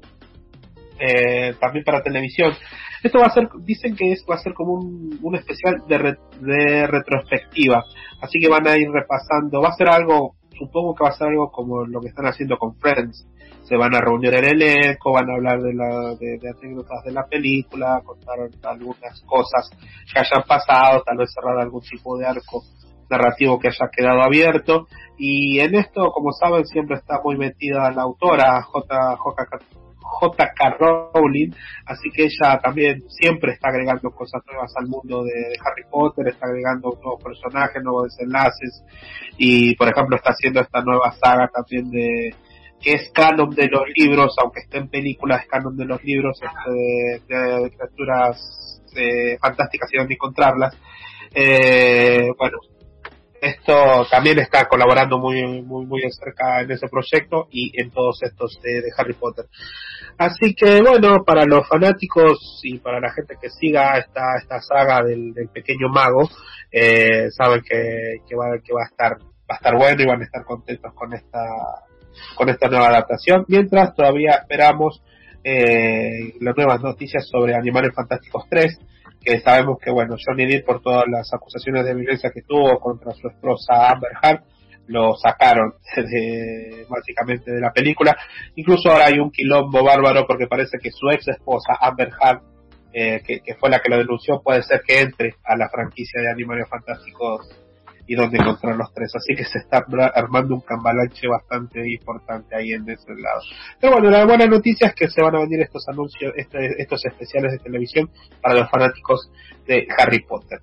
eh, 0.99 1.55
también 1.61 1.85
para 1.85 2.03
televisión. 2.03 2.53
Esto 3.05 3.19
va 3.21 3.27
a 3.27 3.35
ser, 3.35 3.49
dicen 3.61 3.97
que 3.97 4.13
es, 4.13 4.25
va 4.31 4.35
a 4.35 4.39
ser 4.39 4.53
como 4.53 4.75
un, 4.75 5.19
un 5.23 5.37
especial 5.37 5.83
de, 5.89 5.99
re- 5.99 6.19
de 6.41 6.87
retrospectiva. 6.87 7.85
Así 8.21 8.39
que 8.41 8.49
van 8.49 8.67
a 8.67 8.77
ir 8.77 8.89
repasando, 8.91 9.61
va 9.61 9.69
a 9.71 9.77
ser 9.77 9.89
algo, 9.89 10.35
supongo 10.59 10.95
que 10.95 11.05
va 11.05 11.11
a 11.11 11.17
ser 11.19 11.29
algo 11.29 11.51
como 11.51 11.85
lo 11.85 12.01
que 12.01 12.09
están 12.09 12.27
haciendo 12.27 12.59
con 12.59 12.77
Friends. 12.77 13.27
Se 13.73 13.79
van 13.79 13.95
a 13.95 14.03
reunir 14.03 14.35
el 14.35 14.45
elenco, 14.45 15.13
van 15.15 15.31
a 15.31 15.33
hablar 15.33 15.63
de, 15.63 15.73
la, 15.73 16.15
de, 16.21 16.37
de 16.37 16.51
anécdotas 16.51 17.03
de 17.07 17.13
la 17.13 17.27
película, 17.27 18.03
contar 18.05 18.37
algunas 18.65 19.23
cosas 19.23 19.71
que 20.13 20.21
hayan 20.21 20.47
pasado, 20.47 21.03
tal 21.03 21.17
vez 21.17 21.33
cerrar 21.33 21.59
algún 21.59 21.81
tipo 21.81 22.19
de 22.19 22.27
arco 22.27 22.65
narrativo 23.09 23.59
que 23.59 23.69
haya 23.69 23.89
quedado 23.91 24.21
abierto. 24.21 24.89
Y 25.17 25.59
en 25.61 25.75
esto, 25.75 26.13
como 26.13 26.33
saben, 26.33 26.67
siempre 26.67 26.97
está 26.97 27.23
muy 27.25 27.39
metida 27.39 27.91
la 27.93 28.03
autora 28.03 28.61
J. 28.61 29.17
J. 29.17 29.47
J.K. 30.03 30.77
Rowling, 30.79 31.53
así 31.87 32.11
que 32.11 32.25
ella 32.25 32.61
también 32.63 33.03
siempre 33.09 33.53
está 33.53 33.71
agregando 33.71 34.11
cosas 34.11 34.43
nuevas 34.47 34.71
al 34.77 34.87
mundo 34.87 35.25
de, 35.25 35.33
de 35.33 35.57
Harry 35.65 35.85
Potter, 35.91 36.29
está 36.29 36.47
agregando 36.47 36.91
nuevos 37.03 37.23
personajes, 37.25 37.83
nuevos 37.83 38.05
desenlaces, 38.11 38.85
y 39.39 39.75
por 39.77 39.89
ejemplo 39.89 40.17
está 40.17 40.33
haciendo 40.33 40.61
esta 40.61 40.83
nueva 40.83 41.13
saga 41.13 41.49
también 41.49 41.89
de 41.91 42.35
que 42.83 42.95
es 42.95 43.11
canon 43.13 43.51
de 43.51 43.69
los 43.69 43.83
libros, 43.97 44.35
aunque 44.43 44.61
esté 44.61 44.79
en 44.79 44.89
películas, 44.89 45.43
es 45.43 45.49
canon 45.49 45.77
de 45.77 45.85
los 45.85 46.03
libros 46.05 46.39
este, 46.43 46.71
de, 47.29 47.63
de 47.63 47.71
criaturas 47.71 48.83
eh, 48.97 49.39
fantásticas 49.41 49.89
y 49.93 49.99
donde 49.99 50.15
encontrarlas. 50.15 50.77
Eh, 51.35 52.29
bueno, 52.37 52.59
esto 53.41 54.07
también 54.11 54.39
está 54.39 54.69
colaborando 54.69 55.19
muy 55.19 55.63
muy 55.63 55.85
muy 55.87 56.03
cerca 56.13 56.61
en 56.61 56.71
ese 56.71 56.89
proyecto 56.89 57.49
y 57.51 57.73
en 57.81 57.91
todos 57.91 58.23
estos 58.23 58.61
de, 58.63 58.83
de 58.83 58.93
Harry 58.97 59.15
Potter. 59.15 59.47
Así 60.19 60.55
que 60.55 60.81
bueno, 60.81 61.25
para 61.25 61.45
los 61.45 61.67
fanáticos 61.69 62.61
y 62.63 62.79
para 62.79 63.01
la 63.01 63.13
gente 63.13 63.37
que 63.41 63.51
siga 63.51 63.99
esta 63.99 64.37
esta 64.41 64.61
saga 64.61 65.03
del, 65.03 65.33
del 65.33 65.49
pequeño 65.49 65.89
mago, 65.89 66.31
eh, 66.71 67.31
saben 67.31 67.63
que, 67.63 68.19
que 68.29 68.37
va 68.37 68.59
que 68.65 68.73
va 68.73 68.83
a 68.83 68.89
estar 68.89 69.19
va 69.19 69.55
a 69.55 69.57
estar 69.57 69.77
bueno 69.77 70.03
y 70.03 70.07
van 70.07 70.21
a 70.21 70.25
estar 70.25 70.45
contentos 70.45 70.93
con 70.95 71.13
esta 71.13 71.41
con 72.35 72.49
esta 72.49 72.69
nueva 72.69 72.89
adaptación. 72.89 73.45
Mientras 73.49 73.95
todavía 73.95 74.33
esperamos 74.33 75.03
eh, 75.45 76.35
las 76.41 76.57
nuevas 76.57 76.81
noticias 76.81 77.27
sobre 77.29 77.55
Animales 77.55 77.93
Fantásticos 77.95 78.45
3 78.49 78.79
que 79.25 79.41
sabemos 79.41 79.79
que 79.81 79.91
bueno 79.91 80.17
Johnny 80.25 80.47
Depp 80.47 80.67
por 80.67 80.83
todas 80.83 81.05
las 81.09 81.33
acusaciones 81.33 81.85
de 81.85 81.95
violencia 81.95 82.31
que 82.31 82.43
tuvo 82.43 82.79
contra 82.79 83.13
su 83.13 83.29
esposa 83.29 83.91
Amber 83.91 84.13
Heard 84.23 84.43
lo 84.87 85.15
sacaron 85.15 85.75
de, 85.97 86.87
básicamente 86.89 87.51
de 87.51 87.61
la 87.61 87.73
película 87.73 88.17
incluso 88.55 88.91
ahora 88.91 89.07
hay 89.07 89.19
un 89.19 89.31
quilombo 89.31 89.83
bárbaro 89.83 90.27
porque 90.27 90.47
parece 90.47 90.79
que 90.79 90.91
su 90.91 91.09
ex 91.11 91.29
esposa 91.29 91.77
Amber 91.81 92.11
Heard 92.21 92.41
eh, 92.93 93.23
que, 93.27 93.41
que 93.41 93.55
fue 93.55 93.71
la 93.71 93.81
que 93.81 93.91
lo 93.91 93.97
denunció 93.97 94.43
puede 94.43 94.63
ser 94.63 94.83
que 94.87 95.01
entre 95.01 95.35
a 95.45 95.57
la 95.57 95.69
franquicia 95.71 96.21
de 96.21 96.31
Animales 96.31 96.69
Fantásticos 96.69 97.49
y 98.07 98.15
dónde 98.15 98.39
encontrar 98.39 98.77
los 98.77 98.93
tres. 98.93 99.13
Así 99.15 99.35
que 99.35 99.45
se 99.45 99.59
está 99.59 99.85
armando 100.15 100.55
un 100.55 100.61
cambalache 100.61 101.29
bastante 101.29 101.81
importante 101.91 102.57
ahí 102.57 102.73
en 102.73 102.89
ese 102.89 103.15
lado. 103.15 103.41
Pero 103.81 103.95
bueno, 103.95 104.11
la 104.11 104.25
buena 104.25 104.47
noticia 104.47 104.89
es 104.89 104.95
que 104.95 105.09
se 105.09 105.23
van 105.23 105.37
a 105.37 105.41
venir 105.41 105.61
estos 105.61 105.89
anuncios, 105.89 106.33
este- 106.37 106.81
estos 106.83 107.05
especiales 107.05 107.53
de 107.53 107.59
televisión 107.59 108.11
para 108.41 108.61
los 108.61 108.71
fanáticos 108.71 109.31
de 109.67 109.87
Harry 109.97 110.21
Potter. 110.21 110.61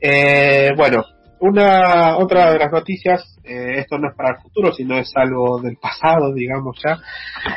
Eh, 0.00 0.70
bueno, 0.76 1.04
una 1.40 2.16
otra 2.16 2.52
de 2.52 2.58
las 2.58 2.72
noticias, 2.72 3.38
eh, 3.44 3.76
esto 3.78 3.98
no 3.98 4.08
es 4.08 4.16
para 4.16 4.30
el 4.30 4.42
futuro, 4.42 4.72
sino 4.72 4.98
es 4.98 5.10
algo 5.14 5.60
del 5.60 5.76
pasado, 5.76 6.32
digamos 6.32 6.78
ya. 6.82 6.98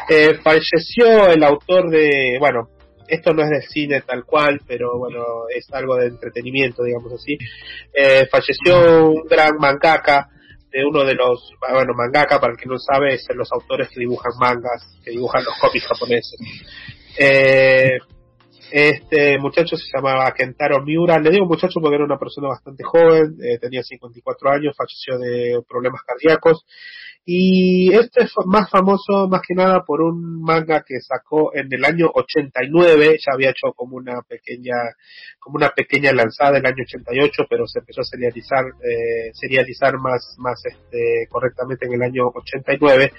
Eh, 0.10 0.36
falleció 0.44 1.30
el 1.30 1.44
autor 1.44 1.90
de, 1.90 2.38
bueno, 2.40 2.70
esto 3.12 3.34
no 3.34 3.44
es 3.44 3.50
del 3.50 3.64
cine 3.64 4.02
tal 4.02 4.24
cual, 4.24 4.62
pero 4.66 4.98
bueno, 4.98 5.24
es 5.54 5.68
algo 5.74 5.98
de 5.98 6.08
entretenimiento, 6.08 6.82
digamos 6.84 7.12
así. 7.12 7.38
Eh, 7.94 8.26
falleció 8.32 9.10
un 9.10 9.28
gran 9.28 9.58
mangaka 9.58 10.30
de 10.72 10.86
uno 10.86 11.04
de 11.04 11.16
los, 11.16 11.52
bueno, 11.60 11.94
mangaka, 11.94 12.40
para 12.40 12.54
el 12.54 12.58
que 12.58 12.70
no 12.70 12.80
sabe, 12.80 13.16
es 13.16 13.28
los 13.36 13.52
autores 13.52 13.90
que 13.90 14.00
dibujan 14.00 14.32
mangas, 14.40 14.98
que 15.04 15.12
dibujan 15.12 15.44
los 15.44 15.54
cómics 15.60 15.86
japoneses. 15.88 16.40
Eh, 17.18 17.98
este 18.72 19.38
muchacho 19.38 19.76
se 19.76 19.92
llamaba 19.94 20.34
Kentaro 20.34 20.82
Miura, 20.84 21.20
le 21.20 21.30
digo 21.30 21.46
muchacho 21.46 21.80
porque 21.82 21.96
era 21.96 22.06
una 22.06 22.18
persona 22.18 22.48
bastante 22.48 22.84
joven, 22.84 23.36
eh, 23.44 23.60
tenía 23.60 23.84
54 23.84 24.50
años, 24.50 24.76
falleció 24.76 25.18
de 25.20 25.62
problemas 25.68 26.02
cardíacos. 26.04 26.66
Y 27.24 27.94
este 27.94 28.24
es 28.24 28.32
más 28.48 28.68
famoso 28.72 29.28
más 29.30 29.42
que 29.48 29.54
nada 29.54 29.84
por 29.86 30.02
un 30.02 30.42
manga 30.42 30.84
que 30.84 31.00
sacó 31.02 31.54
en 31.54 31.72
el 31.72 31.86
año 31.86 32.10
89, 32.12 33.18
ya 33.20 33.34
había 33.36 33.52
hecho 33.52 33.74
como 33.76 33.98
una 33.98 34.24
pequeña 34.28 34.74
como 35.40 35.58
una 35.58 35.70
pequeña 35.70 36.14
lanzada 36.14 36.58
el 36.58 36.66
año 36.66 36.84
88, 36.84 37.44
pero 37.48 37.68
se 37.68 37.80
empezó 37.80 38.02
a 38.02 38.06
serializar 38.06 38.66
eh, 38.84 39.30
serializar 39.34 40.00
más 40.00 40.36
más 40.40 40.66
este 40.66 41.28
correctamente 41.30 41.86
en 41.86 41.94
el 41.94 42.02
año 42.02 42.24
89 42.34 43.14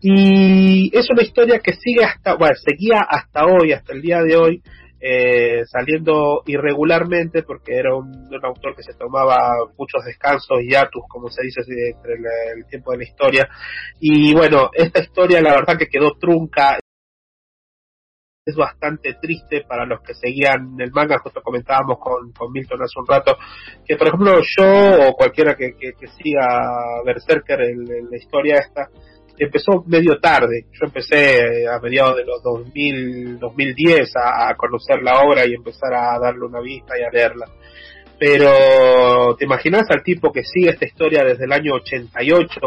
y 0.00 0.96
es 0.96 1.10
una 1.10 1.22
historia 1.22 1.58
que 1.58 1.74
sigue 1.74 2.04
hasta 2.04 2.36
bueno, 2.36 2.54
seguía 2.56 3.02
hasta 3.02 3.44
hoy, 3.44 3.72
hasta 3.72 3.92
el 3.92 4.00
día 4.00 4.22
de 4.22 4.36
hoy 4.36 4.62
eh, 5.08 5.64
saliendo 5.66 6.42
irregularmente 6.46 7.44
porque 7.44 7.76
era 7.76 7.94
un, 7.94 8.08
un 8.08 8.44
autor 8.44 8.74
que 8.74 8.82
se 8.82 8.94
tomaba 8.94 9.52
muchos 9.78 10.04
descansos 10.04 10.58
y 10.62 10.70
hiatus, 10.72 11.04
como 11.08 11.28
se 11.28 11.44
dice 11.44 11.60
entre 11.94 12.14
el, 12.14 12.66
tiempo 12.66 12.90
de 12.90 12.98
la 12.98 13.04
historia. 13.04 13.48
Y 14.00 14.34
bueno, 14.34 14.70
esta 14.72 15.00
historia 15.00 15.40
la 15.40 15.54
verdad 15.54 15.78
que 15.78 15.86
quedó 15.86 16.16
trunca. 16.18 16.78
Es 18.48 18.54
bastante 18.54 19.14
triste 19.20 19.62
para 19.68 19.84
los 19.86 20.00
que 20.02 20.14
seguían 20.14 20.76
el 20.80 20.92
manga, 20.92 21.18
justo 21.18 21.42
comentábamos 21.42 21.98
con, 21.98 22.30
con 22.32 22.52
Milton 22.52 22.80
hace 22.80 22.98
un 23.00 23.06
rato, 23.06 23.36
que 23.84 23.96
por 23.96 24.06
ejemplo 24.06 24.40
yo 24.56 25.08
o 25.08 25.14
cualquiera 25.14 25.56
que, 25.56 25.74
que, 25.76 25.94
que 25.98 26.06
siga 26.06 26.46
Berserker, 27.04 27.60
el- 27.60 27.90
el- 27.90 28.08
la 28.08 28.16
historia 28.16 28.58
esta, 28.58 28.88
empezó 29.44 29.84
medio 29.86 30.18
tarde. 30.18 30.66
Yo 30.72 30.86
empecé 30.86 31.38
eh, 31.38 31.68
a 31.68 31.78
mediados 31.80 32.16
de 32.16 32.24
los 32.24 32.42
2000, 32.42 33.38
2010 33.38 34.16
a, 34.16 34.48
a 34.48 34.54
conocer 34.56 35.02
la 35.02 35.20
obra 35.20 35.46
y 35.46 35.54
empezar 35.54 35.92
a 35.94 36.18
darle 36.18 36.46
una 36.46 36.60
vista 36.60 36.98
y 36.98 37.02
a 37.02 37.10
leerla. 37.10 37.46
Pero, 38.18 39.36
¿te 39.36 39.44
imaginas 39.44 39.86
al 39.90 40.02
tipo 40.02 40.32
que 40.32 40.42
sigue 40.42 40.70
esta 40.70 40.86
historia 40.86 41.22
desde 41.22 41.44
el 41.44 41.52
año 41.52 41.74
88 41.74 42.60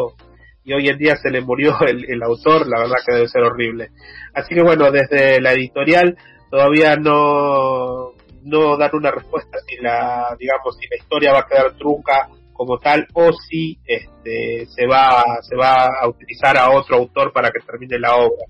y 0.64 0.74
hoy 0.74 0.90
en 0.90 0.98
día 0.98 1.16
se 1.16 1.32
le 1.32 1.42
murió 1.42 1.80
el, 1.88 2.06
el 2.10 2.22
autor? 2.24 2.68
La 2.68 2.82
verdad 2.82 2.98
que 3.06 3.16
debe 3.16 3.28
ser 3.28 3.44
horrible. 3.44 3.90
Así 4.34 4.54
que 4.54 4.62
bueno, 4.62 4.92
desde 4.92 5.42
la 5.42 5.54
editorial 5.54 6.18
todavía 6.52 6.96
no, 6.96 8.14
no 8.44 8.78
dan 8.78 8.92
una 8.94 9.12
respuesta 9.12 9.58
si 9.68 9.78
la, 9.78 10.36
digamos, 10.40 10.78
si 10.78 10.88
la 10.88 10.98
historia 10.98 11.34
va 11.34 11.40
a 11.40 11.48
quedar 11.48 11.74
trunca 11.78 12.30
como 12.60 12.78
tal 12.78 13.08
o 13.14 13.32
si 13.32 13.80
este, 13.86 14.66
se 14.66 14.86
va 14.86 15.24
se 15.42 15.56
va 15.56 15.86
a 16.02 16.10
utilizar 16.10 16.58
a 16.58 16.70
otro 16.72 16.98
autor 16.98 17.32
para 17.32 17.52
que 17.52 17.62
termine 17.66 17.98
la 17.98 18.18
obra. 18.18 18.44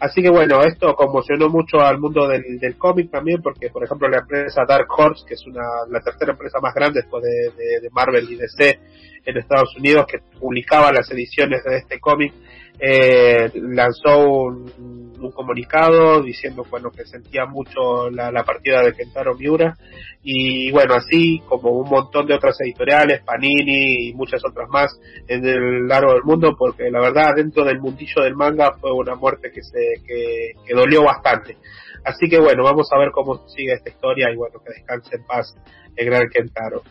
Así 0.00 0.20
que 0.20 0.28
bueno, 0.30 0.62
esto 0.64 0.94
conmocionó 0.96 1.48
mucho 1.48 1.78
al 1.80 1.98
mundo 2.00 2.26
del, 2.26 2.58
del 2.58 2.76
cómic 2.76 3.08
también, 3.10 3.40
porque 3.40 3.70
por 3.70 3.84
ejemplo 3.84 4.08
la 4.08 4.18
empresa 4.18 4.64
Dark 4.66 4.88
Horse, 4.90 5.24
que 5.26 5.34
es 5.34 5.46
una 5.46 5.62
la 5.88 6.00
tercera 6.00 6.32
empresa 6.32 6.58
más 6.60 6.74
grande 6.74 7.02
después 7.02 7.22
de, 7.22 7.50
de- 7.56 7.80
de 7.82 7.90
Marvel 7.92 8.28
y 8.28 8.34
DC 8.36 8.80
en 9.24 9.36
Estados 9.38 9.76
Unidos, 9.76 10.06
que 10.06 10.18
publicaba 10.40 10.90
las 10.92 11.08
ediciones 11.12 11.62
de 11.62 11.76
este 11.78 12.00
cómic, 12.00 12.34
eh, 12.78 13.50
lanzó 13.54 14.28
un, 14.28 15.16
un 15.20 15.30
comunicado 15.32 16.22
diciendo 16.22 16.64
bueno 16.70 16.90
que 16.90 17.06
sentía 17.06 17.46
mucho 17.46 18.10
la, 18.10 18.30
la 18.30 18.44
partida 18.44 18.82
de 18.82 18.92
Kentaro 18.92 19.34
Miura. 19.34 19.76
Y 20.22 20.70
bueno 20.72 20.94
así 20.94 21.40
como 21.48 21.70
un 21.70 21.88
montón 21.88 22.26
de 22.26 22.34
otras 22.34 22.60
editoriales 22.60 23.22
Panini 23.22 24.08
y 24.08 24.14
muchas 24.14 24.42
otras 24.44 24.68
más 24.68 24.98
en 25.28 25.44
el 25.44 25.86
largo 25.86 26.12
del 26.12 26.24
mundo 26.24 26.54
porque 26.58 26.90
la 26.90 27.00
verdad 27.00 27.34
dentro 27.36 27.64
del 27.64 27.80
mundillo 27.80 28.22
del 28.22 28.34
manga 28.34 28.72
fue 28.80 28.92
una 28.92 29.14
muerte 29.14 29.50
que 29.52 29.62
se 29.62 30.02
que, 30.06 30.52
que 30.66 30.74
dolió 30.74 31.04
bastante. 31.04 31.56
Así 32.04 32.28
que 32.28 32.38
bueno 32.38 32.62
vamos 32.64 32.88
a 32.92 32.98
ver 32.98 33.10
cómo 33.10 33.48
sigue 33.48 33.72
esta 33.72 33.90
historia 33.90 34.30
y 34.32 34.36
bueno 34.36 34.60
que 34.64 34.74
descanse 34.74 35.16
en 35.16 35.24
paz 35.24 35.56
el 35.96 36.06
gran 36.06 36.28
Kentaro. 36.28 36.82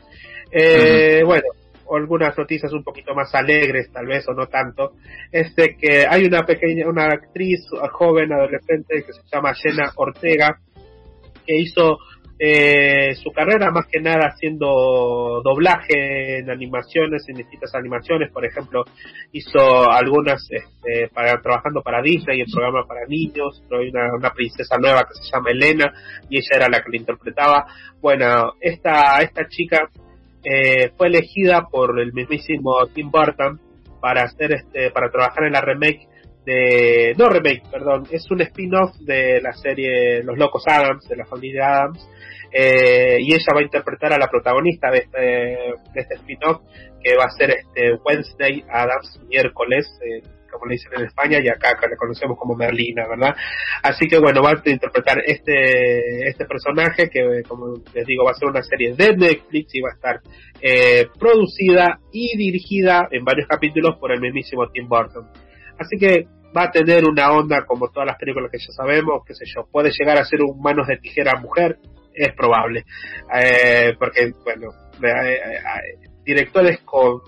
Eh, 0.52 1.24
bueno 1.26 1.44
algunas 1.98 2.38
noticias 2.38 2.72
un 2.74 2.84
poquito 2.84 3.14
más 3.14 3.34
alegres 3.36 3.92
tal 3.92 4.06
vez 4.08 4.28
o 4.28 4.34
no 4.34 4.48
tanto 4.48 4.94
es 5.32 5.54
que 5.56 6.06
hay 6.10 6.26
una 6.26 6.46
pequeña 6.46 6.88
una 6.88 7.06
actriz 7.06 7.62
joven 7.92 8.34
adolescente 8.34 9.04
que 9.04 9.14
se 9.14 9.22
llama 9.32 9.54
Jenna 9.54 9.92
Ortega 9.96 10.60
que 11.46 11.56
hizo 11.56 12.00
eh, 12.38 13.16
su 13.16 13.32
carrera 13.32 13.72
más 13.72 13.86
que 13.88 14.02
nada 14.02 14.28
haciendo 14.28 15.42
doblaje 15.42 16.40
en 16.40 16.50
animaciones, 16.50 17.24
en 17.30 17.38
distintas 17.38 17.74
animaciones, 17.76 18.30
por 18.30 18.46
ejemplo, 18.46 18.84
hizo 19.32 19.90
algunas 19.90 20.46
este, 20.50 21.08
para 21.14 21.42
trabajando 21.42 21.82
para 21.82 22.02
Disney 22.02 22.42
en 22.42 22.52
programa 22.52 22.86
para 22.86 23.06
niños, 23.08 23.64
pero 23.70 23.82
hay 23.82 23.90
una, 23.90 24.14
una 24.14 24.34
princesa 24.34 24.78
nueva 24.78 25.04
que 25.04 25.14
se 25.14 25.32
llama 25.32 25.52
Elena 25.52 25.94
y 26.30 26.38
ella 26.38 26.58
era 26.58 26.70
la 26.70 26.84
que 26.84 26.92
la 26.92 26.98
interpretaba. 26.98 27.66
Bueno, 28.02 28.54
esta 28.60 29.20
esta 29.20 29.48
chica 29.48 29.90
eh, 30.46 30.92
fue 30.96 31.08
elegida 31.08 31.68
por 31.70 32.00
el 32.00 32.14
mismísimo 32.14 32.86
Tim 32.94 33.10
Burton 33.12 33.60
para 34.00 34.24
hacer 34.24 34.54
este 34.54 34.92
para 34.92 35.10
trabajar 35.10 35.46
en 35.46 35.54
la 35.54 35.62
remake 35.62 36.08
de 36.46 37.16
no 37.18 37.28
remake 37.28 37.64
perdón 37.72 38.08
es 38.12 38.30
un 38.30 38.42
spin-off 38.42 38.96
de 39.00 39.42
la 39.42 39.54
serie 39.54 40.24
Los 40.24 40.38
Locos 40.38 40.64
Adams 40.68 41.08
de 41.08 41.16
la 41.16 41.26
familia 41.26 41.82
Adams 41.82 42.08
eh, 42.52 43.18
y 43.20 43.34
ella 43.34 43.54
va 43.54 43.62
a 43.62 43.64
interpretar 43.64 44.14
a 44.14 44.20
la 44.20 44.28
protagonista 44.28 44.92
de 44.92 45.00
este, 45.00 45.20
de 45.20 46.02
este 46.02 46.16
spin-off 46.16 46.62
que 47.04 47.16
va 47.18 47.26
a 47.26 47.32
ser 47.32 47.50
este 47.52 47.96
Wednesday 48.06 48.64
Adams 48.70 49.20
miércoles 49.28 49.88
eh, 50.06 50.22
como 50.56 50.68
le 50.68 50.76
dicen 50.76 50.92
en 50.96 51.06
España 51.06 51.40
y 51.42 51.50
acá 51.50 51.78
que 51.80 51.88
le 51.88 51.96
conocemos 51.96 52.38
como 52.38 52.56
Merlina 52.56 53.08
verdad 53.08 53.36
así 53.84 54.08
que 54.08 54.20
bueno 54.20 54.42
va 54.42 54.52
a 54.52 54.70
interpretar 54.70 55.22
este 55.26 56.28
este 56.28 56.46
personaje 56.46 57.10
que 57.10 57.44
como 57.48 57.76
les 57.94 58.06
digo 58.06 58.24
va 58.24 58.32
a 58.32 58.36
ser 58.36 58.50
una 58.50 58.64
serie 58.64 58.94
de 58.96 59.16
Netflix 59.16 59.76
y 59.76 59.82
va 59.82 59.90
a 59.90 59.94
estar 59.94 60.22
eh, 60.62 61.08
producida 61.20 62.00
y 62.12 62.38
dirigida 62.38 63.08
en 63.12 63.24
varios 63.24 63.48
capítulos 63.48 63.98
por 64.00 64.12
el 64.12 64.22
mismísimo 64.22 64.70
Tim 64.70 64.88
Burton. 64.88 65.28
Así 65.78 65.98
que 65.98 66.28
va 66.56 66.64
a 66.64 66.72
tener 66.72 67.06
una 67.06 67.32
onda 67.32 67.66
como 67.66 67.90
todas 67.90 68.08
las 68.08 68.18
películas 68.18 68.50
que 68.52 68.60
ya 68.60 68.72
sabemos, 68.72 69.24
qué 69.28 69.34
sé 69.34 69.46
yo, 69.46 69.68
puede 69.70 69.92
llegar 69.92 70.18
a 70.18 70.26
ser 70.26 70.42
un 70.42 70.62
manos 70.62 70.88
de 70.88 70.98
tijera 70.98 71.40
mujer, 71.40 71.78
es 72.14 72.34
probable, 72.34 72.86
eh, 73.36 73.94
porque 74.00 74.32
bueno, 74.44 74.70
eh, 75.04 75.36
eh, 75.36 76.10
directores 76.26 76.82
con, 76.82 77.22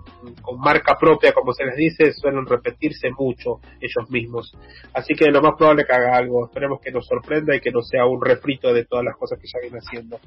marca 0.59 0.97
propia, 0.99 1.31
como 1.31 1.53
se 1.53 1.65
les 1.65 1.75
dice, 1.75 2.11
suelen 2.13 2.45
repetirse 2.45 3.09
mucho 3.17 3.59
ellos 3.79 4.09
mismos. 4.09 4.57
Así 4.93 5.13
que 5.13 5.31
lo 5.31 5.41
más 5.41 5.53
probable 5.57 5.85
que 5.85 5.93
haga 5.93 6.17
algo, 6.17 6.47
esperemos 6.47 6.81
que 6.81 6.91
nos 6.91 7.05
sorprenda 7.05 7.55
y 7.55 7.61
que 7.61 7.71
no 7.71 7.81
sea 7.81 8.05
un 8.05 8.23
refrito 8.23 8.73
de 8.73 8.85
todas 8.85 9.05
las 9.05 9.15
cosas 9.15 9.39
que 9.39 9.47
ya 9.47 9.59
viene 9.61 9.77
haciendo. 9.77 10.19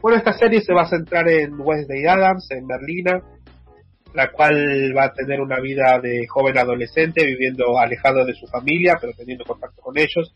Bueno, 0.00 0.18
esta 0.18 0.32
serie 0.32 0.62
se 0.62 0.72
va 0.72 0.82
a 0.82 0.88
centrar 0.88 1.28
en 1.28 1.60
Wednesday 1.60 2.06
Adams, 2.06 2.50
en 2.50 2.66
Merlina, 2.66 3.22
la 4.14 4.32
cual 4.32 4.92
va 4.96 5.04
a 5.04 5.12
tener 5.12 5.40
una 5.40 5.60
vida 5.60 6.00
de 6.00 6.26
joven 6.26 6.58
adolescente 6.58 7.24
viviendo 7.24 7.78
alejado 7.78 8.24
de 8.24 8.34
su 8.34 8.46
familia 8.48 8.98
pero 9.00 9.12
teniendo 9.12 9.44
contacto 9.44 9.80
con 9.80 9.96
ellos 9.98 10.32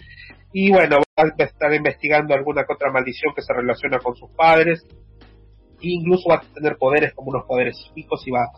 y 0.53 0.70
bueno 0.70 0.99
va 1.19 1.24
a 1.36 1.43
estar 1.43 1.74
investigando 1.74 2.35
alguna 2.35 2.65
que 2.65 2.73
otra 2.73 2.93
maldición 2.93 3.35
que 3.35 3.43
se 3.43 3.53
relaciona 3.53 3.99
con 3.99 4.15
sus 4.15 4.31
padres 4.31 4.86
incluso 5.93 6.28
va 6.28 6.36
a 6.36 6.55
tener 6.55 6.77
poderes 6.77 7.12
como 7.15 7.31
unos 7.31 7.44
poderes 7.47 7.77
psíquicos 7.77 8.27
y 8.27 8.31
va, 8.31 8.48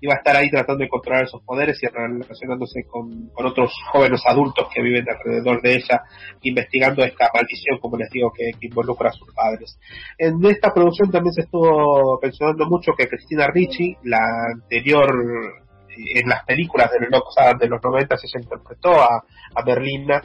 y 0.00 0.06
va 0.06 0.14
a 0.14 0.16
estar 0.18 0.36
ahí 0.36 0.50
tratando 0.50 0.82
de 0.82 0.88
controlar 0.88 1.24
esos 1.24 1.42
poderes 1.42 1.82
y 1.82 1.86
relacionándose 1.86 2.84
con, 2.84 3.28
con 3.28 3.46
otros 3.46 3.72
jóvenes 3.92 4.22
adultos 4.26 4.68
que 4.74 4.82
viven 4.82 5.06
alrededor 5.08 5.60
de 5.62 5.74
ella, 5.74 6.02
investigando 6.42 7.04
esta 7.04 7.30
maldición, 7.32 7.78
como 7.78 7.96
les 7.96 8.10
digo, 8.10 8.32
que, 8.32 8.50
involucra 8.60 9.10
a 9.10 9.12
sus 9.12 9.32
padres. 9.32 9.78
En 10.18 10.44
esta 10.46 10.72
producción 10.72 11.10
también 11.10 11.32
se 11.32 11.42
estuvo 11.42 12.18
mencionando 12.20 12.66
mucho 12.66 12.92
que 12.96 13.08
Cristina 13.08 13.46
Ricci, 13.48 13.96
la 14.04 14.18
anterior 14.52 15.08
eh, 15.10 16.20
en 16.20 16.28
las 16.28 16.44
películas 16.44 16.90
de 16.90 17.00
los, 17.08 17.22
de 17.58 17.68
los 17.68 17.82
90 17.82 18.14
ella 18.14 18.40
interpretó 18.42 19.00
a, 19.00 19.24
a 19.54 19.62
Merlina 19.64 20.22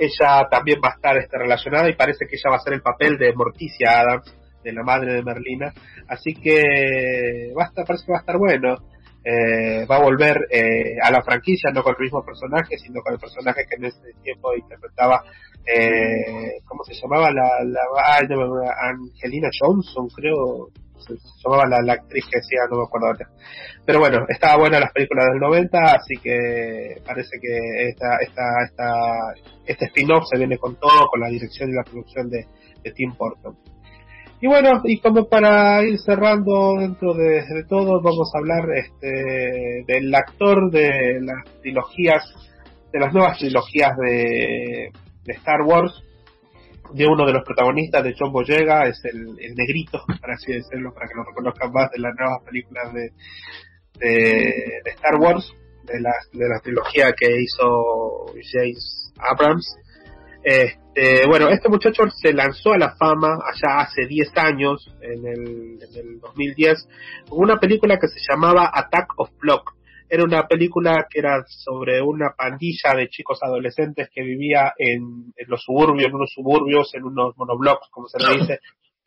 ella 0.00 0.48
también 0.50 0.80
va 0.82 0.88
a 0.88 0.94
estar 0.94 1.16
este, 1.18 1.36
relacionada 1.36 1.88
y 1.90 1.94
parece 1.94 2.26
que 2.26 2.36
ella 2.36 2.50
va 2.50 2.56
a 2.56 2.60
ser 2.60 2.72
el 2.72 2.80
papel 2.80 3.18
de 3.18 3.34
Morticia 3.34 4.00
Adams 4.00 4.34
de 4.62 4.72
la 4.72 4.82
madre 4.82 5.14
de 5.14 5.22
Merlina. 5.22 5.72
Así 6.08 6.34
que 6.34 7.52
va 7.58 7.70
parece 7.74 8.06
que 8.06 8.12
va 8.12 8.18
a 8.18 8.20
estar 8.20 8.38
bueno. 8.38 8.76
Eh, 9.22 9.84
va 9.84 9.96
a 9.96 10.02
volver 10.02 10.46
eh, 10.50 10.96
a 11.02 11.10
la 11.10 11.22
franquicia, 11.22 11.70
no 11.70 11.82
con 11.82 11.94
el 11.98 12.04
mismo 12.04 12.24
personaje, 12.24 12.78
sino 12.78 13.02
con 13.02 13.12
el 13.12 13.18
personaje 13.18 13.66
que 13.68 13.76
en 13.76 13.84
ese 13.84 14.14
tiempo 14.22 14.54
interpretaba, 14.56 15.22
eh, 15.66 16.58
¿cómo 16.64 16.82
se 16.84 16.94
llamaba? 16.94 17.30
La, 17.30 17.62
la 17.62 17.80
Angelina 18.88 19.50
Johnson, 19.52 20.08
creo, 20.08 20.70
se, 21.00 21.14
llamaba 21.44 21.66
la, 21.66 21.82
la 21.82 21.92
actriz 21.94 22.24
que 22.30 22.38
decía, 22.38 22.60
no 22.70 22.78
me 22.78 22.84
acuerdo 22.84 23.08
ahora. 23.08 23.28
Pero 23.84 23.98
bueno, 23.98 24.24
estaba 24.28 24.56
buena 24.56 24.80
las 24.80 24.92
películas 24.92 25.26
del 25.26 25.40
90, 25.40 25.78
así 25.78 26.16
que 26.22 27.00
parece 27.04 27.38
que 27.40 27.88
esta, 27.88 28.16
esta, 28.20 28.42
esta, 28.64 29.34
este 29.66 29.86
spin-off 29.86 30.24
se 30.30 30.38
viene 30.38 30.58
con 30.58 30.76
todo, 30.76 31.08
con 31.08 31.20
la 31.20 31.28
dirección 31.28 31.70
y 31.70 31.74
la 31.74 31.84
producción 31.84 32.30
de, 32.30 32.46
de 32.82 32.92
Tim 32.92 33.14
Burton. 33.18 33.56
Y 34.42 34.46
bueno, 34.46 34.80
y 34.84 34.98
como 35.00 35.28
para 35.28 35.82
ir 35.84 35.98
cerrando 35.98 36.76
dentro 36.78 37.12
de, 37.12 37.42
todo, 37.68 38.00
vamos 38.00 38.30
a 38.34 38.38
hablar 38.38 38.70
este, 38.74 39.84
del 39.86 40.14
actor 40.14 40.70
de 40.70 41.20
las 41.20 41.44
trilogías, 41.60 42.24
de 42.90 43.00
las 43.00 43.12
nuevas 43.12 43.38
trilogías 43.38 43.94
de, 43.98 44.90
de 45.24 45.32
Star 45.34 45.60
Wars, 45.62 45.92
de 46.94 47.06
uno 47.06 47.26
de 47.26 47.34
los 47.34 47.44
protagonistas, 47.44 48.02
de 48.02 48.14
John 48.18 48.32
Boyega, 48.32 48.86
es 48.88 49.04
el, 49.04 49.38
el 49.38 49.54
negrito, 49.54 50.02
para 50.20 50.34
así 50.34 50.52
decirlo, 50.52 50.94
para 50.94 51.06
que 51.06 51.14
lo 51.16 51.24
reconozcan 51.24 51.70
más 51.72 51.90
de 51.90 51.98
las 51.98 52.14
nuevas 52.18 52.42
películas 52.42 52.94
de, 52.94 53.10
de, 53.98 54.18
de 54.84 54.90
Star 54.90 55.16
Wars, 55.16 55.52
de 55.84 56.00
la, 56.00 56.12
de 56.32 56.48
la 56.48 56.60
trilogía 56.60 57.12
que 57.12 57.42
hizo 57.42 58.26
James 58.52 59.12
Abrams. 59.18 59.66
Este, 60.42 61.26
bueno, 61.26 61.48
este 61.48 61.68
muchacho 61.68 62.04
se 62.10 62.32
lanzó 62.32 62.72
a 62.72 62.78
la 62.78 62.96
fama 62.96 63.38
allá 63.44 63.80
hace 63.80 64.06
10 64.06 64.36
años, 64.36 64.94
en 65.00 65.26
el, 65.26 65.78
en 65.82 65.96
el 65.96 66.20
2010, 66.20 66.88
con 67.28 67.40
una 67.40 67.58
película 67.58 67.98
que 67.98 68.08
se 68.08 68.20
llamaba 68.28 68.70
Attack 68.72 69.12
of 69.16 69.30
Block. 69.38 69.74
Era 70.08 70.24
una 70.24 70.48
película 70.48 71.06
que 71.08 71.20
era 71.20 71.44
sobre 71.46 72.02
una 72.02 72.34
pandilla 72.36 72.94
de 72.96 73.08
chicos 73.08 73.38
adolescentes 73.42 74.08
que 74.12 74.22
vivía 74.22 74.72
en, 74.76 75.32
en 75.36 75.46
los 75.46 75.62
suburbios, 75.62 76.08
en 76.08 76.14
unos 76.14 76.32
suburbios, 76.34 76.92
en 76.94 77.04
unos 77.04 77.36
monoblocks, 77.36 77.88
como 77.90 78.08
se 78.08 78.18
le 78.18 78.40
dice, 78.40 78.58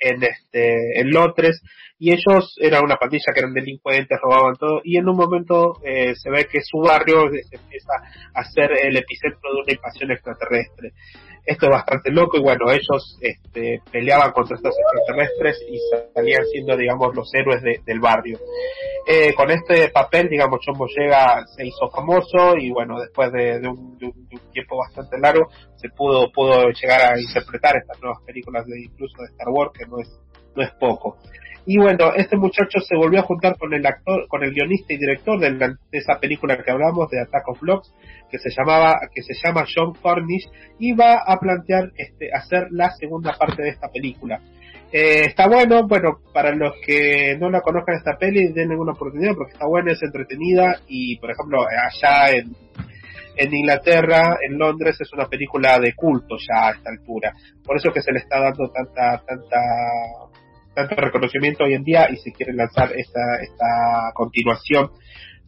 en 0.03 0.23
este 0.23 0.99
en 0.99 1.11
Londres 1.11 1.61
y 1.97 2.11
ellos 2.11 2.55
eran 2.59 2.83
una 2.83 2.97
pandilla 2.97 3.31
que 3.33 3.39
eran 3.39 3.53
delincuentes 3.53 4.19
robaban 4.21 4.55
todo 4.57 4.81
y 4.83 4.97
en 4.97 5.07
un 5.07 5.15
momento 5.15 5.79
eh, 5.83 6.13
se 6.15 6.29
ve 6.29 6.47
que 6.51 6.59
su 6.61 6.79
barrio 6.79 7.29
se 7.29 7.55
empieza 7.55 7.93
a 8.33 8.43
ser 8.43 8.71
el 8.71 8.97
epicentro 8.97 9.53
de 9.53 9.61
una 9.61 9.73
invasión 9.73 10.11
extraterrestre 10.11 10.91
esto 11.45 11.65
es 11.65 11.71
bastante 11.71 12.11
loco 12.11 12.37
y 12.37 12.41
bueno 12.41 12.71
ellos 12.71 13.17
este, 13.21 13.81
peleaban 13.91 14.31
contra 14.31 14.55
estos 14.55 14.73
extraterrestres 14.77 15.61
y 15.69 15.79
salían 16.13 16.45
siendo 16.45 16.77
digamos 16.77 17.15
los 17.15 17.33
héroes 17.33 17.61
de, 17.61 17.81
del 17.85 17.99
barrio. 17.99 18.39
Eh, 19.05 19.33
con 19.33 19.51
este 19.51 19.89
papel 19.89 20.29
digamos 20.29 20.59
John 20.65 20.77
Boyega 20.77 21.45
se 21.47 21.65
hizo 21.65 21.89
famoso 21.89 22.55
y 22.57 22.71
bueno 22.71 22.99
después 22.99 23.31
de, 23.33 23.59
de, 23.59 23.67
un, 23.67 23.97
de, 23.97 24.05
un, 24.05 24.27
de 24.29 24.35
un 24.35 24.51
tiempo 24.51 24.77
bastante 24.77 25.17
largo 25.19 25.49
se 25.75 25.89
pudo 25.89 26.31
pudo 26.31 26.69
llegar 26.69 27.13
a 27.13 27.19
interpretar 27.19 27.75
estas 27.77 28.01
nuevas 28.01 28.21
películas 28.25 28.65
de 28.65 28.81
incluso 28.81 29.21
de 29.21 29.27
Star 29.27 29.49
Wars 29.49 29.71
que 29.77 29.85
no 29.85 29.99
es 29.99 30.19
no 30.55 30.63
es 30.63 30.71
poco 30.79 31.17
y 31.65 31.77
bueno 31.77 32.13
este 32.15 32.35
muchacho 32.35 32.79
se 32.79 32.95
volvió 32.95 33.19
a 33.19 33.23
juntar 33.23 33.57
con 33.57 33.73
el 33.73 33.85
actor 33.85 34.27
con 34.27 34.43
el 34.43 34.53
guionista 34.53 34.93
y 34.93 34.97
director 34.97 35.39
de, 35.39 35.51
la, 35.51 35.67
de 35.67 35.97
esa 35.97 36.19
película 36.19 36.57
que 36.61 36.71
hablamos 36.71 37.09
de 37.09 37.21
Attack 37.21 37.47
of 37.47 37.59
Blocks 37.61 37.93
que 38.29 38.39
se 38.39 38.49
llamaba 38.49 38.99
que 39.13 39.21
se 39.23 39.33
llama 39.33 39.65
John 39.73 39.93
Cornish 40.01 40.49
y 40.79 40.93
va 40.93 41.19
a 41.25 41.39
plantear 41.39 41.91
este 41.95 42.29
hacer 42.33 42.67
la 42.71 42.91
segunda 42.91 43.33
parte 43.37 43.63
de 43.63 43.69
esta 43.69 43.89
película 43.89 44.41
eh, 44.95 45.25
está 45.25 45.47
bueno, 45.47 45.87
bueno, 45.87 46.19
para 46.31 46.53
los 46.53 46.75
que 46.85 47.35
no 47.39 47.49
la 47.49 47.61
conozcan 47.61 47.95
esta 47.95 48.15
peli, 48.15 48.53
denle 48.53 48.75
una 48.75 48.91
oportunidad 48.91 49.33
porque 49.33 49.53
está 49.53 49.65
buena, 49.65 49.91
es 49.91 50.03
entretenida 50.03 50.81
y, 50.87 51.17
por 51.17 51.31
ejemplo, 51.31 51.65
allá 51.65 52.29
en, 52.29 52.55
en 53.35 53.55
Inglaterra, 53.55 54.37
en 54.47 54.55
Londres, 54.55 54.95
es 54.99 55.11
una 55.13 55.25
película 55.27 55.79
de 55.79 55.95
culto 55.95 56.35
ya 56.37 56.67
a 56.67 56.71
esta 56.73 56.91
altura. 56.91 57.33
Por 57.65 57.77
eso 57.77 57.91
que 57.91 58.03
se 58.03 58.11
le 58.11 58.19
está 58.19 58.39
dando 58.39 58.69
tanta, 58.69 59.23
tanta, 59.25 59.57
tanto 60.73 60.95
reconocimiento 60.95 61.63
hoy 61.63 61.73
en 61.73 61.83
día 61.83 62.09
y 62.11 62.17
se 62.17 62.31
quiere 62.31 62.53
lanzar 62.53 62.91
esta, 62.95 63.37
esta 63.41 64.11
continuación 64.13 64.89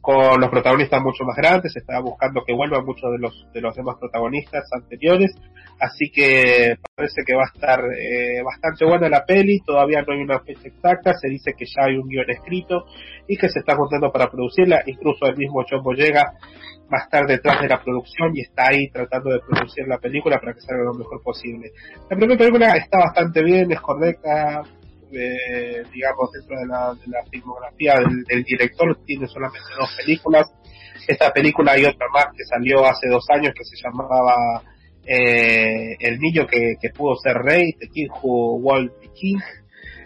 con 0.06 0.40
los 0.40 0.52
protagonistas 0.52 1.02
mucho 1.02 1.24
más 1.24 1.36
grandes, 1.36 1.74
se 1.74 1.80
está 1.80 2.00
buscando 2.00 2.44
que 2.46 2.54
vuelvan 2.54 2.86
muchos 2.86 3.12
de 3.12 3.18
los 3.18 3.48
de 3.52 3.60
los 3.60 3.76
demás 3.76 3.96
protagonistas 4.00 4.64
anteriores, 4.72 5.32
así 5.80 6.12
que 6.12 6.76
parece 6.96 7.24
que 7.26 7.34
va 7.34 7.42
a 7.42 7.52
estar 7.52 7.80
eh, 7.80 8.44
bastante 8.44 8.86
buena 8.86 9.10
la 9.10 9.26
peli, 9.26 9.62
todavía 9.62 10.04
no 10.04 10.14
hay 10.14 10.22
una 10.22 10.42
fecha 10.42 10.68
exacta, 10.68 11.16
se 11.16 11.28
dice 11.28 11.56
que 11.58 11.66
ya 11.66 11.86
hay 11.88 11.96
un 11.96 12.08
guion 12.08 12.30
escrito 12.30 12.86
y 13.28 13.36
que 13.36 13.50
se 13.50 13.58
está 13.58 13.76
juntando 13.76 14.12
para 14.12 14.30
producirla, 14.30 14.84
incluso 14.86 15.26
el 15.26 15.38
mismo 15.38 15.66
John 15.68 15.82
Boyega 15.82 16.34
va 16.94 17.00
a 17.00 17.04
estar 17.06 17.26
detrás 17.26 17.62
de 17.62 17.68
la 17.68 17.84
producción 17.84 18.30
y 18.36 18.42
está 18.42 18.68
ahí 18.68 18.88
tratando 18.92 19.32
de 19.32 19.40
producir 19.40 19.88
la 19.88 19.98
película 19.98 20.40
para 20.40 20.54
que 20.54 20.62
salga 20.62 20.84
lo 20.84 20.94
mejor 20.94 21.24
posible. 21.24 21.72
La 22.12 22.16
primera 22.16 22.38
película 22.38 22.78
está 22.78 23.00
bastante 23.00 23.42
bien, 23.42 23.72
es 23.72 23.82
correcta, 23.82 24.62
eh, 25.16 25.84
digamos, 25.94 26.32
dentro 26.32 26.60
de 26.60 26.68
la, 26.68 26.94
de 26.94 27.08
la 27.08 27.24
filmografía 27.30 27.96
del, 28.28 28.44
director, 28.44 28.98
tiene 29.06 29.28
solamente 29.28 29.70
dos 29.78 29.96
películas. 29.98 30.52
Esta 31.08 31.32
película 31.32 31.78
y 31.78 31.86
otra 31.86 32.08
más 32.14 32.28
que 32.36 32.44
salió 32.44 32.86
hace 32.86 33.08
dos 33.10 33.26
años 33.30 33.54
que 33.56 33.64
se 33.64 33.76
llamaba 33.84 34.64
eh, 35.06 35.96
El 36.00 36.20
niño 36.20 36.48
que, 36.48 36.90
pudo 36.90 37.16
ser 37.16 37.38
rey, 37.38 37.74
The 37.74 37.88
King 37.90 38.08
Who 38.22 38.58
Walt 38.58 38.94
King, 39.14 39.40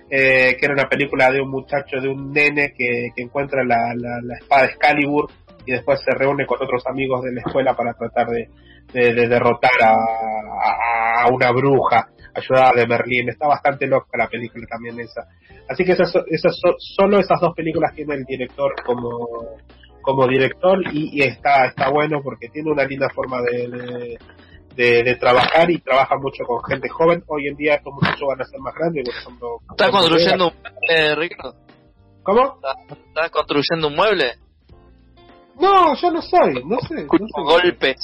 eh, 0.10 0.58
que 0.60 0.66
era 0.66 0.74
una 0.74 0.90
película 0.90 1.32
de 1.32 1.42
un 1.42 1.50
muchacho, 1.50 2.02
de 2.02 2.10
un 2.10 2.32
nene 2.32 2.74
que, 2.78 3.12
encuentra 3.16 3.64
la, 3.64 3.94
la, 3.96 4.38
espada 4.40 4.66
Excalibur 4.66 5.32
y 5.66 5.72
después 5.72 6.02
se 6.04 6.12
reúne 6.14 6.46
con 6.46 6.62
otros 6.62 6.86
amigos 6.88 7.24
de 7.24 7.34
la 7.34 7.42
escuela 7.42 7.76
para 7.76 7.94
tratar 7.94 8.28
de, 8.28 8.50
de, 8.94 9.14
de 9.14 9.28
derrotar 9.28 9.72
a 9.82 11.28
una 11.32 11.52
bruja 11.52 12.10
ayudada 12.40 12.74
de 12.74 12.88
Merlín. 12.88 13.30
Está 13.30 13.48
bastante 13.48 13.88
loca 13.88 14.18
la 14.18 14.28
película 14.28 14.66
también 14.68 15.00
esa. 15.00 15.28
Así 15.68 15.84
que 15.86 15.94
esas, 15.94 16.14
esas, 16.28 16.60
solo 16.80 17.20
esas 17.20 17.40
dos 17.40 17.54
películas 17.54 17.94
tiene 17.94 18.16
el 18.16 18.24
director 18.26 18.74
como, 18.86 19.58
como 20.02 20.28
director 20.28 20.80
y, 20.92 21.20
y 21.20 21.22
está, 21.22 21.68
está 21.68 21.90
bueno 21.90 22.22
porque 22.24 22.50
tiene 22.50 22.72
una 22.72 22.86
linda 22.86 23.08
forma 23.14 23.42
de, 23.42 23.68
de, 23.68 24.20
de, 24.76 25.04
de, 25.04 25.16
trabajar 25.16 25.70
y 25.70 25.80
trabaja 25.80 26.16
mucho 26.18 26.44
con 26.46 26.64
gente 26.64 26.90
joven. 26.90 27.24
Hoy 27.28 27.48
en 27.48 27.56
día 27.56 27.76
estos 27.76 27.94
muchachos 27.94 28.28
van 28.28 28.42
a 28.42 28.46
ser 28.46 28.60
más 28.60 28.74
grandes. 28.76 29.06
Por 29.06 29.16
ejemplo, 29.16 29.58
¿Estás 29.72 29.92
construyendo 29.92 30.48
un 30.48 30.54
mueble, 30.62 31.16
Ricardo? 31.16 31.56
¿Cómo? 32.24 32.60
¿Estás 33.08 33.32
construyendo 33.32 33.88
un 33.88 33.96
mueble? 33.96 34.34
No, 35.60 35.94
yo 35.96 36.12
no 36.12 36.22
soy, 36.22 36.64
no 36.66 36.80
sé. 36.80 37.04
No 37.06 37.10
sé. 37.10 37.44
golpes. 37.44 37.98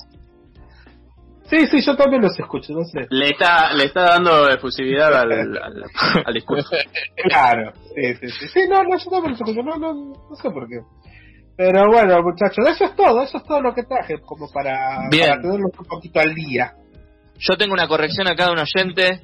Sí, 1.50 1.68
sí, 1.68 1.82
yo 1.86 1.96
también 1.96 2.22
los 2.24 2.38
escucho, 2.40 2.74
no 2.74 2.84
sé. 2.86 3.06
Le 3.10 3.30
está, 3.30 3.72
le 3.74 3.86
está 3.86 4.02
dando 4.02 4.50
efusividad 4.50 5.14
al, 5.14 5.32
al, 5.32 5.84
al 6.26 6.34
discurso. 6.34 6.70
claro, 7.30 7.72
sí, 7.94 8.16
sí, 8.16 8.30
sí. 8.30 8.48
Sí, 8.48 8.60
no, 8.68 8.84
no, 8.84 8.98
yo 8.98 9.10
también 9.12 9.32
los 9.32 9.42
escucho, 9.42 9.62
no, 9.62 9.78
no, 9.78 9.94
no 9.94 10.36
sé 10.36 10.50
por 10.50 10.68
qué. 10.68 10.80
Pero 11.58 11.88
bueno, 11.88 12.22
muchachos, 12.22 12.66
eso 12.68 12.86
es 12.86 12.96
todo, 12.96 13.24
eso 13.24 13.38
es 13.38 13.44
todo 13.44 13.62
lo 13.62 13.74
que 13.74 13.84
traje, 13.84 14.20
como 14.22 14.52
para, 14.52 15.08
Bien. 15.10 15.30
para 15.30 15.42
tenerlos 15.42 15.72
un 15.78 15.86
poquito 15.86 16.20
al 16.20 16.34
día. 16.34 16.74
Yo 17.38 17.58
tengo 17.58 17.74
una 17.74 17.88
corrección 17.88 18.28
acá 18.28 18.46
de 18.48 18.52
un 18.52 18.60
oyente. 18.60 19.22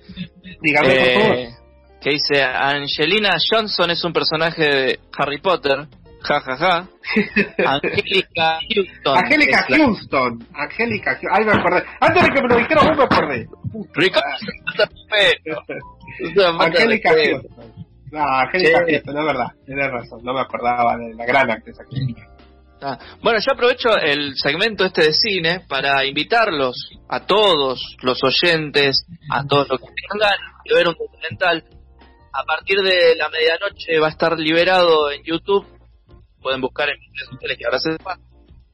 Dígame, 0.61 0.93
eh, 0.93 1.13
por 1.13 1.23
favor. 1.23 1.99
Que 2.01 2.09
dice, 2.11 2.43
Angelina 2.43 3.37
Johnson 3.51 3.91
es 3.91 4.03
un 4.03 4.13
personaje 4.13 4.63
de 4.63 4.99
Harry 5.17 5.39
Potter. 5.39 5.87
Ja, 6.23 6.39
ja, 6.41 6.55
ja. 6.57 6.87
Angélica 7.65 8.59
Houston. 8.69 9.17
Angélica 9.17 9.65
Houston. 9.67 10.47
Angélica 10.53 11.11
Houston. 11.11 11.31
Ahí 11.33 11.45
me 11.45 11.51
acordé. 11.51 11.83
Antes 11.99 12.23
de 12.23 12.29
que 12.29 12.41
me 12.41 12.47
lo 12.47 12.57
dijeras 12.57 12.85
vos 12.85 12.97
me 12.97 13.03
acordé. 13.03 13.47
Ricardo, 13.93 14.29
Angélica 16.59 17.09
Houston. 17.09 17.85
No, 18.11 18.23
Angélica 18.23 18.85
sí. 18.85 18.91
Houston, 18.91 19.17
es 19.17 19.25
verdad. 19.25 19.47
Tienes 19.65 19.91
razón. 19.91 20.19
No 20.23 20.33
me 20.33 20.41
acordaba 20.41 20.97
de 20.97 21.13
la 21.15 21.25
gran 21.25 21.49
actriz 21.49 21.79
Angélica. 21.79 22.27
Ah, 22.83 22.97
bueno, 23.21 23.39
yo 23.39 23.53
aprovecho 23.53 23.95
el 23.95 24.35
segmento 24.35 24.85
este 24.85 25.03
de 25.03 25.13
cine 25.13 25.59
para 25.67 26.03
invitarlos 26.03 26.75
a 27.09 27.19
todos 27.25 27.95
los 28.01 28.23
oyentes, 28.23 29.05
a 29.31 29.45
todos 29.45 29.69
los 29.69 29.79
que 29.79 29.87
tengan 30.09 30.31
de 30.65 30.75
ver 30.75 30.87
un 30.87 30.95
documental. 30.95 31.63
A 32.33 32.43
partir 32.43 32.79
de 32.79 33.15
la 33.17 33.29
medianoche 33.29 33.99
va 33.99 34.07
a 34.07 34.11
estar 34.11 34.39
liberado 34.39 35.11
en 35.11 35.21
YouTube 35.23 35.67
pueden 36.41 36.61
buscar 36.61 36.89
en 36.89 36.99
mis 36.99 37.09
redes 37.09 37.29
sociales 37.29 37.57
que 37.57 37.65
ahora 37.65 37.79
se 37.79 37.91
sepa, 37.93 38.19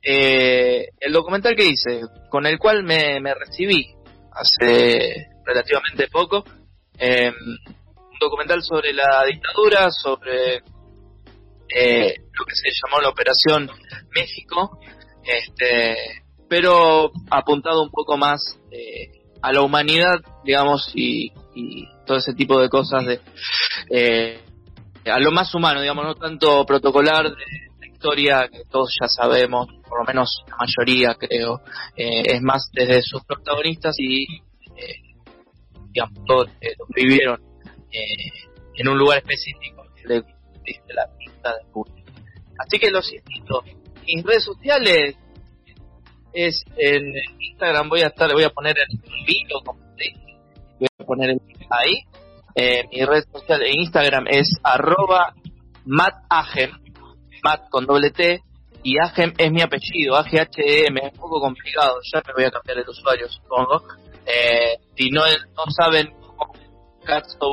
eh, 0.01 0.87
el 0.99 1.13
documental 1.13 1.55
que 1.55 1.65
hice, 1.65 2.01
con 2.29 2.45
el 2.45 2.57
cual 2.57 2.83
me, 2.83 3.19
me 3.19 3.33
recibí 3.33 3.93
hace 4.31 5.27
relativamente 5.45 6.07
poco, 6.07 6.43
eh, 6.97 7.31
un 7.31 8.19
documental 8.19 8.63
sobre 8.63 8.93
la 8.93 9.23
dictadura, 9.25 9.89
sobre 9.91 10.63
eh, 11.69 12.15
lo 12.33 12.45
que 12.45 12.55
se 12.55 12.69
llamó 12.69 13.01
la 13.01 13.09
Operación 13.09 13.69
México, 14.15 14.79
este, 15.23 16.23
pero 16.47 17.11
apuntado 17.29 17.83
un 17.83 17.91
poco 17.91 18.17
más 18.17 18.57
eh, 18.71 19.23
a 19.41 19.51
la 19.51 19.61
humanidad, 19.61 20.21
digamos, 20.43 20.91
y, 20.95 21.33
y 21.53 21.87
todo 22.05 22.17
ese 22.17 22.33
tipo 22.33 22.59
de 22.61 22.69
cosas 22.69 23.05
de 23.05 23.19
eh, 23.89 24.41
a 25.09 25.19
lo 25.19 25.31
más 25.31 25.53
humano, 25.55 25.81
digamos, 25.81 26.05
no 26.05 26.15
tanto 26.15 26.65
protocolar 26.65 27.25
de 27.25 27.45
la 27.79 27.87
historia 27.87 28.47
que 28.51 28.63
todos 28.69 28.95
ya 28.99 29.07
sabemos, 29.07 29.67
por 29.87 29.99
lo 29.99 30.05
menos 30.05 30.43
la 30.47 30.57
mayoría 30.57 31.15
creo, 31.15 31.61
eh, 31.95 32.23
es 32.25 32.41
más 32.41 32.69
desde 32.73 33.01
sus 33.01 33.23
protagonistas 33.23 33.95
y, 33.99 34.23
eh, 34.75 35.01
digamos, 35.89 36.25
todos 36.25 36.49
eh, 36.61 36.73
lo 36.77 36.85
vivieron 36.95 37.41
eh, 37.91 38.31
en 38.75 38.87
un 38.87 38.97
lugar 38.97 39.19
específico 39.19 39.77
dice 40.67 40.93
la 40.93 41.07
pista 41.17 41.55
del 41.55 41.67
público. 41.71 42.11
Así 42.59 42.79
que 42.79 42.91
los 42.91 43.11
invito. 43.11 43.63
Mis 44.05 44.23
redes 44.23 44.43
sociales 44.43 45.15
es 46.33 46.63
en 46.77 47.13
Instagram 47.39 47.89
voy 47.89 48.01
a 48.01 48.07
estar, 48.07 48.31
voy 48.31 48.43
a 48.43 48.49
poner 48.49 48.75
el 48.77 48.97
video, 49.25 49.59
como 49.65 49.79
te 49.95 50.13
voy 50.79 50.87
a 50.99 51.03
poner 51.03 51.29
el 51.31 51.41
ahí. 51.69 52.03
Eh, 52.59 52.85
mi 52.91 53.05
red 53.05 53.23
social 53.31 53.61
en 53.61 53.81
Instagram 53.81 54.25
es 54.27 54.49
arroba 54.63 55.35
mat 55.85 56.15
con 57.69 57.85
doble 57.85 58.09
T, 58.09 58.41
y 58.81 58.97
Ahem 58.97 59.31
es 59.37 59.51
mi 59.51 59.61
apellido, 59.61 60.15
A-G-H-E-M, 60.15 60.99
es 60.99 61.13
un 61.13 61.19
poco 61.19 61.39
complicado, 61.39 61.99
ya 62.11 62.23
me 62.25 62.33
voy 62.33 62.45
a 62.45 62.51
cambiar 62.51 62.79
el 62.79 62.89
usuario, 62.89 63.29
supongo. 63.29 63.83
Eh, 64.25 64.75
si 64.95 65.09
no, 65.11 65.21
no 65.55 65.63
saben 65.69 66.11
cómo 66.35 66.53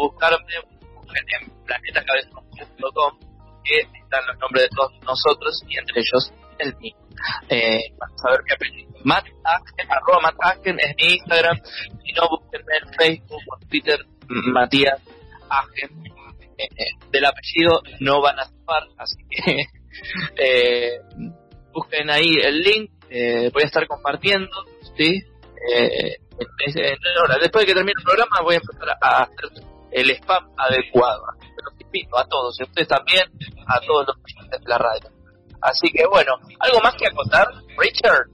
buscarme, 0.09 0.55
busquen 0.94 1.24
en 1.39 1.51
planetacabezón.com, 1.64 3.18
que 3.62 3.81
están 3.81 4.26
los 4.26 4.39
nombres 4.39 4.64
de 4.64 4.68
todos 4.74 4.93
nosotros 5.02 5.62
y 5.68 5.76
entre 5.76 6.01
ellos 6.01 6.32
el 6.59 6.76
mío. 6.78 6.97
Eh, 7.51 7.93
para 7.98 8.12
saber 8.16 8.40
qué 8.47 8.55
apellido. 8.55 8.93
Matt 9.05 9.26
Aken, 9.26 9.90
arroba 9.90 10.32
Matt 10.39 10.66
es 10.66 10.74
mi 10.74 11.14
Instagram. 11.14 11.60
Si 12.05 12.12
no, 12.12 12.28
búsquenme 12.28 12.72
en 12.81 12.94
Facebook 12.94 13.43
o 13.52 13.59
Twitter, 13.68 13.98
Matías 14.28 15.01
Aken. 15.48 16.05
Eh, 16.56 16.68
eh, 16.76 16.84
del 17.10 17.24
apellido 17.24 17.82
no 18.01 18.20
van 18.20 18.38
a 18.38 18.44
zafar, 18.44 18.84
así 18.96 19.16
que 19.28 19.66
eh, 20.36 21.01
busquen 21.72 22.10
ahí 22.10 22.34
el 22.42 22.60
link. 22.60 22.90
Eh, 23.10 23.51
voy 23.52 23.62
a 23.62 23.66
estar 23.66 23.86
compartiendo, 23.86 24.51
¿sí? 24.96 25.22
Eh, 25.74 26.16
después 26.38 26.74
de 26.74 27.66
que 27.66 27.74
termine 27.74 27.94
el 27.96 28.05
programa, 28.05 28.40
voy 28.42 28.55
a 28.55 28.59
empezar 28.59 28.88
a 29.01 29.22
hacer 29.22 29.51
el 29.92 30.10
spam 30.10 30.48
adecuado. 30.56 31.24
Los 31.64 31.80
invito 31.80 32.18
a 32.18 32.26
todos, 32.26 32.59
y 32.59 32.62
a 32.62 32.66
ustedes 32.66 32.88
también, 32.88 33.22
a 33.66 33.80
todos 33.80 34.06
los 34.06 34.16
de 34.51 34.68
la 34.68 34.78
radio. 34.78 35.10
Así 35.60 35.90
que 35.90 36.06
bueno, 36.06 36.34
¿algo 36.59 36.80
más 36.80 36.94
que 36.96 37.06
acotar, 37.06 37.48
Richard? 37.78 38.26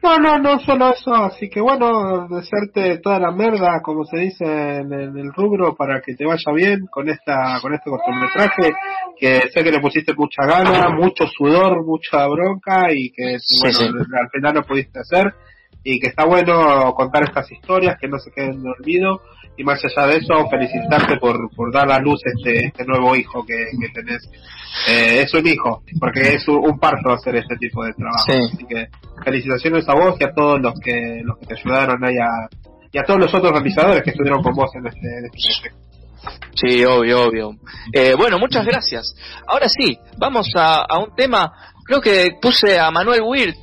No, 0.00 0.16
no, 0.18 0.38
no 0.38 0.60
solo 0.60 0.92
eso, 0.92 1.12
así 1.12 1.50
que 1.50 1.60
bueno, 1.60 2.28
desearte 2.28 2.98
toda 2.98 3.18
la 3.18 3.32
merda, 3.32 3.80
como 3.82 4.04
se 4.04 4.18
dice 4.18 4.44
en, 4.44 4.92
en 4.92 5.18
el 5.18 5.32
rubro, 5.32 5.74
para 5.74 6.00
que 6.00 6.14
te 6.14 6.24
vaya 6.24 6.52
bien 6.54 6.86
con 6.88 7.08
esta 7.08 7.58
con 7.60 7.74
este 7.74 7.90
cortometraje, 7.90 8.72
que 9.18 9.50
sé 9.52 9.64
que 9.64 9.72
le 9.72 9.80
pusiste 9.80 10.14
mucha 10.14 10.46
gana, 10.46 10.90
mucho 10.90 11.26
sudor, 11.26 11.84
mucha 11.84 12.26
bronca 12.28 12.92
y 12.92 13.10
que 13.10 13.38
bueno, 13.60 13.76
sí. 13.76 13.84
al 13.86 14.30
final 14.30 14.54
lo 14.54 14.62
pudiste 14.62 15.00
hacer 15.00 15.34
y 15.82 15.98
que 15.98 16.08
está 16.08 16.24
bueno 16.24 16.94
contar 16.94 17.24
estas 17.24 17.50
historias, 17.50 17.96
que 18.00 18.08
no 18.08 18.18
se 18.18 18.30
queden 18.30 18.62
de 18.62 18.70
olvido 18.70 19.20
y 19.58 19.64
más 19.64 19.84
allá 19.84 20.06
de 20.06 20.18
eso, 20.18 20.48
felicitarte 20.48 21.16
por, 21.18 21.36
por 21.54 21.72
dar 21.72 21.90
a 21.90 21.98
luz 21.98 22.20
este, 22.24 22.66
este 22.66 22.84
nuevo 22.84 23.14
hijo 23.16 23.44
que, 23.44 23.56
que 23.78 23.88
tenés. 23.88 24.30
Eh, 24.88 25.22
es 25.22 25.34
un 25.34 25.46
hijo, 25.46 25.82
porque 25.98 26.34
es 26.34 26.46
un, 26.46 26.58
un 26.58 26.78
parto 26.78 27.10
hacer 27.10 27.36
este 27.36 27.56
tipo 27.56 27.84
de 27.84 27.92
trabajo. 27.92 28.24
Sí. 28.26 28.38
Así 28.54 28.66
que 28.66 28.86
felicitaciones 29.24 29.88
a 29.88 29.94
vos 29.94 30.16
y 30.20 30.24
a 30.24 30.32
todos 30.32 30.60
los 30.60 30.74
que, 30.80 31.20
los 31.24 31.36
que 31.38 31.46
te 31.46 31.54
ayudaron 31.54 32.04
ahí 32.04 32.16
a, 32.16 32.48
y 32.92 32.98
a 32.98 33.02
todos 33.02 33.20
los 33.20 33.34
otros 33.34 33.52
realizadores 33.52 34.02
que 34.02 34.10
estuvieron 34.10 34.42
con 34.42 34.54
vos 34.54 34.70
en 34.74 34.86
este, 34.86 35.18
en 35.18 35.24
este 35.26 35.70
proyecto. 35.70 35.88
Sí, 36.54 36.84
obvio, 36.84 37.22
obvio. 37.22 37.50
Eh, 37.92 38.14
bueno, 38.16 38.38
muchas 38.38 38.64
gracias. 38.64 39.14
Ahora 39.46 39.68
sí, 39.68 39.98
vamos 40.18 40.50
a, 40.56 40.82
a 40.82 40.98
un 40.98 41.14
tema. 41.14 41.52
Creo 41.84 42.00
que 42.00 42.30
puse 42.40 42.78
a 42.78 42.90
Manuel 42.90 43.22
Weir. 43.22 43.54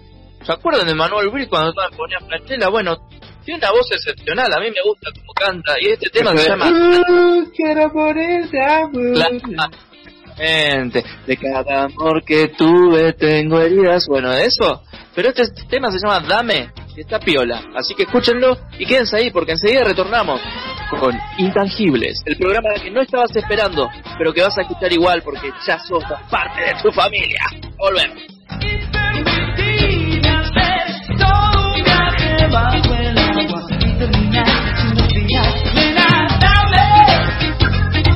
¿Se 0.44 0.52
acuerdan 0.52 0.88
de 0.88 0.96
Manuel 0.96 1.30
Weir 1.30 1.48
cuando 1.50 1.70
estaba 1.70 1.90
ponía 1.96 2.20
Franchella? 2.20 2.70
Bueno, 2.70 2.98
tiene 3.46 3.60
una 3.60 3.72
voz 3.72 3.90
excepcional. 3.92 4.52
A 4.52 4.60
mí 4.60 4.72
me 4.72 4.82
gusta 4.84 5.12
cómo 5.14 5.34
canta. 5.34 5.76
Y 5.80 5.92
este 5.92 6.10
tema 6.10 6.36
se 6.36 6.50
llama. 6.50 6.70
Uh, 6.70 7.52
quiero 7.56 7.90
morir 7.94 8.50
de 8.50 8.66
amor. 8.66 9.42
Claramente, 10.36 11.04
de 11.26 11.38
cada 11.38 11.84
amor 11.84 12.24
que 12.26 12.50
tuve 12.50 13.14
tengo 13.14 13.62
heridas. 13.62 14.08
Bueno, 14.08 14.32
de 14.32 14.46
eso. 14.46 14.84
Pero 15.14 15.30
este 15.30 15.46
tema 15.70 15.92
se 15.92 16.00
llama 16.00 16.20
Dame. 16.28 16.72
Y 16.98 17.02
está 17.02 17.20
piola. 17.20 17.62
Así 17.76 17.94
que 17.94 18.04
escúchenlo 18.04 18.58
y 18.80 18.86
quédense 18.86 19.18
ahí 19.18 19.30
porque 19.30 19.52
enseguida 19.52 19.84
retornamos 19.84 20.42
con 21.00 21.18
Intangibles, 21.38 22.22
el 22.26 22.38
programa 22.38 22.70
que 22.82 22.90
no 22.92 23.02
estabas 23.02 23.36
esperando, 23.36 23.90
pero 24.18 24.32
que 24.32 24.42
vas 24.42 24.58
a 24.58 24.62
escuchar 24.62 24.94
igual 24.94 25.22
porque 25.24 25.52
ya 25.66 25.80
sos 25.80 26.04
parte 26.30 26.62
de 26.62 26.74
tu 26.82 26.92
familia. 26.92 27.42
Volvemos. 27.78 28.22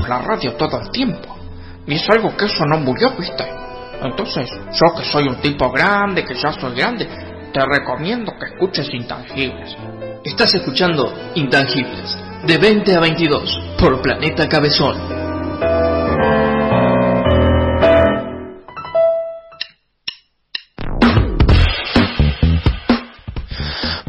La 0.10 0.19
radio 0.19 0.56
todo 0.56 0.81
el 0.81 0.90
tiempo. 0.90 1.38
Y 1.86 1.95
es 1.95 2.10
algo 2.10 2.36
que 2.36 2.45
eso 2.45 2.65
no 2.65 2.80
murió, 2.80 3.11
¿viste? 3.18 3.45
Entonces, 4.02 4.49
yo 4.73 4.88
que 4.95 5.03
soy 5.06 5.27
un 5.27 5.36
tipo 5.38 5.72
grande, 5.72 6.26
que 6.26 6.34
ya 6.34 6.52
soy 6.52 6.76
grande, 6.76 7.07
te 7.53 7.65
recomiendo 7.65 8.34
que 8.40 8.53
escuches 8.53 8.94
Intangibles. 8.94 9.76
Estás 10.23 10.53
escuchando 10.56 11.14
Intangibles, 11.36 12.18
de 12.45 12.57
20 12.57 12.95
a 12.95 12.99
22, 12.99 13.61
por 13.80 14.02
Planeta 14.02 14.48
Cabezón. 14.48 14.98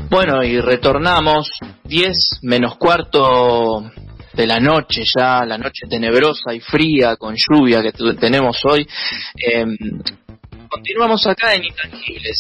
Bueno, 0.09 0.43
y 0.43 0.61
retornamos 0.61 1.49
10 1.85 2.41
menos 2.43 2.77
cuarto 2.77 3.91
de 4.41 4.47
la 4.47 4.59
noche 4.59 5.03
ya, 5.05 5.45
la 5.45 5.59
noche 5.59 5.87
tenebrosa 5.89 6.55
y 6.55 6.61
fría 6.61 7.17
con 7.17 7.37
lluvia 7.37 7.83
que 7.83 7.93
tenemos 8.19 8.59
hoy. 8.65 8.89
Eh, 9.37 9.67
continuamos 10.69 11.27
acá 11.27 11.55
en 11.55 11.65
Intangibles. 11.65 12.39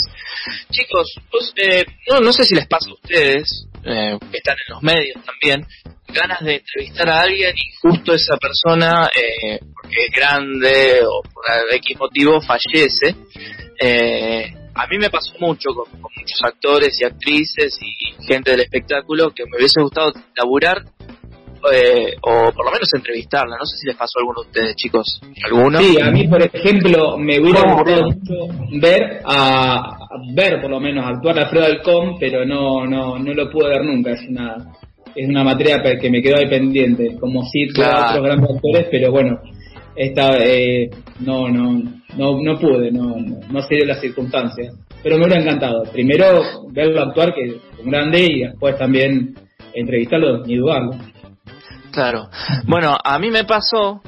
Chicos, 0.71 1.15
pues, 1.31 1.53
eh, 1.57 1.85
no, 2.09 2.21
no 2.21 2.33
sé 2.33 2.45
si 2.45 2.55
les 2.55 2.67
pasa 2.67 2.89
a 2.89 2.95
ustedes, 2.95 3.67
eh, 3.85 4.19
que 4.31 4.39
están 4.39 4.57
en 4.67 4.75
los 4.75 4.83
medios 4.83 5.19
también, 5.25 5.67
ganas 6.09 6.41
de 6.41 6.57
entrevistar 6.57 7.09
a 7.11 7.21
alguien 7.21 7.55
y 7.55 7.77
justo 7.83 8.15
esa 8.15 8.39
persona, 8.39 9.11
eh, 9.15 9.61
porque 9.75 9.97
es 10.07 10.15
grande 10.15 11.01
o 11.05 11.23
por 11.23 11.45
X 11.75 11.99
motivo, 11.99 12.41
fallece. 12.41 13.15
Eh, 13.79 14.55
a 14.75 14.87
mí 14.87 14.97
me 14.99 15.11
pasó 15.11 15.33
mucho 15.39 15.75
con 15.75 16.01
muchos 16.01 16.43
actores 16.43 16.99
y 16.99 17.05
actrices 17.05 17.79
y 17.83 18.25
gente 18.25 18.53
del 18.53 18.61
espectáculo 18.61 19.33
que 19.35 19.45
me 19.45 19.59
hubiese 19.59 19.83
gustado 19.83 20.15
laburar 20.35 20.83
eh, 21.73 22.15
o 22.23 22.53
por 22.53 22.65
lo 22.65 22.73
menos 22.73 22.93
entrevistarla. 22.95 23.57
No 23.59 23.65
sé 23.67 23.77
si 23.79 23.87
les 23.87 23.97
pasó 23.97 24.19
a 24.19 24.23
alguno 24.23 24.43
de 24.43 24.49
ustedes, 24.49 24.77
chicos. 24.77 25.21
¿Alguno? 25.45 25.79
Sí, 25.81 26.01
a 26.01 26.11
mí, 26.11 26.27
por 26.29 26.43
ejemplo, 26.43 27.19
me 27.19 27.39
hubiera 27.41 27.63
gustado 27.75 28.05
mucho 28.05 28.81
ver 28.81 29.21
a, 29.25 29.77
a 29.77 30.09
ver, 30.35 30.61
por 30.61 30.71
lo 30.71 30.81
menos, 30.81 31.05
actuar 31.07 31.39
a 31.39 31.43
Alfredo 31.43 31.67
Alcón, 31.67 32.17
pero 32.19 32.45
no, 32.45 32.87
no, 32.87 33.19
no 33.19 33.35
lo 33.35 33.51
pude 33.51 33.69
ver 33.69 33.85
nunca. 33.85 34.13
Es 34.13 34.23
una, 34.29 34.57
es 35.15 35.29
una 35.29 35.45
materia 35.45 35.83
que 36.01 36.11
me 36.11 36.23
quedó 36.23 36.37
ahí 36.39 36.49
pendiente, 36.49 37.17
como 37.19 37.43
tuve 37.43 37.73
Claro. 37.75 38.09
otros 38.11 38.25
grandes 38.25 38.51
actores, 38.57 38.87
pero 38.91 39.11
bueno, 39.13 39.41
esta, 39.97 40.39
eh, 40.39 40.89
no, 41.21 41.49
no, 41.49 41.83
no, 42.17 42.41
no 42.43 42.59
pude, 42.59 42.91
no, 42.91 43.17
no, 43.17 43.41
no 43.51 43.63
se 43.63 43.75
dio 43.77 43.87
las 43.87 44.01
circunstancias. 44.01 44.75
Pero 45.03 45.17
me 45.17 45.25
hubiera 45.25 45.41
encantado. 45.43 45.83
Primero 45.93 46.43
verlo 46.73 47.01
actuar, 47.03 47.33
que 47.35 47.43
es 47.45 47.55
un 47.83 47.91
grande, 47.91 48.21
y 48.23 48.41
después 48.41 48.77
también 48.77 49.35
entrevistarlo, 49.73 50.45
ni 50.45 50.57
dudarlo. 50.57 50.91
Claro. 51.93 52.31
Bueno, 52.65 52.97
a 53.03 53.19
mí 53.19 53.31
me 53.31 53.45
pasó 53.45 54.03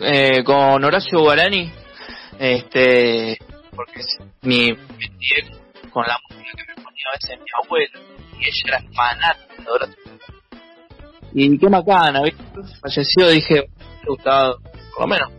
eh, 0.00 0.42
con 0.44 0.82
Horacio 0.82 1.20
Guarani, 1.20 1.70
este, 2.38 3.38
porque 3.74 4.00
mi, 4.42 4.74
con 5.90 6.04
la 6.06 6.18
música 6.28 6.50
que 6.56 6.74
me 6.76 6.82
ponía 6.82 7.04
a 7.08 7.12
veces 7.12 7.38
mi 7.38 7.64
abuelo, 7.64 8.00
y 8.38 8.44
ella 8.44 8.62
era 8.66 8.82
fanática 8.94 9.62
de 9.62 9.70
Horacio. 9.70 10.06
Y 11.34 11.58
qué 11.58 11.68
macana, 11.68 12.22
¿viste? 12.22 12.42
Falleció, 12.80 13.28
dije, 13.28 13.68
me 13.78 14.02
ha 14.02 14.06
gustado, 14.08 14.58
por 14.94 15.00
lo 15.02 15.06
menos, 15.06 15.30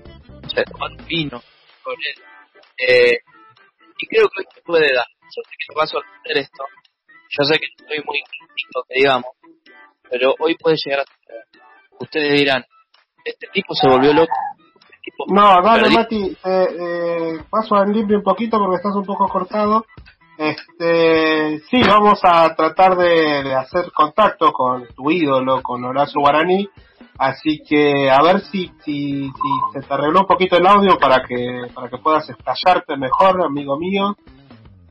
no 0.42 0.50
sé, 0.50 0.64
tomar 0.66 0.92
un 0.92 1.06
vino 1.08 1.42
con 1.84 1.96
él. 1.96 2.24
Eh, 2.78 3.18
y 3.98 4.08
creo 4.08 4.30
que 4.30 4.42
hoy 4.42 4.48
se 4.54 4.62
puede 4.62 4.94
dar. 4.94 5.08
Yo 5.24 5.42
sé 5.44 5.56
que 5.58 5.74
paso 5.74 5.98
a 5.98 6.02
hacer 6.02 6.38
esto. 6.38 6.64
Yo 7.30 7.44
sé 7.44 7.60
que 7.60 7.66
no 7.68 7.84
estoy 7.84 8.04
muy 8.06 8.22
crítico, 8.22 8.86
digamos, 8.90 9.32
pero 10.10 10.36
hoy 10.40 10.56
puede 10.56 10.76
llegar 10.84 11.02
a. 11.02 11.17
Ustedes 12.00 12.40
dirán, 12.40 12.66
este 13.24 13.48
tipo 13.54 13.74
se 13.74 13.88
volvió 13.88 14.14
loco. 14.14 14.34
Este 15.04 15.34
No, 15.34 15.62
dale, 15.62 15.90
Mati, 15.90 16.38
eh, 16.44 16.68
eh, 16.80 17.40
paso 17.50 17.82
en 17.82 17.94
limpio 17.94 18.18
un 18.18 18.24
poquito 18.24 18.60
porque 18.60 18.78
estás 18.78 18.96
un 18.96 19.06
poco 19.06 19.28
cortado. 19.28 19.86
Este, 20.38 21.60
sí, 21.70 21.82
vamos 21.82 22.20
a 22.24 22.54
tratar 22.56 22.96
de, 22.96 23.44
de 23.44 23.56
hacer 23.56 23.92
contacto 23.92 24.52
con 24.52 24.88
tu 24.96 25.10
ídolo, 25.10 25.64
con 25.64 25.84
Horacio 25.84 26.22
Guaraní, 26.22 26.70
Así 27.18 27.64
que 27.68 28.10
a 28.12 28.22
ver 28.22 28.42
si, 28.42 28.72
si, 28.86 29.24
si 29.24 29.30
se 29.74 29.88
te 29.88 29.94
arregló 29.94 30.22
un 30.22 30.28
poquito 30.28 30.56
el 30.56 30.68
audio 30.68 31.00
para 31.00 31.24
que, 31.28 31.64
para 31.74 31.90
que 31.90 31.98
puedas 31.98 32.30
estallarte 32.30 32.96
mejor, 32.96 33.44
amigo 33.44 33.78
mío. 33.80 34.16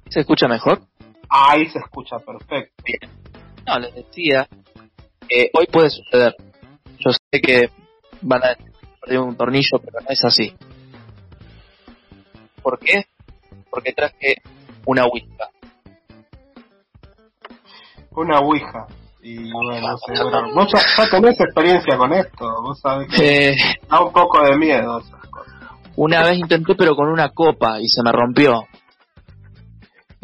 ¿Se 0.09 0.21
escucha 0.21 0.49
mejor? 0.49 0.81
Ahí 1.29 1.69
se 1.69 1.79
escucha 1.79 2.19
perfecto. 2.19 2.83
No, 3.67 3.79
les 3.79 3.95
decía 3.95 4.49
que 5.29 5.51
hoy 5.55 5.67
puede 5.67 5.91
suceder. 5.91 6.35
Yo 6.99 7.11
sé 7.13 7.41
que 7.41 7.71
van 8.23 8.43
a 8.43 8.57
perder 9.01 9.21
un 9.21 9.37
tornillo, 9.37 9.79
pero 9.85 10.01
no 10.01 10.07
es 10.09 10.25
así. 10.25 10.55
¿Por 12.63 12.79
qué? 12.79 13.05
Porque 13.71 13.93
traje 13.93 14.37
una 14.87 15.05
Ouija. 15.05 15.51
Una 18.13 18.41
ouija. 18.41 18.87
Y 19.23 19.51
bueno, 19.53 19.95
seguro. 20.07 20.55
Vos 20.55 20.69
ya, 20.73 20.81
ya 21.05 21.11
tenés 21.11 21.39
experiencia 21.41 21.97
con 21.99 22.13
esto, 22.13 22.63
vos 22.63 22.81
sabés 22.81 23.09
que 23.09 23.49
Eh, 23.51 23.57
da 23.91 24.01
un 24.03 24.13
poco 24.13 24.43
de 24.43 24.57
miedo 24.57 25.01
esas 25.01 25.21
cosas. 25.29 25.53
una 25.97 26.23
vez 26.23 26.39
intenté, 26.39 26.75
pero 26.77 26.95
con 26.95 27.09
una 27.09 27.31
copa 27.31 27.79
y 27.81 27.89
se 27.89 28.03
me 28.03 28.13
rompió. 28.13 28.65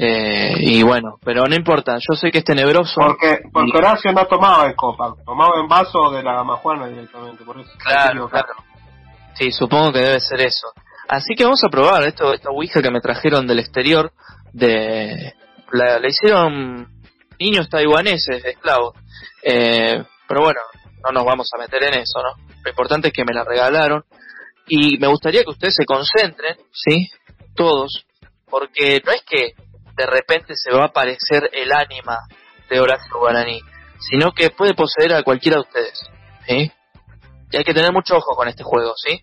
Eh, 0.05 0.57
y 0.59 0.83
bueno, 0.83 1.21
pero 1.25 1.45
no 1.45 1.55
importa, 1.55 1.97
yo 1.99 2.17
sé 2.17 2.33
que 2.33 2.39
es 2.39 2.45
tenebroso. 2.45 3.01
Porque, 3.01 3.39
porque 3.53 3.79
Horacio 3.79 4.11
no 4.13 4.27
tomaba 4.27 4.67
en 4.67 4.75
copa, 4.75 5.15
tomaba 5.25 5.61
en 5.61 5.69
vaso 5.69 6.11
de 6.11 6.25
la 6.25 6.35
gamajuana 6.35 6.89
directamente, 6.89 7.45
por 7.45 7.61
eso. 7.61 7.71
Claro, 7.79 8.29
claro. 8.29 8.53
Sí, 9.35 9.53
supongo 9.53 9.93
que 9.93 10.01
debe 10.01 10.19
ser 10.19 10.41
eso. 10.41 10.73
Así 11.09 11.37
que 11.37 11.45
vamos 11.45 11.63
a 11.63 11.69
probar 11.69 12.03
esto, 12.03 12.33
esta 12.33 12.51
Ouija 12.51 12.83
que 12.83 12.91
me 12.91 13.01
trajeron 13.01 13.47
del 13.47 13.61
exterior. 13.61 14.11
de 14.53 15.35
La, 15.71 16.01
la 16.01 16.09
hicieron 16.09 16.89
niños 17.39 17.69
taiwaneses, 17.69 18.45
esclavos. 18.45 18.97
Eh, 19.45 20.03
pero 20.27 20.41
bueno, 20.43 20.61
no 21.05 21.13
nos 21.13 21.25
vamos 21.25 21.49
a 21.55 21.59
meter 21.59 21.81
en 21.85 21.95
eso, 21.95 22.21
¿no? 22.25 22.43
Lo 22.65 22.71
importante 22.71 23.09
es 23.09 23.15
que 23.15 23.25
me 23.25 23.35
la 23.35 23.45
regalaron. 23.45 24.05
Y 24.67 24.99
me 24.99 25.07
gustaría 25.07 25.45
que 25.45 25.51
ustedes 25.51 25.77
se 25.77 25.85
concentren, 25.85 26.57
¿sí? 26.73 27.09
Todos. 27.55 28.05
Porque 28.51 29.01
no 29.07 29.13
es 29.13 29.23
que 29.23 29.55
de 29.97 30.07
repente 30.07 30.55
se 30.57 30.73
va 30.73 30.85
a 30.85 30.87
aparecer 30.87 31.51
el 31.53 31.73
ánima 31.73 32.19
de 32.69 32.81
Horacio 32.81 33.19
Guaraní, 33.19 33.61
sino 33.99 34.33
que 34.33 34.51
puede 34.51 34.75
poseer 34.75 35.15
a 35.15 35.23
cualquiera 35.23 35.57
de 35.57 35.63
ustedes, 35.63 36.11
¿sí? 36.47 36.73
Y 37.51 37.57
hay 37.57 37.65
que 37.65 37.75
tener 37.75 37.93
mucho 37.93 38.17
ojo 38.17 38.35
con 38.35 38.49
este 38.49 38.63
juego, 38.63 38.95
¿sí? 38.97 39.23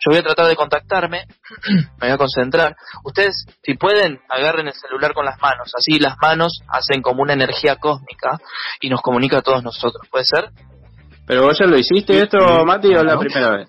Yo 0.00 0.10
voy 0.10 0.18
a 0.18 0.22
tratar 0.22 0.46
de 0.46 0.56
contactarme, 0.56 1.24
me 1.68 2.06
voy 2.06 2.10
a 2.10 2.16
concentrar. 2.16 2.76
Ustedes, 3.04 3.46
si 3.62 3.74
pueden, 3.74 4.20
agarren 4.28 4.68
el 4.68 4.74
celular 4.74 5.12
con 5.12 5.24
las 5.24 5.40
manos. 5.40 5.72
Así 5.76 5.98
las 5.98 6.16
manos 6.20 6.60
hacen 6.68 7.02
como 7.02 7.22
una 7.22 7.32
energía 7.32 7.76
cósmica 7.76 8.38
y 8.80 8.90
nos 8.90 9.00
comunica 9.00 9.38
a 9.38 9.42
todos 9.42 9.62
nosotros. 9.62 10.06
¿Puede 10.10 10.24
ser? 10.24 10.50
¿Pero 11.26 11.42
vos 11.42 11.58
ya 11.58 11.66
lo 11.66 11.76
hiciste 11.76 12.20
esto, 12.22 12.64
Mati, 12.64 12.94
o 12.94 13.02
la 13.02 13.18
primera 13.18 13.50
vez? 13.50 13.68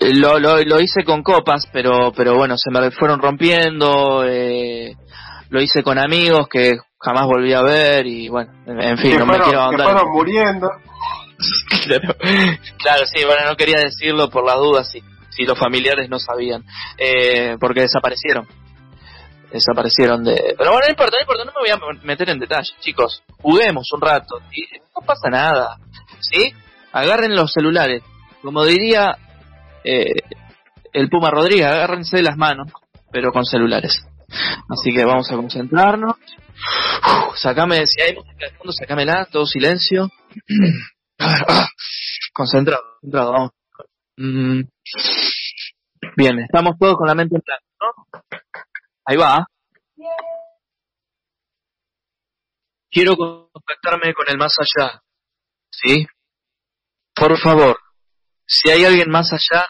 Eh, 0.00 0.14
Lo, 0.14 0.38
lo, 0.38 0.60
lo 0.62 0.80
hice 0.80 1.04
con 1.04 1.22
copas, 1.22 1.68
pero 1.72 2.12
pero 2.12 2.36
bueno, 2.36 2.56
se 2.58 2.70
me 2.70 2.90
fueron 2.90 3.20
rompiendo. 3.20 4.24
Eh, 4.24 4.94
lo 5.54 5.62
hice 5.62 5.84
con 5.84 6.00
amigos 6.00 6.48
que 6.48 6.78
jamás 6.98 7.26
volví 7.26 7.52
a 7.52 7.62
ver 7.62 8.08
y 8.08 8.28
bueno, 8.28 8.52
en, 8.66 8.98
fin, 8.98 9.12
que, 9.12 9.18
no 9.18 9.26
me 9.26 9.38
quiero 9.38 9.60
ahondar. 9.60 9.86
fueron 9.86 10.10
muriendo. 10.10 10.68
claro, 11.84 12.16
claro, 12.76 13.06
sí, 13.06 13.24
bueno, 13.24 13.50
no 13.50 13.54
quería 13.54 13.78
decirlo 13.78 14.28
por 14.30 14.44
las 14.44 14.56
dudas 14.56 14.90
si, 14.90 15.00
si 15.30 15.44
los 15.44 15.56
familiares 15.56 16.10
no 16.10 16.18
sabían, 16.18 16.64
eh, 16.98 17.56
porque 17.60 17.82
desaparecieron. 17.82 18.48
Desaparecieron 19.52 20.24
de... 20.24 20.56
Pero 20.58 20.72
bueno, 20.72 20.86
no 20.86 20.90
importa, 20.90 21.18
no 21.18 21.20
importa, 21.20 21.44
no 21.44 21.52
me 21.52 21.60
voy 21.60 21.70
a 21.70 22.04
meter 22.04 22.30
en 22.30 22.40
detalle, 22.40 22.72
chicos. 22.80 23.22
Juguemos 23.40 23.86
un 23.92 24.00
rato, 24.00 24.40
¿sí? 24.50 24.66
no 24.92 25.06
pasa 25.06 25.30
nada, 25.30 25.76
¿sí? 26.18 26.52
Agarren 26.90 27.36
los 27.36 27.52
celulares. 27.52 28.02
Como 28.42 28.64
diría 28.64 29.16
eh, 29.84 30.20
el 30.92 31.08
Puma 31.08 31.30
Rodríguez, 31.30 31.66
agárrense 31.66 32.16
de 32.16 32.24
las 32.24 32.36
manos, 32.36 32.72
pero 33.12 33.30
con 33.30 33.44
celulares. 33.44 34.04
Así 34.68 34.92
que 34.94 35.04
vamos 35.04 35.30
a 35.30 35.36
concentrarnos. 35.36 36.16
Uf, 36.16 37.36
sacame, 37.36 37.86
si 37.86 38.00
hay 38.02 38.14
música 38.14 38.46
de 38.46 38.56
fondo, 38.56 38.72
sacámela, 38.72 39.26
todo 39.26 39.46
silencio. 39.46 40.08
Ah, 41.16 41.68
concentrado, 42.34 42.82
concentrado, 43.00 43.32
vamos. 43.32 43.50
Mm, 44.16 44.62
Bien, 46.16 46.38
estamos 46.40 46.74
todos 46.78 46.96
con 46.96 47.08
la 47.08 47.14
mente 47.14 47.36
en 47.36 47.42
blanco, 47.44 47.64
¿no? 47.80 48.20
Ahí 49.06 49.16
va. 49.16 49.46
Quiero 52.90 53.16
contactarme 53.16 54.14
con 54.14 54.28
el 54.28 54.38
más 54.38 54.54
allá, 54.58 55.02
¿sí? 55.70 56.06
Por 57.14 57.36
favor, 57.38 57.78
si 58.46 58.70
hay 58.70 58.84
alguien 58.84 59.10
más 59.10 59.32
allá, 59.32 59.66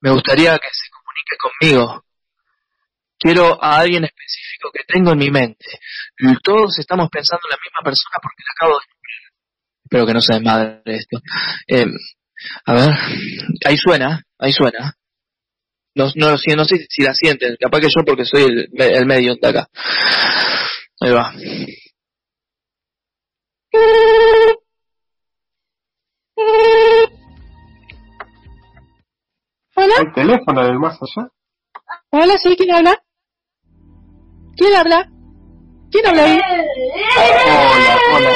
me 0.00 0.10
gustaría 0.10 0.58
que 0.58 0.68
se 0.72 0.90
comunique 0.90 1.36
conmigo. 1.40 2.04
Quiero 3.18 3.62
a 3.62 3.78
alguien 3.78 4.04
específico 4.04 4.70
que 4.72 4.84
tengo 4.86 5.12
en 5.12 5.18
mi 5.18 5.30
mente. 5.30 5.64
Todos 6.42 6.78
estamos 6.78 7.08
pensando 7.10 7.42
en 7.46 7.50
la 7.50 7.56
misma 7.56 7.80
persona 7.84 8.16
porque 8.22 8.42
la 8.44 8.52
acabo 8.56 8.78
de 8.78 8.86
Espero 9.84 10.06
que 10.06 10.12
no 10.14 10.20
se 10.20 10.34
desmadre 10.34 10.82
esto. 10.84 11.18
Eh, 11.66 11.86
a 12.66 12.74
ver, 12.74 12.90
ahí 13.64 13.76
suena, 13.78 14.22
ahí 14.38 14.52
suena. 14.52 14.94
No, 15.94 16.12
no, 16.14 16.32
no, 16.32 16.56
no 16.56 16.64
sé 16.66 16.86
si 16.90 17.02
la 17.02 17.14
sienten, 17.14 17.56
capaz 17.58 17.80
que 17.80 17.88
yo 17.88 18.04
porque 18.04 18.26
soy 18.26 18.42
el, 18.42 18.68
el 18.78 19.06
medio 19.06 19.34
de 19.34 19.48
acá. 19.48 19.66
Ahí 21.00 21.10
va. 21.10 21.32
Hola, 29.74 29.94
El 30.00 30.12
teléfono 30.12 30.64
del 30.66 30.78
más 30.78 30.98
allá. 31.00 31.28
hola, 32.10 32.36
sí, 32.36 32.54
¿quién 32.56 32.72
habla? 32.72 33.02
¿Quién 34.58 34.74
habla? 34.74 35.08
¿Quién 35.90 36.06
habla 36.06 36.24
ahí? 36.24 36.38
Hola, 37.16 37.98
hola. 38.16 38.30
eh, 38.30 38.34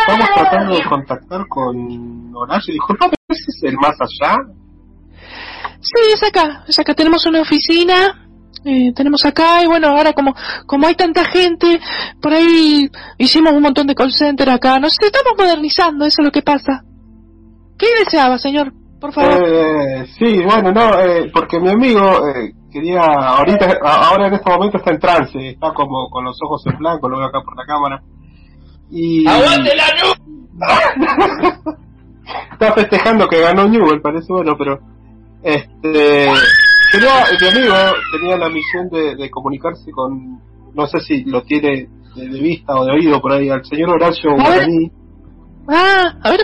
estamos 0.00 0.28
tratando 0.34 0.74
de 0.76 0.84
contactar 0.84 1.48
con 1.48 2.34
Horacio. 2.36 2.72
Disculpa, 2.72 3.10
¿ese 3.28 3.42
es 3.48 3.62
el 3.64 3.76
más 3.76 3.96
allá? 4.00 4.36
Sí, 5.80 6.12
es 6.14 6.22
acá, 6.22 6.64
es 6.68 6.78
acá. 6.78 6.94
Tenemos 6.94 7.26
una 7.26 7.40
oficina, 7.42 8.28
eh, 8.64 8.92
tenemos 8.94 9.24
acá 9.24 9.62
y 9.62 9.66
bueno, 9.66 9.88
ahora 9.88 10.12
como 10.12 10.34
como 10.66 10.86
hay 10.86 10.94
tanta 10.94 11.24
gente, 11.24 11.80
por 12.22 12.32
ahí 12.32 12.88
hicimos 13.18 13.52
un 13.52 13.62
montón 13.62 13.88
de 13.88 13.94
call 13.94 14.12
center 14.12 14.48
acá. 14.50 14.78
Nos 14.78 14.96
estamos 15.00 15.34
modernizando, 15.36 16.04
eso 16.06 16.22
es 16.22 16.24
lo 16.24 16.30
que 16.32 16.42
pasa. 16.42 16.84
¿Qué 17.76 17.86
deseaba, 18.04 18.38
señor? 18.38 18.72
Por 19.00 19.12
favor. 19.12 19.42
Eh, 19.46 20.06
sí, 20.18 20.42
bueno, 20.44 20.72
no, 20.72 20.98
eh, 21.00 21.30
porque 21.34 21.60
mi 21.60 21.70
amigo 21.70 22.00
eh, 22.28 22.52
quería, 22.76 23.00
ahorita, 23.00 23.78
ahora 23.82 24.26
en 24.26 24.34
este 24.34 24.50
momento 24.50 24.76
está 24.76 24.90
en 24.90 24.98
trance, 24.98 25.48
está 25.48 25.72
como 25.72 26.10
con 26.10 26.24
los 26.24 26.36
ojos 26.42 26.62
en 26.66 26.76
blanco, 26.76 27.08
lo 27.08 27.18
veo 27.18 27.28
acá 27.28 27.40
por 27.40 27.56
la 27.56 27.64
cámara. 27.64 28.02
Y... 28.90 29.26
¡Aguante 29.26 29.74
la 29.74 29.84
está 32.52 32.72
festejando 32.72 33.28
que 33.28 33.40
ganó 33.40 33.66
Newell, 33.66 34.02
parece 34.02 34.30
bueno, 34.30 34.56
pero 34.58 34.78
este 35.42 36.28
quería, 36.92 37.24
mi 37.40 37.48
amigo 37.48 37.74
tenía 38.12 38.36
la 38.36 38.48
misión 38.48 38.88
de, 38.90 39.16
de 39.16 39.30
comunicarse 39.30 39.90
con, 39.90 40.40
no 40.74 40.86
sé 40.86 41.00
si 41.00 41.24
lo 41.24 41.42
tiene 41.42 41.88
de, 42.14 42.28
de 42.28 42.40
vista 42.40 42.74
o 42.74 42.84
de 42.84 42.92
oído 42.92 43.20
por 43.20 43.32
ahí, 43.32 43.48
al 43.48 43.64
señor 43.64 43.90
Horacio 43.90 44.30
A 44.32 44.34
ver. 44.34 44.44
Guaraní. 44.44 44.92
Ah, 45.68 46.14
a 46.22 46.30
ver, 46.30 46.40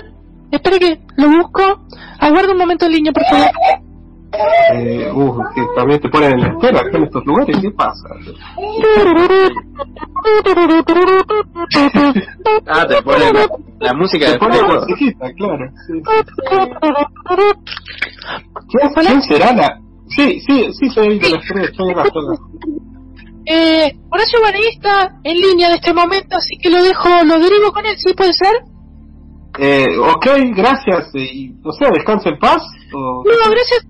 espere 0.51 0.79
que 0.79 1.01
lo 1.17 1.29
busco. 1.29 1.63
Aguarda 2.19 2.53
un 2.53 2.59
momento 2.59 2.87
en 2.87 2.93
línea, 2.93 3.13
por 3.13 3.25
favor. 3.25 3.51
Eh, 4.75 5.11
uh, 5.13 5.39
que 5.55 5.63
también 5.77 6.01
te 6.01 6.09
ponen 6.09 6.33
en 6.33 6.41
la 6.41 6.49
espera 6.49 6.81
acá 6.81 6.97
en 6.97 7.05
estos 7.05 7.23
lugares, 7.27 7.57
¿qué 7.61 7.71
pasa? 7.73 8.09
Ah, 12.67 12.87
te 12.87 13.03
pone 13.03 13.33
la, 13.33 13.47
la 13.81 13.95
música 13.95 14.27
Te 14.27 14.33
de 14.33 14.39
pone 14.39 14.57
fondo. 14.59 14.81
musiquita, 14.81 15.33
claro. 15.35 15.65
sí. 15.87 15.93
¿Quién, 18.69 19.07
quién 19.07 19.23
será 19.23 19.53
la...? 19.53 19.79
Sí, 20.09 20.41
sí, 20.47 20.67
sí, 20.79 20.91
soy 20.91 21.19
de 21.19 21.31
las 21.31 21.43
tres, 21.47 21.71
estoy 21.71 21.91
acá, 21.93 22.03
estoy 22.05 22.23
acá. 22.27 22.43
Eh, 23.47 23.93
Horacio 24.11 24.39
Guaraní 24.41 24.67
está 24.67 25.11
en 25.25 25.37
línea 25.41 25.69
en 25.69 25.75
este 25.75 25.93
momento, 25.95 26.37
así 26.37 26.57
que 26.63 26.71
lo 26.71 26.83
dejo, 26.83 27.09
lo 27.25 27.39
derivo 27.41 27.73
con 27.73 27.85
él, 27.87 27.95
¿sí 27.97 28.13
puede 28.15 28.33
ser? 28.35 28.55
Eh, 29.59 29.97
ok, 29.99 30.27
gracias. 30.55 31.15
eh, 31.15 31.29
Y, 31.33 31.49
no 31.63 31.73
sé, 31.73 31.87
descansa 31.93 32.29
en 32.31 32.39
paz. 32.39 32.63
O... 32.95 33.23
No, 33.25 33.51
gracias. 33.51 33.87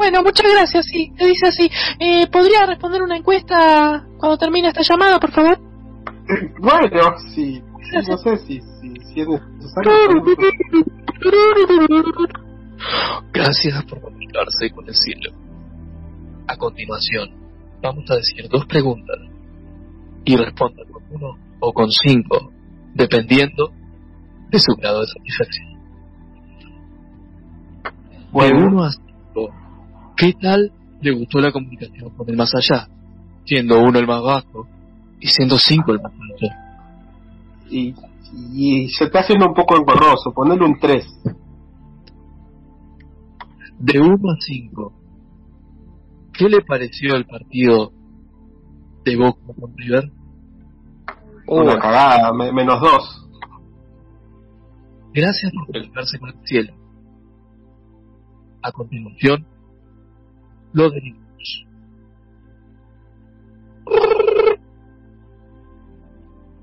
Bueno, 0.00 0.22
muchas 0.22 0.50
gracias, 0.50 0.86
sí, 0.86 1.12
te 1.18 1.26
dice 1.26 1.48
así. 1.48 1.70
Eh, 1.98 2.26
¿Podría 2.28 2.64
responder 2.64 3.02
una 3.02 3.18
encuesta 3.18 4.06
cuando 4.16 4.38
termine 4.38 4.68
esta 4.68 4.80
llamada, 4.80 5.20
por 5.20 5.30
favor? 5.30 5.60
Bueno, 6.58 7.18
sí, 7.34 7.62
sí, 7.82 8.08
no 8.08 8.16
sé 8.16 8.36
si, 8.38 8.60
si, 8.60 8.94
si 8.94 9.20
es 9.20 9.28
necesario. 9.28 10.24
Gracias 13.30 13.84
por 13.84 14.00
comunicarse 14.00 14.70
con 14.70 14.88
el 14.88 14.94
cielo. 14.94 15.32
A 16.46 16.56
continuación, 16.56 17.32
vamos 17.82 18.10
a 18.10 18.14
decir 18.14 18.48
dos 18.48 18.64
preguntas 18.64 19.18
y 20.24 20.34
responda 20.34 20.82
con 20.90 21.02
uno 21.10 21.36
o 21.60 21.74
con 21.74 21.90
cinco, 21.90 22.50
dependiendo 22.94 23.70
de 24.48 24.58
su 24.58 24.74
grado 24.76 25.02
de 25.02 25.08
satisfacción. 25.08 25.68
De 28.32 28.52
1 28.54 28.84
a 28.84 28.90
5, 28.92 29.09
¿qué 30.20 30.34
tal 30.40 30.70
le 31.00 31.10
gustó 31.12 31.40
la 31.40 31.50
comunicación 31.50 32.10
con 32.10 32.28
el 32.28 32.36
más 32.36 32.54
allá? 32.54 32.88
Siendo 33.44 33.80
uno 33.82 33.98
el 33.98 34.06
más 34.06 34.22
bajo 34.22 34.68
y 35.18 35.26
siendo 35.28 35.58
5 35.58 35.92
el 35.92 36.00
más 36.02 36.12
alto. 36.12 36.46
Y, 37.70 37.94
y 38.52 38.88
se 38.90 39.04
está 39.04 39.20
haciendo 39.20 39.46
un 39.48 39.54
poco 39.54 39.76
engorroso, 39.76 40.32
ponele 40.32 40.64
un 40.64 40.78
3. 40.78 41.04
De 43.78 43.98
1 43.98 44.14
a 44.14 44.36
5, 44.38 44.92
¿qué 46.34 46.48
le 46.48 46.60
pareció 46.60 47.14
el 47.16 47.24
partido 47.26 47.92
de 49.04 49.16
Boca 49.16 49.40
con 49.58 49.76
River? 49.76 50.10
Una 51.46 51.78
cagada, 51.78 52.32
me- 52.34 52.52
menos 52.52 52.78
2. 52.80 53.28
Gracias 55.14 55.50
por 55.52 55.66
conectarse 55.66 56.18
con 56.18 56.28
el 56.28 56.46
cielo. 56.46 56.74
A 58.62 58.70
continuación, 58.70 59.46
lo 60.72 60.90
derivamos. 60.90 61.66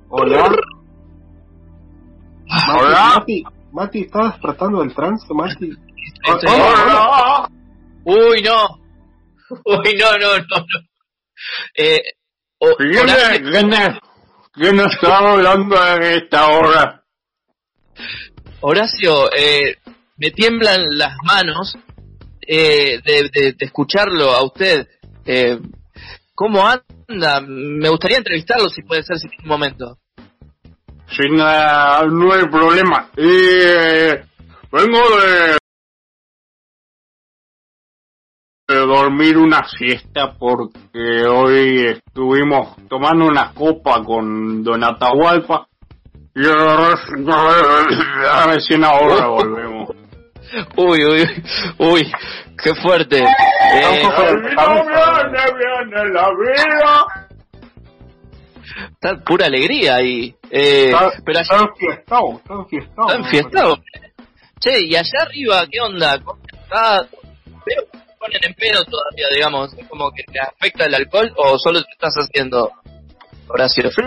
Hola. 0.10 0.56
Hola. 2.70 3.14
Mati, 3.18 3.44
Mati, 3.72 4.02
¿estás 4.02 4.34
despertando 4.34 4.80
del 4.80 4.94
trance, 4.94 5.26
Mati? 5.34 5.70
Estoy- 6.24 6.50
Hola. 6.50 7.50
Uy, 8.06 8.42
no. 8.42 8.80
Uy, 9.66 9.96
no, 10.00 10.18
no, 10.18 10.38
no. 10.38 10.58
no. 10.60 10.80
Eh, 11.76 12.02
¿Quién, 12.78 12.98
Horacio- 13.10 13.52
quién 13.52 13.74
es- 13.74 14.00
quién 14.54 14.80
está 14.80 15.18
hablando 15.20 15.76
en 15.96 16.04
esta 16.04 16.48
hora? 16.48 17.04
Horacio, 18.62 19.32
eh, 19.34 19.76
me 20.18 20.32
tiemblan 20.32 20.98
las 20.98 21.16
manos 21.24 21.78
eh, 22.48 23.00
de, 23.04 23.30
de- 23.34 23.56
escucharlo 23.60 24.32
a 24.32 24.44
usted. 24.44 24.88
Eh, 25.26 25.60
¿Cómo 26.34 26.66
anda? 26.66 27.42
Me 27.42 27.90
gustaría 27.90 28.18
entrevistarlo 28.18 28.70
si 28.70 28.82
puede 28.84 29.04
ser, 29.04 29.18
si 29.18 29.28
tiene 29.28 29.46
momento. 29.48 29.98
Sin, 31.10 31.40
eh, 31.40 32.08
no 32.10 32.34
hay 32.34 32.46
problema. 32.50 33.10
Eh, 33.18 34.24
vengo 34.72 35.00
de, 35.20 35.58
de 38.68 38.76
dormir 38.86 39.38
una 39.38 39.66
siesta 39.68 40.34
porque 40.38 41.26
hoy 41.26 41.86
estuvimos 41.88 42.76
tomando 42.90 43.26
una 43.26 43.54
copa 43.54 44.04
con 44.04 44.64
Don 44.64 44.84
Atahualpa 44.84 45.68
y 46.36 46.42
recién 48.46 48.84
ahora 48.84 49.28
volvemos. 49.28 49.90
Uy, 50.76 51.04
uy, 51.06 51.44
uy, 51.80 52.12
qué 52.64 52.74
fuerte. 52.76 53.20
Eh, 53.20 53.26
viene, 53.74 54.10
viene 55.58 56.14
la 56.14 56.30
vida. 56.30 57.06
está 58.94 59.24
pura 59.24 59.46
alegría 59.48 59.96
ahí. 59.96 60.36
Eh, 60.50 60.92
pero 61.26 61.40
allá, 61.40 61.44
Está 61.44 61.58
enfiestado, 61.64 62.38
está 62.38 62.54
enfiestado. 62.54 63.08
está 63.08 63.16
enfiestado. 63.20 63.78
Che, 64.60 64.80
y 64.82 64.96
allá 64.96 65.22
arriba, 65.22 65.66
¿qué 65.72 65.80
onda? 65.82 66.20
¿Cómo 66.24 66.40
está? 66.52 67.02
Veo 67.66 67.84
que 67.92 68.00
ponen 68.20 68.40
en 68.44 68.54
pedo 68.56 68.84
todavía, 68.86 69.28
digamos. 69.34 69.74
¿Es 69.74 69.88
como 69.88 70.12
que 70.12 70.24
te 70.24 70.40
afecta 70.40 70.86
el 70.86 70.96
alcohol 70.96 71.32
o 71.36 71.60
solo 71.60 71.82
te 71.84 71.92
estás 71.92 72.14
haciendo, 72.16 72.72
Horacio? 73.50 73.92
Sí, 73.92 74.02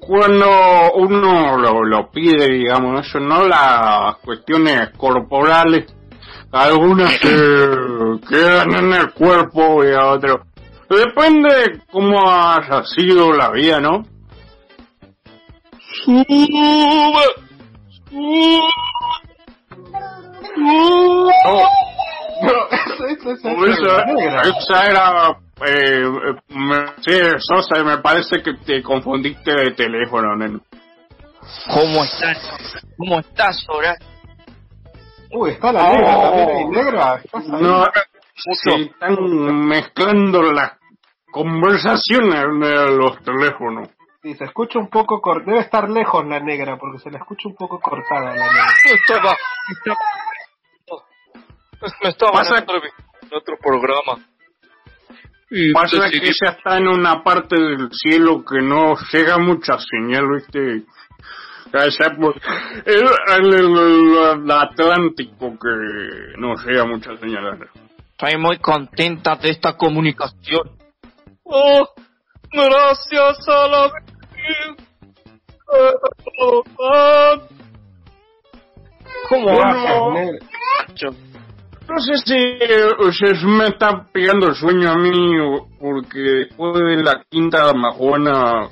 cuando 0.00 0.92
uno 0.96 1.56
lo, 1.56 1.84
lo 1.84 2.10
pide, 2.10 2.48
digamos, 2.48 3.06
eso 3.06 3.20
no 3.20 3.46
las 3.46 4.16
cuestiones 4.16 4.90
corporales, 4.96 5.94
algunas 6.52 7.12
se 7.12 7.28
quedan 8.28 8.74
en 8.74 8.92
el 8.92 9.12
cuerpo 9.12 9.84
y 9.84 9.92
a 9.92 10.08
otros. 10.08 10.40
Depende 10.88 11.54
de 11.54 11.80
cómo 11.90 12.30
haya 12.30 12.84
sido 12.84 13.32
la 13.32 13.50
vida, 13.50 13.80
¿no? 13.80 14.04
Esa, 23.66 24.02
esa 24.42 24.86
era, 24.86 25.38
eh, 25.64 26.02
eh, 26.02 26.34
me- 26.48 26.86
sí, 27.02 27.18
Sosa, 27.38 27.82
me 27.82 27.98
parece 27.98 28.42
que 28.42 28.54
te 28.54 28.82
confundiste 28.82 29.52
de 29.52 29.70
teléfono, 29.72 30.36
neno. 30.36 30.60
¿Cómo 31.72 32.04
estás? 32.04 32.38
¿Cómo 32.98 33.20
estás, 33.20 33.64
Horacio? 33.68 34.06
Uy, 35.32 35.50
está 35.50 35.72
la 35.72 35.92
negra 35.92 36.20
también 36.20 36.48
ahí, 36.50 36.64
negra. 36.66 37.22
No, 37.46 37.84
se 38.34 38.74
están 38.82 39.66
mezclando 39.66 40.42
las 40.52 40.72
conversaciones 41.30 42.42
de 42.60 42.96
los 42.96 43.18
teléfonos. 43.22 43.88
Sí, 44.22 44.34
se 44.34 44.44
escucha 44.44 44.78
un 44.78 44.88
poco 44.88 45.20
cor- 45.20 45.44
Debe 45.44 45.60
estar 45.60 45.88
lejos 45.88 46.26
la 46.26 46.40
negra, 46.40 46.76
porque 46.78 46.98
se 46.98 47.10
la 47.10 47.18
escucha 47.18 47.48
un 47.48 47.54
poco 47.56 47.78
cortada 47.80 48.22
la 48.26 48.32
negra. 48.32 48.66
Estaba, 49.08 49.36
me 52.02 52.08
estaba 52.08 52.32
Pasa- 52.32 52.56
en 52.58 52.62
otro, 52.64 52.76
en 53.22 53.36
otro 53.36 53.56
programa. 53.58 54.24
Pasa 55.72 55.96
decidí- 56.04 56.20
que 56.20 56.26
ella 56.28 56.56
está 56.58 56.76
en 56.78 56.88
una 56.88 57.22
parte 57.22 57.56
del 57.56 57.88
cielo 57.92 58.44
que 58.44 58.60
no 58.62 58.94
llega 59.12 59.38
mucha 59.38 59.78
señal, 59.78 60.24
¿viste? 60.34 60.82
Allá 61.72 62.16
por 62.16 62.34
el, 62.84 63.04
el- 63.36 63.54
el- 63.54 64.42
el 64.44 64.50
Atlántico 64.50 65.56
que 65.58 66.38
no 66.38 66.54
llega 66.64 66.84
mucha 66.84 67.16
señal. 67.18 67.68
Estoy 68.12 68.38
muy 68.40 68.58
contenta 68.58 69.36
de 69.36 69.50
esta 69.50 69.76
comunicación. 69.76 70.70
Oh, 71.44 71.88
gracias 72.50 73.48
a 73.48 73.68
la 73.68 73.90
¿Cómo 79.28 79.46
va? 79.58 80.12
negra. 80.14 80.38
No 81.88 82.00
sé 82.00 82.16
si 82.24 82.34
eh, 82.34 83.46
me 83.46 83.68
está 83.68 84.06
pegando 84.12 84.48
el 84.48 84.54
sueño 84.54 84.90
a 84.90 84.96
mí 84.96 85.10
porque 85.78 86.18
después 86.18 86.74
de 86.74 87.02
la 87.02 87.24
quinta 87.30 87.72
majuana 87.72 88.68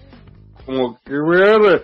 como 0.67 0.99
que 1.05 1.13
ver 1.13 1.83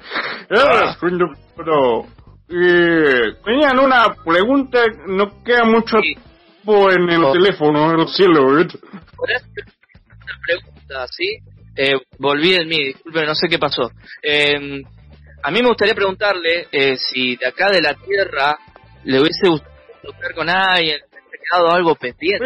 sueño, 0.98 1.26
pero 1.56 2.04
eh, 2.48 3.34
tenían 3.44 3.78
una 3.78 4.14
pregunta, 4.24 4.82
no 5.06 5.42
queda 5.44 5.64
mucho 5.64 5.98
tiempo 5.98 6.90
en 6.90 7.08
el 7.10 7.24
Oh. 7.24 7.32
teléfono, 7.32 7.92
en 7.92 8.00
el 8.00 8.08
cielo, 8.08 8.46
una 8.46 8.68
pregunta, 10.46 11.06
¿sí? 11.08 11.38
Eh, 11.76 11.94
volví 12.18 12.54
en 12.54 12.68
mí, 12.68 12.84
disculpe, 12.86 13.24
no 13.24 13.34
sé 13.34 13.48
qué 13.48 13.58
pasó. 13.58 13.90
Eh, 14.22 14.82
a 15.42 15.50
mí 15.50 15.62
me 15.62 15.68
gustaría 15.68 15.94
preguntarle 15.94 16.66
eh, 16.72 16.96
si 16.96 17.36
de 17.36 17.46
acá 17.46 17.70
de 17.70 17.80
la 17.80 17.94
Tierra 17.94 18.58
le 19.04 19.20
hubiese 19.20 19.48
gustado 19.48 19.72
tocar 20.02 20.34
con 20.34 20.48
alguien, 20.50 20.98
quedado 21.40 21.70
algo 21.72 21.94
pendiente. 21.94 22.44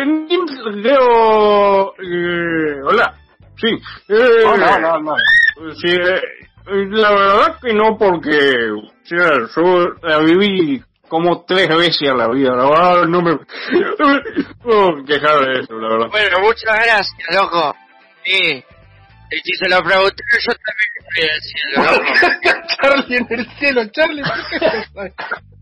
Leo, 0.73 1.95
eh, 1.99 2.81
hola, 2.85 3.15
sí. 3.57 3.69
eh, 4.09 4.45
Hola, 4.47 4.77
hola, 4.77 4.95
hola. 4.95 5.15
Sí, 5.81 5.89
eh, 5.91 6.21
la 6.91 7.11
verdad 7.11 7.59
que 7.63 7.73
no, 7.75 7.97
porque 7.99 8.71
o 8.73 8.91
sea, 9.05 9.31
yo 9.55 9.89
la 10.03 10.19
viví 10.21 10.83
como 11.09 11.45
tres 11.45 11.69
veces 11.69 12.09
a 12.11 12.15
la 12.15 12.29
vida, 12.29 12.51
la 12.57 12.69
verdad 12.69 13.05
no 13.07 13.21
me 13.23 13.33
no 14.65 14.93
me 14.97 15.05
quejar 15.05 15.41
de 15.47 15.61
eso, 15.61 15.75
la 15.75 15.89
verdad. 15.89 16.09
Bueno, 16.11 16.41
muchas 16.41 16.75
gracias, 16.75 17.11
loco. 17.31 17.75
Sí. 18.25 18.65
Y 19.31 19.37
si 19.39 19.53
se 19.59 19.69
lo 19.69 19.83
pregunté, 19.83 20.23
yo 20.47 20.53
también 20.65 20.91
estoy 21.01 21.23
en 21.23 21.31
el 21.31 21.41
cielo, 21.43 21.77
loco. 21.93 22.67
Charlie 22.83 23.17
en 23.17 23.27
el 23.31 23.47
cielo, 23.59 23.85
Charlie, 23.93 24.23
¿por 24.23 24.39
qué? 24.51 25.13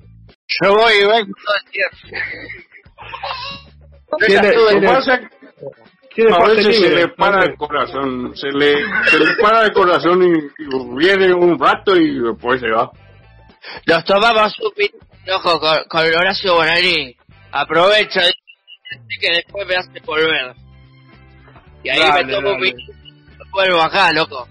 Yo 0.63 0.75
voy 0.75 0.93
y 0.93 1.01
vengo 1.07 1.33
todo 1.45 1.55
el 1.65 1.71
tiempo. 1.71 2.19
Tiene- 4.27 4.51
tiene- 6.15 6.35
a 6.35 6.45
veces 6.45 6.77
se 6.79 6.91
le 6.91 7.09
para 7.09 7.45
el 7.45 7.57
corazón, 7.57 8.37
se 8.37 8.49
le, 8.53 8.75
se 9.07 9.19
le 9.19 9.37
para 9.41 9.63
el 9.65 9.73
corazón 9.73 10.23
y, 10.23 10.63
y 10.63 10.97
viene 10.97 11.33
un 11.33 11.59
rato 11.59 11.97
y 11.97 12.19
después 12.21 12.61
se 12.61 12.69
va. 12.71 12.91
Nos 13.87 14.05
tomamos 14.05 14.53
un 14.61 14.71
pin 14.77 14.91
loco 15.27 15.59
con, 15.59 15.79
con 15.89 16.01
Horacio 16.05 16.55
Bonari. 16.55 17.17
Aprovecho 17.53 18.21
y 19.09 19.19
que 19.21 19.33
después 19.37 19.67
me 19.67 19.77
hace 19.77 20.01
volver. 20.05 20.55
Y 21.83 21.89
ahí 21.89 21.99
Dale, 21.99 22.25
me 22.25 22.33
tomo 22.35 22.49
un 22.51 22.61
dale. 22.61 22.73
pin 22.73 22.87
vuelvo 23.51 23.81
acá, 23.83 24.13
loco. 24.13 24.47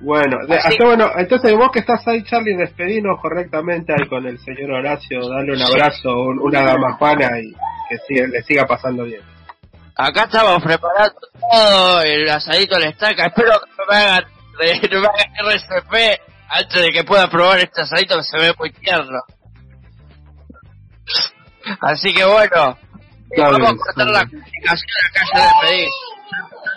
Bueno, 0.00 0.38
Así- 0.48 0.68
hasta 0.74 0.84
bueno, 0.84 1.10
entonces 1.16 1.54
vos 1.54 1.70
que 1.72 1.80
estás 1.80 2.06
ahí, 2.08 2.22
Charlie, 2.24 2.56
despedinos 2.56 3.18
correctamente 3.20 3.92
ahí 3.92 4.08
con 4.08 4.24
el 4.26 4.38
señor 4.38 4.70
Horacio, 4.72 5.28
dale 5.28 5.52
un 5.52 5.62
abrazo, 5.62 6.08
un- 6.16 6.38
una 6.40 6.62
dama 6.62 6.92
Juana 6.94 7.28
y 7.40 7.52
que 7.90 7.96
siga- 8.08 8.28
le 8.28 8.42
siga 8.44 8.66
pasando 8.66 9.04
bien. 9.04 9.20
Acá 9.96 10.22
estamos 10.24 10.62
preparando 10.62 11.18
todo, 11.52 12.00
el 12.02 12.30
asadito 12.30 12.76
a 12.76 12.78
la 12.80 12.88
estaca. 12.88 13.26
Espero 13.26 13.52
que 13.60 13.70
no 13.76 13.84
me 13.90 13.96
hagan, 13.96 14.24
no 14.90 15.00
me 15.00 15.06
hagan 15.08 15.34
RCP 15.52 16.20
antes 16.48 16.82
de 16.82 16.90
que 16.92 17.04
pueda 17.04 17.28
probar 17.28 17.58
este 17.58 17.82
asadito 17.82 18.16
que 18.16 18.22
se 18.24 18.38
ve 18.38 18.54
muy 18.58 18.70
tierno. 18.72 19.18
Así 21.80 22.14
que 22.14 22.24
bueno, 22.24 22.78
vamos 23.36 23.70
a 23.70 23.76
cortar 23.76 24.06
la 24.06 24.24
comunicación 24.26 24.96
acá 25.10 25.20
ya 25.34 25.44
despedí. 25.44 25.86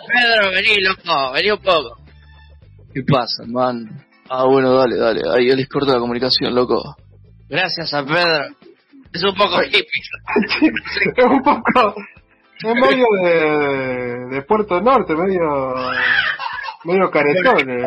Pedro, 0.06 0.50
vení, 0.50 0.80
loco, 0.82 1.32
vení 1.32 1.50
un 1.50 1.58
poco. 1.62 1.96
¿Qué 2.92 3.02
pasa, 3.10 3.42
man? 3.46 4.04
Ah, 4.28 4.44
bueno, 4.44 4.74
dale, 4.74 4.96
dale. 4.96 5.22
Ahí 5.34 5.46
les 5.46 5.68
corto 5.68 5.92
la 5.92 5.98
comunicación, 5.98 6.54
loco. 6.54 6.96
Gracias 7.48 7.92
a 7.94 8.04
Pedro. 8.04 8.54
Es 9.14 9.22
un 9.22 9.34
poco 9.34 9.62
hippie. 9.62 9.84
es 11.16 11.24
un 11.24 11.42
poco. 11.42 11.94
Es 12.62 12.74
medio 12.74 13.06
de, 13.22 14.26
de 14.34 14.42
Puerto 14.42 14.80
Norte, 14.80 15.14
medio. 15.14 15.74
medio 16.84 17.10
caretón. 17.10 17.70
eh, 17.70 17.84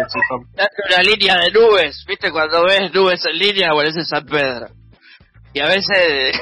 una 0.89 1.03
línea 1.03 1.35
de 1.37 1.51
nubes, 1.51 2.05
¿viste? 2.07 2.31
Cuando 2.31 2.63
ves 2.63 2.93
nubes 2.93 3.25
en 3.25 3.37
línea, 3.37 3.71
parece 3.73 4.03
San 4.05 4.25
Pedro. 4.25 4.67
Y 5.53 5.59
a 5.59 5.67
veces 5.67 6.33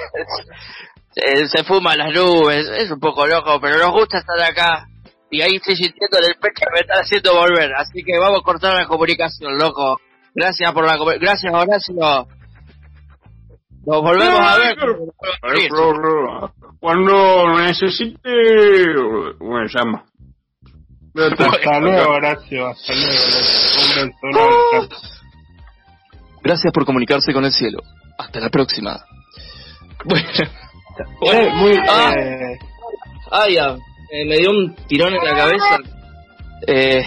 se, 1.13 1.47
se 1.47 1.63
fuman 1.63 1.97
las 1.97 2.13
nubes, 2.13 2.67
es 2.77 2.91
un 2.91 2.99
poco 2.99 3.25
loco, 3.25 3.59
pero 3.59 3.77
nos 3.79 3.91
gusta 3.91 4.19
estar 4.19 4.39
acá. 4.39 4.85
Y 5.31 5.41
ahí 5.41 5.55
estoy 5.55 5.75
sintiendo 5.75 6.19
en 6.19 6.25
el 6.25 6.35
pecho 6.35 6.61
que 6.67 6.73
me 6.73 6.79
están 6.81 6.99
haciendo 6.99 7.33
volver. 7.33 7.73
Así 7.75 8.03
que 8.03 8.19
vamos 8.19 8.41
a 8.41 8.43
cortar 8.43 8.75
la 8.75 8.85
comunicación, 8.85 9.57
loco. 9.57 9.99
Gracias 10.35 10.71
por 10.73 10.85
la 10.85 10.97
Gracias, 11.17 11.51
Horacio. 11.51 12.27
Nos 13.85 14.01
volvemos 14.01 14.39
a 14.39 14.57
ver. 14.57 14.75
Cuando 16.79 17.57
necesite, 17.59 18.29
me 19.39 19.67
llama. 19.67 20.05
Hasta 21.15 21.79
luego, 21.79 22.11
Horacio. 22.11 22.67
Hasta 22.67 22.93
luego, 22.93 24.11
enorme. 24.23 24.89
Gracias 26.43 26.73
por 26.73 26.85
comunicarse 26.85 27.33
con 27.33 27.45
el 27.45 27.51
cielo. 27.51 27.79
Hasta 28.17 28.39
la 28.39 28.49
próxima. 28.49 29.03
Bueno. 30.03 30.27
Eh, 31.31 31.49
muy, 31.55 31.77
Ah. 31.89 32.13
eh, 32.17 32.59
ah, 33.31 33.47
eh, 33.49 34.25
me 34.25 34.37
dio 34.37 34.51
un 34.51 34.75
tirón 34.87 35.13
en 35.13 35.23
la 35.25 35.35
cabeza. 35.35 35.77
Eh, 36.67 37.03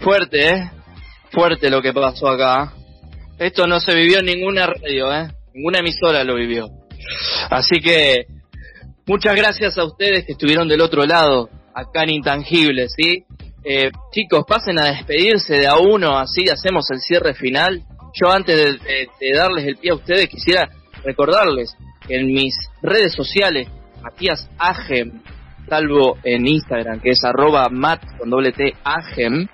fuerte, 0.00 0.48
¿eh? 0.48 0.70
Fuerte 1.32 1.68
lo 1.68 1.82
que 1.82 1.92
pasó 1.92 2.28
acá. 2.28 2.72
Esto 3.38 3.66
no 3.66 3.78
se 3.80 3.94
vivió 3.94 4.20
en 4.20 4.26
ninguna 4.26 4.66
radio, 4.66 5.12
¿eh? 5.12 5.28
Ninguna 5.56 5.78
emisora 5.78 6.22
lo 6.22 6.34
vivió. 6.34 6.66
Así 7.48 7.80
que, 7.80 8.26
muchas 9.06 9.34
gracias 9.34 9.78
a 9.78 9.84
ustedes 9.84 10.26
que 10.26 10.32
estuvieron 10.32 10.68
del 10.68 10.82
otro 10.82 11.06
lado, 11.06 11.48
acá 11.74 12.02
en 12.02 12.10
Intangible, 12.10 12.86
¿sí? 12.90 13.24
Eh, 13.64 13.90
chicos, 14.12 14.44
pasen 14.46 14.78
a 14.78 14.84
despedirse 14.84 15.54
de 15.54 15.66
a 15.66 15.78
uno, 15.78 16.18
así 16.18 16.44
hacemos 16.50 16.90
el 16.90 17.00
cierre 17.00 17.32
final. 17.32 17.82
Yo 18.12 18.30
antes 18.30 18.54
de, 18.54 19.08
de- 19.18 19.34
darles 19.34 19.64
el 19.66 19.76
pie 19.78 19.92
a 19.92 19.94
ustedes, 19.94 20.28
quisiera 20.28 20.68
recordarles 21.02 21.74
que 22.06 22.16
en 22.16 22.26
mis 22.26 22.54
redes 22.82 23.14
sociales, 23.14 23.66
Matías 24.02 24.50
Agem, 24.58 25.22
salvo 25.70 26.18
en 26.22 26.46
Instagram, 26.46 27.00
que 27.00 27.10
es 27.12 27.24
arroba 27.24 27.68
mat 27.70 28.02
con 28.18 28.28
doble 28.28 28.52
T 28.52 28.74
Agem, 28.84 29.48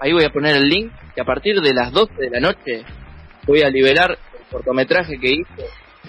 ahí 0.00 0.12
voy 0.12 0.24
a 0.24 0.30
poner 0.30 0.56
el 0.56 0.68
link, 0.68 0.92
que 1.14 1.22
a 1.22 1.24
partir 1.24 1.62
de 1.62 1.72
las 1.72 1.92
12 1.92 2.12
de 2.18 2.30
la 2.30 2.40
noche 2.40 2.84
voy 3.46 3.62
a 3.62 3.70
liberar 3.70 4.18
cortometraje 4.56 5.18
que 5.18 5.32
hice, 5.32 5.64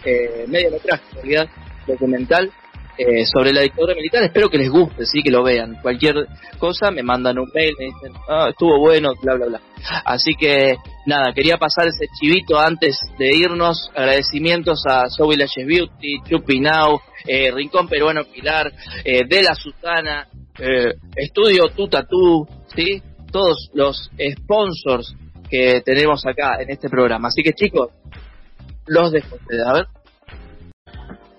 eh, 0.05 0.45
mediometraje 0.47 1.03
en 1.09 1.15
realidad, 1.15 1.49
documental, 1.85 2.51
eh, 2.97 3.25
sobre 3.25 3.53
la 3.53 3.61
dictadura 3.61 3.93
militar. 3.93 4.23
Espero 4.23 4.49
que 4.49 4.57
les 4.57 4.71
guste, 4.71 5.05
sí, 5.05 5.21
que 5.21 5.29
lo 5.29 5.43
vean. 5.43 5.77
Cualquier 5.81 6.27
cosa 6.57 6.89
me 6.89 7.03
mandan 7.03 7.37
un 7.37 7.49
mail, 7.53 7.75
me 7.77 7.85
dicen, 7.85 8.13
ah, 8.27 8.47
estuvo 8.49 8.79
bueno, 8.79 9.11
bla, 9.21 9.35
bla, 9.35 9.45
bla. 9.45 9.61
Así 10.05 10.33
que, 10.33 10.77
nada, 11.05 11.31
quería 11.33 11.57
pasar 11.57 11.87
ese 11.87 12.07
chivito 12.19 12.57
antes 12.59 12.97
de 13.19 13.35
irnos. 13.35 13.91
Agradecimientos 13.93 14.83
a 14.89 15.09
Zoe 15.09 15.37
Lashes 15.37 15.67
Beauty, 15.67 16.21
Chupi 16.27 16.59
Now, 16.59 16.99
eh, 17.25 17.51
Rincón 17.51 17.87
Peruano 17.87 18.23
Pilar, 18.25 18.71
eh, 19.03 19.25
De 19.27 19.43
La 19.43 19.53
Susana, 19.53 20.27
eh, 20.57 20.93
Estudio 21.15 21.67
Tu 21.69 21.87
Tatú, 21.87 22.47
¿sí? 22.75 23.01
Todos 23.31 23.69
los 23.73 24.09
sponsors 24.39 25.15
que 25.49 25.81
tenemos 25.85 26.25
acá 26.25 26.57
en 26.59 26.71
este 26.71 26.89
programa. 26.89 27.27
Así 27.27 27.43
que, 27.43 27.53
chicos, 27.53 27.89
los 28.87 29.11
dejo 29.11 29.37
a 29.65 29.73
ver. 29.73 29.87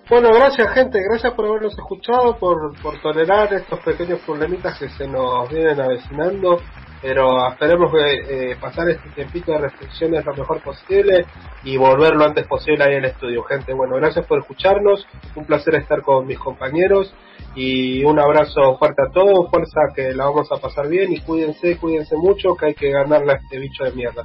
Bueno, 0.09 0.29
gracias 0.33 0.73
gente, 0.73 0.99
gracias 1.07 1.33
por 1.33 1.45
habernos 1.45 1.77
escuchado, 1.77 2.35
por, 2.39 2.75
por 2.81 2.99
tolerar 2.99 3.53
estos 3.53 3.79
pequeños 3.81 4.19
problemitas 4.21 4.79
que 4.79 4.89
se 4.89 5.07
nos 5.07 5.47
vienen 5.49 5.79
avecinando, 5.79 6.59
pero 7.01 7.47
esperemos 7.49 7.91
que 7.91 8.51
eh, 8.51 8.57
pasar 8.59 8.89
este 8.89 9.09
tiempito 9.09 9.51
de 9.53 9.59
restricciones 9.59 10.25
lo 10.25 10.33
mejor 10.33 10.61
posible 10.61 11.25
y 11.63 11.77
volver 11.77 12.15
lo 12.15 12.25
antes 12.25 12.45
posible 12.47 12.83
ahí 12.83 12.95
al 12.95 13.05
estudio, 13.05 13.43
gente. 13.43 13.73
Bueno, 13.73 13.95
gracias 13.95 14.25
por 14.25 14.39
escucharnos, 14.39 15.07
un 15.35 15.45
placer 15.45 15.75
estar 15.75 16.01
con 16.01 16.27
mis 16.27 16.37
compañeros 16.37 17.13
y 17.55 18.03
un 18.03 18.19
abrazo 18.19 18.77
fuerte 18.77 19.01
a 19.07 19.11
todos, 19.11 19.49
fuerza 19.49 19.81
que 19.95 20.13
la 20.13 20.25
vamos 20.25 20.51
a 20.51 20.57
pasar 20.57 20.87
bien 20.87 21.11
y 21.13 21.21
cuídense, 21.21 21.77
cuídense 21.77 22.15
mucho 22.17 22.55
que 22.55 22.67
hay 22.67 22.73
que 22.73 22.91
ganarle 22.91 23.33
a 23.33 23.35
este 23.35 23.59
bicho 23.59 23.85
de 23.85 23.91
mierda. 23.93 24.23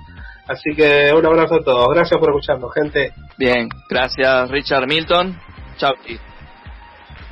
Así 0.48 0.74
que 0.76 1.12
un 1.14 1.24
abrazo 1.24 1.56
a 1.56 1.64
todos, 1.64 1.88
gracias 1.94 2.18
por 2.18 2.30
escucharnos, 2.30 2.74
gente. 2.74 3.12
Bien, 3.38 3.68
gracias 3.88 4.50
Richard 4.50 4.86
Milton. 4.88 5.38
Chao. 5.76 5.92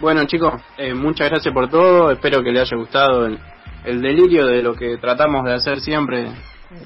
Bueno 0.01 0.25
chicos, 0.25 0.55
eh, 0.79 0.95
muchas 0.95 1.31
gracias 1.31 1.53
por 1.53 1.69
todo, 1.69 2.11
espero 2.11 2.43
que 2.43 2.51
les 2.51 2.63
haya 2.63 2.77
gustado 2.77 3.27
el, 3.27 3.39
el 3.85 4.01
delirio 4.01 4.47
de 4.47 4.63
lo 4.63 4.75
que 4.75 4.97
tratamos 4.99 5.45
de 5.45 5.55
hacer 5.55 5.81
siempre, 5.81 6.33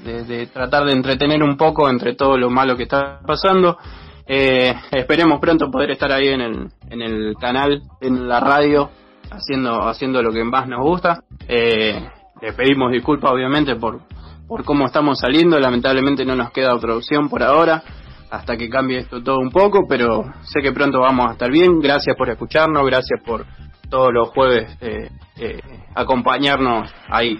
de, 0.03 0.23
de 0.23 0.47
tratar 0.47 0.85
de 0.85 0.93
entretener 0.93 1.43
un 1.43 1.57
poco 1.57 1.89
entre 1.89 2.15
todo 2.15 2.37
lo 2.37 2.49
malo 2.49 2.75
que 2.75 2.83
está 2.83 3.19
pasando. 3.25 3.77
Eh, 4.25 4.73
esperemos 4.91 5.39
pronto 5.39 5.71
poder 5.71 5.91
estar 5.91 6.11
ahí 6.11 6.27
en 6.27 6.41
el, 6.41 6.67
en 6.89 7.01
el 7.01 7.35
canal, 7.39 7.81
en 8.01 8.27
la 8.27 8.39
radio, 8.39 8.89
haciendo, 9.31 9.87
haciendo 9.87 10.21
lo 10.21 10.31
que 10.31 10.43
más 10.43 10.67
nos 10.67 10.81
gusta. 10.81 11.23
Eh, 11.47 12.09
les 12.41 12.53
pedimos 12.53 12.91
disculpas 12.91 13.31
obviamente 13.31 13.75
por, 13.75 14.01
por 14.47 14.65
cómo 14.65 14.85
estamos 14.85 15.19
saliendo, 15.19 15.59
lamentablemente 15.59 16.25
no 16.25 16.35
nos 16.35 16.51
queda 16.51 16.75
otra 16.75 16.95
opción 16.95 17.29
por 17.29 17.41
ahora 17.41 17.83
hasta 18.29 18.57
que 18.57 18.69
cambie 18.69 18.99
esto 18.99 19.23
todo 19.23 19.37
un 19.39 19.51
poco, 19.51 19.85
pero 19.87 20.25
sé 20.43 20.61
que 20.61 20.73
pronto 20.73 20.99
vamos 20.99 21.29
a 21.29 21.31
estar 21.31 21.49
bien. 21.49 21.79
Gracias 21.79 22.15
por 22.17 22.29
escucharnos, 22.29 22.85
gracias 22.85 23.21
por 23.25 23.45
todos 23.89 24.13
los 24.13 24.29
jueves 24.29 24.77
eh, 24.81 25.09
eh, 25.37 25.59
acompañarnos 25.95 26.91
ahí. 27.09 27.37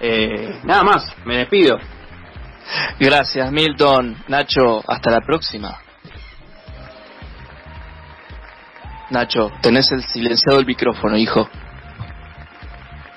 Eh, 0.00 0.60
nada 0.64 0.82
más, 0.82 1.16
me 1.24 1.38
despido. 1.38 1.78
Gracias 2.98 3.50
Milton. 3.50 4.16
Nacho, 4.28 4.82
hasta 4.86 5.10
la 5.10 5.20
próxima. 5.20 5.78
Nacho, 9.10 9.50
tenés 9.60 9.90
el 9.90 10.02
silenciado 10.04 10.60
el 10.60 10.66
micrófono, 10.66 11.16
hijo. 11.16 11.48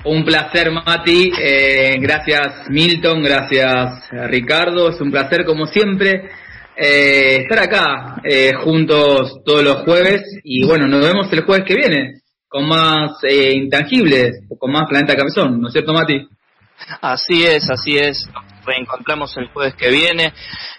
Un 0.06 0.26
placer, 0.26 0.70
Mati. 0.72 1.32
Eh, 1.40 1.98
gracias, 2.00 2.70
Milton. 2.70 3.24
Gracias, 3.24 4.10
Ricardo. 4.12 4.90
Es 4.90 5.00
un 5.00 5.12
placer, 5.12 5.46
como 5.46 5.66
siempre, 5.66 6.30
eh, 6.76 7.44
estar 7.44 7.60
acá 7.60 8.16
eh, 8.24 8.54
juntos 8.54 9.42
todos 9.46 9.64
los 9.64 9.84
jueves. 9.84 10.24
Y 10.44 10.66
bueno, 10.66 10.88
nos 10.88 11.06
vemos 11.06 11.32
el 11.32 11.44
jueves 11.44 11.66
que 11.66 11.76
viene 11.76 12.23
con 12.54 12.68
más 12.68 13.14
eh, 13.24 13.56
intangibles, 13.56 14.44
con 14.60 14.72
más 14.72 14.88
Planeta 14.88 15.16
Cabezón. 15.16 15.60
¿No 15.60 15.70
es 15.70 15.74
cierto, 15.74 15.92
Mati? 15.92 16.30
Así 17.02 17.44
es, 17.44 17.68
así 17.68 17.98
es. 17.98 18.30
Nos 18.32 18.64
reencontramos 18.64 19.36
el 19.38 19.48
jueves 19.48 19.74
que 19.74 19.90
viene. 19.90 20.32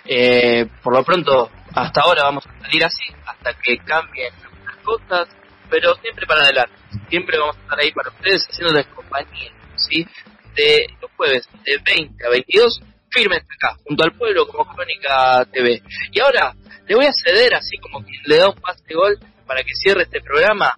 Eh, 0.04 0.66
por 0.84 0.94
lo 0.94 1.02
pronto, 1.02 1.50
hasta 1.74 2.02
ahora 2.02 2.22
vamos 2.22 2.46
a 2.46 2.60
salir 2.62 2.84
así, 2.84 3.12
hasta 3.26 3.54
que 3.54 3.78
cambien 3.78 4.32
algunas 4.44 4.76
cosas, 4.84 5.28
pero 5.68 5.96
siempre 5.96 6.24
para 6.28 6.42
adelante. 6.44 6.76
Siempre 7.08 7.38
vamos 7.40 7.56
a 7.56 7.62
estar 7.62 7.80
ahí 7.80 7.90
para 7.90 8.10
ustedes 8.10 8.46
haciéndoles 8.48 8.86
compañía, 8.94 9.50
¿sí? 9.74 10.06
De 10.54 10.86
los 11.02 11.10
jueves 11.16 11.48
de 11.64 11.78
20 11.84 12.24
a 12.24 12.30
22, 12.30 12.82
firmes 13.10 13.42
acá, 13.42 13.76
junto 13.84 14.04
al 14.04 14.12
pueblo 14.12 14.46
como 14.46 14.64
Crónica 14.72 15.44
TV. 15.52 15.82
Y 16.12 16.20
ahora 16.20 16.54
le 16.86 16.94
voy 16.94 17.06
a 17.06 17.12
ceder, 17.12 17.52
así 17.52 17.78
como 17.78 18.04
quien 18.04 18.22
le 18.26 18.36
da 18.36 18.50
un 18.50 18.60
pase 18.60 18.94
gol 18.94 19.18
para 19.44 19.64
que 19.64 19.74
cierre 19.74 20.04
este 20.04 20.20
programa, 20.20 20.76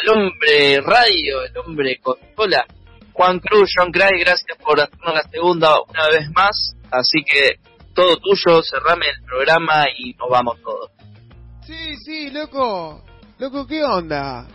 al 0.00 0.08
hombre 0.16 0.80
radio, 0.80 1.42
el 1.44 1.56
hombre 1.58 1.98
consola, 2.02 2.64
Juan 3.12 3.38
Cruz, 3.40 3.70
John 3.76 3.92
Cray, 3.92 4.18
gracias 4.20 4.58
por 4.62 4.80
hacernos 4.80 5.14
la 5.14 5.22
segunda 5.30 5.80
una 5.88 6.08
vez 6.08 6.28
más. 6.34 6.74
Así 6.90 7.22
que 7.24 7.58
todo 7.94 8.16
tuyo, 8.16 8.62
cerrame 8.62 9.06
el 9.08 9.24
programa 9.24 9.84
y 9.96 10.12
nos 10.14 10.28
vamos 10.30 10.60
todos. 10.62 10.90
Sí, 11.66 11.96
sí, 12.04 12.30
loco. 12.30 13.04
Loco, 13.38 13.66
¿qué 13.66 13.82
onda? 13.84 14.46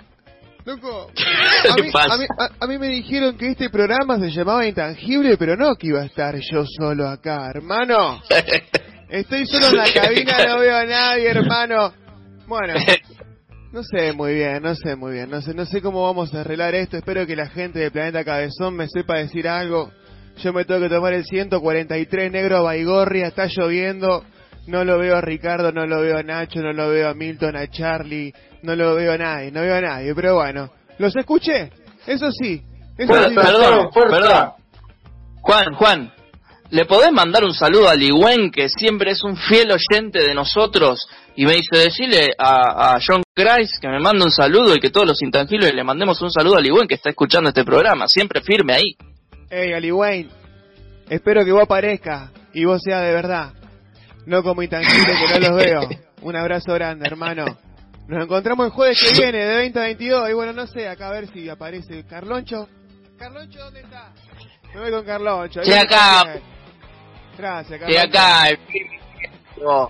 Loco, 0.66 1.10
¿Qué 1.16 1.24
a 1.72 1.76
mí, 1.76 1.90
pasa? 1.92 2.14
a, 2.14 2.18
mí, 2.18 2.26
a- 2.38 2.64
a 2.64 2.68
mí 2.68 2.78
me 2.78 2.88
dijeron 2.90 3.38
que 3.38 3.52
este 3.52 3.70
programa 3.70 4.20
se 4.20 4.30
llamaba 4.30 4.66
Intangible, 4.68 5.38
pero 5.38 5.56
no 5.56 5.76
que 5.76 5.88
iba 5.88 6.02
a 6.02 6.06
estar 6.06 6.36
yo 6.36 6.66
solo 6.66 7.08
acá, 7.08 7.50
hermano. 7.56 8.22
Estoy 9.10 9.46
solo 9.48 9.68
en 9.70 9.76
la 9.78 9.92
cabina, 9.92 10.46
no 10.46 10.60
veo 10.60 10.78
a 10.78 10.86
nadie, 10.86 11.30
hermano. 11.30 11.94
Bueno, 12.46 12.74
no 13.72 13.84
sé 13.84 14.14
muy 14.14 14.34
bien, 14.34 14.64
no 14.64 14.74
sé 14.74 14.96
muy 14.96 15.14
bien, 15.14 15.30
no 15.30 15.42
sé, 15.42 15.54
no 15.54 15.66
sé 15.66 15.82
cómo 15.82 16.04
vamos 16.04 16.34
a 16.34 16.42
arreglar 16.42 16.74
esto. 16.74 16.98
Espero 16.98 17.28
que 17.28 17.36
la 17.36 17.48
gente 17.48 17.80
de 17.80 17.92
Planeta 17.92 18.24
Cabezón 18.24 18.76
me 18.76 18.88
sepa 18.88 19.18
decir 19.18 19.48
algo. 19.48 19.92
Yo 20.38 20.54
me 20.54 20.66
tengo 20.66 20.82
que 20.82 20.90
tomar 20.90 21.14
el 21.14 21.26
143 21.26 22.32
negro 22.32 22.58
a 22.58 22.62
Baigorria, 22.62 23.28
está 23.28 23.48
lloviendo. 23.48 24.24
No 24.68 24.84
lo 24.84 24.98
veo 24.98 25.18
a 25.18 25.22
Ricardo, 25.22 25.72
no 25.72 25.86
lo 25.86 26.02
veo 26.02 26.18
a 26.18 26.24
Nacho, 26.24 26.62
no 26.62 26.74
lo 26.74 26.90
veo 26.90 27.10
a 27.10 27.14
Milton, 27.14 27.56
a 27.56 27.68
Charlie, 27.68 28.34
no 28.64 28.76
lo 28.76 28.96
veo 28.96 29.14
a 29.14 29.18
nadie, 29.18 29.52
no 29.52 29.62
veo 29.62 29.76
a 29.76 29.82
nadie. 29.82 30.16
Pero 30.16 30.36
bueno, 30.36 30.72
Los 30.98 31.16
escuché, 31.16 31.72
eso 32.08 32.32
sí. 32.32 32.62
Eso 32.98 33.14
sí. 33.14 33.36
perdón, 33.36 33.90
perdón. 33.94 34.52
Juan, 35.42 35.74
Juan, 35.74 36.14
¿le 36.70 36.86
podés 36.86 37.12
mandar 37.12 37.44
un 37.44 37.54
saludo 37.54 37.90
a 37.90 37.96
Ligüen, 37.96 38.52
que 38.52 38.68
siempre 38.70 39.12
es 39.12 39.24
un 39.24 39.38
fiel 39.38 39.72
oyente 39.72 40.20
de 40.20 40.34
nosotros? 40.34 41.08
Y 41.42 41.46
me 41.46 41.54
dice, 41.54 41.78
decirle 41.78 42.32
a, 42.38 42.96
a 42.96 43.00
John 43.00 43.24
Christ 43.34 43.80
que 43.80 43.88
me 43.88 44.02
mande 44.02 44.26
un 44.26 44.30
saludo 44.32 44.76
y 44.76 44.80
que 44.82 44.90
todos 44.90 45.08
los 45.08 45.22
intangibles 45.22 45.74
le 45.74 45.86
mandemos 45.86 46.22
un 46.22 46.30
saludo 46.30 46.58
a 46.58 46.62
Ligüen, 46.62 46.86
que 46.86 46.96
está 46.96 47.12
escuchando 47.12 47.48
este 47.48 47.64
programa, 47.64 48.10
siempre 48.10 48.42
firme 48.42 48.74
ahí. 48.74 48.98
Ey, 49.50 49.72
Ali 49.72 49.90
Wayne, 49.90 50.30
espero 51.10 51.46
que 51.46 51.54
vos 51.54 51.64
aparezcas 51.64 52.30
y 52.54 52.66
vos 52.66 52.82
seas 52.84 53.04
de 53.04 53.14
verdad. 53.14 53.54
No 54.26 54.44
como 54.44 54.62
intangible 54.64 55.14
que 55.14 55.40
no 55.40 55.48
los 55.48 55.56
veo. 55.64 55.82
Un 56.24 56.36
abrazo 56.36 56.74
grande, 56.74 57.08
hermano. 57.08 57.46
Nos 58.10 58.24
encontramos 58.26 58.66
el 58.66 58.74
jueves 58.74 59.02
que 59.02 59.18
viene, 59.22 59.46
de 59.46 59.56
20 59.56 59.80
a 59.80 59.84
22. 59.84 60.30
Y 60.30 60.34
bueno, 60.34 60.52
no 60.52 60.68
sé, 60.68 60.90
acá 60.90 61.08
a 61.08 61.12
ver 61.14 61.32
si 61.32 61.48
aparece 61.48 62.04
Carloncho. 62.04 62.68
Carloncho, 63.18 63.60
¿dónde 63.60 63.80
está? 63.80 64.12
Me 64.76 64.82
voy 64.82 64.92
con 64.92 65.06
Carloncho. 65.06 65.62
Estoy 65.62 65.78
acá. 65.78 66.36
Gracias, 67.38 67.80
Estoy 67.80 67.96
Carloncho. 67.96 68.18
acá. 68.20 68.50
el- 68.50 68.60
Oh. 69.66 69.90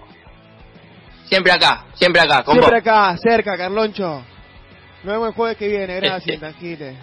Siempre 1.29 1.51
acá, 1.51 1.85
siempre 1.93 2.21
acá, 2.21 2.43
con 2.43 2.55
Siempre 2.55 2.79
vos. 2.79 2.87
acá, 2.87 3.15
cerca, 3.17 3.55
Carloncho. 3.55 4.23
Nos 5.03 5.13
vemos 5.13 5.27
el 5.27 5.33
jueves 5.35 5.57
que 5.57 5.67
viene. 5.67 5.95
Gracias, 6.01 6.35
intangible. 6.35 6.97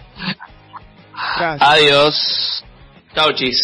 Gracias. 1.37 1.69
Adiós. 1.69 2.65
Chau, 3.15 3.31
chis. 3.33 3.57